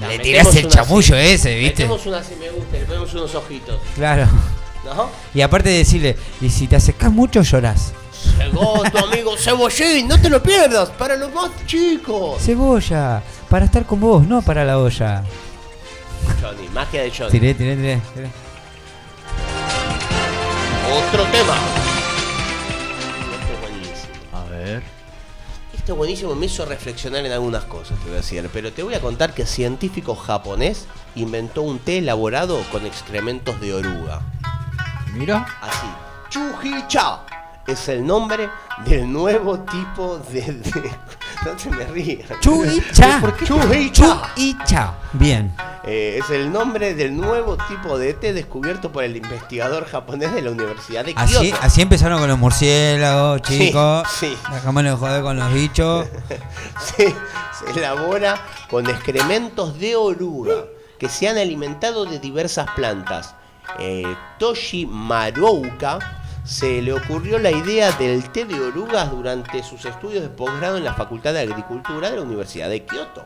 La 0.00 0.08
Le 0.08 0.18
tirás 0.18 0.54
el 0.54 0.68
chamullo 0.68 1.16
así. 1.16 1.26
ese, 1.26 1.54
¿viste? 1.56 1.82
Metemos 1.84 2.06
una 2.06 2.22
si 2.22 2.34
me 2.36 2.50
gusta, 2.50 2.76
le 2.76 2.84
ponemos 2.84 3.14
unos 3.14 3.34
ojitos. 3.34 3.78
Claro. 3.94 4.28
¿No? 4.84 5.08
Y 5.34 5.40
aparte 5.40 5.70
de 5.70 5.78
decirle, 5.78 6.16
y 6.40 6.50
si 6.50 6.66
te 6.68 6.76
acercás 6.76 7.10
mucho, 7.10 7.42
llorás. 7.42 7.92
Llegó 8.38 8.82
tu 8.90 8.98
amigo 8.98 9.36
Cebollín, 9.36 10.06
no 10.08 10.20
te 10.20 10.28
lo 10.28 10.42
pierdas, 10.42 10.90
para 10.90 11.16
los 11.16 11.32
más 11.32 11.50
chicos. 11.66 12.40
Cebolla, 12.42 13.22
para 13.48 13.64
estar 13.64 13.84
con 13.86 14.00
vos, 14.00 14.26
no 14.26 14.42
para 14.42 14.64
la 14.64 14.78
olla. 14.78 15.24
Johnny, 16.40 16.68
magia 16.72 17.02
de 17.02 17.10
Johnny. 17.10 17.30
Tiré, 17.30 17.54
tiré, 17.54 17.76
tiré. 17.76 18.00
tiré. 18.14 18.28
Otro 20.92 21.24
tema. 21.32 21.56
Este 25.86 25.92
es 25.92 25.98
buenísimo, 25.98 26.34
me 26.34 26.46
hizo 26.46 26.64
reflexionar 26.64 27.24
en 27.24 27.30
algunas 27.30 27.62
cosas, 27.62 27.96
te 28.00 28.06
voy 28.06 28.14
a 28.14 28.16
decir. 28.16 28.50
Pero 28.52 28.72
te 28.72 28.82
voy 28.82 28.94
a 28.94 29.00
contar 29.00 29.32
que 29.34 29.46
científico 29.46 30.16
japonés 30.16 30.88
inventó 31.14 31.62
un 31.62 31.78
té 31.78 31.98
elaborado 31.98 32.60
con 32.72 32.84
excrementos 32.84 33.60
de 33.60 33.72
oruga. 33.72 34.20
Mira. 35.12 35.46
Así. 35.60 35.86
Chujicha 36.28 37.20
es 37.68 37.88
el 37.88 38.04
nombre 38.04 38.50
del 38.84 39.12
nuevo 39.12 39.60
tipo 39.60 40.18
de. 40.32 40.40
de- 40.54 40.90
no 41.44 41.52
te 41.52 41.70
me 41.70 41.84
rías. 41.84 42.30
Chuicha. 42.40 43.20
¿Por 43.20 43.36
qué? 43.36 43.46
Chujicha. 43.46 44.32
Chuicha. 44.34 44.92
Bien. 45.12 45.54
Eh, 45.86 46.18
es 46.20 46.30
el 46.30 46.52
nombre 46.52 46.94
del 46.94 47.16
nuevo 47.16 47.56
tipo 47.68 47.96
de 47.96 48.12
té 48.14 48.32
descubierto 48.32 48.90
por 48.90 49.04
el 49.04 49.16
investigador 49.16 49.86
japonés 49.86 50.32
de 50.34 50.42
la 50.42 50.50
Universidad 50.50 51.04
de 51.04 51.14
Kioto. 51.14 51.38
Así, 51.38 51.54
así 51.62 51.82
empezaron 51.82 52.18
con 52.18 52.28
los 52.28 52.38
murciélagos, 52.38 53.40
Sí, 53.46 53.58
chicos. 53.68 54.08
sí. 54.18 54.36
Dejámonos 54.52 54.92
de 54.92 55.06
joder 55.06 55.22
con 55.22 55.38
los 55.38 55.52
bichos. 55.52 56.06
se, 56.96 57.14
se 57.14 57.78
elabora 57.78 58.36
con 58.68 58.88
excrementos 58.90 59.78
de 59.78 59.94
oruga 59.96 60.64
que 60.98 61.08
se 61.08 61.28
han 61.28 61.38
alimentado 61.38 62.04
de 62.04 62.18
diversas 62.18 62.68
plantas 62.74 63.34
eh, 63.78 64.16
Toshi 64.38 64.86
Marouka 64.86 65.98
se 66.44 66.80
le 66.80 66.92
ocurrió 66.92 67.38
la 67.38 67.50
idea 67.50 67.90
del 67.92 68.30
té 68.30 68.44
de 68.44 68.60
orugas 68.60 69.10
durante 69.10 69.62
sus 69.62 69.84
estudios 69.84 70.22
de 70.22 70.28
posgrado 70.28 70.76
en 70.76 70.84
la 70.84 70.94
Facultad 70.94 71.32
de 71.32 71.40
Agricultura 71.40 72.10
de 72.10 72.16
la 72.16 72.22
Universidad 72.22 72.68
de 72.68 72.84
Kioto. 72.84 73.24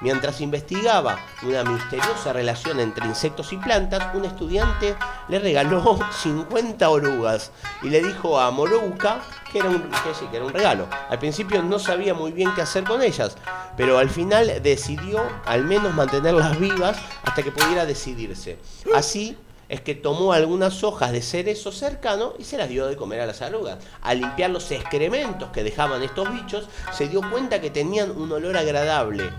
Mientras 0.00 0.40
investigaba 0.40 1.18
una 1.42 1.62
misteriosa 1.62 2.32
relación 2.32 2.80
entre 2.80 3.06
insectos 3.06 3.52
y 3.52 3.58
plantas, 3.58 4.14
un 4.14 4.24
estudiante 4.24 4.94
le 5.28 5.38
regaló 5.38 5.98
50 6.22 6.88
orugas 6.88 7.50
y 7.82 7.90
le 7.90 8.02
dijo 8.02 8.40
a 8.40 8.50
Morouka 8.50 9.20
que 9.52 9.58
era, 9.58 9.68
un, 9.68 9.82
que 9.82 10.14
sí, 10.18 10.26
que 10.30 10.36
era 10.36 10.46
un 10.46 10.52
regalo. 10.52 10.88
Al 11.08 11.18
principio 11.18 11.62
no 11.62 11.78
sabía 11.78 12.14
muy 12.14 12.32
bien 12.32 12.54
qué 12.54 12.62
hacer 12.62 12.84
con 12.84 13.02
ellas, 13.02 13.36
pero 13.76 13.98
al 13.98 14.08
final 14.08 14.62
decidió 14.62 15.22
al 15.44 15.64
menos 15.64 15.94
mantenerlas 15.94 16.58
vivas 16.58 16.96
hasta 17.22 17.42
que 17.42 17.52
pudiera 17.52 17.84
decidirse. 17.84 18.58
Así 18.94 19.36
es 19.68 19.80
que 19.82 19.94
tomó 19.94 20.32
algunas 20.32 20.82
hojas 20.82 21.12
de 21.12 21.22
cerezo 21.22 21.72
cercano 21.72 22.32
y 22.38 22.44
se 22.44 22.58
las 22.58 22.68
dio 22.68 22.86
de 22.86 22.96
comer 22.96 23.20
a 23.20 23.26
las 23.26 23.40
orugas. 23.42 23.78
Al 24.02 24.20
limpiar 24.20 24.50
los 24.50 24.70
excrementos 24.70 25.50
que 25.50 25.62
dejaban 25.62 26.02
estos 26.02 26.32
bichos, 26.32 26.68
se 26.92 27.08
dio 27.08 27.20
cuenta 27.30 27.60
que 27.60 27.70
tenían 27.70 28.10
un 28.10 28.32
olor 28.32 28.56
agradable 28.56 29.30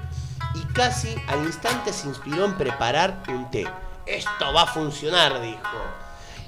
y 0.55 0.61
casi 0.73 1.15
al 1.27 1.43
instante 1.45 1.93
se 1.93 2.07
inspiró 2.07 2.45
en 2.45 2.55
preparar 2.55 3.23
un 3.29 3.49
té. 3.51 3.67
Esto 4.05 4.53
va 4.53 4.63
a 4.63 4.67
funcionar, 4.67 5.41
dijo. 5.41 5.59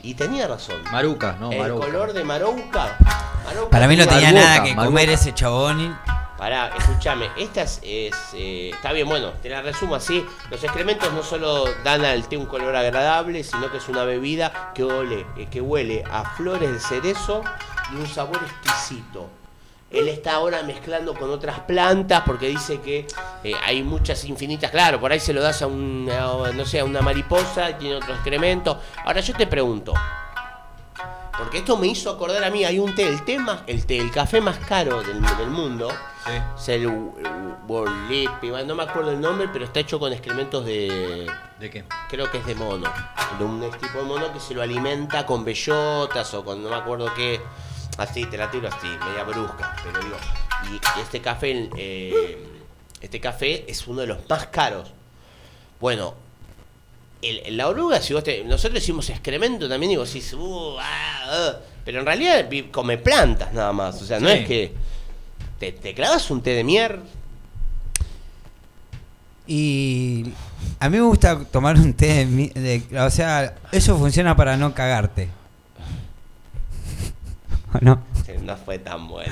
Y 0.02 0.16
tenía 0.16 0.48
razón. 0.48 0.82
Maruca, 0.92 1.38
no, 1.40 1.52
El 1.52 1.60
Maruca. 1.60 1.86
color 1.86 2.14
de 2.14 2.24
Marouca. 2.24 2.98
Marouca 3.46 3.70
Para 3.70 3.88
mí 3.88 3.96
no 3.96 4.06
tenía 4.06 4.32
Maruca, 4.32 4.44
nada 4.46 4.64
que 4.64 4.76
Maruca. 4.76 4.86
comer 4.86 5.10
ese 5.10 5.34
chabón. 5.34 5.98
Pará, 6.38 6.72
escúchame, 6.78 7.30
esta 7.38 7.62
es, 7.62 7.80
es, 7.84 8.14
eh, 8.34 8.72
está 8.74 8.92
bien, 8.92 9.08
bueno, 9.08 9.30
te 9.42 9.48
la 9.50 9.62
resumo 9.62 9.96
así. 9.96 10.26
Los 10.50 10.62
excrementos 10.62 11.14
no 11.14 11.24
solo 11.24 11.64
dan 11.86 12.04
al 12.04 12.28
té 12.28 12.36
un 12.36 12.48
color 12.48 12.76
agradable, 12.76 13.44
sino 13.46 13.72
que 13.72 13.78
es 13.78 13.88
una 13.88 14.04
bebida 14.04 14.72
que 14.76 14.84
huele, 14.84 15.26
eh, 15.38 15.48
que 15.50 15.62
huele 15.62 16.04
a 16.12 16.26
flores 16.36 16.70
de 16.74 16.80
cerezo 16.82 17.44
y 17.94 17.96
un 17.96 18.08
sabor 18.08 18.42
exquisito. 18.44 19.30
Él 19.94 20.08
está 20.08 20.34
ahora 20.34 20.64
mezclando 20.64 21.14
con 21.14 21.30
otras 21.30 21.60
plantas 21.62 22.24
porque 22.26 22.48
dice 22.48 22.82
que 22.82 23.06
eh, 23.44 23.54
hay 23.64 23.84
muchas 23.84 24.26
infinitas. 24.26 24.72
Claro, 24.72 25.00
por 25.00 25.12
ahí 25.12 25.20
se 25.20 25.34
lo 25.34 25.42
das 25.42 25.62
a 25.62 25.68
una, 25.68 26.52
no 26.52 26.66
sé, 26.66 26.80
a 26.80 26.86
una 26.86 27.02
mariposa 27.02 27.78
tiene 27.78 27.96
otro 27.96 28.14
excremento. 28.14 28.80
Ahora 29.06 29.22
yo 29.22 29.34
te 29.36 29.46
pregunto, 29.46 29.94
porque 31.38 31.60
esto 31.60 31.78
me 31.78 31.88
hizo 31.88 32.10
acordar 32.10 32.44
a 32.44 32.50
mí, 32.50 32.66
hay 32.66 32.80
un 32.80 32.94
té, 32.96 33.08
el 33.08 33.24
té 33.24 33.38
más, 33.38 33.62
el 33.68 33.86
té, 33.86 33.98
el 33.98 34.12
café 34.12 34.42
más 34.42 34.58
caro 34.58 35.02
del, 35.04 35.22
del 35.22 35.50
mundo. 35.50 35.90
Es 36.58 36.70
el 36.70 36.88
Borlipi, 37.68 38.50
no 38.66 38.76
me 38.76 38.84
acuerdo 38.84 39.12
el 39.12 39.20
nombre, 39.20 39.50
pero 39.52 39.66
está 39.66 39.80
hecho 39.80 40.00
con 40.00 40.14
excrementos 40.14 40.66
de. 40.66 41.28
¿De 41.60 41.70
qué? 41.70 41.86
Creo 42.10 42.32
que 42.32 42.38
es 42.38 42.46
de 42.46 42.56
mono. 42.56 42.92
De 43.38 43.46
un 43.46 43.60
tipo 43.72 43.98
de 43.98 44.04
mono 44.04 44.32
que 44.32 44.40
se 44.40 44.54
lo 44.54 44.62
alimenta 44.62 45.26
con 45.26 45.44
bellotas 45.44 46.34
o 46.34 46.44
con 46.44 46.64
no 46.64 46.70
me 46.70 46.76
acuerdo 46.76 47.14
qué. 47.14 47.42
Así, 47.98 48.26
te 48.26 48.38
la 48.38 48.50
tiro 48.50 48.68
así, 48.68 48.88
media 49.06 49.24
brusca. 49.24 49.76
Pero 49.84 50.00
digo. 50.04 50.16
Y, 50.72 50.76
y 51.00 51.02
este 51.02 51.22
café, 51.22 51.70
eh, 51.78 52.38
este 53.02 53.20
café 53.20 53.70
es 53.70 53.86
uno 53.88 54.02
de 54.02 54.08
los 54.08 54.18
más 54.30 54.48
caros. 54.48 54.92
Bueno, 55.80 56.16
el- 57.22 57.56
la 57.58 57.68
oruga, 57.68 58.02
si 58.02 58.14
vos 58.14 58.24
te- 58.24 58.44
nosotros 58.44 58.76
decimos 58.76 59.10
excremento 59.10 59.68
también, 59.70 59.92
digo, 59.92 60.06
si 60.06 60.20
uh, 60.36 60.78
ah, 60.80 61.24
ah, 61.28 61.54
pero 61.86 62.00
en 62.00 62.06
realidad 62.06 62.50
come 62.72 62.98
plantas 62.98 63.54
nada 63.54 63.72
más. 63.74 64.02
O 64.02 64.06
sea, 64.06 64.20
no 64.20 64.28
Sí. 64.30 64.34
es 64.38 64.48
que 64.48 64.74
te, 65.60 65.72
te 65.74 65.94
clavas 65.94 66.30
un 66.32 66.42
té 66.42 66.52
de 66.52 66.64
mier. 66.64 67.00
Y 69.46 70.32
a 70.80 70.90
mí 70.90 70.98
me 70.98 71.04
gusta 71.04 71.44
tomar 71.44 71.76
un 71.76 71.94
té 71.94 72.26
de, 72.26 72.82
de- 72.90 73.00
O 73.02 73.10
sea, 73.10 73.56
eso 73.72 73.98
funciona 73.98 74.36
para 74.36 74.56
no 74.58 74.74
cagarte. 74.74 75.28
¿O 77.74 77.78
no? 77.82 78.04
No 78.44 78.58
fue 78.58 78.80
tan 78.80 79.08
bueno. 79.08 79.32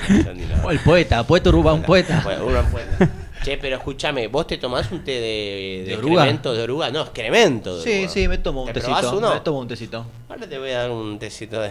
lo- 0.62 0.70
el 0.70 0.78
poeta, 0.80 1.26
poeta 1.26 1.48
uruba, 1.50 1.72
un 1.72 1.82
poeta. 1.82 2.20
Fue 2.22 2.40
un 2.40 2.64
poeta. 2.66 3.10
Che, 3.42 3.58
pero 3.58 3.76
escúchame, 3.76 4.28
¿vos 4.28 4.46
te 4.46 4.56
tomás 4.56 4.90
un 4.92 5.02
té 5.02 5.12
de, 5.12 5.18
de, 5.18 5.84
¿De 5.90 5.96
oruga? 5.96 6.14
excremento 6.22 6.54
de 6.54 6.62
oruga? 6.62 6.90
No, 6.90 7.02
excremento 7.02 7.76
de 7.78 7.82
Sí, 7.82 7.90
oruga. 7.98 8.08
sí, 8.12 8.28
me 8.28 8.38
tomo 8.38 8.62
un 8.62 8.68
¿Te 8.68 8.74
tecito. 8.74 9.16
uno? 9.18 9.34
Me 9.34 9.40
tomo 9.40 9.58
un 9.58 9.68
tecito. 9.68 10.06
Ahora 10.28 10.48
te 10.48 10.58
voy 10.58 10.70
a 10.70 10.78
dar 10.82 10.90
un 10.92 11.18
tecito 11.18 11.60
de... 11.60 11.70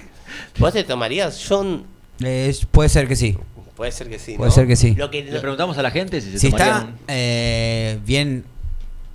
¿Vos 0.58 0.72
te 0.72 0.84
tomarías? 0.84 1.38
Yo... 1.48 1.80
Eh, 2.24 2.54
puede 2.70 2.88
ser 2.88 3.08
que 3.08 3.16
sí. 3.16 3.36
Puede 3.76 3.92
ser 3.92 4.08
que 4.08 4.18
sí, 4.18 4.36
Puede 4.36 4.50
¿no? 4.50 4.54
ser 4.54 4.66
que 4.66 4.76
sí. 4.76 4.94
Lo 4.94 5.10
que 5.10 5.22
Le 5.24 5.40
preguntamos 5.40 5.76
a 5.76 5.82
la 5.82 5.90
gente 5.90 6.20
si 6.20 6.32
se 6.32 6.38
Si 6.38 6.50
tomarían 6.50 6.76
está 6.76 6.94
eh, 7.08 7.98
bien, 8.06 8.44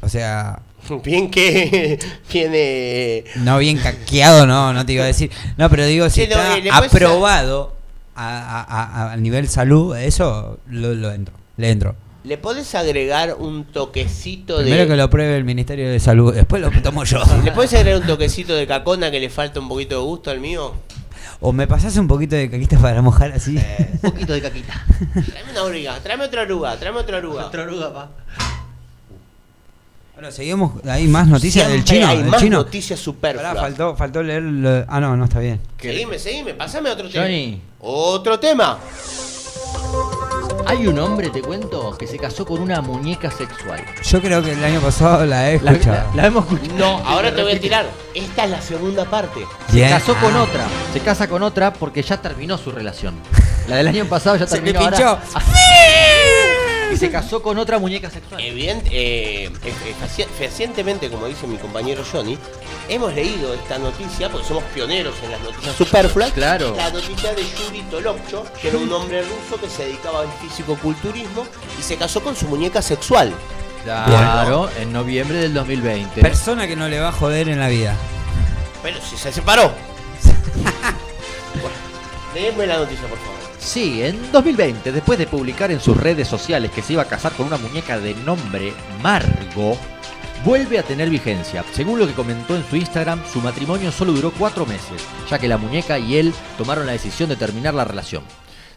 o 0.02 0.10
sea, 0.10 0.60
Bien 1.03 1.29
que 1.29 1.99
viene... 2.31 3.23
no 3.37 3.57
bien 3.57 3.77
caqueado, 3.77 4.45
no, 4.45 4.73
no 4.73 4.85
te 4.85 4.93
iba 4.93 5.03
a 5.03 5.07
decir. 5.07 5.31
No, 5.57 5.69
pero 5.69 5.85
digo, 5.85 6.09
si 6.09 6.21
Sí, 6.23 6.27
no, 6.29 6.41
está 6.41 6.57
eh, 6.57 6.69
aprobado 6.71 7.75
a, 8.15 8.61
a- 8.61 8.63
a- 9.09 9.11
a 9.13 9.17
nivel 9.17 9.47
salud, 9.49 9.95
eso 9.97 10.59
lo, 10.67 10.93
lo 10.93 11.11
entro, 11.11 11.35
le 11.57 11.69
entro. 11.71 11.95
¿Le 12.23 12.37
podés 12.37 12.75
agregar 12.75 13.35
un 13.39 13.63
toquecito 13.65 14.57
Primero 14.57 14.81
de... 14.83 14.87
que 14.89 14.95
lo 14.97 15.03
apruebe 15.03 15.37
el 15.37 15.45
Ministerio 15.45 15.89
de 15.89 15.99
Salud, 15.99 16.33
después 16.33 16.61
lo 16.61 16.69
tomo 16.81 17.03
yo. 17.05 17.21
¿Le 17.43 17.51
podés 17.53 17.73
agregar 17.73 18.01
un 18.01 18.07
toquecito 18.07 18.53
de 18.53 18.67
cacona 18.67 19.09
que 19.11 19.19
le 19.19 19.29
falta 19.29 19.59
un 19.61 19.69
poquito 19.69 19.95
de 19.95 20.01
gusto 20.01 20.29
al 20.31 20.39
mío? 20.41 20.73
O 21.39 21.53
me 21.53 21.67
pasás 21.67 21.95
un 21.97 22.07
poquito 22.07 22.35
de 22.35 22.49
caquita 22.49 22.79
para 22.79 23.01
mojar 23.01 23.31
así. 23.31 23.57
Eh. 23.57 23.89
Un 24.01 24.11
poquito 24.11 24.33
de 24.33 24.41
caquita. 24.41 24.85
Tráeme 25.13 25.51
una 25.51 25.63
oruga, 25.63 25.99
tráeme 26.01 26.23
otra 26.25 26.41
oruga, 26.41 26.75
tráeme 26.77 26.99
otra 26.99 27.17
oruga. 27.17 27.45
Otra 27.45 27.63
oruga, 27.63 27.93
pa. 27.93 28.09
Bueno, 30.18 30.31
seguimos, 30.31 30.72
hay 30.88 31.07
más 31.07 31.27
noticias 31.27 31.68
del 31.69 31.84
chino. 31.84 32.07
hay 32.07 32.18
del 32.18 32.26
más 32.27 32.41
chino. 32.41 32.57
noticias 32.57 32.99
superfluas. 32.99 33.49
Pará, 33.53 33.61
faltó, 33.61 33.95
faltó 33.95 34.23
leer. 34.23 34.41
lo- 34.41 34.84
Ah, 34.88 34.99
no, 34.99 35.15
no 35.15 35.26
está 35.26 35.38
bien. 35.39 35.60
Seguime, 35.80 36.18
seguime, 36.18 36.56
pasame 36.56 36.89
otro 36.89 37.07
tema. 37.07 37.23
Johnny. 37.26 37.61
Otro 37.81 38.39
tema. 38.39 38.80
Hay 40.65 40.88
un 40.88 40.98
hombre, 40.98 41.30
te 41.30 41.41
cuento, 41.44 41.95
que 41.99 42.07
se 42.07 42.18
casó 42.18 42.45
con 42.48 42.60
una 42.61 42.81
muñeca 42.81 43.30
sexual. 43.30 43.80
Yo 44.03 44.19
creo 44.19 44.41
que 44.41 44.53
el 44.53 44.64
año 44.64 44.80
pasado 44.81 45.23
la 45.27 45.52
he 45.52 45.61
La, 45.61 45.72
escuchado. 45.73 46.10
la- 46.15 46.22
la 46.23 46.27
hemos 46.27 46.52
escuchado. 46.52 46.77
No, 46.80 46.98
ahora 47.07 47.34
te 47.35 47.44
voy 47.44 47.52
a 47.52 47.60
tirar. 47.61 47.85
Esta 48.15 48.45
es 48.45 48.49
la 48.49 48.61
segunda 48.61 49.06
parte. 49.06 49.41
Se 49.69 49.76
Bien. 49.76 49.89
casó 49.89 50.15
con 50.15 50.35
Ah. 50.35 50.41
otra. 50.44 50.65
Se 50.94 50.99
casa 50.99 51.30
con 51.30 51.44
otra 51.44 51.72
porque 51.73 52.02
ya 52.02 52.19
terminó 52.19 52.57
su 52.57 52.72
relación. 52.72 53.14
La 53.69 53.76
del 53.76 53.88
año 53.89 54.06
pasado 54.06 54.35
ya 54.35 54.48
Se 54.48 54.60
le 54.61 54.73
terminó. 54.73 54.89
pinchó. 54.89 55.19
Y 56.91 56.97
se 56.97 57.11
casó 57.11 57.41
con 57.41 57.57
otra 57.57 57.80
muñeca 57.80 58.09
sexual. 58.09 58.41
Evident, 58.41 58.88
eh, 58.91 59.51
fehacientemente, 60.38 61.09
como 61.09 61.27
dice 61.27 61.47
mi 61.47 61.57
compañero 61.57 62.03
Johnny, 62.09 62.38
hemos 62.88 63.14
leído 63.14 63.53
esta 63.53 63.77
noticia 63.77 64.30
porque 64.30 64.47
somos 64.47 64.64
pioneros 64.73 65.15
en 65.23 65.31
las 65.31 65.41
noticias 65.41 65.76
superfluas. 65.76 66.31
Claro. 66.31 66.76
La 66.76 66.89
noticia 66.89 67.34
de 67.34 67.43
Yuri 67.43 67.81
Tolopcho, 67.91 68.45
que 68.61 68.69
era 68.69 68.77
un 68.77 68.91
hombre 68.91 69.22
ruso 69.22 69.59
que 69.59 69.69
se 69.69 69.85
dedicaba 69.85 70.22
al 70.22 70.31
físico-culturismo 70.41 71.45
y 71.77 71.81
se 71.81 71.97
casó 71.97 72.22
con 72.22 72.35
su 72.35 72.47
muñeca 72.47 72.81
sexual. 72.81 73.34
Claro, 73.84 74.69
en 74.80 74.91
noviembre 74.91 75.38
del 75.38 75.53
2020. 75.53 76.22
Persona 76.22 76.68
que 76.68 76.76
no 76.76 76.89
le 76.89 76.99
va 76.99 77.09
a 77.09 77.11
joder 77.11 77.47
en 77.47 77.59
la 77.59 77.69
vida. 77.69 77.95
Pero 78.84 78.99
si 79.01 79.15
se 79.15 79.31
separó. 79.31 79.72
bueno, 82.55 82.73
la 82.73 82.80
noticia, 82.80 83.07
por 83.07 83.18
favor. 83.18 83.36
Sí, 83.68 84.02
en 84.02 84.31
2020, 84.31 84.94
después 84.94 85.19
de 85.19 85.27
publicar 85.27 85.72
en 85.72 85.81
sus 85.81 85.98
redes 85.98 86.30
sociales 86.30 86.72
que 86.72 86.81
se 86.81 86.94
iba 86.94 87.02
a 87.02 87.07
casar 87.07 87.34
con 87.34 87.48
una 87.48 87.57
muñeca 87.57 87.99
de 87.99 88.15
nombre 88.15 88.72
Margo, 89.03 89.77
vuelve 90.45 90.80
a 90.80 90.84
tener 90.84 91.10
vigencia. 91.10 91.65
Según 91.73 91.99
lo 91.99 92.07
que 92.07 92.14
comentó 92.14 92.56
en 92.56 92.64
su 92.64 92.77
Instagram, 92.77 93.22
su 93.31 93.41
matrimonio 93.41 93.91
solo 93.91 94.14
duró 94.14 94.31
cuatro 94.31 94.65
meses, 94.65 95.06
ya 95.30 95.38
que 95.38 95.49
la 95.49 95.57
muñeca 95.57 95.99
y 95.99 96.15
él 96.15 96.34
tomaron 96.57 96.85
la 96.85 96.94
decisión 96.94 97.27
de 97.27 97.35
terminar 97.35 97.73
la 97.73 97.84
relación. 97.84 98.23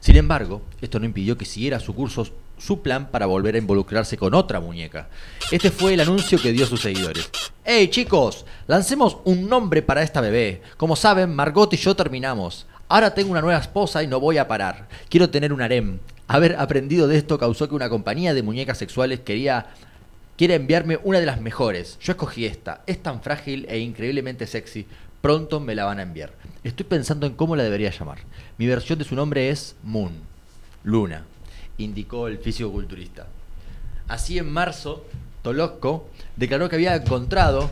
Sin 0.00 0.16
embargo, 0.16 0.62
esto 0.80 0.98
no 0.98 1.06
impidió 1.06 1.38
que 1.38 1.44
siguiera 1.44 1.78
su 1.78 1.94
curso 1.94 2.26
su 2.58 2.82
plan 2.82 3.12
para 3.12 3.26
volver 3.26 3.54
a 3.54 3.58
involucrarse 3.58 4.16
con 4.16 4.34
otra 4.34 4.58
muñeca. 4.58 5.08
Este 5.52 5.70
fue 5.70 5.94
el 5.94 6.00
anuncio 6.00 6.42
que 6.42 6.50
dio 6.50 6.64
a 6.64 6.68
sus 6.68 6.80
seguidores. 6.80 7.30
¡Hey 7.64 7.88
chicos! 7.88 8.44
Lancemos 8.66 9.18
un 9.24 9.48
nombre 9.48 9.82
para 9.82 10.02
esta 10.02 10.20
bebé. 10.20 10.62
Como 10.76 10.96
saben, 10.96 11.32
Margot 11.32 11.72
y 11.74 11.76
yo 11.76 11.94
terminamos. 11.94 12.66
Ahora 12.90 13.14
tengo 13.14 13.30
una 13.30 13.40
nueva 13.40 13.60
esposa 13.60 14.02
y 14.02 14.08
no 14.08 14.18
voy 14.18 14.38
a 14.38 14.48
parar. 14.48 14.88
Quiero 15.08 15.30
tener 15.30 15.52
un 15.52 15.62
harem. 15.62 16.00
Haber 16.26 16.56
aprendido 16.56 17.06
de 17.06 17.18
esto 17.18 17.38
causó 17.38 17.68
que 17.68 17.76
una 17.76 17.88
compañía 17.88 18.34
de 18.34 18.42
muñecas 18.42 18.78
sexuales 18.78 19.20
quería 19.20 19.68
quiere 20.36 20.56
enviarme 20.56 20.98
una 21.04 21.20
de 21.20 21.26
las 21.26 21.40
mejores. 21.40 22.00
Yo 22.00 22.10
escogí 22.10 22.46
esta. 22.46 22.82
Es 22.88 23.00
tan 23.00 23.22
frágil 23.22 23.64
e 23.68 23.78
increíblemente 23.78 24.44
sexy. 24.48 24.88
Pronto 25.20 25.60
me 25.60 25.76
la 25.76 25.84
van 25.84 26.00
a 26.00 26.02
enviar. 26.02 26.32
Estoy 26.64 26.84
pensando 26.84 27.28
en 27.28 27.34
cómo 27.34 27.54
la 27.54 27.62
debería 27.62 27.92
llamar. 27.92 28.18
Mi 28.58 28.66
versión 28.66 28.98
de 28.98 29.04
su 29.04 29.14
nombre 29.14 29.50
es 29.50 29.76
Moon. 29.84 30.10
Luna, 30.82 31.26
indicó 31.78 32.26
el 32.26 32.38
físico-culturista. 32.38 33.28
Así 34.08 34.36
en 34.36 34.52
marzo, 34.52 35.04
Tolosco 35.42 36.08
declaró 36.34 36.68
que 36.68 36.74
había 36.74 36.96
encontrado 36.96 37.70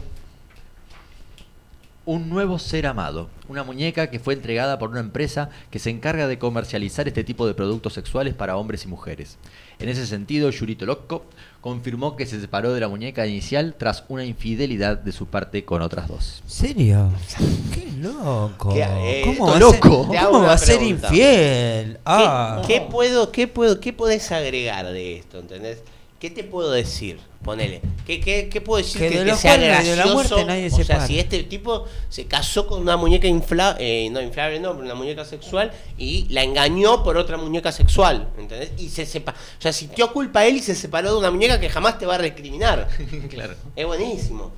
Un 2.10 2.30
nuevo 2.30 2.58
ser 2.58 2.86
amado, 2.86 3.28
una 3.50 3.64
muñeca 3.64 4.08
que 4.08 4.18
fue 4.18 4.32
entregada 4.32 4.78
por 4.78 4.88
una 4.88 5.00
empresa 5.00 5.50
que 5.70 5.78
se 5.78 5.90
encarga 5.90 6.26
de 6.26 6.38
comercializar 6.38 7.06
este 7.06 7.22
tipo 7.22 7.46
de 7.46 7.52
productos 7.52 7.92
sexuales 7.92 8.32
para 8.32 8.56
hombres 8.56 8.84
y 8.86 8.88
mujeres. 8.88 9.36
En 9.78 9.90
ese 9.90 10.06
sentido, 10.06 10.48
Yurito 10.48 10.86
Loco 10.86 11.26
confirmó 11.60 12.16
que 12.16 12.24
se 12.24 12.40
separó 12.40 12.72
de 12.72 12.80
la 12.80 12.88
muñeca 12.88 13.26
inicial 13.26 13.74
tras 13.76 14.04
una 14.08 14.24
infidelidad 14.24 14.96
de 14.96 15.12
su 15.12 15.26
parte 15.26 15.66
con 15.66 15.82
otras 15.82 16.08
dos. 16.08 16.42
¿Serio? 16.46 17.10
¡Qué 17.74 17.92
loco! 17.98 18.72
¿Qué, 18.72 18.86
eh, 18.88 19.22
¿Cómo, 19.26 19.44
va, 19.44 19.50
a 19.50 19.58
ser- 19.58 19.60
loco? 19.60 20.06
Cómo 20.06 20.42
va 20.44 20.52
a 20.54 20.58
ser 20.58 20.82
infiel? 20.82 21.92
¿Qué, 21.92 21.98
Ah. 22.06 22.62
qué 22.66 22.80
puedo, 22.90 23.30
qué 23.32 23.48
puedo, 23.48 23.80
qué 23.80 23.92
podés 23.92 24.32
agregar 24.32 24.86
de 24.86 25.18
esto, 25.18 25.40
entendés? 25.40 25.82
¿Qué 26.18 26.30
te 26.30 26.42
puedo 26.42 26.72
decir? 26.72 27.20
Ponele. 27.44 27.80
¿Qué, 28.04 28.20
qué, 28.20 28.48
qué 28.48 28.60
puedo 28.60 28.78
decir 28.78 29.00
Que 29.00 29.08
que, 29.08 29.18
de 29.18 29.24
que 29.24 29.30
los 29.30 29.38
sea 29.38 29.56
de 29.56 29.94
la 29.96 30.06
muerte 30.06 30.44
nadie 30.44 30.66
o 30.66 30.70
se 30.70 30.82
sea, 30.82 30.96
para. 30.96 31.06
si 31.06 31.18
este 31.18 31.44
tipo 31.44 31.84
se 32.08 32.26
casó 32.26 32.66
con 32.66 32.82
una 32.82 32.96
muñeca 32.96 33.28
inflable, 33.28 34.10
no 34.10 34.20
inflable, 34.20 34.58
no, 34.58 34.72
pero 34.72 34.84
una 34.84 34.96
muñeca 34.96 35.24
sexual 35.24 35.72
y 35.96 36.26
la 36.30 36.42
engañó 36.42 37.04
por 37.04 37.16
otra 37.16 37.36
muñeca 37.36 37.70
sexual, 37.70 38.28
¿entendés? 38.36 38.72
Y 38.78 38.88
se 38.88 39.06
sepa, 39.06 39.32
o 39.32 39.62
sea, 39.62 39.72
sintió 39.72 40.12
culpa 40.12 40.44
él 40.44 40.56
y 40.56 40.60
se 40.60 40.74
separó 40.74 41.12
de 41.12 41.18
una 41.18 41.30
muñeca 41.30 41.60
que 41.60 41.68
jamás 41.68 41.98
te 41.98 42.06
va 42.06 42.16
a 42.16 42.18
recriminar. 42.18 42.88
claro. 43.30 43.54
Es 43.76 43.86
buenísimo. 43.86 44.50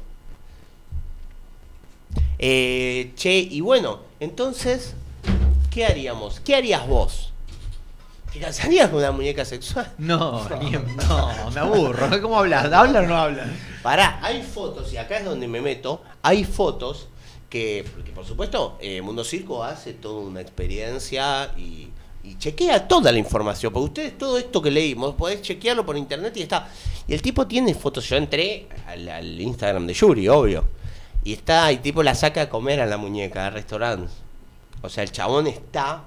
Eh, 2.38 3.12
che, 3.16 3.36
y 3.38 3.60
bueno, 3.60 4.00
entonces, 4.18 4.94
¿qué 5.70 5.84
haríamos? 5.84 6.40
¿Qué 6.40 6.54
harías 6.54 6.88
vos? 6.88 7.29
¿Te 8.32 8.38
casarías 8.38 8.88
con 8.88 9.00
una 9.00 9.10
muñeca 9.10 9.44
sexual? 9.44 9.92
No, 9.98 10.48
ni 10.60 10.70
no, 10.70 11.50
me 11.52 11.60
aburro. 11.60 12.08
¿Cómo 12.22 12.38
hablas? 12.38 12.72
¿Hablan 12.72 13.04
o 13.04 13.08
no 13.08 13.16
hablan? 13.16 13.56
Pará, 13.82 14.20
hay 14.22 14.42
fotos, 14.42 14.92
y 14.92 14.98
acá 14.98 15.18
es 15.18 15.24
donde 15.24 15.48
me 15.48 15.60
meto, 15.60 16.02
hay 16.22 16.44
fotos 16.44 17.08
que, 17.48 17.84
porque 17.92 18.12
por 18.12 18.24
supuesto, 18.24 18.78
eh, 18.80 19.02
Mundo 19.02 19.24
Circo 19.24 19.64
hace 19.64 19.94
toda 19.94 20.20
una 20.20 20.40
experiencia 20.40 21.50
y, 21.56 21.88
y 22.22 22.38
chequea 22.38 22.86
toda 22.86 23.10
la 23.10 23.18
información, 23.18 23.72
porque 23.72 23.86
ustedes 23.86 24.18
todo 24.18 24.38
esto 24.38 24.62
que 24.62 24.70
leímos, 24.70 25.14
podés 25.14 25.42
chequearlo 25.42 25.84
por 25.84 25.96
internet 25.96 26.36
y 26.36 26.42
está. 26.42 26.68
Y 27.08 27.14
el 27.14 27.22
tipo 27.22 27.46
tiene 27.48 27.74
fotos, 27.74 28.08
yo 28.08 28.16
entré 28.16 28.68
al, 28.86 29.08
al 29.08 29.40
Instagram 29.40 29.86
de 29.86 29.94
Yuri, 29.94 30.28
obvio, 30.28 30.64
y 31.24 31.32
está, 31.32 31.68
el 31.70 31.80
tipo 31.80 32.02
la 32.02 32.14
saca 32.14 32.42
a 32.42 32.48
comer 32.48 32.80
a 32.80 32.86
la 32.86 32.96
muñeca 32.96 33.46
al 33.46 33.54
restaurante. 33.54 34.12
O 34.82 34.88
sea, 34.88 35.02
el 35.02 35.10
chabón 35.10 35.46
está, 35.46 36.04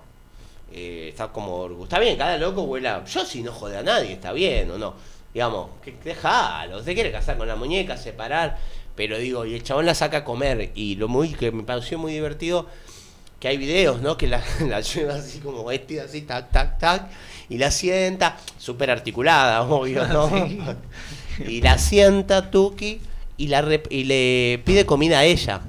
eh, 0.73 1.09
está 1.09 1.27
como, 1.27 1.83
está 1.83 1.99
bien, 1.99 2.17
cada 2.17 2.37
loco 2.37 2.65
vuela, 2.65 3.03
yo 3.05 3.23
si 3.23 3.43
no 3.43 3.51
jode 3.51 3.77
a 3.77 3.83
nadie, 3.83 4.13
está 4.13 4.33
bien 4.33 4.71
o 4.71 4.77
no. 4.77 4.95
Digamos, 5.33 5.69
que 5.83 5.95
déjalo, 6.03 6.83
se 6.83 6.93
quiere 6.93 7.11
casar 7.11 7.37
con 7.37 7.47
la 7.47 7.55
muñeca, 7.55 7.95
separar, 7.95 8.57
pero 8.95 9.17
digo, 9.17 9.45
y 9.45 9.53
el 9.53 9.63
chabón 9.63 9.85
la 9.85 9.95
saca 9.95 10.17
a 10.17 10.23
comer, 10.23 10.71
y 10.75 10.95
lo 10.95 11.07
muy 11.07 11.29
que 11.33 11.51
me 11.51 11.63
pareció 11.63 11.97
muy 11.97 12.13
divertido, 12.13 12.67
que 13.39 13.49
hay 13.49 13.57
videos, 13.57 14.01
¿no? 14.01 14.17
Que 14.17 14.27
la, 14.27 14.43
la 14.67 14.81
lleva 14.81 15.15
así 15.15 15.39
como 15.39 15.63
vestida, 15.65 16.05
así, 16.05 16.21
tac, 16.21 16.51
tac, 16.51 16.79
tac, 16.79 17.09
y 17.49 17.57
la 17.57 17.71
sienta, 17.71 18.37
súper 18.57 18.89
articulada, 18.89 19.61
obvio, 19.69 20.07
¿no? 20.07 20.31
y 21.47 21.61
la 21.61 21.77
sienta 21.77 22.49
Tuki 22.49 22.99
y, 23.37 23.47
la 23.47 23.63
y 23.89 24.03
le 24.05 24.61
pide 24.65 24.85
comida 24.85 25.19
a 25.19 25.25
ella. 25.25 25.61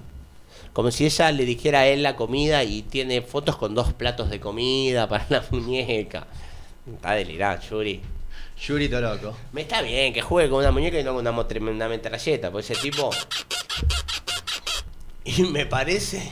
Como 0.74 0.90
si 0.90 1.06
ella 1.06 1.32
le 1.32 1.46
dijera 1.46 1.80
a 1.80 1.86
él 1.86 2.02
la 2.02 2.16
comida 2.16 2.62
y 2.64 2.82
tiene 2.82 3.22
fotos 3.22 3.56
con 3.56 3.74
dos 3.74 3.94
platos 3.94 4.28
de 4.28 4.40
comida 4.40 5.09
para 5.09 5.24
la 5.30 5.44
muñeca. 5.51 6.26
Está 6.94 7.12
delirado, 7.12 7.62
Yuri. 7.70 8.02
Yuri 8.66 8.88
loco. 8.88 9.34
Me 9.52 9.62
está 9.62 9.80
bien 9.82 10.12
que 10.12 10.20
juegue 10.20 10.51
con 10.51 10.59
una 10.59 10.70
muñeca 10.70 11.01
y 11.01 11.05
no 11.05 11.14
con 11.14 11.26
una, 11.26 11.30
una 11.70 11.88
metralleta, 11.88 12.51
porque 12.51 12.72
ese 12.72 12.82
tipo. 12.82 13.09
Y 15.24 15.42
me 15.44 15.64
parece. 15.64 16.22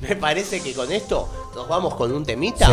Me 0.00 0.14
parece 0.14 0.60
que 0.60 0.74
con 0.74 0.92
esto 0.92 1.50
nos 1.56 1.66
vamos 1.66 1.94
con 1.94 2.12
un 2.12 2.24
temita 2.24 2.66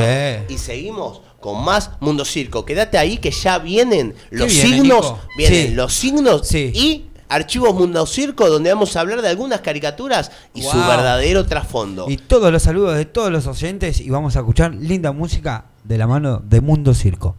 Sí. 0.47 0.53
y 0.53 0.57
seguimos 0.59 1.21
con 1.39 1.63
más 1.63 1.91
Mundo 2.01 2.23
Circo. 2.25 2.65
Quédate 2.65 2.97
ahí 2.99 3.17
que 3.17 3.31
ya 3.31 3.57
vienen 3.57 4.13
los 4.31 4.47
viene, 4.53 4.69
signos. 4.69 5.01
Nico? 5.05 5.19
Vienen 5.37 5.67
Sí. 5.69 5.73
los 5.73 5.93
signos 5.93 6.53
y 6.53 7.05
archivos 7.29 7.73
Mundo 7.73 8.05
Circo 8.05 8.49
donde 8.49 8.73
vamos 8.73 8.95
a 8.95 9.01
hablar 9.01 9.21
de 9.21 9.29
algunas 9.29 9.61
caricaturas 9.61 10.31
y 10.53 10.61
su 10.61 10.77
verdadero 10.77 11.45
trasfondo. 11.45 12.09
Y 12.09 12.17
todos 12.17 12.51
los 12.51 12.63
saludos 12.63 12.95
de 12.95 13.05
todos 13.05 13.31
los 13.31 13.47
oyentes 13.47 13.99
y 13.99 14.09
vamos 14.09 14.35
a 14.35 14.39
escuchar 14.39 14.73
linda 14.73 15.11
música 15.11 15.65
de 15.83 15.97
la 15.97 16.07
mano 16.07 16.41
de 16.43 16.61
Mundo 16.61 16.93
Circo. 16.93 17.35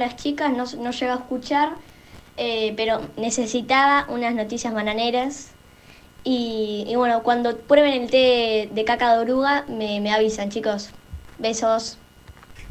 Las 0.00 0.16
chicas, 0.16 0.50
no, 0.52 0.64
no 0.82 0.90
llego 0.90 1.12
a 1.12 1.16
escuchar, 1.16 1.70
eh, 2.36 2.74
pero 2.76 3.00
necesitaba 3.16 4.06
unas 4.08 4.34
noticias 4.34 4.74
bananeras. 4.74 5.48
Y, 6.24 6.84
y 6.88 6.96
bueno, 6.96 7.22
cuando 7.22 7.56
prueben 7.56 8.02
el 8.02 8.10
té 8.10 8.68
de 8.72 8.84
caca 8.84 9.14
de 9.14 9.20
oruga, 9.20 9.64
me, 9.68 10.00
me 10.00 10.12
avisan 10.12 10.50
chicos. 10.50 10.90
Besos. 11.38 11.96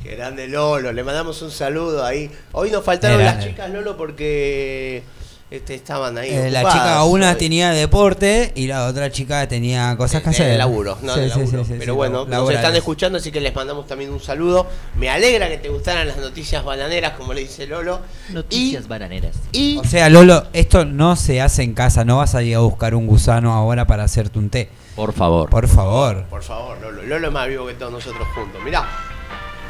Qué 0.03 0.15
grande 0.15 0.47
Lolo, 0.47 0.93
le 0.93 1.03
mandamos 1.03 1.41
un 1.41 1.51
saludo 1.51 2.05
ahí. 2.05 2.29
Hoy 2.53 2.69
nos 2.71 2.83
faltaron 2.83 3.23
las 3.23 3.43
chicas 3.43 3.69
Lolo 3.69 3.97
porque 3.97 5.03
este, 5.51 5.73
estaban 5.75 6.17
ahí. 6.17 6.29
Eh, 6.29 6.51
la 6.51 6.61
chica 6.71 7.03
una 7.03 7.35
tenía 7.35 7.71
deporte 7.71 8.51
y 8.55 8.67
la 8.67 8.85
otra 8.85 9.11
chica 9.11 9.45
tenía 9.47 9.97
cosas 9.97 10.21
que 10.21 10.29
De 10.29 10.35
hacer. 10.35 10.57
laburo, 10.57 10.97
no, 11.01 11.15
Sí, 11.15 11.21
de 11.21 11.29
sí, 11.31 11.39
laburo. 11.39 11.63
sí, 11.65 11.71
sí, 11.73 11.75
Pero 11.79 11.93
sí, 11.93 11.97
bueno, 11.97 12.19
nos 12.19 12.29
laborales. 12.29 12.59
están 12.63 12.75
escuchando, 12.77 13.17
así 13.17 13.31
que 13.31 13.41
les 13.41 13.53
mandamos 13.53 13.87
también 13.87 14.13
un 14.13 14.21
saludo. 14.21 14.67
Me 14.99 15.09
alegra 15.09 15.47
que 15.47 15.57
te 15.57 15.69
gustaran 15.69 16.05
las 16.09 16.17
noticias 16.17 16.61
bananeras, 16.61 17.13
como 17.13 17.33
le 17.33 17.39
dice 17.39 17.65
Lolo. 17.65 18.01
Noticias 18.31 18.89
bananeras. 18.89 19.33
Y 19.53 19.77
O 19.77 19.83
sea, 19.85 20.09
Lolo, 20.09 20.47
esto 20.51 20.83
no 20.83 21.15
se 21.15 21.39
hace 21.39 21.63
en 21.63 21.73
casa, 21.73 22.03
no 22.03 22.17
vas 22.17 22.35
a 22.35 22.43
ir 22.43 22.57
a 22.57 22.59
buscar 22.59 22.93
un 22.93 23.07
gusano 23.07 23.53
ahora 23.53 23.87
para 23.87 24.03
hacerte 24.03 24.37
un 24.37 24.49
té. 24.49 24.69
Por 24.97 25.13
favor. 25.13 25.49
Por 25.49 25.69
favor. 25.69 26.25
Por 26.25 26.43
favor, 26.43 26.81
Lolo. 26.81 27.03
Lolo 27.03 27.27
es 27.27 27.33
más 27.33 27.47
vivo 27.47 27.65
que 27.65 27.75
todos 27.75 27.93
nosotros 27.93 28.27
juntos. 28.35 28.61
Mirá, 28.61 28.85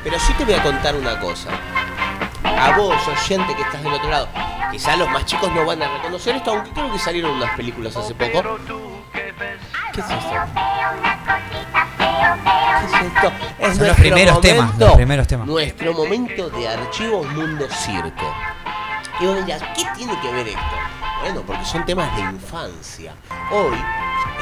pero 0.04 0.20
sí 0.20 0.34
te 0.36 0.46
voy 0.46 0.56
a 0.56 0.64
contar 0.64 0.96
una 0.96 1.20
cosa. 1.20 1.50
A 2.44 2.76
vos, 2.76 2.96
oyente 3.08 3.56
que 3.56 3.62
estás 3.62 3.84
del 3.84 3.94
otro 3.94 4.10
lado, 4.10 4.28
quizás 4.72 4.98
los 4.98 5.10
más 5.12 5.28
chicos 5.28 5.52
no 5.54 5.64
van 5.64 5.84
a 5.84 5.98
reconocer 5.98 6.38
esto, 6.38 6.52
aunque 6.52 6.72
creo 6.72 6.92
que 6.92 6.98
salieron 6.98 7.34
unas 7.34 7.56
películas 7.56 7.96
hace 7.96 8.16
poco. 8.16 8.58
¿Qué 9.94 10.02
es 10.02 10.06
esto? 10.10 11.79
¿Qué 13.60 13.66
es 13.66 13.78
Son 13.78 13.88
los 13.88 13.98
primeros 13.98 14.42
temas, 14.42 14.78
los 14.78 14.94
primeros 14.94 15.28
temas. 15.28 15.48
Nuestro 15.48 15.94
momento 15.94 16.50
de 16.50 16.68
Archivos 16.68 17.28
Mundo 17.32 17.68
Circo. 17.70 18.34
Y 19.20 19.26
vos 19.26 19.46
dirás, 19.46 19.62
¿qué 19.76 19.86
tiene 19.96 20.20
que 20.22 20.32
ver 20.32 20.48
esto? 20.48 20.62
Bueno, 21.22 21.44
porque 21.46 21.66
son 21.66 21.86
temas 21.86 22.16
de 22.16 22.22
infancia. 22.22 23.14
Hoy, 23.52 23.78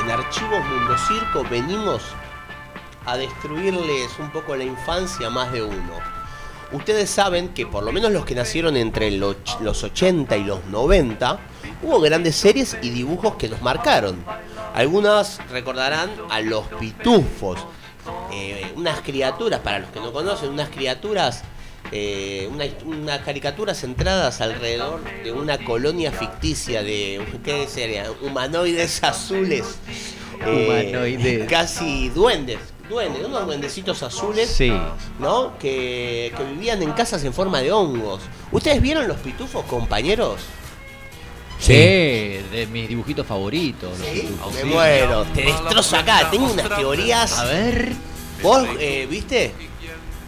en 0.02 0.12
Archivos 0.12 0.64
Mundo 0.66 0.96
Circo, 1.08 1.44
venimos 1.50 2.04
a 3.06 3.18
destruirles 3.18 4.20
un 4.20 4.30
poco 4.32 4.56
la 4.56 4.66
infancia 4.66 5.28
a 5.28 5.30
más 5.30 5.52
de 5.52 5.64
uno. 5.64 5.94
Ustedes 6.74 7.10
saben 7.10 7.50
que 7.50 7.66
por 7.66 7.84
lo 7.84 7.94
menos 7.94 8.12
los 8.12 8.26
que 8.26 8.36
nacieron 8.36 8.76
entre 8.76 9.10
los 9.12 9.84
80 9.84 10.36
y 10.36 10.44
los 10.44 10.66
90, 10.66 11.40
hubo 11.82 12.02
grandes 12.02 12.36
series 12.36 12.78
y 12.82 12.90
dibujos 12.90 13.36
que 13.36 13.48
nos 13.48 13.62
marcaron. 13.62 14.24
Algunas 14.76 15.40
recordarán 15.50 16.12
a 16.30 16.42
los 16.42 16.66
pitufos, 16.80 17.66
eh, 18.32 18.72
unas 18.76 19.02
criaturas, 19.02 19.60
para 19.62 19.80
los 19.80 19.90
que 19.92 20.00
no 20.00 20.12
conocen, 20.14 20.50
unas 20.50 20.70
criaturas, 20.70 21.44
eh, 21.92 22.50
una- 22.52 22.66
unas 22.86 23.20
caricaturas 23.20 23.80
centradas 23.80 24.42
alrededor 24.42 25.02
de 25.24 25.32
una 25.32 25.58
colonia 25.64 26.12
ficticia 26.12 26.84
de, 26.84 27.26
¿qué 27.44 27.68
sería? 27.68 28.06
Humanoides 28.22 29.04
azules. 29.04 29.64
eh, 30.46 30.90
Humanoides. 30.92 31.50
Casi 31.50 32.10
duendes, 32.10 32.60
duendes, 32.90 33.26
unos 33.26 33.46
duendecitos 33.46 34.04
azules. 34.04 34.50
Sí. 34.50 34.72
¿No? 35.20 35.58
Que, 35.58 36.32
que 36.38 36.44
vivían 36.44 36.82
en 36.84 36.92
casas 36.92 37.24
en 37.24 37.34
forma 37.34 37.62
de 37.62 37.72
hongos. 37.72 38.22
¿Ustedes 38.52 38.82
vieron 38.82 39.08
los 39.08 39.18
pitufos, 39.18 39.64
compañeros? 39.66 40.42
Sí, 41.60 41.74
de 41.74 42.68
mis 42.72 42.88
dibujitos 42.88 43.26
favoritos. 43.26 43.98
los 43.98 44.08
pitufos, 44.08 44.54
Me 44.54 44.62
sí. 44.62 44.68
muero, 44.68 45.24
te 45.34 45.42
destrozo 45.42 45.96
acá. 45.98 46.30
Tengo 46.30 46.52
unas 46.52 46.70
teorías. 46.76 47.38
A 47.40 47.46
ver. 47.46 47.94
¿Vos 48.42 48.68
eh, 48.80 49.08
viste? 49.10 49.54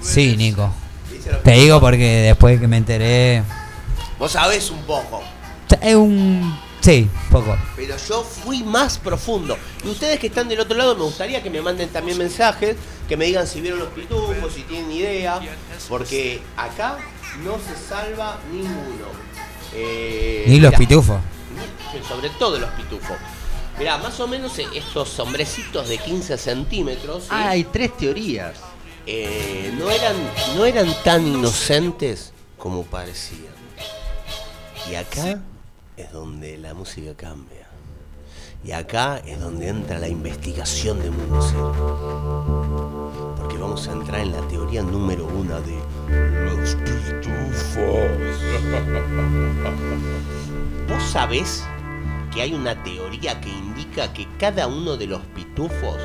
Sí, 0.01 0.35
Nico. 0.37 0.71
Te 1.43 1.51
digo 1.51 1.79
porque 1.79 2.03
después 2.21 2.59
que 2.59 2.67
me 2.67 2.77
enteré. 2.77 3.43
Vos 4.17 4.31
sabés 4.31 4.69
un 4.71 4.81
poco. 4.83 5.21
Es 5.81 5.95
un. 5.95 6.57
Sí, 6.81 7.09
poco. 7.29 7.57
Pero 7.75 7.95
yo 8.07 8.23
fui 8.23 8.63
más 8.63 8.97
profundo. 8.97 9.57
Y 9.83 9.89
ustedes 9.89 10.17
que 10.19 10.27
están 10.27 10.47
del 10.47 10.59
otro 10.61 10.77
lado, 10.77 10.95
me 10.95 11.03
gustaría 11.03 11.43
que 11.43 11.49
me 11.49 11.61
manden 11.61 11.89
también 11.89 12.17
mensajes, 12.17 12.75
que 13.07 13.17
me 13.17 13.25
digan 13.25 13.45
si 13.45 13.59
vieron 13.61 13.79
los 13.79 13.89
pitufos, 13.89 14.53
si 14.53 14.61
tienen 14.63 14.89
idea, 14.91 15.39
porque 15.89 16.41
acá 16.55 16.97
no 17.43 17.57
se 17.57 17.75
salva 17.87 18.39
ninguno. 18.51 19.07
Eh, 19.75 20.45
Ni 20.47 20.59
los 20.59 20.71
mirá, 20.71 20.77
pitufos. 20.79 21.17
ni- 21.53 22.07
Sobre 22.07 22.29
todo 22.31 22.57
los 22.59 22.69
pitufos. 22.71 23.17
Mirá, 23.79 23.97
más 23.97 24.19
o 24.19 24.27
menos 24.27 24.59
eh, 24.59 24.67
estos 24.75 25.17
hombrecitos 25.19 25.87
de 25.87 25.97
15 25.97 26.37
centímetros. 26.37 27.23
¿sí? 27.23 27.29
Ah, 27.31 27.49
hay 27.51 27.63
tres 27.63 27.95
teorías. 27.95 28.57
eh, 29.05 29.73
no, 29.79 29.89
eran, 29.89 30.15
no 30.57 30.65
eran 30.65 30.93
tan 31.03 31.25
inocentes 31.25 32.33
como 32.57 32.83
parecían. 32.83 33.53
Y 34.91 34.95
acá 34.95 35.39
es 35.95 36.11
donde 36.11 36.57
la 36.57 36.73
música 36.73 37.15
cambia. 37.15 37.69
Y 38.65 38.73
acá 38.73 39.21
es 39.25 39.39
donde 39.39 39.69
entra 39.69 39.97
la 39.99 40.09
investigación 40.09 41.01
de 41.01 41.09
Mundo 41.11 41.41
Cero. 41.41 41.73
Porque 43.37 43.57
vamos 43.57 43.87
a 43.87 43.93
entrar 43.93 44.19
en 44.19 44.33
la 44.33 44.45
teoría 44.49 44.81
número 44.83 45.25
uno 45.25 45.61
de 45.61 45.79
los 46.43 46.75
pitufos. 46.75 47.77
¿Vos 50.89 51.03
sabés 51.11 51.63
que 52.39 52.43
hay 52.43 52.53
una 52.53 52.81
teoría 52.83 53.41
que 53.41 53.49
indica 53.49 54.13
que 54.13 54.25
cada 54.37 54.65
uno 54.65 54.95
de 54.95 55.07
los 55.07 55.19
pitufos, 55.35 55.97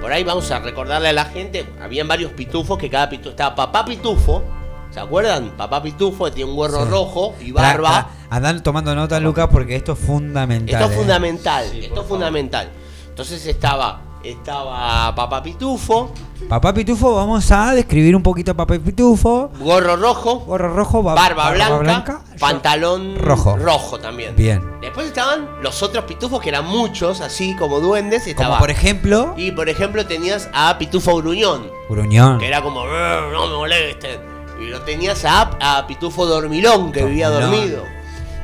por 0.00 0.12
ahí 0.12 0.22
vamos 0.22 0.48
a 0.52 0.60
recordarle 0.60 1.08
a 1.08 1.12
la 1.12 1.24
gente, 1.24 1.66
habían 1.82 2.06
varios 2.06 2.30
pitufos 2.30 2.78
que 2.78 2.88
cada 2.88 3.08
pitufo 3.10 3.30
estaba 3.30 3.56
papá 3.56 3.84
pitufo, 3.84 4.44
¿se 4.92 5.00
acuerdan? 5.00 5.50
Papá 5.56 5.82
pitufo 5.82 6.26
que 6.26 6.30
tiene 6.30 6.48
un 6.48 6.56
gorro 6.56 6.84
Sí. 6.84 6.90
rojo 6.92 7.34
y 7.40 7.50
barba. 7.50 8.08
Andá 8.30 8.56
tomando 8.62 8.94
nota, 8.94 9.18
Lucas, 9.18 9.48
porque 9.50 9.74
esto 9.74 9.94
es 9.94 9.98
fundamental. 9.98 10.80
Esto 10.80 10.92
es 10.92 10.92
eh. 10.92 11.00
fundamental, 11.00 11.64
esto 11.74 12.00
es 12.02 12.06
fundamental. 12.06 12.70
Entonces 13.08 13.44
estaba, 13.44 14.00
estaba 14.22 15.14
papá 15.14 15.42
pitufo, 15.42 16.10
Papá 16.48 16.72
Pitufo, 16.72 17.14
vamos 17.14 17.48
a 17.52 17.74
describir 17.74 18.16
un 18.16 18.22
poquito 18.22 18.52
a 18.52 18.54
Papá 18.54 18.78
Pitufo. 18.78 19.50
gorro 19.60 19.94
rojo, 19.96 20.38
Gorro 20.40 20.74
rojo, 20.74 21.02
ba- 21.02 21.14
barba, 21.14 21.50
blanca, 21.50 22.22
pantalón 22.40 23.16
rojo. 23.18 23.56
rojo 23.58 24.00
también. 24.00 24.34
Bien. 24.36 24.60
Después 24.80 25.06
estaban 25.06 25.46
los 25.62 25.82
otros 25.82 26.04
pitufos 26.06 26.40
que 26.40 26.48
eran 26.48 26.64
muchos, 26.66 27.20
así 27.20 27.54
como 27.56 27.78
duendes. 27.80 28.24
Como 28.34 28.56
por 28.58 28.70
ejemplo, 28.70 29.34
Y 29.36 29.52
por 29.52 29.68
ejemplo 29.68 30.06
tenías 30.06 30.48
a 30.54 30.76
Pitufo 30.78 31.16
Gruñón, 31.16 31.70
Gruñón. 31.90 32.38
que 32.38 32.48
era 32.48 32.62
como, 32.62 32.82
"Brr, 32.84 33.30
no 33.32 33.46
me 33.46 33.54
molesten. 33.56 34.20
Y 34.60 34.66
lo 34.68 34.80
tenías 34.80 35.24
a, 35.26 35.50
a 35.60 35.86
Pitufo 35.86 36.24
Dormilón, 36.26 36.90
que 36.90 37.04
vivía 37.04 37.28
dormido. 37.28 37.84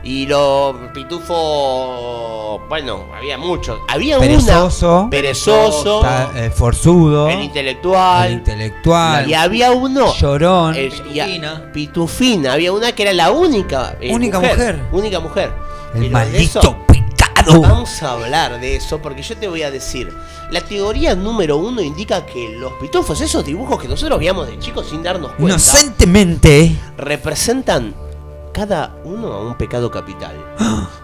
Y 0.08 0.24
los 0.26 0.76
pitufo, 0.94 2.60
bueno, 2.68 3.06
había 3.12 3.36
muchos. 3.36 3.80
Había 3.88 4.18
Perezoso. 4.20 5.00
una 5.00 5.10
perezoso, 5.10 5.96
Está, 6.00 6.30
eh, 6.46 6.50
forzudo. 6.50 7.28
el 7.28 7.42
intelectual, 7.42 8.28
el 8.28 8.32
intelectual. 8.34 9.28
y 9.28 9.34
había 9.34 9.72
uno 9.72 10.14
Llorón. 10.14 10.76
el- 10.76 10.92
y 11.12 11.18
a- 11.18 11.72
Pitufina, 11.72 12.52
había 12.52 12.72
una 12.72 12.92
que 12.92 13.02
era 13.02 13.12
la 13.12 13.32
única 13.32 13.96
eh, 14.00 14.14
Única 14.14 14.38
mujer. 14.38 14.80
única 14.92 15.18
mujer. 15.18 15.52
El 15.94 16.00
Pero 16.02 16.12
maldito 16.12 16.60
eso- 16.60 16.76
pecado. 16.86 17.60
Vamos 17.62 18.02
a 18.02 18.12
hablar 18.12 18.60
de 18.60 18.76
eso 18.76 18.98
porque 19.02 19.22
yo 19.22 19.36
te 19.36 19.48
voy 19.48 19.62
a 19.64 19.70
decir. 19.72 20.12
La 20.52 20.60
teoría 20.60 21.16
número 21.16 21.56
uno 21.56 21.80
indica 21.80 22.24
que 22.24 22.48
los 22.58 22.72
pitufos, 22.74 23.20
esos 23.20 23.44
dibujos 23.44 23.80
que 23.82 23.88
nosotros 23.88 24.18
veíamos 24.20 24.46
de 24.46 24.58
chicos 24.60 24.86
sin 24.88 25.02
darnos 25.02 25.32
cuenta, 25.32 25.54
Inocentemente. 25.54 26.76
representan 26.96 27.94
cada 28.56 28.96
uno 29.04 29.32
a 29.34 29.46
un 29.46 29.54
pecado 29.58 29.90
capital. 29.90 30.34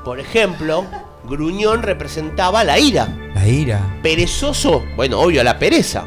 Por 0.07 0.19
ejemplo, 0.19 0.87
Gruñón 1.25 1.83
representaba 1.83 2.65
la 2.65 2.79
ira. 2.79 3.07
La 3.35 3.47
ira. 3.47 3.99
Perezoso, 4.03 4.83
bueno, 4.97 5.21
obvio, 5.21 5.45
la 5.45 5.59
pereza. 5.59 6.05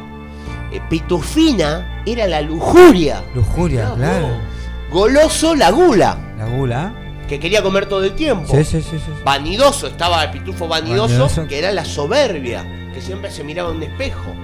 Eh, 0.72 0.80
Pitufina 0.90 2.02
era 2.04 2.26
la 2.26 2.40
lujuria. 2.40 3.22
Lujuria, 3.32 3.92
claro. 3.94 4.26
Goloso, 4.90 5.54
la 5.54 5.70
gula, 5.70 6.18
La 6.36 6.46
gula. 6.46 6.92
que 7.28 7.38
quería 7.38 7.62
comer 7.62 7.86
todo 7.86 8.02
el 8.02 8.16
tiempo. 8.16 8.48
Sí, 8.50 8.64
sí, 8.64 8.82
sí, 8.82 8.90
sí. 8.98 8.98
sí. 9.06 9.12
Vanidoso, 9.24 9.86
estaba 9.86 10.24
el 10.24 10.30
pitufo 10.32 10.66
vanidoso, 10.66 11.14
Vanidoso. 11.14 11.46
que 11.46 11.58
era 11.60 11.70
la 11.70 11.84
soberbia, 11.84 12.90
que 12.92 13.00
siempre 13.00 13.30
se 13.30 13.44
miraba 13.44 13.70
en 13.70 13.76
un 13.76 13.82
espejo. 13.84 14.34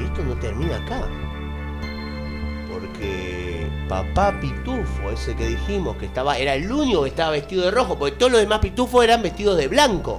Y 0.00 0.04
esto 0.06 0.22
no 0.24 0.34
termina 0.34 0.76
acá. 0.76 1.06
Porque 2.72 3.51
papá 3.92 4.40
pitufo, 4.40 5.10
ese 5.10 5.36
que 5.36 5.46
dijimos 5.48 5.96
que 5.98 6.06
estaba, 6.06 6.38
era 6.38 6.54
el 6.54 6.70
único 6.72 7.02
que 7.02 7.10
estaba 7.10 7.32
vestido 7.32 7.64
de 7.66 7.70
rojo, 7.70 7.98
porque 7.98 8.16
todos 8.16 8.32
los 8.32 8.40
demás 8.40 8.60
pitufos 8.60 9.04
eran 9.04 9.20
vestidos 9.22 9.58
de 9.58 9.68
blanco. 9.68 10.18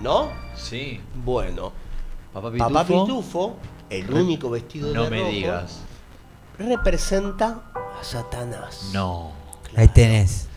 ¿No? 0.00 0.30
Sí. 0.56 0.98
Bueno, 1.22 1.72
Papá 2.32 2.50
papá 2.56 2.84
Pitufo. 2.86 3.56
el 3.90 4.10
único 4.10 4.48
vestido 4.48 4.94
No 4.94 5.04
de 5.04 5.10
me 5.10 5.18
rojo, 5.20 5.30
digas. 5.30 5.80
representa 6.58 7.60
a 7.74 8.02
Satanás. 8.02 8.88
No. 8.94 9.32
Ahí 9.76 9.88
tenés. 9.88 10.48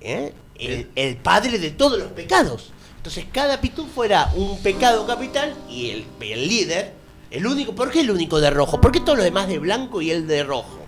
¿eh? 0.00 0.32
el, 0.58 0.90
el 0.96 1.16
padre 1.18 1.58
de 1.58 1.70
todos 1.70 1.98
los 1.98 2.08
pecados. 2.12 2.72
Entonces 2.96 3.26
cada 3.30 3.60
pitufo 3.60 4.04
era 4.04 4.30
un 4.34 4.58
pecado 4.62 5.06
capital 5.06 5.54
y 5.68 5.90
el, 5.90 6.06
el 6.20 6.48
líder, 6.48 6.94
el 7.30 7.46
único, 7.46 7.74
¿por 7.74 7.90
qué 7.90 8.00
el 8.00 8.10
único 8.10 8.40
de 8.40 8.50
rojo? 8.50 8.80
¿Por 8.80 8.90
qué 8.90 9.00
todos 9.00 9.18
los 9.18 9.24
demás 9.24 9.48
de 9.48 9.58
blanco 9.58 10.00
y 10.00 10.10
él 10.10 10.26
de 10.26 10.42
rojo? 10.44 10.78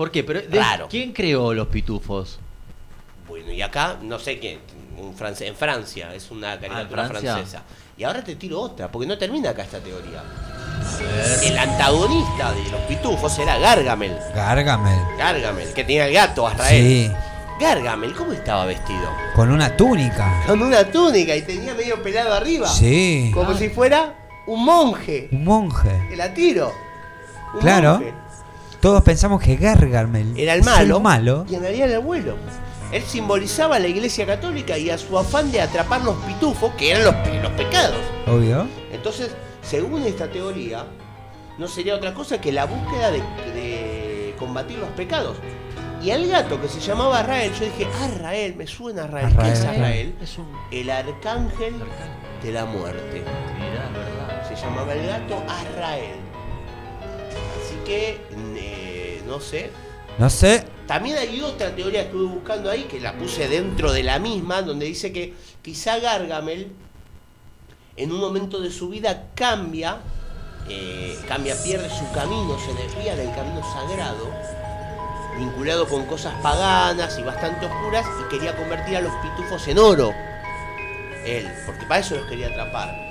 ¿Por 0.00 0.10
qué? 0.10 0.24
Pero 0.24 0.40
de- 0.40 0.58
Raro. 0.58 0.88
¿Quién 0.88 1.12
creó 1.12 1.52
los 1.52 1.66
pitufos? 1.66 2.38
Bueno, 3.28 3.52
y 3.52 3.60
acá, 3.60 3.98
no 4.00 4.18
sé 4.18 4.38
quién, 4.38 4.58
un 4.96 5.14
france- 5.14 5.46
en 5.46 5.54
Francia, 5.54 6.14
es 6.14 6.30
una 6.30 6.58
caricatura 6.58 7.04
Ah, 7.04 7.08
Francia. 7.08 7.32
francesa. 7.34 7.62
Y 7.98 8.04
ahora 8.04 8.24
te 8.24 8.34
tiro 8.36 8.58
otra, 8.62 8.90
porque 8.90 9.06
no 9.06 9.18
termina 9.18 9.50
acá 9.50 9.62
esta 9.62 9.78
teoría. 9.78 10.22
El 11.42 11.58
antagonista 11.58 12.50
de 12.52 12.62
los 12.70 12.80
pitufos 12.88 13.38
era 13.40 13.58
Gargamel. 13.58 14.16
Gargamel. 14.34 14.98
Gargamel, 15.18 15.70
que 15.74 15.84
tenía 15.84 16.06
el 16.06 16.14
gato, 16.14 16.46
Azrael. 16.46 16.82
Sí. 16.82 17.12
Gargamel, 17.60 18.14
¿cómo 18.14 18.32
estaba 18.32 18.64
vestido? 18.64 19.06
Con 19.34 19.50
una 19.52 19.76
túnica. 19.76 20.44
Con 20.46 20.62
una 20.62 20.82
túnica 20.90 21.36
y 21.36 21.42
tenía 21.42 21.74
medio 21.74 22.02
pelado 22.02 22.32
arriba. 22.32 22.66
Sí. 22.68 23.30
Como 23.34 23.52
si 23.52 23.68
fuera 23.68 24.14
un 24.46 24.64
monje. 24.64 25.28
Un 25.30 25.44
monje. 25.44 26.06
Que 26.08 26.16
la 26.16 26.32
tiro. 26.32 26.72
Un 27.52 27.60
Claro. 27.60 27.98
monje. 27.98 28.14
Todos 28.80 29.02
pensamos 29.02 29.42
que 29.42 29.56
Gargamel 29.56 30.32
Era 30.38 30.54
el 30.54 30.62
malo. 30.62 31.00
malo. 31.00 31.44
Y 31.48 31.54
en 31.54 31.60
realidad 31.62 31.86
era 31.88 31.96
el 31.96 32.02
abuelo. 32.02 32.36
Él 32.92 33.02
simbolizaba 33.02 33.76
a 33.76 33.78
la 33.78 33.88
iglesia 33.88 34.26
católica 34.26 34.76
y 34.76 34.90
a 34.90 34.98
su 34.98 35.16
afán 35.18 35.52
de 35.52 35.60
atrapar 35.60 36.02
los 36.02 36.16
pitufos, 36.24 36.72
que 36.74 36.90
eran 36.90 37.04
los, 37.04 37.14
los 37.42 37.52
pecados. 37.52 37.98
Obvio. 38.26 38.66
Entonces, 38.92 39.30
según 39.62 40.02
esta 40.02 40.28
teoría, 40.28 40.86
no 41.58 41.68
sería 41.68 41.94
otra 41.94 42.14
cosa 42.14 42.40
que 42.40 42.50
la 42.50 42.64
búsqueda 42.64 43.10
de, 43.12 43.18
de 43.54 44.34
combatir 44.38 44.78
los 44.78 44.88
pecados. 44.90 45.36
Y 46.02 46.10
al 46.12 46.26
gato 46.26 46.58
que 46.60 46.66
se 46.66 46.80
llamaba 46.80 47.18
Arrael, 47.20 47.52
yo 47.52 47.66
dije, 47.66 47.86
Arrael, 48.02 48.56
me 48.56 48.66
suena 48.66 49.04
Arrael. 49.04 49.36
¿Qué 49.36 49.52
es 49.52 49.60
Arrael. 49.60 49.80
Arrael? 49.82 50.16
Es 50.22 50.38
un. 50.38 50.46
El 50.72 50.88
arcángel 50.90 51.74
de 52.42 52.52
la 52.52 52.64
muerte. 52.64 53.22
Mirá, 53.58 53.88
verdad. 53.92 54.48
Se 54.48 54.56
llamaba 54.56 54.94
el 54.94 55.06
gato 55.06 55.44
Arrael. 55.46 56.16
Así 57.62 57.76
que, 57.84 58.18
eh, 58.56 58.69
no 59.30 59.40
sé. 59.40 59.70
No 60.18 60.28
sé. 60.28 60.64
También 60.86 61.16
hay 61.16 61.40
otra 61.40 61.74
teoría 61.74 62.00
que 62.00 62.06
estuve 62.06 62.26
buscando 62.26 62.68
ahí, 62.68 62.82
que 62.84 63.00
la 63.00 63.16
puse 63.16 63.48
dentro 63.48 63.92
de 63.92 64.02
la 64.02 64.18
misma, 64.18 64.60
donde 64.60 64.86
dice 64.86 65.12
que 65.12 65.34
quizá 65.62 65.98
Gargamel, 66.00 66.72
en 67.96 68.12
un 68.12 68.18
momento 68.18 68.60
de 68.60 68.70
su 68.70 68.88
vida, 68.88 69.28
cambia, 69.36 69.98
eh, 70.68 71.16
cambia, 71.28 71.54
pierde 71.62 71.88
su 71.88 72.10
camino, 72.12 72.58
se 72.58 72.74
desvía 72.82 73.14
del 73.14 73.32
camino 73.34 73.62
sagrado, 73.72 74.28
vinculado 75.38 75.86
con 75.86 76.04
cosas 76.06 76.34
paganas 76.42 77.16
y 77.18 77.22
bastante 77.22 77.66
oscuras, 77.66 78.04
y 78.20 78.28
quería 78.28 78.56
convertir 78.56 78.96
a 78.96 79.00
los 79.00 79.12
pitufos 79.16 79.66
en 79.68 79.78
oro. 79.78 80.12
Él, 81.24 81.48
porque 81.66 81.86
para 81.86 82.00
eso 82.00 82.16
los 82.16 82.26
quería 82.26 82.48
atrapar. 82.48 83.09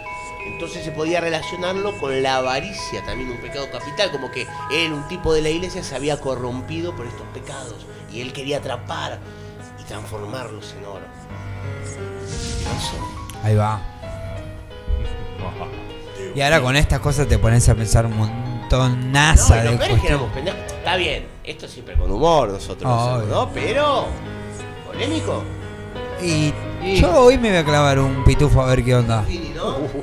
Entonces 0.52 0.84
se 0.84 0.92
podía 0.92 1.22
relacionarlo 1.22 1.98
con 1.98 2.22
la 2.22 2.38
avaricia, 2.38 3.04
también 3.06 3.30
un 3.32 3.38
pecado 3.38 3.70
capital, 3.72 4.12
como 4.12 4.30
que 4.32 4.48
él, 4.72 4.92
un 4.92 5.08
tipo 5.08 5.34
de 5.34 5.42
la 5.42 5.50
iglesia, 5.50 5.84
se 5.84 5.96
había 5.96 6.20
corrompido 6.20 6.96
por 6.96 7.06
estos 7.06 7.26
pecados 7.34 7.86
y 8.12 8.22
él 8.22 8.34
quería 8.34 8.58
atrapar 8.58 9.20
y 9.80 9.84
transformarlos 9.84 10.76
en 10.78 10.86
oro. 10.86 11.06
Eso. 12.78 13.40
Ahí 13.44 13.56
va. 13.56 13.82
Y 16.36 16.42
ahora 16.42 16.62
con 16.62 16.76
estas 16.76 17.00
cosas 17.00 17.28
te 17.28 17.38
pones 17.40 17.68
a 17.70 17.76
pensar 17.76 18.06
un 18.06 18.18
montonaza 18.18 19.64
No, 19.64 19.74
y 19.74 19.78
de 19.78 20.02
que. 20.02 20.20
Está 20.78 20.96
bien, 20.96 21.28
esto 21.44 21.68
siempre 21.68 21.96
con 21.96 22.12
humor 22.12 22.50
nosotros, 22.50 22.92
Obvio. 22.92 23.26
¿no? 23.28 23.50
Pero, 23.54 24.08
polémico. 24.86 25.44
Y 26.22 26.54
yo 27.00 27.12
hoy 27.22 27.38
me 27.38 27.50
voy 27.50 27.58
a 27.58 27.66
clavar 27.66 28.00
un 28.00 28.24
pitufo 28.24 28.62
a 28.62 28.68
ver 28.68 28.84
qué 28.84 28.96
onda. 28.96 29.26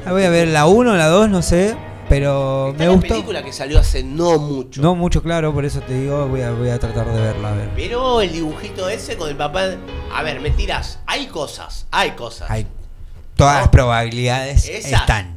Voy 0.09 0.25
a 0.25 0.31
ver 0.31 0.49
la 0.49 0.67
1, 0.67 0.97
la 0.97 1.07
2, 1.09 1.29
no 1.29 1.43
sé. 1.43 1.77
Pero 2.09 2.69
Está 2.71 2.85
me 2.85 2.89
gustó. 2.91 3.09
película 3.15 3.43
que 3.43 3.53
salió 3.53 3.81
hace 3.81 4.05
no 4.05 4.39
mucho. 4.39 4.81
No 4.81 4.95
mucho 4.95 5.23
claro, 5.25 5.53
por 5.53 5.65
eso 5.65 5.81
te 5.81 5.93
digo, 5.95 6.29
voy 6.29 6.41
a, 6.43 6.53
voy 6.53 6.69
a 6.71 6.79
tratar 6.79 7.13
de 7.13 7.21
verla. 7.21 7.51
A 7.51 7.55
ver. 7.55 7.71
Pero 7.75 8.21
el 8.21 8.31
dibujito 8.33 8.89
ese 8.89 9.17
con 9.17 9.29
el 9.29 9.37
papá. 9.37 9.71
A 10.15 10.23
ver, 10.23 10.41
me 10.41 10.51
tirás. 10.51 11.01
Hay 11.07 11.27
cosas, 11.27 11.87
hay 11.91 12.13
cosas. 12.13 12.49
Hay 12.49 12.67
todas 13.35 13.59
las 13.59 13.69
probabilidades 13.69 14.69
Esas. 14.69 15.01
están. 15.01 15.37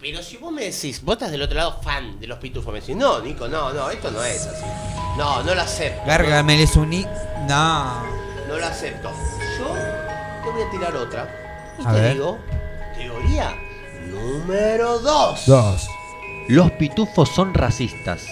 Pero 0.00 0.20
si 0.22 0.36
vos 0.38 0.52
me 0.52 0.64
decís, 0.64 1.02
vos 1.04 1.14
estás 1.14 1.30
del 1.30 1.42
otro 1.42 1.56
lado 1.56 1.80
fan 1.82 2.18
de 2.18 2.26
los 2.26 2.38
pitufos, 2.38 2.72
me 2.72 2.80
decís, 2.80 2.96
no, 2.96 3.20
Nico, 3.20 3.46
no, 3.48 3.72
no, 3.72 3.88
esto 3.90 4.10
no 4.10 4.22
es 4.24 4.44
así. 4.44 4.64
No, 5.16 5.42
no 5.44 5.54
lo 5.54 5.60
acepto. 5.62 6.02
Gargamel 6.04 6.60
es 6.60 6.74
un. 6.74 6.90
No. 7.48 8.02
No 8.48 8.56
lo 8.58 8.66
acepto. 8.66 9.08
Yo 9.58 9.74
voy 10.58 10.66
a 10.66 10.70
tirar 10.70 10.96
otra. 10.96 11.28
Y 11.78 11.86
A 11.86 11.92
te 11.92 12.00
ver. 12.00 12.12
digo, 12.14 12.38
teoría 12.96 13.54
número 14.10 14.98
2. 14.98 15.46
Dos. 15.46 15.88
Los 16.48 16.70
pitufos 16.72 17.28
son 17.28 17.54
racistas. 17.54 18.26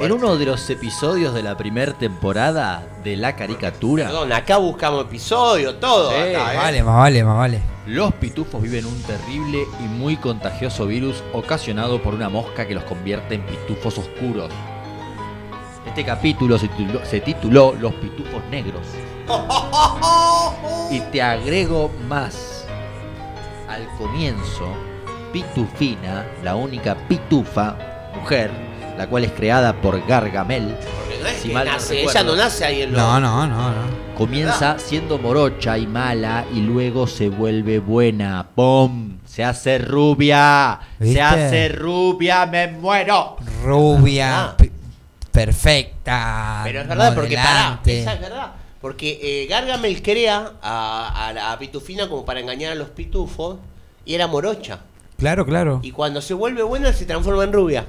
En 0.00 0.10
uno 0.10 0.36
de 0.36 0.46
los 0.46 0.68
episodios 0.70 1.34
de 1.34 1.42
la 1.44 1.56
primera 1.56 1.92
temporada 1.92 2.84
de 3.04 3.16
la 3.16 3.36
caricatura, 3.36 4.06
Perdón, 4.06 4.32
acá 4.32 4.56
buscamos 4.56 5.04
episodio, 5.04 5.76
todo. 5.76 6.10
Sí, 6.10 6.16
acá, 6.16 6.54
¿eh? 6.54 6.56
Vale, 6.56 6.82
más 6.82 6.96
vale, 6.96 7.22
más 7.24 7.36
vale. 7.36 7.62
los 7.86 8.12
pitufos 8.14 8.60
viven 8.60 8.86
un 8.86 9.00
terrible 9.02 9.64
y 9.78 9.82
muy 9.84 10.16
contagioso 10.16 10.86
virus 10.86 11.22
ocasionado 11.32 12.02
por 12.02 12.12
una 12.14 12.28
mosca 12.28 12.66
que 12.66 12.74
los 12.74 12.82
convierte 12.84 13.36
en 13.36 13.42
pitufos 13.46 13.96
oscuros. 13.98 14.50
Este 15.86 16.04
capítulo 16.04 16.58
se 16.58 16.66
tituló, 16.66 17.04
se 17.04 17.20
tituló 17.20 17.76
Los 17.78 17.94
Pitufos 17.94 18.42
Negros. 18.50 18.82
Y 20.90 21.00
te 21.00 21.22
agrego 21.22 21.90
más. 22.08 22.66
Al 23.68 23.86
comienzo, 23.98 24.68
Pitufina, 25.32 26.24
la 26.42 26.54
única 26.54 26.94
pitufa, 26.94 27.76
mujer, 28.14 28.50
la 28.96 29.06
cual 29.08 29.24
es 29.24 29.32
creada 29.32 29.72
por 29.72 30.06
Gargamel. 30.06 30.76
Porque 30.98 31.18
no 31.22 31.28
es 31.28 31.36
si 31.38 31.48
que 31.48 31.54
mal 31.54 31.66
no 31.66 31.72
nace, 31.72 31.94
recuerdo. 31.94 32.10
ella 32.20 32.22
no 32.30 32.36
nace 32.36 32.64
ahí 32.64 32.82
en 32.82 32.92
los. 32.92 33.00
No, 33.00 33.18
no, 33.20 33.46
no, 33.46 33.70
no. 33.70 34.04
Comienza 34.16 34.78
siendo 34.78 35.18
morocha 35.18 35.76
y 35.76 35.86
mala 35.88 36.44
y 36.54 36.60
luego 36.60 37.08
se 37.08 37.28
vuelve 37.30 37.80
buena. 37.80 38.46
¡Pum! 38.54 39.18
Se 39.26 39.42
hace 39.42 39.78
rubia. 39.78 40.78
¿Viste? 41.00 41.14
Se 41.14 41.22
hace 41.22 41.68
rubia, 41.70 42.46
me 42.46 42.68
muero. 42.68 43.36
Rubia, 43.64 44.54
pi- 44.56 44.70
perfecta. 45.32 46.60
Pero 46.62 46.82
es 46.82 46.88
verdad, 46.88 47.14
porque 47.14 47.34
pará, 47.34 47.80
esa 47.84 48.12
es 48.12 48.20
verdad. 48.20 48.52
Porque 48.84 49.18
eh, 49.22 49.46
Gargamel 49.46 50.02
crea 50.02 50.56
a, 50.60 51.52
a 51.54 51.58
Pitufina 51.58 52.06
como 52.06 52.26
para 52.26 52.40
engañar 52.40 52.72
a 52.72 52.74
los 52.74 52.90
pitufos 52.90 53.56
y 54.04 54.14
era 54.14 54.26
morocha. 54.26 54.80
Claro, 55.16 55.46
claro. 55.46 55.80
Y 55.82 55.90
cuando 55.90 56.20
se 56.20 56.34
vuelve 56.34 56.62
buena 56.62 56.92
se 56.92 57.06
transforma 57.06 57.44
en 57.44 57.52
rubia. 57.54 57.86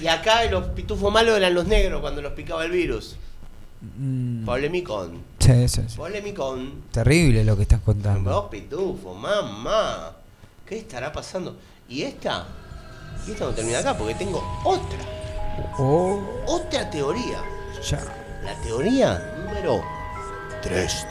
Y 0.00 0.08
acá 0.08 0.44
los 0.46 0.64
pitufos 0.70 1.12
malos 1.12 1.36
eran 1.36 1.54
los 1.54 1.68
negros 1.68 2.00
cuando 2.00 2.20
los 2.20 2.32
picaba 2.32 2.64
el 2.64 2.72
virus. 2.72 3.14
Mm, 3.96 4.44
Polemicón. 4.44 5.22
sí, 5.38 5.68
sí, 5.68 5.82
sí. 5.86 5.96
Polemicón. 5.96 6.82
Terrible 6.90 7.44
lo 7.44 7.54
que 7.56 7.62
estás 7.62 7.80
contando. 7.82 8.28
Dos 8.28 8.46
pitufos, 8.50 9.16
mamá. 9.16 10.16
¿Qué 10.66 10.78
estará 10.78 11.12
pasando? 11.12 11.54
Y 11.88 12.02
esta, 12.02 12.48
y 13.28 13.30
esta 13.30 13.44
no 13.44 13.52
termina 13.52 13.78
acá 13.78 13.96
porque 13.96 14.16
tengo 14.16 14.42
otra, 14.64 14.98
Oh, 15.78 16.20
otra 16.48 16.90
teoría. 16.90 17.38
ya. 17.88 18.00
La 18.42 18.60
teoría 18.62 19.31
número 19.52 19.84
3. 20.62 21.06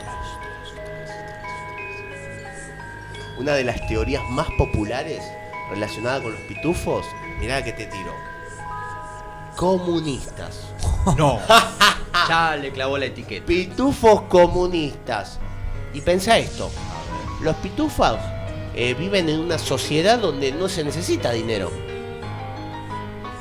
Una 3.38 3.54
de 3.54 3.64
las 3.64 3.88
teorías 3.88 4.24
más 4.30 4.48
populares 4.58 5.24
relacionada 5.70 6.22
con 6.22 6.32
los 6.32 6.42
pitufos, 6.42 7.06
mirá 7.40 7.64
que 7.64 7.72
te 7.74 7.86
tiro. 7.86 8.14
Comunistas. 9.56 10.68
No. 11.18 11.40
ya 12.28 12.56
le 12.56 12.72
clavó 12.72 12.96
la 12.96 13.06
etiqueta. 13.06 13.46
Pitufos 13.48 14.22
comunistas. 14.24 15.40
Y 15.96 16.02
pensá 16.02 16.38
esto. 16.38 16.70
Los 17.42 17.56
pitufos 17.56 18.20
eh, 18.76 18.94
viven 18.94 19.28
en 19.28 19.40
una 19.40 19.58
sociedad 19.58 20.20
donde 20.20 20.52
no 20.52 20.70
se 20.70 20.84
necesita 20.84 21.32
dinero. 21.32 21.72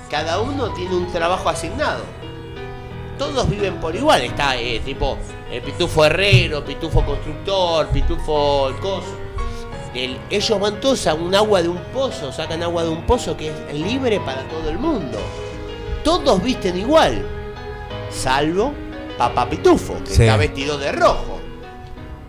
Cada 0.08 0.40
uno 0.40 0.70
tiene 0.70 0.96
un 0.96 1.12
trabajo 1.12 1.50
asignado. 1.50 2.19
Todos 3.20 3.50
viven 3.50 3.76
por 3.80 3.94
igual. 3.94 4.22
Está 4.22 4.56
eh, 4.56 4.80
tipo 4.82 5.18
el 5.52 5.60
pitufo 5.60 6.06
herrero, 6.06 6.64
pitufo 6.64 7.04
constructor, 7.04 7.86
pitufo 7.88 8.68
el 8.68 8.76
coso. 8.76 9.14
El- 9.94 10.18
ellos 10.30 10.58
van 10.58 10.80
todos 10.80 11.06
a 11.06 11.12
un 11.14 11.34
agua 11.34 11.60
de 11.60 11.68
un 11.68 11.76
pozo, 11.92 12.32
sacan 12.32 12.62
agua 12.62 12.82
de 12.84 12.88
un 12.88 13.02
pozo 13.06 13.36
que 13.36 13.48
es 13.48 13.74
libre 13.74 14.20
para 14.20 14.42
todo 14.48 14.70
el 14.70 14.78
mundo. 14.78 15.18
Todos 16.02 16.42
visten 16.42 16.78
igual, 16.78 17.22
salvo 18.10 18.72
Papá 19.18 19.50
Pitufo, 19.50 19.94
que 20.04 20.10
Sí. 20.14 20.22
está 20.22 20.36
vestido 20.38 20.78
de 20.78 20.92
rojo, 20.92 21.38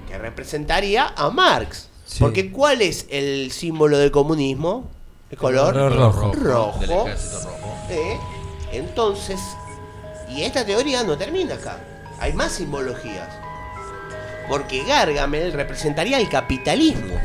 que 0.09 0.17
representaría 0.17 1.13
a 1.15 1.29
Marx. 1.29 1.87
Sí. 2.05 2.17
Porque 2.19 2.51
¿cuál 2.51 2.81
es 2.81 3.05
el 3.09 3.49
símbolo 3.51 3.97
del 3.97 4.11
comunismo? 4.11 4.89
El 5.29 5.37
color 5.37 5.71
color 5.71 5.95
rojo. 5.95 6.33
rojo. 6.33 6.79
Del 6.81 6.91
ejército 6.91 7.37
rojo. 7.45 7.77
¿eh? 7.91 8.17
Entonces, 8.73 9.39
y 10.31 10.43
esta 10.43 10.65
teoría 10.65 11.03
no 11.03 11.17
termina 11.17 11.55
acá. 11.55 11.77
Hay 12.19 12.33
más 12.33 12.53
simbologías. 12.53 13.27
Porque 14.47 14.83
Gargamel 14.83 15.53
representaría 15.53 16.19
el 16.19 16.27
capitalismo 16.29 17.15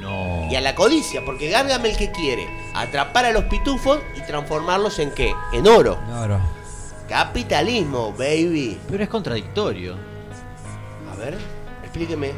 No. 0.00 0.48
y 0.50 0.56
a 0.56 0.60
la 0.60 0.74
codicia. 0.74 1.24
Porque 1.24 1.50
Gargamel, 1.50 1.96
¿qué 1.96 2.10
quiere? 2.10 2.46
Atrapar 2.74 3.26
a 3.26 3.32
los 3.32 3.44
pitufos 3.44 4.00
y 4.16 4.20
transformarlos 4.22 4.98
en 4.98 5.10
qué? 5.12 5.32
En 5.52 5.66
oro. 5.66 5.98
Oro. 6.22 6.40
Capitalismo, 7.08 8.12
baby. 8.12 8.78
Pero 8.88 9.02
es 9.02 9.08
contradictorio. 9.08 9.96
A 11.12 11.16
ver, 11.16 11.36
explíqueme. 11.82 12.32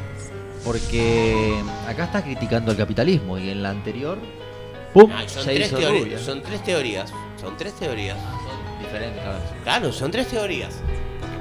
Porque 0.65 1.61
acá 1.87 2.05
está 2.05 2.23
criticando 2.23 2.71
el 2.71 2.77
capitalismo 2.79 3.37
y 3.37 3.51
en 3.51 3.63
la 3.63 3.71
anterior. 3.71 4.19
¡Pum! 4.95 5.11
Son, 5.27 5.45
tres 5.45 5.71
teorías, 5.71 6.21
son 6.21 6.43
tres 6.43 6.63
teorías. 6.63 7.13
Son 7.41 7.57
tres 7.57 7.73
teorías. 7.75 8.17
Diferentes. 8.93 9.23
Claro, 9.65 9.93
son 9.93 10.11
tres 10.11 10.29
teorías. 10.29 10.75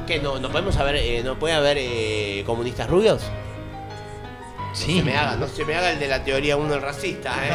¿Qué? 0.07 0.19
¿No, 0.19 0.39
no 0.39 0.49
podemos 0.49 0.75
haber, 0.77 0.95
eh, 0.95 1.21
no 1.23 1.37
puede 1.37 1.53
haber 1.53 1.77
eh, 1.79 2.43
comunistas 2.45 2.89
rubios? 2.89 3.21
No 3.23 4.75
Sí. 4.75 4.97
se 4.99 5.03
me 5.03 5.17
haga, 5.17 5.35
no 5.35 5.47
se 5.47 5.65
me 5.65 5.75
haga 5.75 5.91
el 5.91 5.99
de 5.99 6.07
la 6.07 6.23
teoría 6.23 6.55
1 6.55 6.73
el 6.75 6.81
racista, 6.81 7.33
¿eh? 7.45 7.51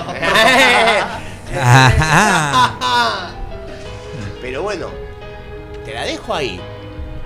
Pero 4.40 4.62
bueno, 4.62 4.90
te 5.85 5.94
la 5.94 6.05
dejo 6.05 6.35
ahí. 6.35 6.60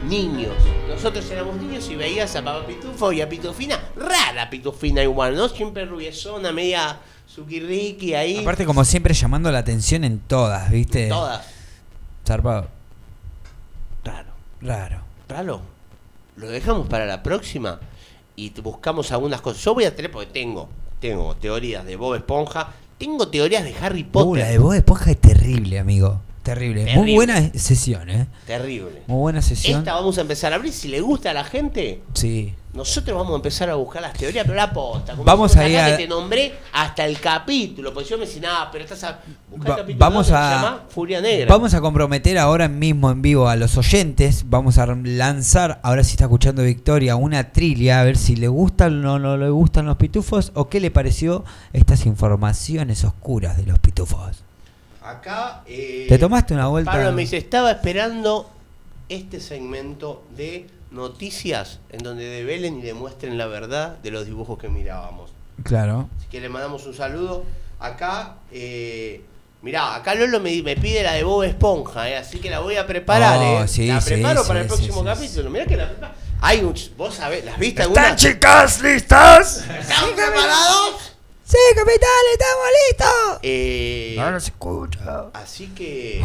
Niños. 0.08 0.54
Nosotros 0.88 1.28
éramos 1.30 1.56
niños 1.56 1.88
y 1.90 1.96
veías 1.96 2.34
a 2.36 2.42
Papá 2.42 2.66
Pitufo 2.66 3.12
y 3.12 3.20
a 3.20 3.28
Pitufina. 3.28 3.78
Rara 3.96 4.48
Pitufina 4.48 5.02
igual, 5.02 5.36
¿no? 5.36 5.48
Siempre 5.48 5.84
rubiezona, 5.84 6.52
media 6.52 6.98
suquirriqui 7.26 8.14
ahí. 8.14 8.38
Aparte, 8.38 8.64
como 8.64 8.84
siempre, 8.84 9.12
llamando 9.12 9.52
la 9.52 9.58
atención 9.58 10.04
en 10.04 10.20
todas, 10.20 10.70
¿viste? 10.70 11.08
Todas. 11.08 11.46
Raro. 12.36 12.68
Raro. 14.62 15.00
Raro. 15.28 15.60
Lo 16.36 16.48
dejamos 16.48 16.86
para 16.88 17.06
la 17.06 17.22
próxima 17.22 17.80
y 18.36 18.50
buscamos 18.60 19.10
algunas 19.12 19.40
cosas. 19.40 19.62
Yo 19.64 19.74
voy 19.74 19.84
a 19.84 19.94
tener, 19.94 20.10
porque 20.10 20.30
tengo, 20.32 20.68
tengo 21.00 21.34
teorías 21.36 21.84
de 21.84 21.96
Bob 21.96 22.14
Esponja, 22.14 22.68
tengo 22.98 23.28
teorías 23.28 23.64
de 23.64 23.74
Harry 23.80 24.02
Uh, 24.02 24.12
Potter. 24.12 24.44
la 24.44 24.50
de 24.50 24.58
Bob 24.58 24.72
Esponja 24.74 25.10
es 25.12 25.20
terrible, 25.20 25.78
amigo. 25.78 26.20
Terrible. 26.42 26.84
Muy 26.84 26.92
Terrible. 26.92 27.14
buena 27.14 27.50
sesión, 27.54 28.08
¿eh? 28.10 28.26
Terrible. 28.46 29.02
Muy 29.06 29.18
buena 29.20 29.42
sesión. 29.42 29.78
Esta 29.80 29.92
vamos 29.94 30.16
a 30.16 30.22
empezar 30.22 30.52
a 30.52 30.56
abrir. 30.56 30.72
Si 30.72 30.88
le 30.88 31.00
gusta 31.00 31.30
a 31.30 31.34
la 31.34 31.44
gente, 31.44 32.00
Sí. 32.14 32.54
Nosotros 32.72 33.16
vamos 33.16 33.32
a 33.32 33.36
empezar 33.36 33.68
a 33.68 33.74
buscar 33.74 34.00
las 34.00 34.12
teorías, 34.12 34.44
pero 34.44 34.56
la 34.56 34.72
posta. 34.72 35.12
Como 35.12 35.24
Vamos 35.24 35.56
a- 35.56 35.64
que 35.64 35.94
te 35.96 36.06
nombré 36.06 36.54
hasta 36.72 37.04
el 37.04 37.18
capítulo. 37.18 37.92
Porque 37.92 38.08
yo 38.08 38.16
me 38.16 38.26
decía, 38.26 38.42
nada, 38.42 38.70
pero 38.70 38.84
estás 38.84 39.02
a. 39.04 39.18
Buscar 39.50 39.70
Va- 39.70 39.74
el 39.74 39.80
capítulo 39.80 39.98
vamos 39.98 40.26
que 40.28 40.32
a- 40.34 40.48
se 40.48 40.54
llama 40.54 40.82
Furia 40.88 41.20
Negra. 41.20 41.46
Vamos 41.48 41.74
a 41.74 41.80
comprometer 41.80 42.38
ahora 42.38 42.68
mismo 42.68 43.10
en 43.10 43.22
vivo 43.22 43.48
a 43.48 43.56
los 43.56 43.76
oyentes. 43.76 44.44
Vamos 44.48 44.78
a 44.78 44.86
lanzar, 44.86 45.80
ahora 45.82 46.04
si 46.04 46.12
está 46.12 46.24
escuchando 46.24 46.62
Victoria, 46.62 47.16
una 47.16 47.50
trivia 47.52 48.00
a 48.00 48.04
ver 48.04 48.16
si 48.16 48.36
le 48.36 48.46
gustan 48.46 49.04
o 49.04 49.18
no 49.18 49.36
le 49.36 49.50
gustan 49.50 49.86
los 49.86 49.96
pitufos 49.96 50.52
o 50.54 50.68
qué 50.68 50.78
le 50.78 50.92
pareció 50.92 51.44
estas 51.72 52.06
informaciones 52.06 53.02
oscuras 53.04 53.56
de 53.56 53.66
los 53.66 53.78
pitufos. 53.80 54.44
Acá. 55.02 55.62
eh, 55.66 56.06
¿Te 56.08 56.18
tomaste 56.18 56.54
una 56.54 56.68
vuelta? 56.68 56.92
Pablo 56.92 57.10
me 57.12 57.22
dice, 57.22 57.36
estaba 57.38 57.72
esperando 57.72 58.48
este 59.08 59.40
segmento 59.40 60.22
de 60.36 60.68
noticias 60.90 61.78
en 61.90 62.02
donde 62.02 62.24
develen 62.24 62.78
y 62.78 62.82
demuestren 62.82 63.38
la 63.38 63.46
verdad 63.46 63.98
de 63.98 64.10
los 64.10 64.26
dibujos 64.26 64.58
que 64.58 64.68
mirábamos. 64.68 65.30
Claro. 65.62 66.08
Así 66.18 66.26
que 66.30 66.40
le 66.40 66.48
mandamos 66.48 66.86
un 66.86 66.94
saludo. 66.94 67.44
Acá, 67.78 68.36
eh, 68.52 69.22
mirá, 69.62 69.94
acá 69.94 70.14
Lolo 70.14 70.40
me, 70.40 70.62
me 70.62 70.76
pide 70.76 71.02
la 71.02 71.12
de 71.12 71.24
Bob 71.24 71.44
Esponja, 71.44 72.08
eh, 72.10 72.16
así 72.16 72.38
que 72.38 72.50
la 72.50 72.60
voy 72.60 72.76
a 72.76 72.86
preparar. 72.86 73.38
Oh, 73.38 73.64
eh. 73.64 73.68
sí, 73.68 73.86
la 73.86 74.00
preparo 74.00 74.42
sí, 74.42 74.48
para 74.48 74.60
el 74.60 74.66
próximo 74.66 75.04
capítulo. 75.04 75.50
Mirá 75.50 75.66
que 75.66 75.76
la 75.76 75.88
preparo. 75.88 76.14
Hay 76.42 76.60
un, 76.60 76.74
vos 76.96 77.14
sabés, 77.14 77.44
¿las 77.44 77.58
viste 77.58 77.82
¿Están 77.82 78.16
chicas 78.16 78.80
listas? 78.80 79.58
¿Están 79.58 80.14
preparados? 80.16 81.12
Sí, 81.44 81.58
capitán, 81.74 82.10
estamos 82.32 82.66
listos. 82.88 83.40
Eh, 83.42 84.16
Ahora 84.18 84.40
se 84.40 84.50
escucha. 84.50 85.26
Así 85.34 85.66
que... 85.68 86.22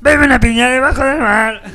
Bebe 0.00 0.24
una 0.26 0.38
piña 0.40 0.68
debajo 0.70 1.02
del 1.04 1.18
mar. 1.18 1.62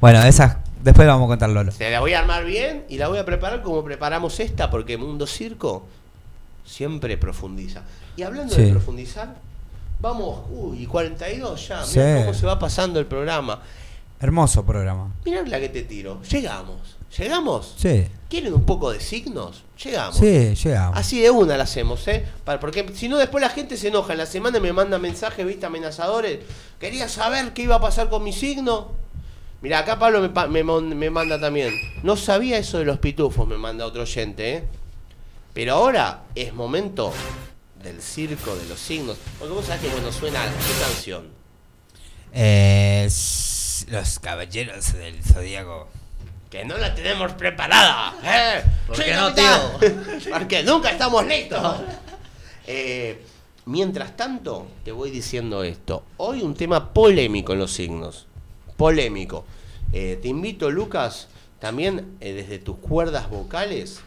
Bueno, 0.00 0.22
esas 0.24 0.56
después 0.82 1.06
vamos 1.08 1.26
a 1.26 1.28
contar 1.28 1.48
Lolo. 1.50 1.72
Se 1.72 1.90
la 1.90 2.00
voy 2.00 2.12
a 2.14 2.20
armar 2.20 2.44
bien 2.44 2.84
y 2.88 2.98
la 2.98 3.08
voy 3.08 3.18
a 3.18 3.24
preparar 3.24 3.62
como 3.62 3.82
preparamos 3.84 4.38
esta, 4.40 4.70
porque 4.70 4.98
Mundo 4.98 5.26
Circo 5.26 5.86
siempre 6.64 7.16
profundiza. 7.16 7.82
Y 8.16 8.22
hablando 8.22 8.54
de 8.54 8.70
profundizar, 8.70 9.34
vamos, 10.00 10.40
uy, 10.50 10.86
42 10.86 11.68
ya, 11.68 11.84
Sí. 11.84 11.98
mira 11.98 12.20
cómo 12.20 12.34
se 12.34 12.46
va 12.46 12.58
pasando 12.58 13.00
el 13.00 13.06
programa. 13.06 13.60
Hermoso 14.20 14.64
programa. 14.64 15.08
Mirá 15.24 15.42
la 15.42 15.58
que 15.58 15.68
te 15.70 15.82
tiro, 15.82 16.22
llegamos, 16.22 16.93
¿llegamos? 17.16 17.74
Sí. 17.76 18.06
¿Quieren 18.28 18.54
un 18.54 18.64
poco 18.64 18.90
de 18.90 19.00
signos? 19.00 19.62
Llegamos. 19.82 20.16
Sí, 20.16 20.54
llegamos. 20.54 20.98
Así 20.98 21.20
de 21.20 21.30
una 21.30 21.56
la 21.56 21.64
hacemos, 21.64 22.06
¿eh? 22.08 22.24
Para- 22.44 22.58
porque 22.60 22.90
si 22.94 23.08
no, 23.08 23.16
después 23.18 23.42
la 23.42 23.50
gente 23.50 23.76
se 23.76 23.88
enoja. 23.88 24.12
En 24.12 24.18
la 24.18 24.26
semana 24.26 24.58
me 24.60 24.72
manda 24.72 24.98
mensajes, 24.98 25.46
viste, 25.46 25.66
amenazadores. 25.66 26.40
Quería 26.80 27.08
saber 27.08 27.52
qué 27.52 27.62
iba 27.62 27.76
a 27.76 27.80
pasar 27.80 28.08
con 28.08 28.24
mi 28.24 28.32
signo. 28.32 28.92
Mira, 29.60 29.78
acá 29.80 29.98
Pablo 29.98 30.20
me, 30.48 30.62
me 30.94 31.10
manda 31.10 31.40
también. 31.40 31.72
No 32.02 32.16
sabía 32.16 32.58
eso 32.58 32.78
de 32.78 32.84
los 32.84 32.98
pitufos, 32.98 33.46
me 33.46 33.56
manda 33.56 33.86
otro 33.86 34.02
oyente, 34.02 34.54
¿eh? 34.56 34.64
Pero 35.54 35.74
ahora 35.74 36.24
es 36.34 36.52
momento 36.52 37.12
del 37.82 38.02
circo 38.02 38.56
de 38.56 38.64
los 38.66 38.80
signos. 38.80 39.16
Porque 39.38 39.54
vos 39.54 39.64
sabés 39.66 39.82
que 39.82 39.88
cuando 39.88 40.10
suena 40.12 40.40
qué 40.44 40.84
canción. 40.84 41.28
Eh, 42.32 43.08
los 43.88 44.18
caballeros 44.18 44.92
del 44.94 45.22
zodiaco. 45.22 45.88
Que 46.54 46.64
no 46.64 46.78
la 46.78 46.94
tenemos 46.94 47.32
preparada. 47.32 48.14
¿eh? 48.22 48.62
¿Por 48.86 48.96
Sí, 48.96 49.02
qué 49.02 49.14
no, 49.14 49.34
capitán. 49.34 50.20
Porque 50.30 50.62
nunca 50.62 50.90
estamos 50.90 51.26
listos. 51.26 51.78
Eh, 52.64 53.20
mientras 53.64 54.16
tanto, 54.16 54.68
te 54.84 54.92
voy 54.92 55.10
diciendo 55.10 55.64
esto. 55.64 56.04
Hoy 56.16 56.42
un 56.42 56.54
tema 56.54 56.92
polémico 56.92 57.54
en 57.54 57.58
los 57.58 57.72
signos. 57.72 58.28
Polémico. 58.76 59.44
Eh, 59.92 60.16
te 60.22 60.28
invito, 60.28 60.70
Lucas, 60.70 61.26
también 61.58 62.16
eh, 62.20 62.32
desde 62.34 62.60
tus 62.60 62.76
cuerdas 62.76 63.28
vocales, 63.28 63.98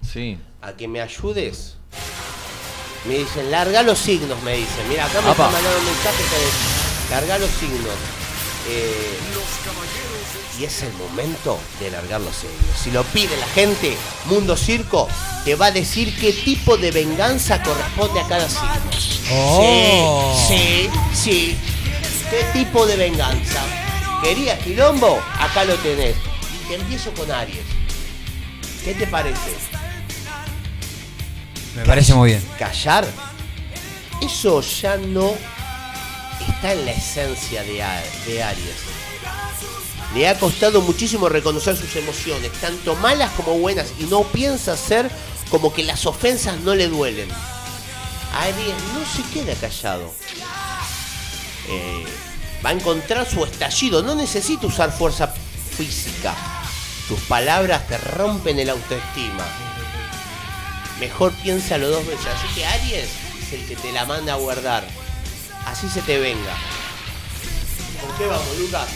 Sí. 0.00 0.38
a 0.62 0.72
que 0.72 0.88
me 0.88 1.02
ayudes. 1.02 1.76
Me 3.06 3.18
dicen, 3.18 3.50
larga 3.50 3.82
los 3.82 3.98
signos, 3.98 4.42
me 4.42 4.56
dicen. 4.56 4.88
Mira, 4.88 5.04
acá 5.04 5.20
me 5.20 5.28
Apa. 5.28 5.44
están 5.48 5.52
mandando 5.52 5.78
un 5.78 5.84
mensaje 5.84 6.22
que 6.22 6.38
dice, 6.42 7.10
larga 7.10 7.36
los 7.38 7.50
signos. 7.50 7.94
Eh, 8.70 9.18
y 10.58 10.64
es 10.64 10.82
el 10.82 10.92
momento 10.94 11.58
de 11.80 11.90
largar 11.90 12.20
los 12.20 12.34
signos. 12.34 12.80
Si 12.82 12.90
lo 12.90 13.04
pide 13.04 13.36
la 13.36 13.46
gente, 13.48 13.96
Mundo 14.26 14.56
Circo 14.56 15.08
te 15.44 15.54
va 15.54 15.66
a 15.66 15.70
decir 15.70 16.16
qué 16.18 16.32
tipo 16.32 16.76
de 16.76 16.90
venganza 16.90 17.62
corresponde 17.62 18.20
a 18.20 18.26
cada 18.26 18.48
signo. 18.48 18.70
Oh. 19.32 20.34
Sí, 20.48 20.88
sí, 21.12 21.12
sí. 21.14 21.58
¿Qué 22.30 22.44
tipo 22.52 22.86
de 22.86 22.96
venganza? 22.96 23.62
¿Querías 24.22 24.58
quilombo? 24.60 25.20
Acá 25.38 25.64
lo 25.64 25.74
tenés. 25.76 26.16
Y 26.16 26.68
te 26.68 26.74
empiezo 26.74 27.12
con 27.12 27.30
Aries. 27.30 27.64
¿Qué 28.84 28.94
te 28.94 29.06
parece? 29.06 29.54
Me 31.74 31.84
parece 31.84 32.14
muy 32.14 32.30
bien. 32.30 32.42
callar, 32.58 33.06
eso 34.22 34.62
ya 34.62 34.96
no 34.96 35.34
está 36.48 36.72
en 36.72 36.86
la 36.86 36.92
esencia 36.92 37.62
de 37.62 37.82
Aries. 38.42 38.95
Le 40.14 40.28
ha 40.28 40.38
costado 40.38 40.80
muchísimo 40.80 41.28
reconocer 41.28 41.76
sus 41.76 41.94
emociones, 41.96 42.52
tanto 42.60 42.94
malas 42.96 43.30
como 43.32 43.58
buenas, 43.58 43.88
y 43.98 44.04
no 44.04 44.22
piensa 44.22 44.72
hacer 44.72 45.10
como 45.50 45.72
que 45.72 45.82
las 45.82 46.06
ofensas 46.06 46.58
no 46.60 46.74
le 46.74 46.88
duelen. 46.88 47.28
Aries 48.34 48.74
no 48.94 49.04
se 49.04 49.22
queda 49.32 49.54
callado. 49.54 50.12
Eh, 51.68 52.04
va 52.64 52.70
a 52.70 52.72
encontrar 52.72 53.28
su 53.28 53.44
estallido, 53.44 54.02
no 54.02 54.14
necesita 54.14 54.66
usar 54.66 54.92
fuerza 54.92 55.28
física. 55.76 56.34
Tus 57.08 57.20
palabras 57.20 57.86
te 57.86 57.98
rompen 57.98 58.58
el 58.58 58.70
autoestima 58.70 59.44
mejor 61.00 61.32
piénsalo 61.32 61.88
dos 61.88 62.06
veces. 62.06 62.26
Así 62.26 62.54
que 62.54 62.66
Aries 62.66 63.08
es 63.42 63.52
el 63.52 63.66
que 63.66 63.76
te 63.76 63.92
la 63.92 64.04
manda 64.04 64.34
a 64.34 64.36
guardar. 64.36 64.86
Así 65.66 65.88
se 65.88 66.02
te 66.02 66.18
venga. 66.18 66.54
¿Con 68.00 68.16
qué 68.16 68.26
vamos, 68.26 68.58
Lucas? 68.58 68.88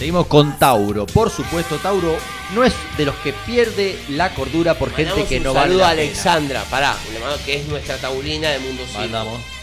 Seguimos 0.00 0.28
con 0.28 0.58
Tauro. 0.58 1.04
Por 1.04 1.28
supuesto, 1.28 1.76
Tauro 1.76 2.16
no 2.54 2.64
es 2.64 2.72
de 2.96 3.04
los 3.04 3.14
que 3.16 3.34
pierde 3.34 3.98
la 4.08 4.32
cordura 4.34 4.72
por 4.72 4.90
gente 4.90 5.26
que 5.26 5.36
un 5.36 5.42
no 5.42 5.52
vale 5.52 5.66
saludo 5.66 5.80
la 5.80 5.88
a. 5.88 5.90
Alexandra, 5.90 6.64
pará, 6.70 6.96
que 7.44 7.56
es 7.56 7.68
nuestra 7.68 7.98
taurina 7.98 8.48
de 8.48 8.60
Mundo 8.60 8.82
Circo. 8.86 9.00
Mandamos. 9.00 9.59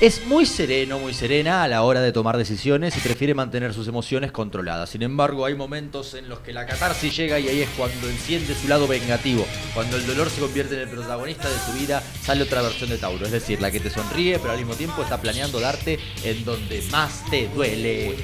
Es 0.00 0.24
muy 0.24 0.46
sereno, 0.46 0.98
muy 0.98 1.12
serena 1.12 1.62
a 1.62 1.68
la 1.68 1.82
hora 1.82 2.00
de 2.00 2.10
tomar 2.10 2.38
decisiones 2.38 2.96
y 2.96 3.00
prefiere 3.00 3.34
mantener 3.34 3.74
sus 3.74 3.86
emociones 3.86 4.32
controladas. 4.32 4.88
Sin 4.88 5.02
embargo, 5.02 5.44
hay 5.44 5.54
momentos 5.54 6.14
en 6.14 6.26
los 6.26 6.38
que 6.38 6.54
la 6.54 6.64
catarsis 6.64 7.14
llega 7.14 7.38
y 7.38 7.48
ahí 7.48 7.60
es 7.60 7.68
cuando 7.76 8.08
enciende 8.08 8.54
su 8.54 8.66
lado 8.66 8.88
vengativo. 8.88 9.46
Cuando 9.74 9.98
el 9.98 10.06
dolor 10.06 10.30
se 10.30 10.40
convierte 10.40 10.74
en 10.76 10.80
el 10.80 10.88
protagonista 10.88 11.50
de 11.50 11.58
su 11.66 11.72
vida, 11.78 12.02
sale 12.22 12.44
otra 12.44 12.62
versión 12.62 12.88
de 12.88 12.96
Tauro. 12.96 13.26
Es 13.26 13.32
decir, 13.32 13.60
la 13.60 13.70
que 13.70 13.78
te 13.78 13.90
sonríe, 13.90 14.38
pero 14.38 14.52
al 14.52 14.58
mismo 14.58 14.72
tiempo 14.74 15.02
está 15.02 15.20
planeando 15.20 15.60
darte 15.60 15.98
en 16.24 16.46
donde 16.46 16.80
más 16.90 17.22
te 17.28 17.48
duele. 17.48 18.16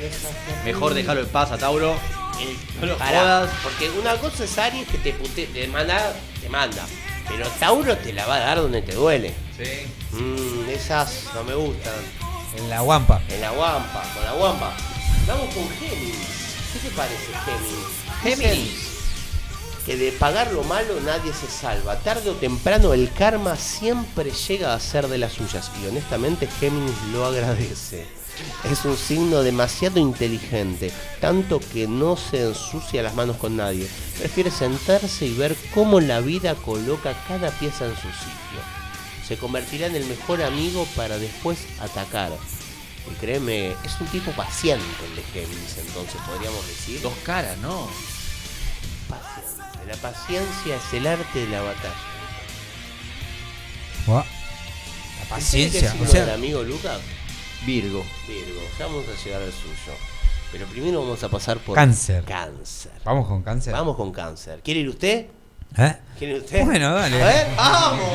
Mejor 0.65 0.94
dejarlo 0.94 1.20
en 1.24 1.28
paz 1.28 1.53
a 1.53 1.59
Tauro. 1.59 1.94
No 2.81 2.86
lo 2.86 2.94
jodas. 2.97 3.51
porque 3.62 3.90
una 4.01 4.15
cosa 4.16 4.44
es 4.44 4.57
Aries 4.57 4.89
que 4.89 4.97
te, 4.98 5.15
pute- 5.15 5.47
te 5.53 5.69
manda, 5.69 6.15
te 6.40 6.48
manda. 6.48 6.86
Pero 7.28 7.47
Tauro 7.61 7.97
te 7.98 8.15
la 8.15 8.24
va 8.27 8.36
a 8.36 8.40
dar 8.40 8.57
donde 8.62 8.81
te 8.81 8.94
duele. 8.94 9.35
Sí. 9.59 9.65
Mm, 10.18 10.68
esas 10.70 11.24
no 11.34 11.44
me 11.44 11.55
gustan. 11.55 11.94
En 12.56 12.70
la 12.70 12.80
guampa. 12.80 13.20
En 13.28 13.40
la 13.40 13.51
guampa, 13.51 14.02
con 14.14 14.24
la 14.24 14.32
guampa. 14.32 14.72
Vamos 15.26 15.55
con 15.55 15.68
Géminis. 15.78 16.16
¿Qué 16.72 16.88
te 16.88 16.94
parece 16.94 17.32
Géminis? 17.44 18.38
Géminis. 18.38 18.97
Que 19.84 19.97
de 19.97 20.12
pagar 20.12 20.52
lo 20.52 20.64
malo 20.64 21.01
nadie 21.05 21.32
se 21.32 21.47
salva. 21.47 21.97
Tarde 22.01 22.30
o 22.30 22.34
temprano 22.34 22.94
el 22.94 23.12
karma 23.12 23.56
siempre 23.56 24.30
llega 24.30 24.74
a 24.74 24.80
ser 24.80 25.09
de 25.09 25.18
las 25.18 25.34
suyas. 25.34 25.70
Y 25.82 25.86
honestamente 25.86 26.48
Géminis 26.60 26.97
lo 27.12 27.26
agradece. 27.26 28.06
Es 28.70 28.84
un 28.84 28.97
signo 28.97 29.43
demasiado 29.43 29.98
inteligente, 29.98 30.93
tanto 31.20 31.60
que 31.72 31.86
no 31.86 32.16
se 32.16 32.43
ensucia 32.43 33.02
las 33.02 33.14
manos 33.14 33.36
con 33.36 33.56
nadie. 33.56 33.88
Prefiere 34.18 34.51
sentarse 34.51 35.26
y 35.26 35.34
ver 35.34 35.56
cómo 35.74 36.01
la 36.01 36.20
vida 36.20 36.55
coloca 36.55 37.14
cada 37.28 37.51
pieza 37.51 37.86
en 37.86 37.94
su 37.94 38.09
sitio. 38.09 38.85
Se 39.27 39.36
convertirá 39.36 39.86
en 39.86 39.97
el 39.97 40.05
mejor 40.07 40.43
amigo 40.43 40.86
para 40.94 41.19
después 41.19 41.59
atacar. 41.81 42.32
Y 43.11 43.15
créeme, 43.20 43.70
es 43.85 44.01
un 44.01 44.07
tipo 44.09 44.31
paciente 44.32 44.85
el 45.09 45.16
de 45.16 45.23
Géminis, 45.23 45.78
entonces 45.78 46.20
podríamos 46.27 46.66
decir. 46.66 47.01
Dos 47.03 47.15
caras, 47.24 47.57
¿no? 47.59 47.89
Paciente. 49.09 49.86
La 49.86 49.97
paciencia 49.97 50.77
es 50.77 50.93
el 50.94 51.07
arte 51.07 51.39
de 51.39 51.48
la 51.48 51.62
batalla. 51.62 51.94
Guau. 54.07 54.19
La 54.19 54.24
¿Usted 54.24 55.23
qué 55.23 55.28
paciencia. 55.28 55.90
signo 55.93 56.05
O 56.05 56.09
sea, 56.09 56.27
del 56.27 56.35
amigo 56.35 56.62
Lucas? 56.62 56.98
Virgo. 57.65 58.05
Virgo. 58.27 58.61
Ya 58.78 58.86
vamos 58.86 59.05
a 59.09 59.24
llegar 59.24 59.43
al 59.43 59.53
suyo. 59.53 59.97
Pero 60.53 60.66
primero 60.66 61.01
vamos 61.03 61.23
a 61.23 61.28
pasar 61.28 61.59
por 61.59 61.74
Cáncer. 61.74 62.24
Cáncer. 62.24 62.93
Vamos 63.05 63.27
con 63.27 63.43
cáncer. 63.43 63.73
Vamos 63.73 63.97
con 63.97 64.12
cáncer. 64.12 64.61
¿Quiere 64.65 64.81
ir 64.81 64.89
usted? 64.89 65.27
¿Eh? 65.77 65.97
¿Quiere 66.19 66.36
ir 66.36 66.43
usted? 66.43 66.65
Bueno, 66.65 66.94
dale. 66.94 67.23
A 67.23 67.27
ver, 67.27 67.57
vamos. 67.57 68.09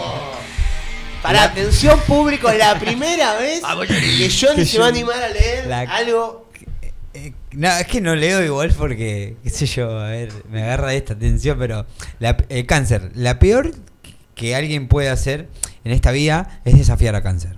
Para 1.21 1.43
atención 1.43 1.99
público, 2.07 2.49
es 2.49 2.57
la 2.57 2.79
primera 2.79 3.35
vez 3.39 3.61
que 3.87 4.29
Johnny 4.31 4.65
se 4.65 4.79
va 4.79 4.85
a 4.85 4.89
animar 4.89 5.21
a 5.21 5.29
leer 5.29 5.67
La- 5.67 5.81
algo. 5.81 6.49
No, 7.51 7.67
es 7.67 7.85
que 7.87 7.99
no 7.99 8.15
leo 8.15 8.41
igual 8.43 8.73
porque, 8.77 9.35
qué 9.43 9.49
sé 9.49 9.65
yo, 9.65 9.99
a 9.99 10.09
ver, 10.09 10.31
me 10.49 10.63
agarra 10.63 10.93
esta 10.93 11.17
tensión, 11.17 11.59
pero 11.59 11.85
la, 12.19 12.37
el 12.47 12.65
cáncer, 12.65 13.11
la 13.13 13.39
peor 13.39 13.73
que 14.35 14.55
alguien 14.55 14.87
puede 14.87 15.09
hacer 15.09 15.49
en 15.83 15.91
esta 15.91 16.11
vida 16.11 16.61
es 16.63 16.77
desafiar 16.77 17.13
a 17.15 17.21
cáncer. 17.21 17.57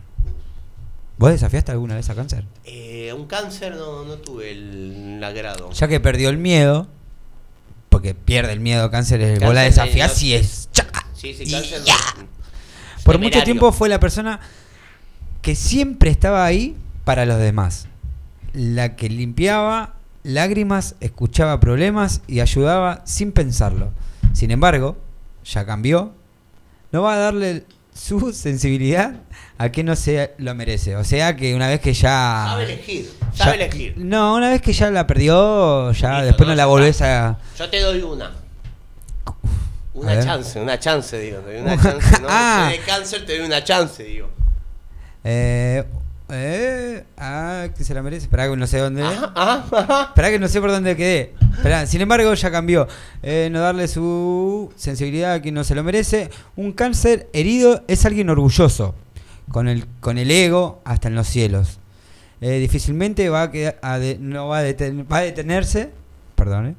¿Vos 1.19 1.30
desafiaste 1.31 1.72
alguna 1.72 1.95
vez 1.95 2.10
a 2.10 2.15
cáncer? 2.15 2.44
Eh, 2.65 3.14
un 3.15 3.27
cáncer 3.27 3.76
no, 3.76 4.03
no 4.03 4.15
tuve 4.18 4.52
el, 4.52 5.14
el 5.18 5.23
agrado. 5.23 5.72
Ya 5.72 5.88
que 5.88 5.99
perdió 5.99 6.30
el 6.30 6.38
miedo, 6.40 6.88
porque 7.90 8.15
pierde 8.15 8.52
el 8.53 8.60
miedo 8.60 8.90
cáncer, 8.90 9.22
es 9.22 9.40
Cáncer 9.40 9.45
vos 9.45 9.53
la 9.56 9.61
de- 9.61 9.68
desafiás 9.68 10.19
no- 10.19 10.27
y 10.27 10.34
es... 10.34 10.69
Sí, 11.15 11.34
sí, 11.35 11.44
Y 11.45 11.52
cáncer. 11.52 11.81
no- 11.81 12.33
Por 13.04 13.20
mucho 13.20 13.44
tiempo 13.44 13.72
fue 13.72 13.90
la 13.90 14.00
persona 14.00 14.40
que 15.42 15.56
siempre 15.56 16.10
estaba 16.10 16.46
ahí 16.46 16.76
para 17.04 17.26
los 17.26 17.38
demás. 17.40 17.88
La 18.54 18.96
que 18.96 19.10
limpiaba 19.10 19.96
lágrimas, 20.24 20.96
escuchaba 21.02 21.60
problemas 21.60 22.22
y 22.28 22.40
ayudaba 22.40 23.02
sin 23.06 23.32
pensarlo. 23.32 23.92
Sin 24.34 24.52
embargo, 24.52 24.98
ya 25.44 25.66
cambió. 25.66 26.14
No 26.92 27.02
va 27.02 27.16
a 27.16 27.18
darle 27.18 27.66
su 27.94 28.32
sensibilidad 28.34 29.16
a 29.58 29.70
que 29.72 29.84
no 29.84 29.96
se 29.96 30.34
lo 30.38 30.56
merece. 30.56 30.96
O 30.96 31.04
sea 31.04 31.36
que 31.36 31.56
una 31.56 31.68
vez 31.68 31.80
que 31.82 31.94
ya... 31.94 32.46
Sabe 32.48 32.64
elegir, 32.64 33.10
ya- 33.36 33.46
sabe 33.46 33.56
elegir. 33.56 33.96
No, 33.98 34.36
una 34.36 34.50
vez 34.50 34.62
que 34.62 34.74
ya 34.74 34.90
la 34.92 35.06
perdió, 35.08 35.92
ya 35.92 36.10
Listo, 36.12 36.26
después 36.26 36.48
no, 36.48 36.54
no, 36.54 36.56
la 36.56 36.66
volvés 36.68 37.02
a... 37.02 37.38
Yo 37.58 37.70
te 37.70 37.80
doy 37.82 38.02
una. 38.02 38.32
A 39.26 39.34
Una 39.94 40.20
chance, 40.24 40.60
una 40.60 40.80
chance, 40.80 41.20
digo. 41.20 41.40
Una 41.61 41.78
chance, 41.82 42.22
no. 42.22 42.28
Ah. 42.30 42.68
Soy 42.70 42.80
de 42.80 42.86
cáncer, 42.86 43.26
te 43.26 43.38
doy 43.38 43.45
una 43.45 43.64
chance, 43.64 44.03
digo. 44.03 44.30
Eh, 45.24 45.84
eh, 46.30 47.03
ah, 47.18 47.68
que 47.78 47.84
se 47.84 47.94
la 47.94 48.02
merece. 48.02 48.24
Esperá 48.26 48.49
que 48.49 48.56
no 48.57 48.65
sé 48.68 48.80
dónde. 48.80 49.03
Ajá, 49.03 49.65
ajá. 49.72 50.03
Esperá 50.10 50.32
que 50.32 50.40
no 50.40 50.48
sé 50.48 50.60
por 50.60 50.72
dónde 50.72 50.95
quedé. 50.95 51.34
Esperá, 51.56 51.86
sin 51.86 52.02
embargo, 52.02 52.34
ya 52.34 52.49
cambió. 52.52 52.88
Eh, 53.22 53.49
no 53.52 53.60
darle 53.60 53.88
su 53.88 54.74
sensibilidad 54.76 55.34
a 55.34 55.41
quien 55.41 55.53
no 55.56 55.64
se 55.64 55.76
lo 55.76 55.84
merece. 55.84 56.30
Un 56.56 56.72
cáncer 56.74 57.30
herido 57.34 57.84
es 57.88 58.06
alguien 58.06 58.30
orgulloso, 58.30 58.95
con 59.52 59.68
el, 59.68 59.86
con 59.99 60.18
el 60.18 60.32
ego 60.32 60.82
hasta 60.86 61.07
en 61.07 61.15
los 61.15 61.28
cielos. 61.28 61.80
Eh, 62.41 62.57
difícilmente 62.60 63.30
va 63.30 63.44
a, 63.44 63.52
quedar- 63.52 63.78
a 63.82 63.99
de- 63.99 64.18
no 64.20 64.48
va 64.48 64.57
a, 64.60 64.64
deten- 64.64 65.06
va 65.10 65.18
a 65.18 65.22
detenerse. 65.22 65.91
Perdón, 66.36 66.68
eh. 66.68 66.76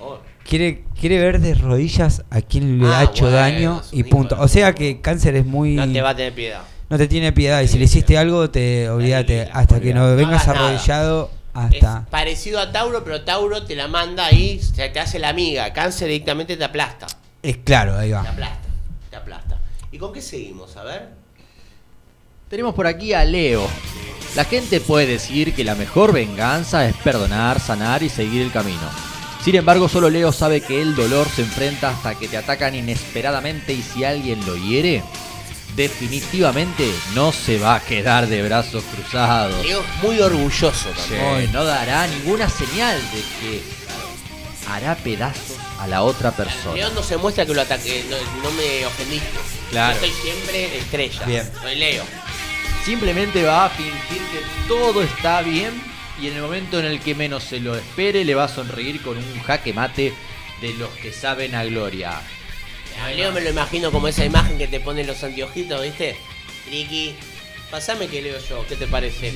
Oh, 0.00 0.18
Quiere, 0.44 0.84
quiere 1.00 1.18
ver 1.18 1.40
de 1.40 1.54
rodillas 1.54 2.22
a 2.30 2.40
quien 2.42 2.78
le 2.80 2.86
Ah, 2.86 2.98
ha 3.00 3.04
hecho 3.04 3.24
bueno, 3.24 3.36
daño 3.38 3.80
es 3.84 3.92
y 3.92 4.04
punto. 4.04 4.36
O 4.38 4.46
sea 4.48 4.74
que 4.74 5.00
cáncer 5.00 5.36
es 5.36 5.46
muy 5.46 5.74
No 5.74 5.90
te 5.90 6.00
va 6.02 6.10
a 6.10 6.16
tener 6.16 6.34
piedad. 6.34 6.62
no 6.90 6.98
te 6.98 7.08
tiene 7.08 7.32
piedad 7.32 7.62
y 7.62 7.68
si 7.68 7.78
le 7.78 7.84
hiciste 7.86 8.18
algo 8.18 8.50
te 8.50 8.88
olvídate 8.90 9.48
hasta 9.52 9.80
que 9.80 9.94
no 9.94 10.14
vengas 10.16 10.46
arrodillado 10.46 11.30
Es 11.54 11.74
hasta 11.74 12.06
parecido 12.10 12.60
a 12.60 12.70
Tauro, 12.72 13.02
pero 13.04 13.22
Tauro 13.22 13.64
te 13.64 13.74
la 13.74 13.88
manda 13.88 14.26
ahí, 14.26 14.60
se 14.60 14.86
te 14.90 15.00
hace 15.00 15.18
la 15.18 15.30
amiga. 15.30 15.72
Cáncer 15.72 16.08
directamente 16.08 16.56
te 16.58 16.64
aplasta. 16.64 17.06
es 17.42 17.56
claro 17.58 17.96
ahí 17.96 18.08
Te 18.08 18.14
va 18.14 18.20
aplasta, 18.20 18.68
te 19.10 19.16
aplasta. 19.16 19.58
¿Y 19.92 19.98
con 19.98 20.12
qué 20.12 20.20
seguimos? 20.20 20.76
A 20.76 20.82
ver. 20.84 21.08
Tenemos 22.50 22.74
por 22.74 22.86
aquí 22.86 23.14
a 23.14 23.24
Leo. 23.24 23.66
La 24.36 24.44
gente 24.44 24.80
puede 24.80 25.06
decir 25.06 25.54
que 25.54 25.64
la 25.64 25.74
mejor 25.74 26.12
venganza 26.12 26.86
es 26.86 26.94
perdonar, 26.96 27.60
sanar 27.60 28.02
y 28.02 28.08
seguir 28.08 28.42
el 28.42 28.52
camino. 28.52 29.13
Sin 29.44 29.56
embargo, 29.56 29.90
solo 29.90 30.08
Leo 30.08 30.32
sabe 30.32 30.62
que 30.62 30.80
el 30.80 30.96
dolor 30.96 31.28
se 31.28 31.42
enfrenta 31.42 31.90
hasta 31.90 32.14
que 32.14 32.28
te 32.28 32.38
atacan 32.38 32.74
inesperadamente 32.74 33.74
y 33.74 33.82
si 33.82 34.02
alguien 34.02 34.40
lo 34.46 34.56
hiere, 34.56 35.02
definitivamente 35.76 36.90
no 37.14 37.30
se 37.30 37.58
va 37.58 37.74
a 37.74 37.80
quedar 37.80 38.26
de 38.26 38.42
brazos 38.42 38.82
cruzados. 38.84 39.62
Leo 39.62 39.80
es 39.80 40.02
muy 40.02 40.18
orgulloso 40.18 40.88
también. 40.88 41.46
Sí, 41.46 41.52
no 41.52 41.62
dará 41.62 42.06
ninguna 42.06 42.48
señal 42.48 42.98
de 42.98 43.20
que 43.38 43.62
hará 44.66 44.94
pedazos 44.94 45.58
a 45.78 45.88
la 45.88 46.04
otra 46.04 46.30
persona. 46.30 46.74
Leo 46.74 46.88
no 46.92 47.02
se 47.02 47.18
muestra 47.18 47.44
que 47.44 47.52
lo 47.52 47.60
ataque, 47.60 48.02
no, 48.08 48.16
no 48.42 48.50
me 48.56 48.86
ofendiste. 48.86 49.28
Claro. 49.70 49.94
Yo 49.96 50.06
soy 50.06 50.10
siempre 50.22 50.78
estrella. 50.78 51.22
Bien. 51.26 51.50
Soy 51.60 51.74
Leo. 51.74 52.04
Simplemente 52.82 53.42
va 53.42 53.66
a 53.66 53.68
fingir 53.68 54.22
que 54.32 54.40
todo 54.68 55.02
está 55.02 55.42
bien 55.42 55.93
y 56.20 56.28
en 56.28 56.36
el 56.36 56.42
momento 56.42 56.78
en 56.78 56.86
el 56.86 57.00
que 57.00 57.14
menos 57.14 57.44
se 57.44 57.60
lo 57.60 57.74
espere 57.76 58.24
le 58.24 58.34
va 58.34 58.44
a 58.44 58.48
sonreír 58.48 59.02
con 59.02 59.16
un 59.16 59.40
jaque 59.42 59.72
mate 59.72 60.12
de 60.60 60.74
los 60.74 60.90
que 60.90 61.12
saben 61.12 61.54
a 61.54 61.64
gloria. 61.64 62.20
A 63.02 63.08
Leo 63.10 63.32
me 63.32 63.40
lo 63.40 63.50
imagino 63.50 63.90
como 63.90 64.08
esa 64.08 64.24
imagen 64.24 64.56
que 64.56 64.68
te 64.68 64.80
ponen 64.80 65.06
los 65.06 65.22
anteojitos, 65.22 65.82
¿viste? 65.82 66.16
Ricky, 66.70 67.14
pasame 67.70 68.06
que 68.06 68.22
leo 68.22 68.38
yo, 68.48 68.64
¿qué 68.68 68.76
te 68.76 68.86
parece? 68.86 69.32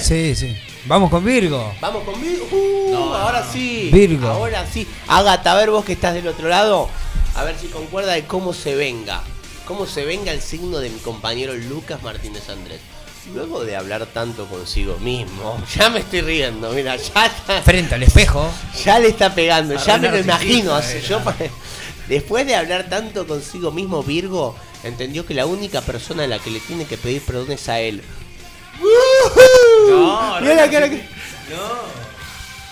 Sí, 0.00 0.34
sí. 0.34 0.56
Vamos 0.84 1.10
con 1.10 1.24
Virgo. 1.24 1.74
Vamos 1.80 2.04
con 2.04 2.20
Virgo. 2.20 2.46
Uh, 2.50 3.14
ahora 3.14 3.44
sí. 3.50 3.88
Virgo. 3.92 4.28
Ahora 4.28 4.66
sí. 4.66 4.86
Ágata, 5.08 5.52
a 5.52 5.54
ver 5.56 5.70
vos 5.70 5.84
que 5.84 5.94
estás 5.94 6.14
del 6.14 6.28
otro 6.28 6.48
lado, 6.48 6.88
a 7.34 7.44
ver 7.44 7.56
si 7.58 7.68
concuerda 7.68 8.12
de 8.12 8.24
cómo 8.24 8.52
se 8.52 8.74
venga. 8.74 9.22
Cómo 9.64 9.86
se 9.86 10.04
venga 10.04 10.32
el 10.32 10.42
signo 10.42 10.78
de 10.78 10.90
mi 10.90 10.98
compañero 10.98 11.54
Lucas 11.54 12.02
Martínez 12.02 12.48
Andrés. 12.50 12.80
Luego 13.34 13.64
de 13.64 13.76
hablar 13.76 14.06
tanto 14.06 14.46
consigo 14.46 14.96
mismo, 14.98 15.60
ya 15.76 15.90
me 15.90 16.00
estoy 16.00 16.20
riendo, 16.22 16.70
mira, 16.70 16.96
ya 16.96 17.26
está- 17.26 17.62
Frente 17.62 17.94
al 17.96 18.02
espejo. 18.02 18.48
ya 18.84 18.98
le 18.98 19.08
está 19.08 19.34
pegando, 19.34 19.74
ya 19.76 19.98
me 19.98 20.08
lo 20.10 20.18
imagino. 20.18 20.80
yo 21.08 21.20
después 22.08 22.46
de 22.46 22.54
hablar 22.54 22.88
tanto 22.88 23.26
consigo 23.26 23.72
mismo, 23.72 24.02
Virgo 24.02 24.56
entendió 24.84 25.26
que 25.26 25.34
la 25.34 25.44
única 25.46 25.80
persona 25.82 26.24
a 26.24 26.26
la 26.28 26.38
que 26.38 26.50
le 26.50 26.60
tiene 26.60 26.84
que 26.86 26.96
pedir 26.96 27.20
perdón 27.22 27.50
es 27.52 27.68
a 27.68 27.80
él. 27.80 28.02
No, 29.88 30.40
Mira 30.40 30.54
la 30.54 30.70
cara 30.70 30.88
que- 30.88 30.96
No. 31.50 32.06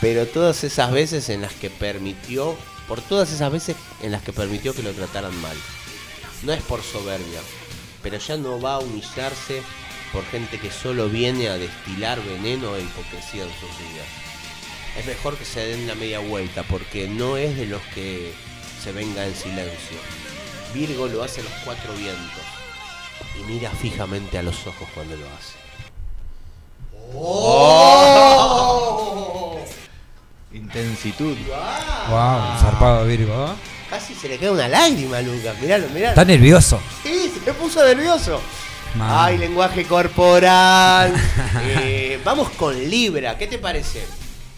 Pero 0.01 0.27
todas 0.27 0.63
esas 0.65 0.93
veces 0.93 1.29
en 1.31 1.41
las 1.43 1.53
que 1.55 1.71
permitió, 1.71 2.57
por 2.87 3.01
todas 3.01 3.33
esas 3.33 3.51
veces 3.51 3.77
en 4.03 4.13
las 4.13 4.23
que 4.23 4.33
permitió 4.33 4.75
que 4.75 4.83
lo 4.83 4.93
trataran 4.93 5.35
mal. 5.41 5.57
No 6.43 6.53
es 6.53 6.63
por 6.63 6.83
soberbia, 6.83 7.41
pero 8.03 8.19
ya 8.19 8.37
no 8.37 8.61
va 8.61 8.75
a 8.75 8.79
humillarse 8.81 9.63
por 10.13 10.25
gente 10.27 10.59
que 10.59 10.71
solo 10.71 11.09
viene 11.09 11.49
a 11.49 11.59
destilar 11.59 12.21
veneno 12.23 12.77
e 12.77 12.83
hipocresía 12.83 13.43
en 13.43 13.51
sus 13.51 13.71
vidas. 13.79 14.07
Es 14.99 15.07
mejor 15.07 15.37
que 15.37 15.45
se 15.45 15.67
den 15.67 15.87
la 15.87 15.95
media 15.95 16.21
vuelta 16.21 16.63
porque 16.63 17.09
no 17.09 17.37
es 17.37 17.57
de 17.57 17.67
los 17.67 17.83
que 17.95 18.33
se 18.83 18.93
venga 18.93 19.27
en 19.27 19.35
silencio. 19.35 19.99
Virgo 20.73 21.09
lo 21.09 21.23
hace 21.23 21.41
a 21.41 21.45
los 21.45 21.53
cuatro 21.65 21.93
vientos 21.95 22.43
y 23.39 23.43
mira 23.45 23.71
fijamente 23.71 24.39
a 24.39 24.43
los 24.43 24.67
ojos 24.67 24.89
cuando 24.95 25.17
lo 25.17 25.27
hace. 25.27 25.55
¡Oh! 27.17 28.45
Intensitud. 30.53 31.37
Wow, 32.09 32.59
zarpado 32.61 33.05
Virgo. 33.07 33.47
¿eh? 33.47 33.55
Casi 33.91 34.15
se 34.15 34.29
le 34.29 34.39
queda 34.39 34.53
una 34.53 34.69
lágrima 34.69 35.19
a 35.19 35.23
Lucas, 35.23 35.57
miralo, 35.61 35.89
miralo. 35.89 36.11
Está 36.11 36.25
nervioso. 36.25 36.81
Sí, 37.03 37.33
se 37.45 37.53
puso 37.53 37.85
nervioso. 37.85 38.41
Ay, 39.01 39.39
lenguaje 39.39 39.85
corporal. 39.85 41.13
Eh, 41.67 42.21
vamos 42.25 42.51
con 42.51 42.75
Libra, 42.89 43.39
¿qué 43.39 43.47
te 43.47 43.59
parece? 43.59 44.05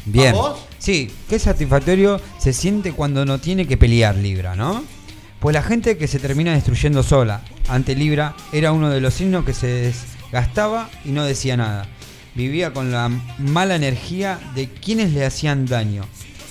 Bien. 0.05 0.35
¿Vamos? 0.35 0.61
Sí, 0.79 1.11
qué 1.29 1.39
satisfactorio 1.39 2.21
se 2.39 2.53
siente 2.53 2.93
cuando 2.93 3.25
no 3.25 3.39
tiene 3.39 3.67
que 3.67 3.77
pelear 3.77 4.17
Libra, 4.17 4.57
¿no? 4.57 4.85
Pues 5.41 5.55
la 5.55 5.63
gente 5.63 5.97
que 5.97 6.09
se 6.09 6.19
termina 6.19 6.53
destruyendo 6.53 7.03
sola 7.03 7.43
ante 7.69 7.95
Libra 7.95 8.35
era 8.53 8.73
uno 8.73 8.91
de 8.91 9.01
los 9.01 9.15
signos 9.15 9.45
que 9.45 9.55
se 9.55 9.67
desgastaba 9.67 10.91
y 11.05 11.11
no 11.11 11.25
decía 11.25 11.57
nada. 11.57 11.87
Vivía 12.35 12.73
con 12.73 12.93
la 12.93 13.11
mala 13.39 13.77
energía 13.77 14.39
de 14.55 14.69
quienes 14.69 15.13
le 15.13 15.25
hacían 15.25 15.67
daño, 15.67 16.05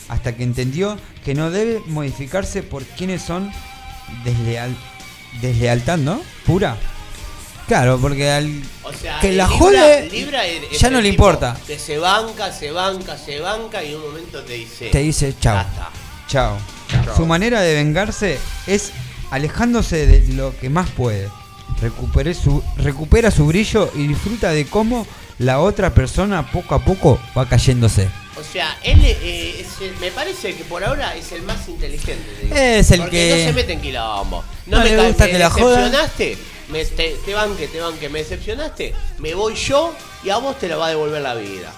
hasta 0.10 0.36
que 0.36 0.44
entendió 0.44 0.98
que 1.24 1.36
no 1.36 1.52
debe 1.52 1.82
modificarse 1.88 2.64
por 2.64 2.84
quienes 2.84 3.22
son 3.22 3.52
desleal, 4.24 4.76
deslealtad, 5.42 5.98
¿no? 5.98 6.22
Pura. 6.46 6.78
Claro, 7.68 7.98
porque 8.00 8.30
al 8.30 8.62
O 8.84 8.94
sea, 8.94 9.20
que 9.20 9.32
la 9.32 9.46
Libra- 9.48 9.58
jode 9.58 10.10
Libra 10.12 10.46
es- 10.46 10.72
es 10.74 10.80
ya 10.80 10.90
no 10.92 11.02
le 11.02 11.10
importa. 11.10 11.58
Que 11.66 11.80
se 11.80 11.98
banca, 11.98 12.52
se 12.52 12.72
banca, 12.72 13.18
se 13.18 13.40
banca 13.40 13.84
y 13.84 13.90
en 13.94 13.96
un 13.98 14.04
momento 14.04 14.42
te 14.44 14.54
dice. 14.54 14.90
te 14.90 15.00
dice 15.00 15.34
chao. 15.40 15.66
Chao. 16.28 16.58
Su 17.16 17.26
manera 17.26 17.62
de 17.62 17.74
vengarse 17.74 18.38
es 18.68 18.92
alejándose 19.32 20.06
de 20.06 20.34
lo 20.34 20.56
que 20.58 20.70
más 20.70 20.90
puede. 20.92 21.30
Recupere 21.82 22.34
su, 22.36 22.64
recupera 22.78 23.32
su 23.32 23.48
brillo 23.48 23.92
y 23.96 24.08
disfruta 24.08 24.52
de 24.52 24.66
cómo 24.68 25.06
la 25.40 25.60
otra 25.60 25.94
persona 25.94 26.50
poco 26.52 26.76
a 26.76 26.86
poco 26.86 27.20
va 27.38 27.48
cayéndose. 27.50 28.08
O 28.40 28.44
sea, 28.44 28.78
él 28.84 29.00
eh, 29.04 29.62
es 29.66 29.82
el- 29.82 29.96
me 30.00 30.12
parece 30.12 30.56
que 30.56 30.64
por 30.66 30.84
ahora 30.84 31.16
es 31.16 31.32
el 31.32 31.42
más 31.44 31.68
inteligente. 31.68 32.24
te 32.40 32.44
digo. 32.44 32.56
Es 32.56 32.92
el 32.92 33.00
Porque 33.02 33.18
que- 33.30 33.44
no 33.46 33.50
se 33.50 33.54
mete 33.54 33.74
en 33.74 33.82
quilombo. 33.82 34.44
No, 34.68 34.78
No 34.78 34.84
me 34.84 34.90
le 34.92 35.08
gusta 35.08 35.26
que 35.28 35.40
la 35.40 35.50
jodan. 35.50 35.92
Me, 36.70 36.86
te, 36.86 37.16
te 37.26 37.34
banque, 37.34 37.68
te 37.68 37.80
banque, 37.80 38.10
me 38.10 38.20
decepcionaste, 38.20 38.94
me 39.20 39.34
voy 39.34 39.56
yo 39.56 39.94
y 40.24 40.30
a 40.30 40.38
vos 40.38 40.58
te 40.58 40.68
lo 40.68 40.80
va 40.80 40.88
a 40.88 40.90
devolver 40.90 41.22
la 41.22 41.36
vida. 41.36 41.72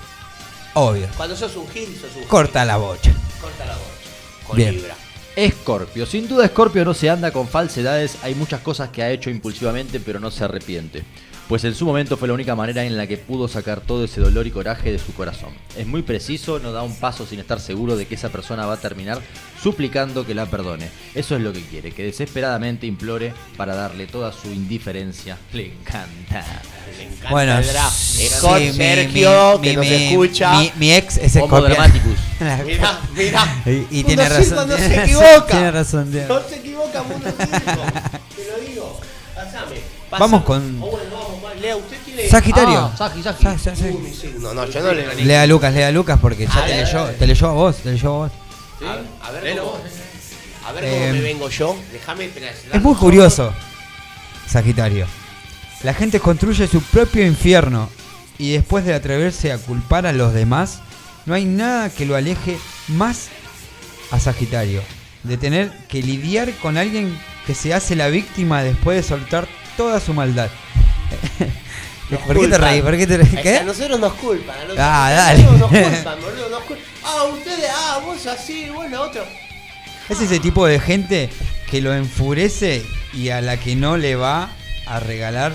Obvio. 0.73 1.07
Cuando 1.17 1.35
sos 1.35 1.55
un 1.55 1.67
gil, 1.69 1.87
sos 1.95 2.11
un 2.15 2.21
gil. 2.21 2.27
Corta 2.27 2.63
la 2.65 2.77
bocha. 2.77 3.11
Corta 3.41 3.65
la 3.65 3.73
bocha. 3.73 4.45
Con 4.47 4.57
Bien. 4.57 4.75
Libra. 4.75 4.95
Escorpio. 5.35 6.05
Sin 6.05 6.27
duda 6.27 6.45
Escorpio 6.45 6.83
no 6.83 6.93
se 6.93 7.09
anda 7.09 7.31
con 7.31 7.47
falsedades, 7.47 8.17
hay 8.23 8.33
muchas 8.33 8.61
cosas 8.61 8.89
que 8.89 9.03
ha 9.03 9.11
hecho 9.11 9.29
impulsivamente 9.29 9.99
pero 9.99 10.19
no 10.19 10.31
se 10.31 10.43
arrepiente. 10.43 11.03
Pues 11.47 11.63
en 11.63 11.73
su 11.75 11.85
momento 11.85 12.17
fue 12.17 12.27
la 12.27 12.33
única 12.33 12.55
manera 12.55 12.83
en 12.83 12.97
la 12.97 13.07
que 13.07 13.15
pudo 13.17 13.47
sacar 13.47 13.79
todo 13.79 14.03
ese 14.03 14.19
dolor 14.19 14.45
y 14.47 14.51
coraje 14.51 14.91
de 14.91 14.99
su 14.99 15.13
corazón. 15.13 15.51
Es 15.77 15.87
muy 15.87 16.01
preciso, 16.01 16.59
no 16.59 16.73
da 16.73 16.81
un 16.83 16.93
paso 16.95 17.25
sin 17.25 17.39
estar 17.39 17.61
seguro 17.61 17.95
de 17.95 18.05
que 18.05 18.15
esa 18.15 18.27
persona 18.27 18.65
va 18.65 18.73
a 18.73 18.77
terminar 18.77 19.21
suplicando 19.63 20.25
que 20.25 20.35
la 20.35 20.45
perdone. 20.45 20.89
Eso 21.15 21.37
es 21.37 21.41
lo 21.41 21.53
que 21.53 21.61
quiere, 21.61 21.91
que 21.93 22.03
desesperadamente 22.03 22.85
implore 22.85 23.33
para 23.55 23.75
darle 23.75 24.07
toda 24.07 24.33
su 24.33 24.49
indiferencia. 24.51 25.37
Le 25.53 25.67
encanta. 25.67 26.45
Le 26.97 27.03
encanta 27.05 27.29
Bueno, 27.29 27.57
el 27.59 27.65
draft. 27.67 27.95
sí, 27.97 28.23
Escort, 28.25 28.59
mi- 28.61 28.73
Sergio, 28.73 29.59
mi- 29.59 29.67
que 29.69 29.73
nos 29.77 29.85
mi- 29.85 29.93
escucha. 29.93 30.59
Mi, 30.59 30.71
mi 30.75 30.91
ex 30.93 31.15
es 31.17 31.33
dramaticus. 31.33 32.17
Mirá, 32.65 32.99
mirá. 33.15 33.61
Y, 33.65 33.99
y 33.99 34.03
tiene 34.03 34.27
razón. 34.27 34.67
no 34.67 34.75
se 34.77 35.01
equivoca. 35.03 35.45
Tiene 35.47 35.71
razón. 35.71 36.11
No 36.27 36.41
se 36.41 36.55
equivoca, 36.57 37.03
Mundo 37.03 37.25
Circo. 37.29 37.47
Te 38.35 38.51
lo 38.51 38.67
digo. 38.69 38.99
Pasame. 39.33 39.75
pasame. 40.09 40.19
Vamos 40.19 40.43
con- 40.43 40.79
Oh, 40.83 40.87
bueno, 40.91 41.09
vamos. 41.11 41.36
Lea, 41.61 41.75
usted 41.75 41.97
tiene. 42.05 42.27
Sagitario. 42.29 42.79
Ah, 42.79 42.95
Sagi, 42.97 43.23
Sagi. 43.23 44.13
Signo. 44.13 44.53
No, 44.53 44.65
yo 44.65 44.81
no 44.81 44.93
leo. 44.93 45.13
Lea 45.13 45.41
a 45.43 45.47
Lucas, 45.47 45.73
lea 45.73 45.87
a 45.87 45.91
Lucas 45.91 46.19
porque 46.21 46.45
ya 46.47 46.53
A 46.63 46.65
te 46.65 46.73
ver, 46.75 46.85
leyó, 46.85 47.05
te 47.07 47.27
leyó 47.27 47.47
a 47.47 47.51
vos, 47.53 47.77
te 47.77 47.91
leyó 47.91 48.07
a 48.09 48.17
vos. 48.17 48.31
A 48.81 48.95
ver, 48.95 49.05
a 49.21 49.31
ver 49.31 49.43
Léelo 49.43 49.63
cómo, 49.63 49.71
vos. 49.77 49.81
a 50.67 50.71
ver 50.73 50.83
cómo 50.83 50.95
Eh, 51.03 51.11
me 51.13 51.21
vengo 51.21 51.49
yo. 51.49 51.75
Déjame 51.91 52.25
esperar. 52.25 52.53
Es 52.73 52.81
muy 52.81 52.95
curioso, 52.95 53.53
Sagitario. 54.47 55.05
La 55.83 55.93
gente 55.93 56.19
construye 56.19 56.67
su 56.67 56.81
propio 56.81 57.25
infierno 57.25 57.89
y 58.37 58.51
después 58.53 58.85
de 58.85 58.93
atreverse 58.93 59.51
a 59.51 59.57
culpar 59.57 60.05
a 60.07 60.13
los 60.13 60.33
demás, 60.33 60.79
no 61.25 61.33
hay 61.33 61.45
nada 61.45 61.89
que 61.89 62.05
lo 62.05 62.15
aleje 62.15 62.57
más 62.87 63.27
a 64.11 64.19
Sagitario. 64.19 64.81
De 65.23 65.37
tener 65.37 65.71
que 65.89 66.01
lidiar 66.01 66.51
con 66.61 66.77
alguien 66.77 67.17
que 67.45 67.53
se 67.55 67.73
hace 67.73 67.95
la 67.95 68.07
víctima 68.07 68.63
después 68.63 68.95
de 68.97 69.03
soltar 69.03 69.47
toda 69.75 69.99
su 69.99 70.13
maldad. 70.13 70.49
¿Por 72.25 72.39
qué 72.39 72.47
te 72.47 72.57
reís? 72.57 72.83
¿Por 72.83 72.97
qué 72.97 73.07
te 73.07 73.21
Es 73.21 73.29
que 73.29 73.41
¿Qué? 73.41 73.57
A 73.57 73.63
nosotros 73.63 73.99
nos 73.99 74.13
culpan. 74.13 74.57
A 74.59 74.63
los 74.63 74.77
Ah, 74.79 75.11
dale. 75.11 75.43
Nos 75.43 75.61
culpan, 75.69 76.21
boludo. 76.21 76.49
Nos 76.49 76.63
culpan. 76.63 76.85
Ah, 77.03 77.23
ustedes, 77.23 77.69
ah, 77.73 77.99
vos 78.05 78.25
así, 78.27 78.69
vos 78.69 78.89
lo 78.89 79.01
otro. 79.01 79.23
Es 80.09 80.21
ese 80.21 80.39
tipo 80.39 80.65
de 80.65 80.79
gente 80.79 81.29
que 81.69 81.81
lo 81.81 81.93
enfurece 81.93 82.85
y 83.13 83.29
a 83.29 83.41
la 83.41 83.57
que 83.57 83.75
no 83.75 83.97
le 83.97 84.15
va 84.15 84.49
a 84.85 84.99
regalar 85.01 85.53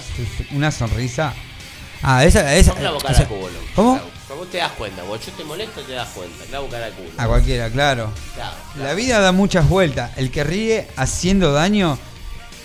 una 0.50 0.70
sonrisa. 0.70 1.32
Ah, 2.02 2.24
esa. 2.24 2.58
Yo 2.60 2.74
clavo 2.74 2.98
o 2.98 3.14
sea, 3.14 3.26
culo. 3.26 3.48
¿Cómo? 3.74 4.00
Vos 4.36 4.50
te 4.50 4.58
das 4.58 4.72
cuenta, 4.72 5.02
vos 5.04 5.24
yo 5.24 5.30
te 5.32 5.44
molesto 5.44 5.82
te 5.82 5.92
das 5.92 6.08
cuenta. 6.08 6.44
Clavo 6.46 6.66
cara 6.68 6.86
al 6.86 6.92
culo. 6.92 7.10
A 7.16 7.26
cualquiera, 7.28 7.70
claro. 7.70 8.10
Claro, 8.34 8.56
La 8.76 8.94
vida 8.94 9.20
da 9.20 9.30
muchas 9.30 9.68
vueltas. 9.68 10.10
El 10.16 10.30
que 10.30 10.42
ríe 10.42 10.88
haciendo 10.96 11.52
daño, 11.52 11.98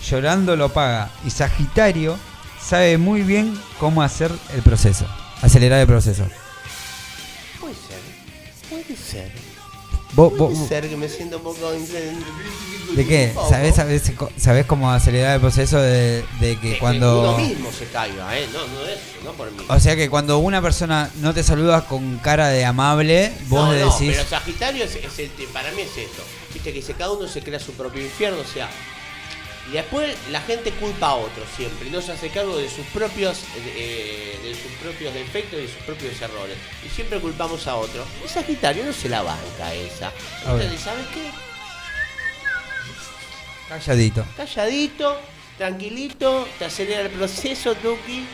llorando 0.08 0.56
lo 0.56 0.70
paga. 0.70 1.10
Y 1.24 1.30
Sagitario 1.30 2.18
sabe 2.68 2.98
muy 2.98 3.22
bien 3.22 3.58
cómo 3.80 4.02
hacer 4.02 4.30
el 4.54 4.62
proceso. 4.62 5.06
Acelerar 5.40 5.80
el 5.80 5.86
proceso. 5.86 6.24
Puede 7.60 7.74
ser. 7.74 7.98
Puede 8.68 8.96
ser. 8.96 9.32
Vos, 10.12 10.36
vos- 10.36 10.52
Puede 10.52 10.68
ser 10.68 10.88
que 10.88 10.96
me 10.96 11.08
siento 11.08 11.36
un 11.38 11.42
poco... 11.44 11.70
¿De 11.70 13.06
qué? 13.06 13.32
¿Sabés, 13.50 13.76
sabés, 13.76 14.02
sabés 14.38 14.66
cómo 14.66 14.90
acelerar 14.90 15.34
el 15.34 15.40
proceso 15.40 15.78
de, 15.80 16.24
de 16.40 16.58
que 16.58 16.72
Que 16.72 16.78
cuando... 16.78 17.34
uno 17.34 17.38
mismo 17.38 17.70
se 17.70 17.84
caiga, 17.86 18.36
¿eh? 18.38 18.48
No, 18.52 18.60
no 18.60 18.86
es, 18.88 18.98
no 19.24 19.32
por 19.34 19.50
mí. 19.52 19.62
O 19.68 19.78
sea 19.78 19.94
que 19.94 20.08
cuando 20.08 20.38
una 20.38 20.60
persona 20.62 21.10
no 21.20 21.34
te 21.34 21.42
saluda 21.44 21.84
con 21.86 22.16
cara 22.18 22.48
de 22.48 22.64
amable, 22.64 23.30
vos 23.48 23.66
no, 23.66 23.72
le 23.74 23.80
no, 23.84 23.92
decís... 23.92 24.16
pero 24.16 24.28
Sagitario 24.28 24.84
es, 24.84 24.96
es 24.96 25.18
el, 25.18 25.28
para 25.52 25.70
mí 25.72 25.82
es 25.82 25.96
esto. 25.96 26.22
Viste 26.54 26.70
que 26.72 26.76
dice, 26.78 26.94
cada 26.94 27.12
uno 27.12 27.28
se 27.28 27.42
crea 27.42 27.60
su 27.60 27.72
propio 27.72 28.02
infierno, 28.02 28.38
o 28.40 28.52
sea... 28.52 28.68
Y 29.68 29.72
después 29.72 30.16
la 30.30 30.40
gente 30.40 30.70
culpa 30.72 31.08
a 31.08 31.14
otro 31.14 31.44
siempre, 31.54 31.90
no 31.90 32.00
se 32.00 32.12
hace 32.12 32.30
cargo 32.30 32.56
de 32.56 32.70
sus 32.70 32.86
propios 32.86 33.42
eh, 33.76 34.38
de 34.42 34.54
sus 34.54 34.72
propios 34.82 35.12
defectos 35.12 35.58
y 35.58 35.62
de 35.62 35.68
sus 35.68 35.82
propios 35.82 36.20
errores. 36.22 36.56
Y 36.86 36.88
siempre 36.88 37.20
culpamos 37.20 37.66
a 37.66 37.76
otro. 37.76 38.04
Y 38.24 38.28
Sagitario 38.28 38.84
no 38.84 38.92
se 38.92 39.08
la 39.10 39.22
banca 39.22 39.74
esa. 39.74 40.10
Entonces, 40.46 40.80
¿sabes 40.80 41.06
qué? 41.08 41.30
Calladito. 43.68 44.24
Calladito, 44.36 45.20
tranquilito, 45.58 46.48
te 46.58 46.64
acelera 46.64 47.02
el 47.02 47.10
proceso, 47.10 47.74
Tuki. 47.74 48.26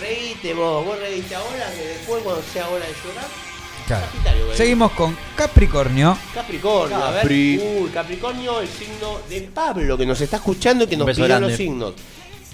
Reíte 0.00 0.54
vos, 0.54 0.84
vos 0.84 0.98
reíste 0.98 1.34
ahora, 1.36 1.70
que 1.72 1.84
después 1.84 2.22
cuando 2.24 2.42
sea 2.42 2.68
hora 2.68 2.84
de 2.84 2.92
llorar. 2.92 3.49
Claro. 3.90 4.06
Seguimos 4.54 4.92
con 4.92 5.16
Capricornio. 5.34 6.16
Capricornio, 6.32 6.96
a 6.96 7.10
ver. 7.10 7.22
Capri. 7.22 7.58
Uy, 7.58 7.90
Capricornio, 7.90 8.60
el 8.60 8.68
signo 8.68 9.18
de 9.28 9.40
Pablo 9.42 9.98
que 9.98 10.06
nos 10.06 10.20
está 10.20 10.36
escuchando 10.36 10.84
y 10.84 10.86
que 10.86 10.94
Un 10.94 11.00
nos 11.00 11.06
beso 11.06 11.16
pidió 11.16 11.26
grande. 11.28 11.48
los 11.48 11.56
signos. 11.56 11.94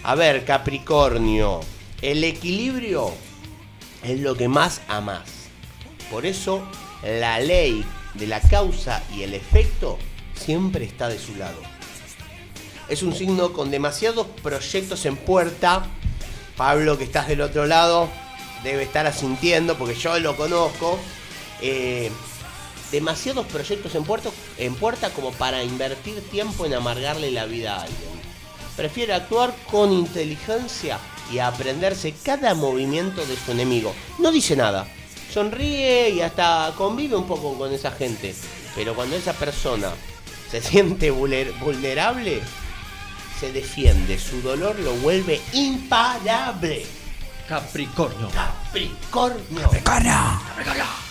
A 0.02 0.14
ver, 0.14 0.46
Capricornio, 0.46 1.60
el 2.00 2.24
equilibrio 2.24 3.12
es 4.02 4.18
lo 4.20 4.34
que 4.34 4.48
más 4.48 4.80
amás. 4.88 5.28
Por 6.10 6.24
eso, 6.24 6.62
la 7.04 7.38
ley 7.38 7.84
de 8.14 8.26
la 8.26 8.40
causa 8.40 9.02
y 9.14 9.22
el 9.22 9.34
efecto 9.34 9.98
siempre 10.34 10.86
está 10.86 11.08
de 11.08 11.18
su 11.18 11.34
lado. 11.36 11.60
Es 12.88 13.02
un 13.02 13.14
signo 13.14 13.52
con 13.52 13.70
demasiados 13.70 14.26
proyectos 14.42 15.04
en 15.04 15.16
puerta. 15.16 15.84
Pablo, 16.56 16.96
que 16.96 17.04
estás 17.04 17.28
del 17.28 17.42
otro 17.42 17.66
lado, 17.66 18.08
debe 18.64 18.84
estar 18.84 19.06
asintiendo 19.06 19.76
porque 19.76 19.94
yo 19.96 20.18
lo 20.18 20.34
conozco. 20.34 20.98
Eh, 21.60 22.10
demasiados 22.92 23.46
proyectos 23.46 23.94
en, 23.94 24.04
puerto, 24.04 24.32
en 24.58 24.74
puerta 24.74 25.10
como 25.10 25.32
para 25.32 25.62
invertir 25.64 26.20
tiempo 26.30 26.66
en 26.66 26.74
amargarle 26.74 27.30
la 27.30 27.46
vida 27.46 27.76
a 27.76 27.82
alguien. 27.82 28.10
Prefiere 28.76 29.14
actuar 29.14 29.54
con 29.70 29.92
inteligencia 29.92 30.98
y 31.32 31.38
aprenderse 31.38 32.14
cada 32.22 32.54
movimiento 32.54 33.24
de 33.26 33.36
su 33.36 33.52
enemigo. 33.52 33.94
No 34.18 34.30
dice 34.30 34.54
nada. 34.54 34.86
Sonríe 35.32 36.10
y 36.10 36.20
hasta 36.20 36.72
convive 36.76 37.16
un 37.16 37.26
poco 37.26 37.58
con 37.58 37.72
esa 37.72 37.90
gente. 37.90 38.34
Pero 38.74 38.94
cuando 38.94 39.16
esa 39.16 39.32
persona 39.32 39.90
se 40.50 40.62
siente 40.62 41.12
vulner- 41.12 41.58
vulnerable, 41.58 42.40
se 43.40 43.50
defiende. 43.52 44.18
Su 44.18 44.40
dolor 44.42 44.78
lo 44.78 44.92
vuelve 44.94 45.40
imparable. 45.52 46.86
Capricornio. 47.48 48.28
Capricornio. 48.30 49.62
Capricornio. 49.62 50.40
Capricornio. 50.46 51.05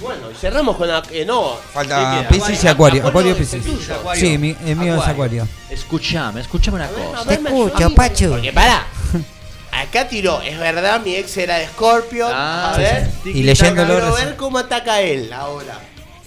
Bueno, 0.00 0.30
y 0.30 0.34
cerramos 0.34 0.76
con... 0.76 0.88
la- 0.88 1.02
eh, 1.10 1.24
no. 1.24 1.56
Falta. 1.72 2.26
Piscis 2.28 2.62
y 2.64 2.68
Acuario. 2.68 3.06
Acuario 3.06 3.30
y 3.38 3.42
es 3.42 3.54
el 3.54 3.60
Piscis. 3.62 3.86
tuyo. 3.88 4.14
Sí, 4.14 4.36
mi- 4.36 4.56
el 4.66 4.76
mío 4.76 4.96
es 5.00 5.08
Acuario. 5.08 5.48
Escuchame, 5.70 6.40
escuchame 6.42 6.76
una 6.76 6.84
A 6.86 6.88
cosa. 6.88 7.24
ver, 7.24 7.40
me 7.40 7.48
ayuda. 7.50 7.88
Pachu. 7.90 8.28
Porque 8.30 8.52
pará. 8.52 8.86
Acá 9.72 10.08
tiró, 10.08 10.40
es 10.42 10.58
verdad, 10.58 11.00
mi 11.02 11.14
ex 11.14 11.36
era 11.36 11.56
de 11.58 11.66
Scorpio. 11.68 12.26
Ah, 12.30 12.72
a 12.74 12.78
ver. 12.78 13.06
sí, 13.24 13.32
sí. 13.32 13.38
Y 13.38 13.42
leyéndolo 13.42 13.92
Quiero 13.94 14.10
recién. 14.10 14.26
ver 14.28 14.36
cómo 14.36 14.58
ataca 14.58 15.00
él 15.00 15.32
ahora. 15.32 15.78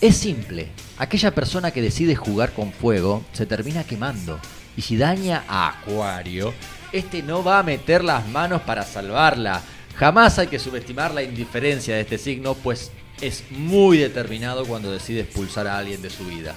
Es 0.02 0.18
simple. 0.18 0.70
Aquella 0.98 1.32
persona 1.32 1.72
que 1.72 1.82
decide 1.82 2.16
jugar 2.16 2.52
con 2.54 2.72
fuego 2.74 3.24
se 3.34 3.46
termina 3.46 3.84
quemando. 3.84 4.40
Y 4.78 4.82
si 4.82 4.98
daña 4.98 5.44
a 5.48 5.70
Acuario, 5.70 6.54
este 6.92 7.22
no 7.24 7.44
va 7.44 7.60
a 7.60 7.64
meter 7.64 8.04
las 8.04 8.28
manos 8.28 8.62
para 8.64 8.84
salvarla. 8.84 9.62
Jamás 10.00 10.40
hay 10.40 10.48
que 10.48 10.60
subestimar 10.60 11.14
la 11.14 11.22
indiferencia 11.22 11.96
de 11.96 12.02
este 12.02 12.18
signo, 12.18 12.54
pues 12.56 12.90
es 13.20 13.44
muy 13.52 13.98
determinado 13.98 14.66
cuando 14.66 14.90
decide 14.92 15.22
expulsar 15.22 15.68
a 15.68 15.78
alguien 15.78 16.02
de 16.02 16.10
su 16.10 16.24
vida. 16.24 16.56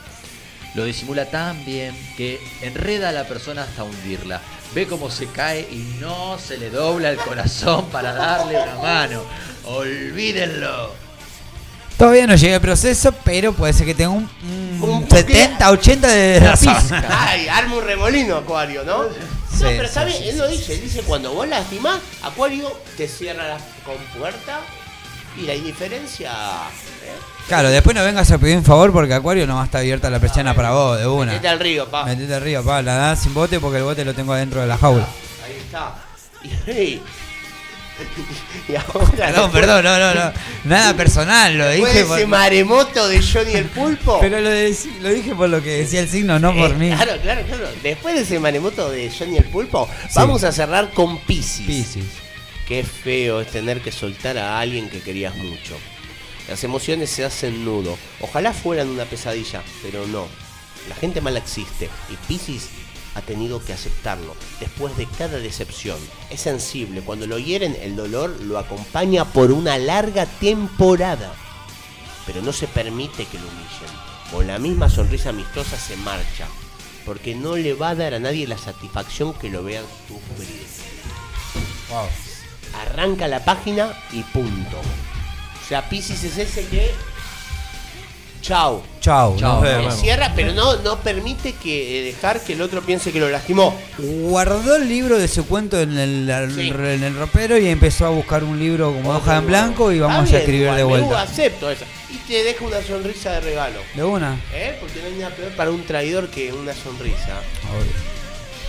Lo 0.76 0.84
disimula 0.84 1.28
tan 1.28 1.64
bien 1.64 1.92
que 2.16 2.40
enreda 2.62 3.08
a 3.08 3.12
la 3.12 3.24
persona 3.24 3.64
hasta 3.64 3.82
hundirla. 3.82 4.40
Ve 4.76 4.86
cómo 4.86 5.10
se 5.10 5.26
cae 5.26 5.66
y 5.72 5.96
no 6.00 6.38
se 6.38 6.56
le 6.56 6.70
dobla 6.70 7.10
el 7.10 7.16
corazón 7.16 7.86
para 7.86 8.12
darle 8.12 8.62
una 8.62 8.76
mano. 8.76 9.22
Olvídenlo. 9.64 10.94
Todavía 11.98 12.28
no 12.28 12.36
llegué 12.36 12.54
al 12.54 12.60
proceso, 12.60 13.12
pero 13.24 13.52
puede 13.52 13.72
ser 13.72 13.86
que 13.86 13.94
tenga 13.94 14.10
un, 14.10 14.30
un 14.80 14.88
Un 14.88 15.10
70, 15.10 15.68
80 15.68 16.08
de 16.08 16.40
pizca. 16.60 17.28
Ay, 17.28 17.48
arma 17.48 17.76
un 17.76 17.84
remolino, 17.84 18.36
Acuario, 18.36 18.84
¿no? 18.84 19.06
No, 19.60 19.68
pero 19.68 19.88
¿sabes? 19.88 20.20
él 20.20 20.38
lo 20.38 20.48
dice, 20.48 20.74
él 20.74 20.80
dice 20.80 21.02
cuando 21.02 21.32
vos 21.32 21.46
lastimás, 21.46 22.00
Acuario 22.22 22.70
te 22.96 23.06
cierra 23.06 23.48
la 23.48 23.58
compuerta 23.84 24.60
y 25.36 25.42
la 25.42 25.54
indiferencia. 25.54 26.30
¿eh? 26.30 27.18
Claro, 27.48 27.70
después 27.70 27.94
no 27.94 28.04
vengas 28.04 28.30
a 28.30 28.38
pedir 28.38 28.56
un 28.56 28.64
favor 28.64 28.92
porque 28.92 29.14
Acuario 29.14 29.46
no 29.46 29.56
va 29.56 29.62
a 29.62 29.64
estar 29.64 29.80
abierta 29.80 30.10
la 30.10 30.20
persiana 30.20 30.54
para 30.54 30.70
vos, 30.70 30.98
de 30.98 31.06
una. 31.06 31.32
Metete 31.32 31.48
al 31.48 31.60
río, 31.60 31.88
pa. 31.88 32.04
Metete 32.04 32.34
al 32.34 32.42
río, 32.42 32.64
pa. 32.64 32.82
La 32.82 32.94
das 32.94 33.22
sin 33.22 33.34
bote 33.34 33.60
porque 33.60 33.78
el 33.78 33.84
bote 33.84 34.04
lo 34.04 34.14
tengo 34.14 34.32
adentro 34.32 34.60
de 34.60 34.66
la 34.66 34.78
jaula. 34.78 35.06
Ahí 35.44 35.56
está. 35.58 35.94
Y, 36.66 37.00
y 38.68 38.74
ahora 38.74 39.10
Perdón, 39.16 39.52
perdón, 39.52 39.84
no, 39.84 39.98
no, 39.98 40.14
no. 40.14 40.32
Nada 40.64 40.94
personal, 40.96 41.56
lo 41.56 41.66
Después 41.66 41.92
dije 41.92 42.04
por... 42.06 42.18
ese 42.18 42.26
maremoto 42.26 43.08
de 43.08 43.22
Johnny 43.22 43.52
el 43.54 43.66
Pulpo. 43.66 44.18
Pero 44.20 44.40
lo, 44.40 44.50
de- 44.50 44.76
lo 45.00 45.08
dije 45.10 45.34
por 45.34 45.48
lo 45.48 45.62
que 45.62 45.70
decía 45.78 46.00
el 46.00 46.08
signo, 46.08 46.38
no 46.38 46.54
por 46.54 46.70
Eh, 46.72 46.74
mí. 46.74 46.88
Claro, 46.90 47.12
claro, 47.22 47.42
claro. 47.46 47.68
Después 47.82 48.14
de 48.14 48.22
ese 48.22 48.38
maremoto 48.38 48.90
de 48.90 49.10
Johnny 49.16 49.36
el 49.36 49.44
Pulpo, 49.44 49.88
vamos 50.14 50.42
a 50.44 50.52
cerrar 50.52 50.90
con 50.92 51.18
Pisces. 51.20 51.66
Piscis. 51.66 52.04
Qué 52.66 52.84
feo 52.84 53.40
es 53.40 53.48
tener 53.48 53.80
que 53.80 53.92
soltar 53.92 54.38
a 54.38 54.58
alguien 54.58 54.88
que 54.88 55.00
querías 55.00 55.34
mucho. 55.36 55.76
Las 56.48 56.62
emociones 56.64 57.10
se 57.10 57.24
hacen 57.24 57.64
nudo. 57.64 57.98
Ojalá 58.20 58.52
fueran 58.52 58.88
una 58.88 59.04
pesadilla, 59.04 59.62
pero 59.82 60.06
no. 60.06 60.26
La 60.88 60.94
gente 60.96 61.20
mala 61.20 61.38
existe 61.38 61.88
y 62.10 62.16
Pisces 62.26 62.68
ha 63.14 63.20
tenido 63.22 63.64
que 63.64 63.72
aceptarlo 63.72 64.34
después 64.60 64.96
de 64.96 65.06
cada 65.06 65.38
decepción. 65.38 65.98
Es 66.30 66.40
sensible. 66.40 67.02
Cuando 67.02 67.26
lo 67.26 67.38
hieren, 67.38 67.76
el 67.80 67.96
dolor 67.96 68.30
lo 68.40 68.58
acompaña 68.58 69.24
por 69.24 69.52
una 69.52 69.78
larga 69.78 70.26
temporada. 70.26 71.34
Pero 72.26 72.42
no 72.42 72.52
se 72.52 72.68
permite 72.68 73.26
que 73.26 73.38
lo 73.38 73.46
humillen. 73.48 74.12
Con 74.30 74.46
la 74.46 74.58
misma 74.58 74.88
sonrisa 74.88 75.30
amistosa 75.30 75.76
se 75.76 75.96
marcha. 75.96 76.46
Porque 77.04 77.34
no 77.34 77.56
le 77.56 77.74
va 77.74 77.90
a 77.90 77.94
dar 77.94 78.14
a 78.14 78.20
nadie 78.20 78.46
la 78.46 78.56
satisfacción 78.56 79.34
que 79.34 79.50
lo 79.50 79.62
vean 79.62 79.84
sufrir. 80.08 80.62
Wow. 81.90 82.06
Arranca 82.80 83.28
la 83.28 83.44
página 83.44 83.92
y 84.12 84.22
punto. 84.22 84.78
O 84.78 85.68
sea, 85.68 85.88
Pisces 85.88 86.24
es 86.24 86.38
ese 86.38 86.66
que. 86.66 86.92
Chau. 88.40 88.82
Chau, 89.02 89.36
Chau, 89.36 89.54
nos 89.54 89.62
vemos. 89.62 89.94
Cierra, 90.00 90.32
pero 90.34 90.52
no, 90.54 90.76
no 90.76 90.96
permite 91.00 91.54
que 91.54 91.98
eh, 91.98 92.04
dejar 92.04 92.40
que 92.40 92.52
el 92.54 92.62
otro 92.62 92.80
piense 92.82 93.12
que 93.12 93.18
lo 93.20 93.28
lastimó. 93.28 93.76
Guardó 93.98 94.76
el 94.76 94.88
libro 94.88 95.18
de 95.18 95.26
su 95.28 95.44
cuento 95.46 95.80
en 95.80 95.98
el, 95.98 96.50
Sí. 96.54 96.68
en 96.70 97.02
el 97.02 97.14
ropero 97.16 97.58
y 97.58 97.66
empezó 97.68 98.06
a 98.06 98.10
buscar 98.10 98.44
un 98.44 98.58
libro 98.58 98.92
como 98.94 99.10
hoja 99.10 99.38
en 99.38 99.46
blanco 99.48 99.90
y 99.92 99.98
vamos 99.98 100.24
bien, 100.24 100.36
a 100.36 100.38
escribir 100.38 100.62
igual, 100.62 100.76
de 100.76 100.84
vuelta. 100.84 101.20
acepto 101.22 101.68
esa. 101.70 101.84
Y 102.10 102.16
te 102.28 102.44
deja 102.44 102.64
una 102.64 102.80
sonrisa 102.80 103.32
de 103.32 103.40
regalo. 103.40 103.80
De 103.94 104.04
una. 104.04 104.36
¿Eh? 104.54 104.76
Porque 104.80 105.00
no 105.00 105.06
hay 105.08 105.14
nada 105.14 105.34
peor 105.34 105.50
para 105.56 105.70
un 105.72 105.84
traidor 105.84 106.28
que 106.28 106.52
una 106.52 106.72
sonrisa. 106.72 107.40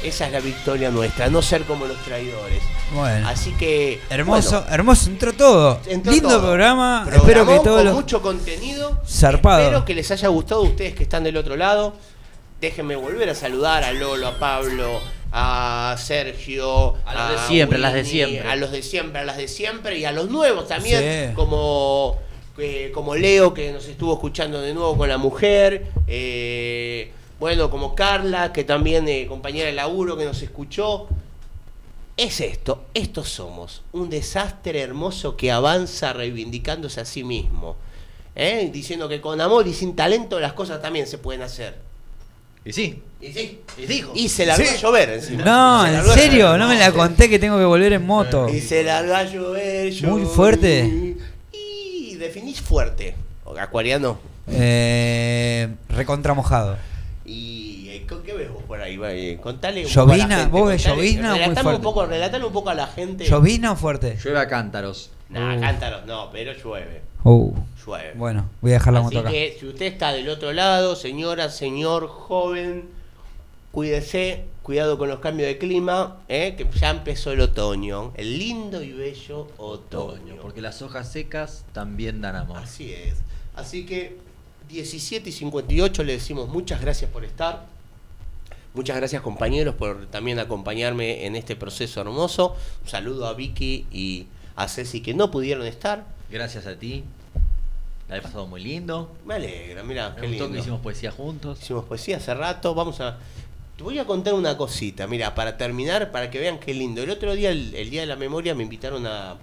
Esa 0.03 0.27
es 0.27 0.31
la 0.34 0.39
victoria 0.41 0.91
nuestra, 0.91 1.30
no 1.30 1.41
ser 1.41 1.63
como 1.63 1.85
los 1.85 1.97
traidores. 2.03 2.61
Bueno. 2.93 3.27
Así 3.27 3.51
que. 3.53 3.99
Hermoso, 4.09 4.61
bueno, 4.61 4.75
hermoso, 4.75 5.09
entró 5.09 5.34
todo. 5.34 5.80
entró 5.88 6.11
Lindo 6.11 6.30
todo. 6.30 6.41
programa. 6.41 7.07
Espero 7.11 7.45
que 7.47 7.59
todos 7.59 7.77
con 7.77 7.85
los. 7.85 7.93
mucho 7.95 8.21
contenido. 8.21 8.99
Zarpado. 9.07 9.61
Espero 9.61 9.85
que 9.85 9.95
les 9.95 10.11
haya 10.11 10.27
gustado 10.27 10.61
a 10.61 10.65
ustedes 10.65 10.93
que 10.93 11.03
están 11.03 11.23
del 11.23 11.38
otro 11.38 11.55
lado. 11.55 11.95
Déjenme 12.59 12.95
volver 12.95 13.30
a 13.30 13.35
saludar 13.35 13.84
a 13.84 13.91
Lolo, 13.93 14.27
a 14.27 14.39
Pablo, 14.39 14.99
a 15.34 15.95
Sergio, 15.99 16.95
A 17.05 17.13
los 17.31 17.41
de 17.41 17.47
siempre, 17.47 17.77
a 17.77 17.81
las 17.81 17.93
de 17.93 17.99
Winnie, 18.01 18.25
siempre. 18.27 18.49
a 18.49 18.55
los 18.55 18.71
de 18.71 18.84
siempre, 18.84 19.19
a 19.21 19.23
las 19.25 19.38
de 19.38 19.47
siempre 19.47 19.97
y 19.97 20.05
a 20.05 20.11
los 20.11 20.30
nuevos 20.30 20.67
también, 20.67 21.30
Sí. 21.30 21.35
como 21.35 22.17
eh, 22.57 22.91
como 22.93 23.15
Leo 23.15 23.53
que 23.53 23.71
nos 23.73 23.85
estuvo 23.88 24.13
escuchando 24.13 24.61
de 24.61 24.73
nuevo 24.73 24.95
con 24.97 25.09
la 25.09 25.17
mujer, 25.17 25.88
eh, 26.07 27.11
bueno, 27.44 27.70
como 27.70 27.94
Carla 27.94 28.53
que 28.53 28.64
también 28.64 29.06
eh, 29.10 29.26
compañera 29.28 29.68
de 29.68 29.74
laburo 29.74 30.15
que 30.15 30.24
nos 30.24 30.41
escuchó. 30.41 31.10
Es 32.15 32.40
esto, 32.40 32.86
estos 32.94 33.28
somos, 33.28 33.82
un 33.91 34.10
desastre 34.10 34.80
hermoso 34.80 35.36
que 35.36 35.52
avanza 35.52 36.14
reivindicándose 36.14 37.02
a 37.02 37.06
sí 37.06 37.26
mismo, 37.26 37.76
¿eh? 38.34 38.70
diciendo 38.72 39.10
que 39.10 39.20
con 39.20 39.41
amor 39.41 39.68
y 39.68 39.74
sin 39.74 39.94
talento 39.94 40.40
las 40.40 40.53
cosas 40.53 40.82
también 40.82 41.06
se 41.06 41.18
pueden 41.18 41.41
hacer. 41.41 41.76
Y 42.64 42.72
sí. 42.72 43.02
Y 43.20 43.34
sí, 43.34 43.60
Y 43.78 43.86
dijo. 43.88 44.14
y 44.15 44.30
se 44.30 44.45
largó 44.45 44.64
Sí. 44.64 44.70
a 44.74 44.78
llover 44.78 45.10
encima. 45.10 45.44
No, 45.44 45.84
Se 45.86 45.95
en 45.95 46.06
serio, 46.18 46.45
llover. 46.45 46.60
no 46.61 46.68
me 46.70 46.80
la 46.80 46.94
conté 46.94 47.28
que 47.30 47.40
tengo 47.40 47.57
que 47.57 47.65
volver 47.65 47.91
en 47.91 48.06
moto. 48.06 48.48
Y 48.48 48.61
se 48.61 48.84
largó 48.86 49.15
a 49.15 49.24
llover, 49.26 49.86
Muy 50.03 50.22
llover. 50.22 50.28
fuerte. 50.28 51.15
Y 51.52 52.15
definís 52.15 52.61
fuerte. 52.61 53.15
Acuariano. 53.60 54.18
Eh, 54.48 55.68
recontra 55.90 56.34
mojado. 56.34 56.78
¿Y 57.25 57.87
eh, 57.89 58.05
con 58.07 58.21
qué 58.23 58.33
ves 58.33 58.51
vos 58.51 58.63
por 58.63 58.81
ahí? 58.81 58.97
Va, 58.97 59.13
eh, 59.13 59.39
Contale 59.41 59.85
un 59.85 59.91
poco 59.93 60.11
a 60.11 60.17
la 60.17 60.27
gente, 60.27 60.45
¿Vos 60.51 60.67
ves 60.69 60.83
contale- 60.83 60.95
llovizna 61.01 61.27
o 61.27 61.31
muy 61.31 61.39
relatame 61.39 61.59
un 61.59 61.63
fuerte? 61.63 61.83
poco, 61.83 62.05
relatale 62.05 62.45
un 62.45 62.53
poco 62.53 62.69
a 62.69 62.73
la 62.73 62.87
gente. 62.87 63.25
¿Llovizna 63.25 63.71
o 63.71 63.75
fuerte? 63.77 64.17
Llueve 64.23 64.39
a 64.39 64.47
cántaros. 64.47 65.09
Nah, 65.29 65.59
cántaros 65.59 66.05
no, 66.05 66.29
pero 66.31 66.51
llueve. 66.53 67.01
Uh, 67.23 67.53
Llueve. 67.85 68.11
Bueno, 68.15 68.49
voy 68.61 68.71
a 68.71 68.73
dejar 68.75 68.93
la 68.93 68.99
Así 68.99 69.05
moto 69.05 69.19
acá. 69.19 69.29
que 69.31 69.55
si 69.59 69.65
usted 69.67 69.85
está 69.85 70.11
del 70.11 70.27
otro 70.27 70.51
lado, 70.51 70.95
señora, 70.97 71.49
señor, 71.49 72.07
joven, 72.07 72.89
cuídese, 73.71 74.45
cuidado 74.61 74.97
con 74.97 75.09
los 75.09 75.19
cambios 75.19 75.47
de 75.47 75.57
clima, 75.57 76.17
¿eh? 76.27 76.55
que 76.57 76.67
ya 76.77 76.89
empezó 76.89 77.31
el 77.31 77.39
otoño, 77.41 78.11
el 78.15 78.37
lindo 78.37 78.83
y 78.83 78.91
bello 78.91 79.47
otoño. 79.57 80.35
Porque 80.41 80.61
las 80.61 80.81
hojas 80.81 81.11
secas 81.11 81.65
también 81.71 82.21
dan 82.21 82.35
amor. 82.35 82.57
Así 82.57 82.91
es. 82.93 83.15
Así 83.55 83.85
que 83.85 84.17
17 84.69 85.30
y 85.30 85.31
58 85.31 86.03
le 86.03 86.14
decimos 86.14 86.49
muchas 86.49 86.81
gracias 86.81 87.10
por 87.11 87.23
estar. 87.26 87.65
Muchas 88.73 88.98
gracias 88.98 89.22
compañeros 89.22 89.76
por 89.76 90.07
también 90.07 90.40
acompañarme 90.40 91.26
en 91.26 91.35
este 91.35 91.56
proceso 91.56 92.02
hermoso. 92.02 92.56
Un 92.84 92.90
saludo 92.90 93.27
a 93.27 93.34
Vicky 93.34 93.85
y 93.91 94.26
a 94.56 94.68
Ceci 94.68 95.02
que 95.02 95.14
no 95.14 95.30
pudieron 95.30 95.65
estar. 95.68 96.06
Gracias 96.31 96.65
a 96.65 96.76
ti. 96.76 97.03
La 98.10 98.18
he 98.18 98.22
pasado 98.22 98.48
muy 98.48 98.64
lindo. 98.64 99.11
Me 99.26 99.35
alegra, 99.35 99.84
mira, 99.84 100.10
Me 100.10 100.22
qué 100.22 100.27
gustó 100.27 100.44
lindo. 100.44 100.53
que 100.53 100.60
hicimos 100.60 100.81
poesía 100.81 101.11
juntos. 101.11 101.61
Hicimos 101.61 101.85
poesía 101.85 102.18
hace 102.18 102.34
rato, 102.34 102.73
vamos 102.73 102.99
a... 102.99 103.18
Te 103.77 103.84
voy 103.84 103.98
a 103.98 104.06
contar 104.06 104.34
una 104.34 104.57
cosita, 104.57 105.07
mira, 105.07 105.34
para 105.35 105.57
terminar, 105.57 106.11
para 106.11 106.30
que 106.30 106.40
vean 106.40 106.60
qué 106.60 106.73
lindo. 106.73 107.02
El 107.02 107.10
otro 107.10 107.34
día, 107.34 107.49
el, 107.52 107.73
el 107.76 107.90
Día 107.90 108.02
de 108.02 108.07
la 108.07 108.15
Memoria, 108.15 108.56
me 108.56 108.64
invitaron 108.64 109.06
a... 109.07 109.38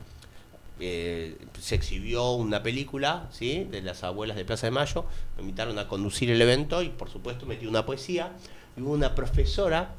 eh, 0.81 1.37
se 1.61 1.75
exhibió 1.75 2.33
una 2.33 2.63
película, 2.63 3.29
¿sí? 3.31 3.65
De 3.71 3.83
las 3.83 4.03
abuelas 4.05 4.37
de 4.37 4.45
Plaza 4.45 4.67
de 4.67 4.71
Mayo. 4.73 5.05
Me 5.37 5.43
invitaron 5.43 5.79
a 5.79 5.89
conducir 5.89 6.31
el 6.31 6.41
evento 6.41 6.83
y, 6.83 6.89
por 6.89 7.11
supuesto, 7.11 7.47
metí 7.47 7.67
una 7.67 7.87
poesía. 7.87 8.33
Y 8.77 8.83
hubo 8.83 8.93
una 8.93 9.15
profesora 9.15 9.95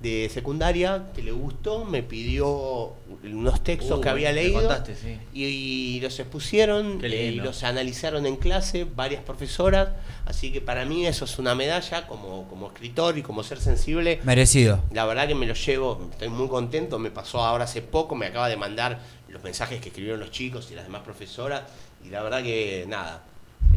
de 0.00 0.30
secundaria 0.32 1.04
que 1.14 1.22
le 1.22 1.30
gustó, 1.30 1.84
me 1.84 2.02
pidió 2.02 2.94
unos 3.22 3.62
textos 3.62 3.98
Uh, 3.98 4.00
que 4.00 4.08
había 4.08 4.32
leído 4.32 4.60
contaste, 4.60 4.96
sí. 4.96 5.18
y, 5.34 5.44
y 5.44 6.00
los 6.00 6.18
expusieron 6.18 7.00
eh, 7.04 7.32
y 7.34 7.36
los 7.36 7.62
analizaron 7.64 8.24
en 8.24 8.36
clase 8.36 8.86
varias 8.96 9.22
profesoras, 9.22 9.90
así 10.24 10.52
que 10.52 10.62
para 10.62 10.86
mí 10.86 11.06
eso 11.06 11.26
es 11.26 11.38
una 11.38 11.54
medalla 11.54 12.06
como, 12.06 12.48
como 12.48 12.68
escritor 12.68 13.18
y 13.18 13.22
como 13.22 13.42
ser 13.42 13.60
sensible. 13.60 14.20
Merecido. 14.24 14.82
La 14.92 15.04
verdad 15.04 15.28
que 15.28 15.34
me 15.34 15.44
lo 15.46 15.52
llevo, 15.54 16.08
estoy 16.12 16.30
muy 16.30 16.48
contento, 16.48 16.98
me 16.98 17.10
pasó 17.10 17.44
ahora 17.44 17.64
hace 17.64 17.82
poco, 17.82 18.14
me 18.14 18.24
acaba 18.26 18.48
de 18.48 18.56
mandar 18.56 19.00
los 19.28 19.42
mensajes 19.44 19.80
que 19.82 19.88
escribieron 19.90 20.18
los 20.18 20.30
chicos 20.30 20.68
y 20.70 20.74
las 20.76 20.84
demás 20.84 21.02
profesoras 21.02 21.64
y 22.04 22.08
la 22.08 22.22
verdad 22.22 22.42
que 22.42 22.86
nada, 22.88 23.22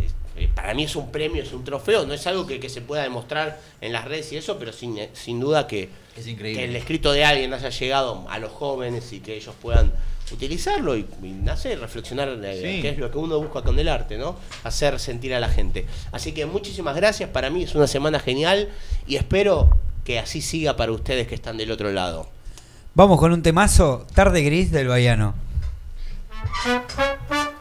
es- 0.02 0.14
eh, 0.36 0.50
para 0.54 0.74
mí 0.74 0.84
es 0.84 0.96
un 0.96 1.12
premio, 1.12 1.44
es 1.44 1.54
un 1.54 1.64
trofeo, 1.64 2.06
no 2.06 2.14
es 2.14 2.26
algo 2.28 2.48
que, 2.48 2.60
que 2.60 2.70
se 2.70 2.82
pueda 2.82 3.04
demostrar 3.04 3.60
en 3.82 3.94
las 3.94 4.06
redes 4.06 4.32
y 4.34 4.38
eso, 4.38 4.58
pero 4.58 4.74
sin, 4.74 4.98
sin 5.14 5.40
duda 5.40 5.68
que, 5.68 5.90
Es 6.18 6.28
increíble. 6.28 6.60
que 6.64 6.70
el 6.70 6.76
escrito 6.76 7.12
de 7.12 7.24
alguien 7.26 7.54
haya 7.54 7.70
llegado 7.70 8.26
a 8.30 8.40
los 8.40 8.52
jóvenes 8.52 9.12
y 9.14 9.20
que 9.20 9.36
ellos 9.36 9.54
puedan 9.62 9.92
utilizarlo 10.32 10.98
y, 10.98 11.06
y 11.22 11.76
reflexionar 11.76 12.30
eh, 12.44 12.60
Sí. 12.76 12.82
qué 12.82 12.90
es 12.90 12.98
lo 12.98 13.12
que 13.12 13.18
uno 13.20 13.38
busca 13.40 13.62
con 13.62 13.78
el 13.78 13.88
arte, 13.88 14.18
¿no? 14.18 14.36
Hacer 14.64 15.00
sentir 15.00 15.34
a 15.36 15.40
la 15.40 15.50
gente. 15.50 15.86
Así 16.12 16.32
que 16.32 16.46
muchísimas 16.48 16.96
gracias, 16.96 17.30
para 17.30 17.50
mí 17.52 17.64
es 17.64 17.76
una 17.76 17.86
semana 17.88 18.20
genial 18.20 18.70
y 19.06 19.18
espero 19.18 19.70
que 20.04 20.18
así 20.20 20.42
siga 20.42 20.76
para 20.76 20.92
ustedes 20.92 21.28
que 21.28 21.36
están 21.36 21.58
del 21.58 21.72
otro 21.72 21.92
lado. 21.92 22.28
Vamos 22.96 23.20
con 23.20 23.32
un 23.32 23.44
temazo, 23.44 24.08
Tarde 24.16 24.42
Gris 24.44 24.72
del. 24.72 24.88
Thank 26.64 27.53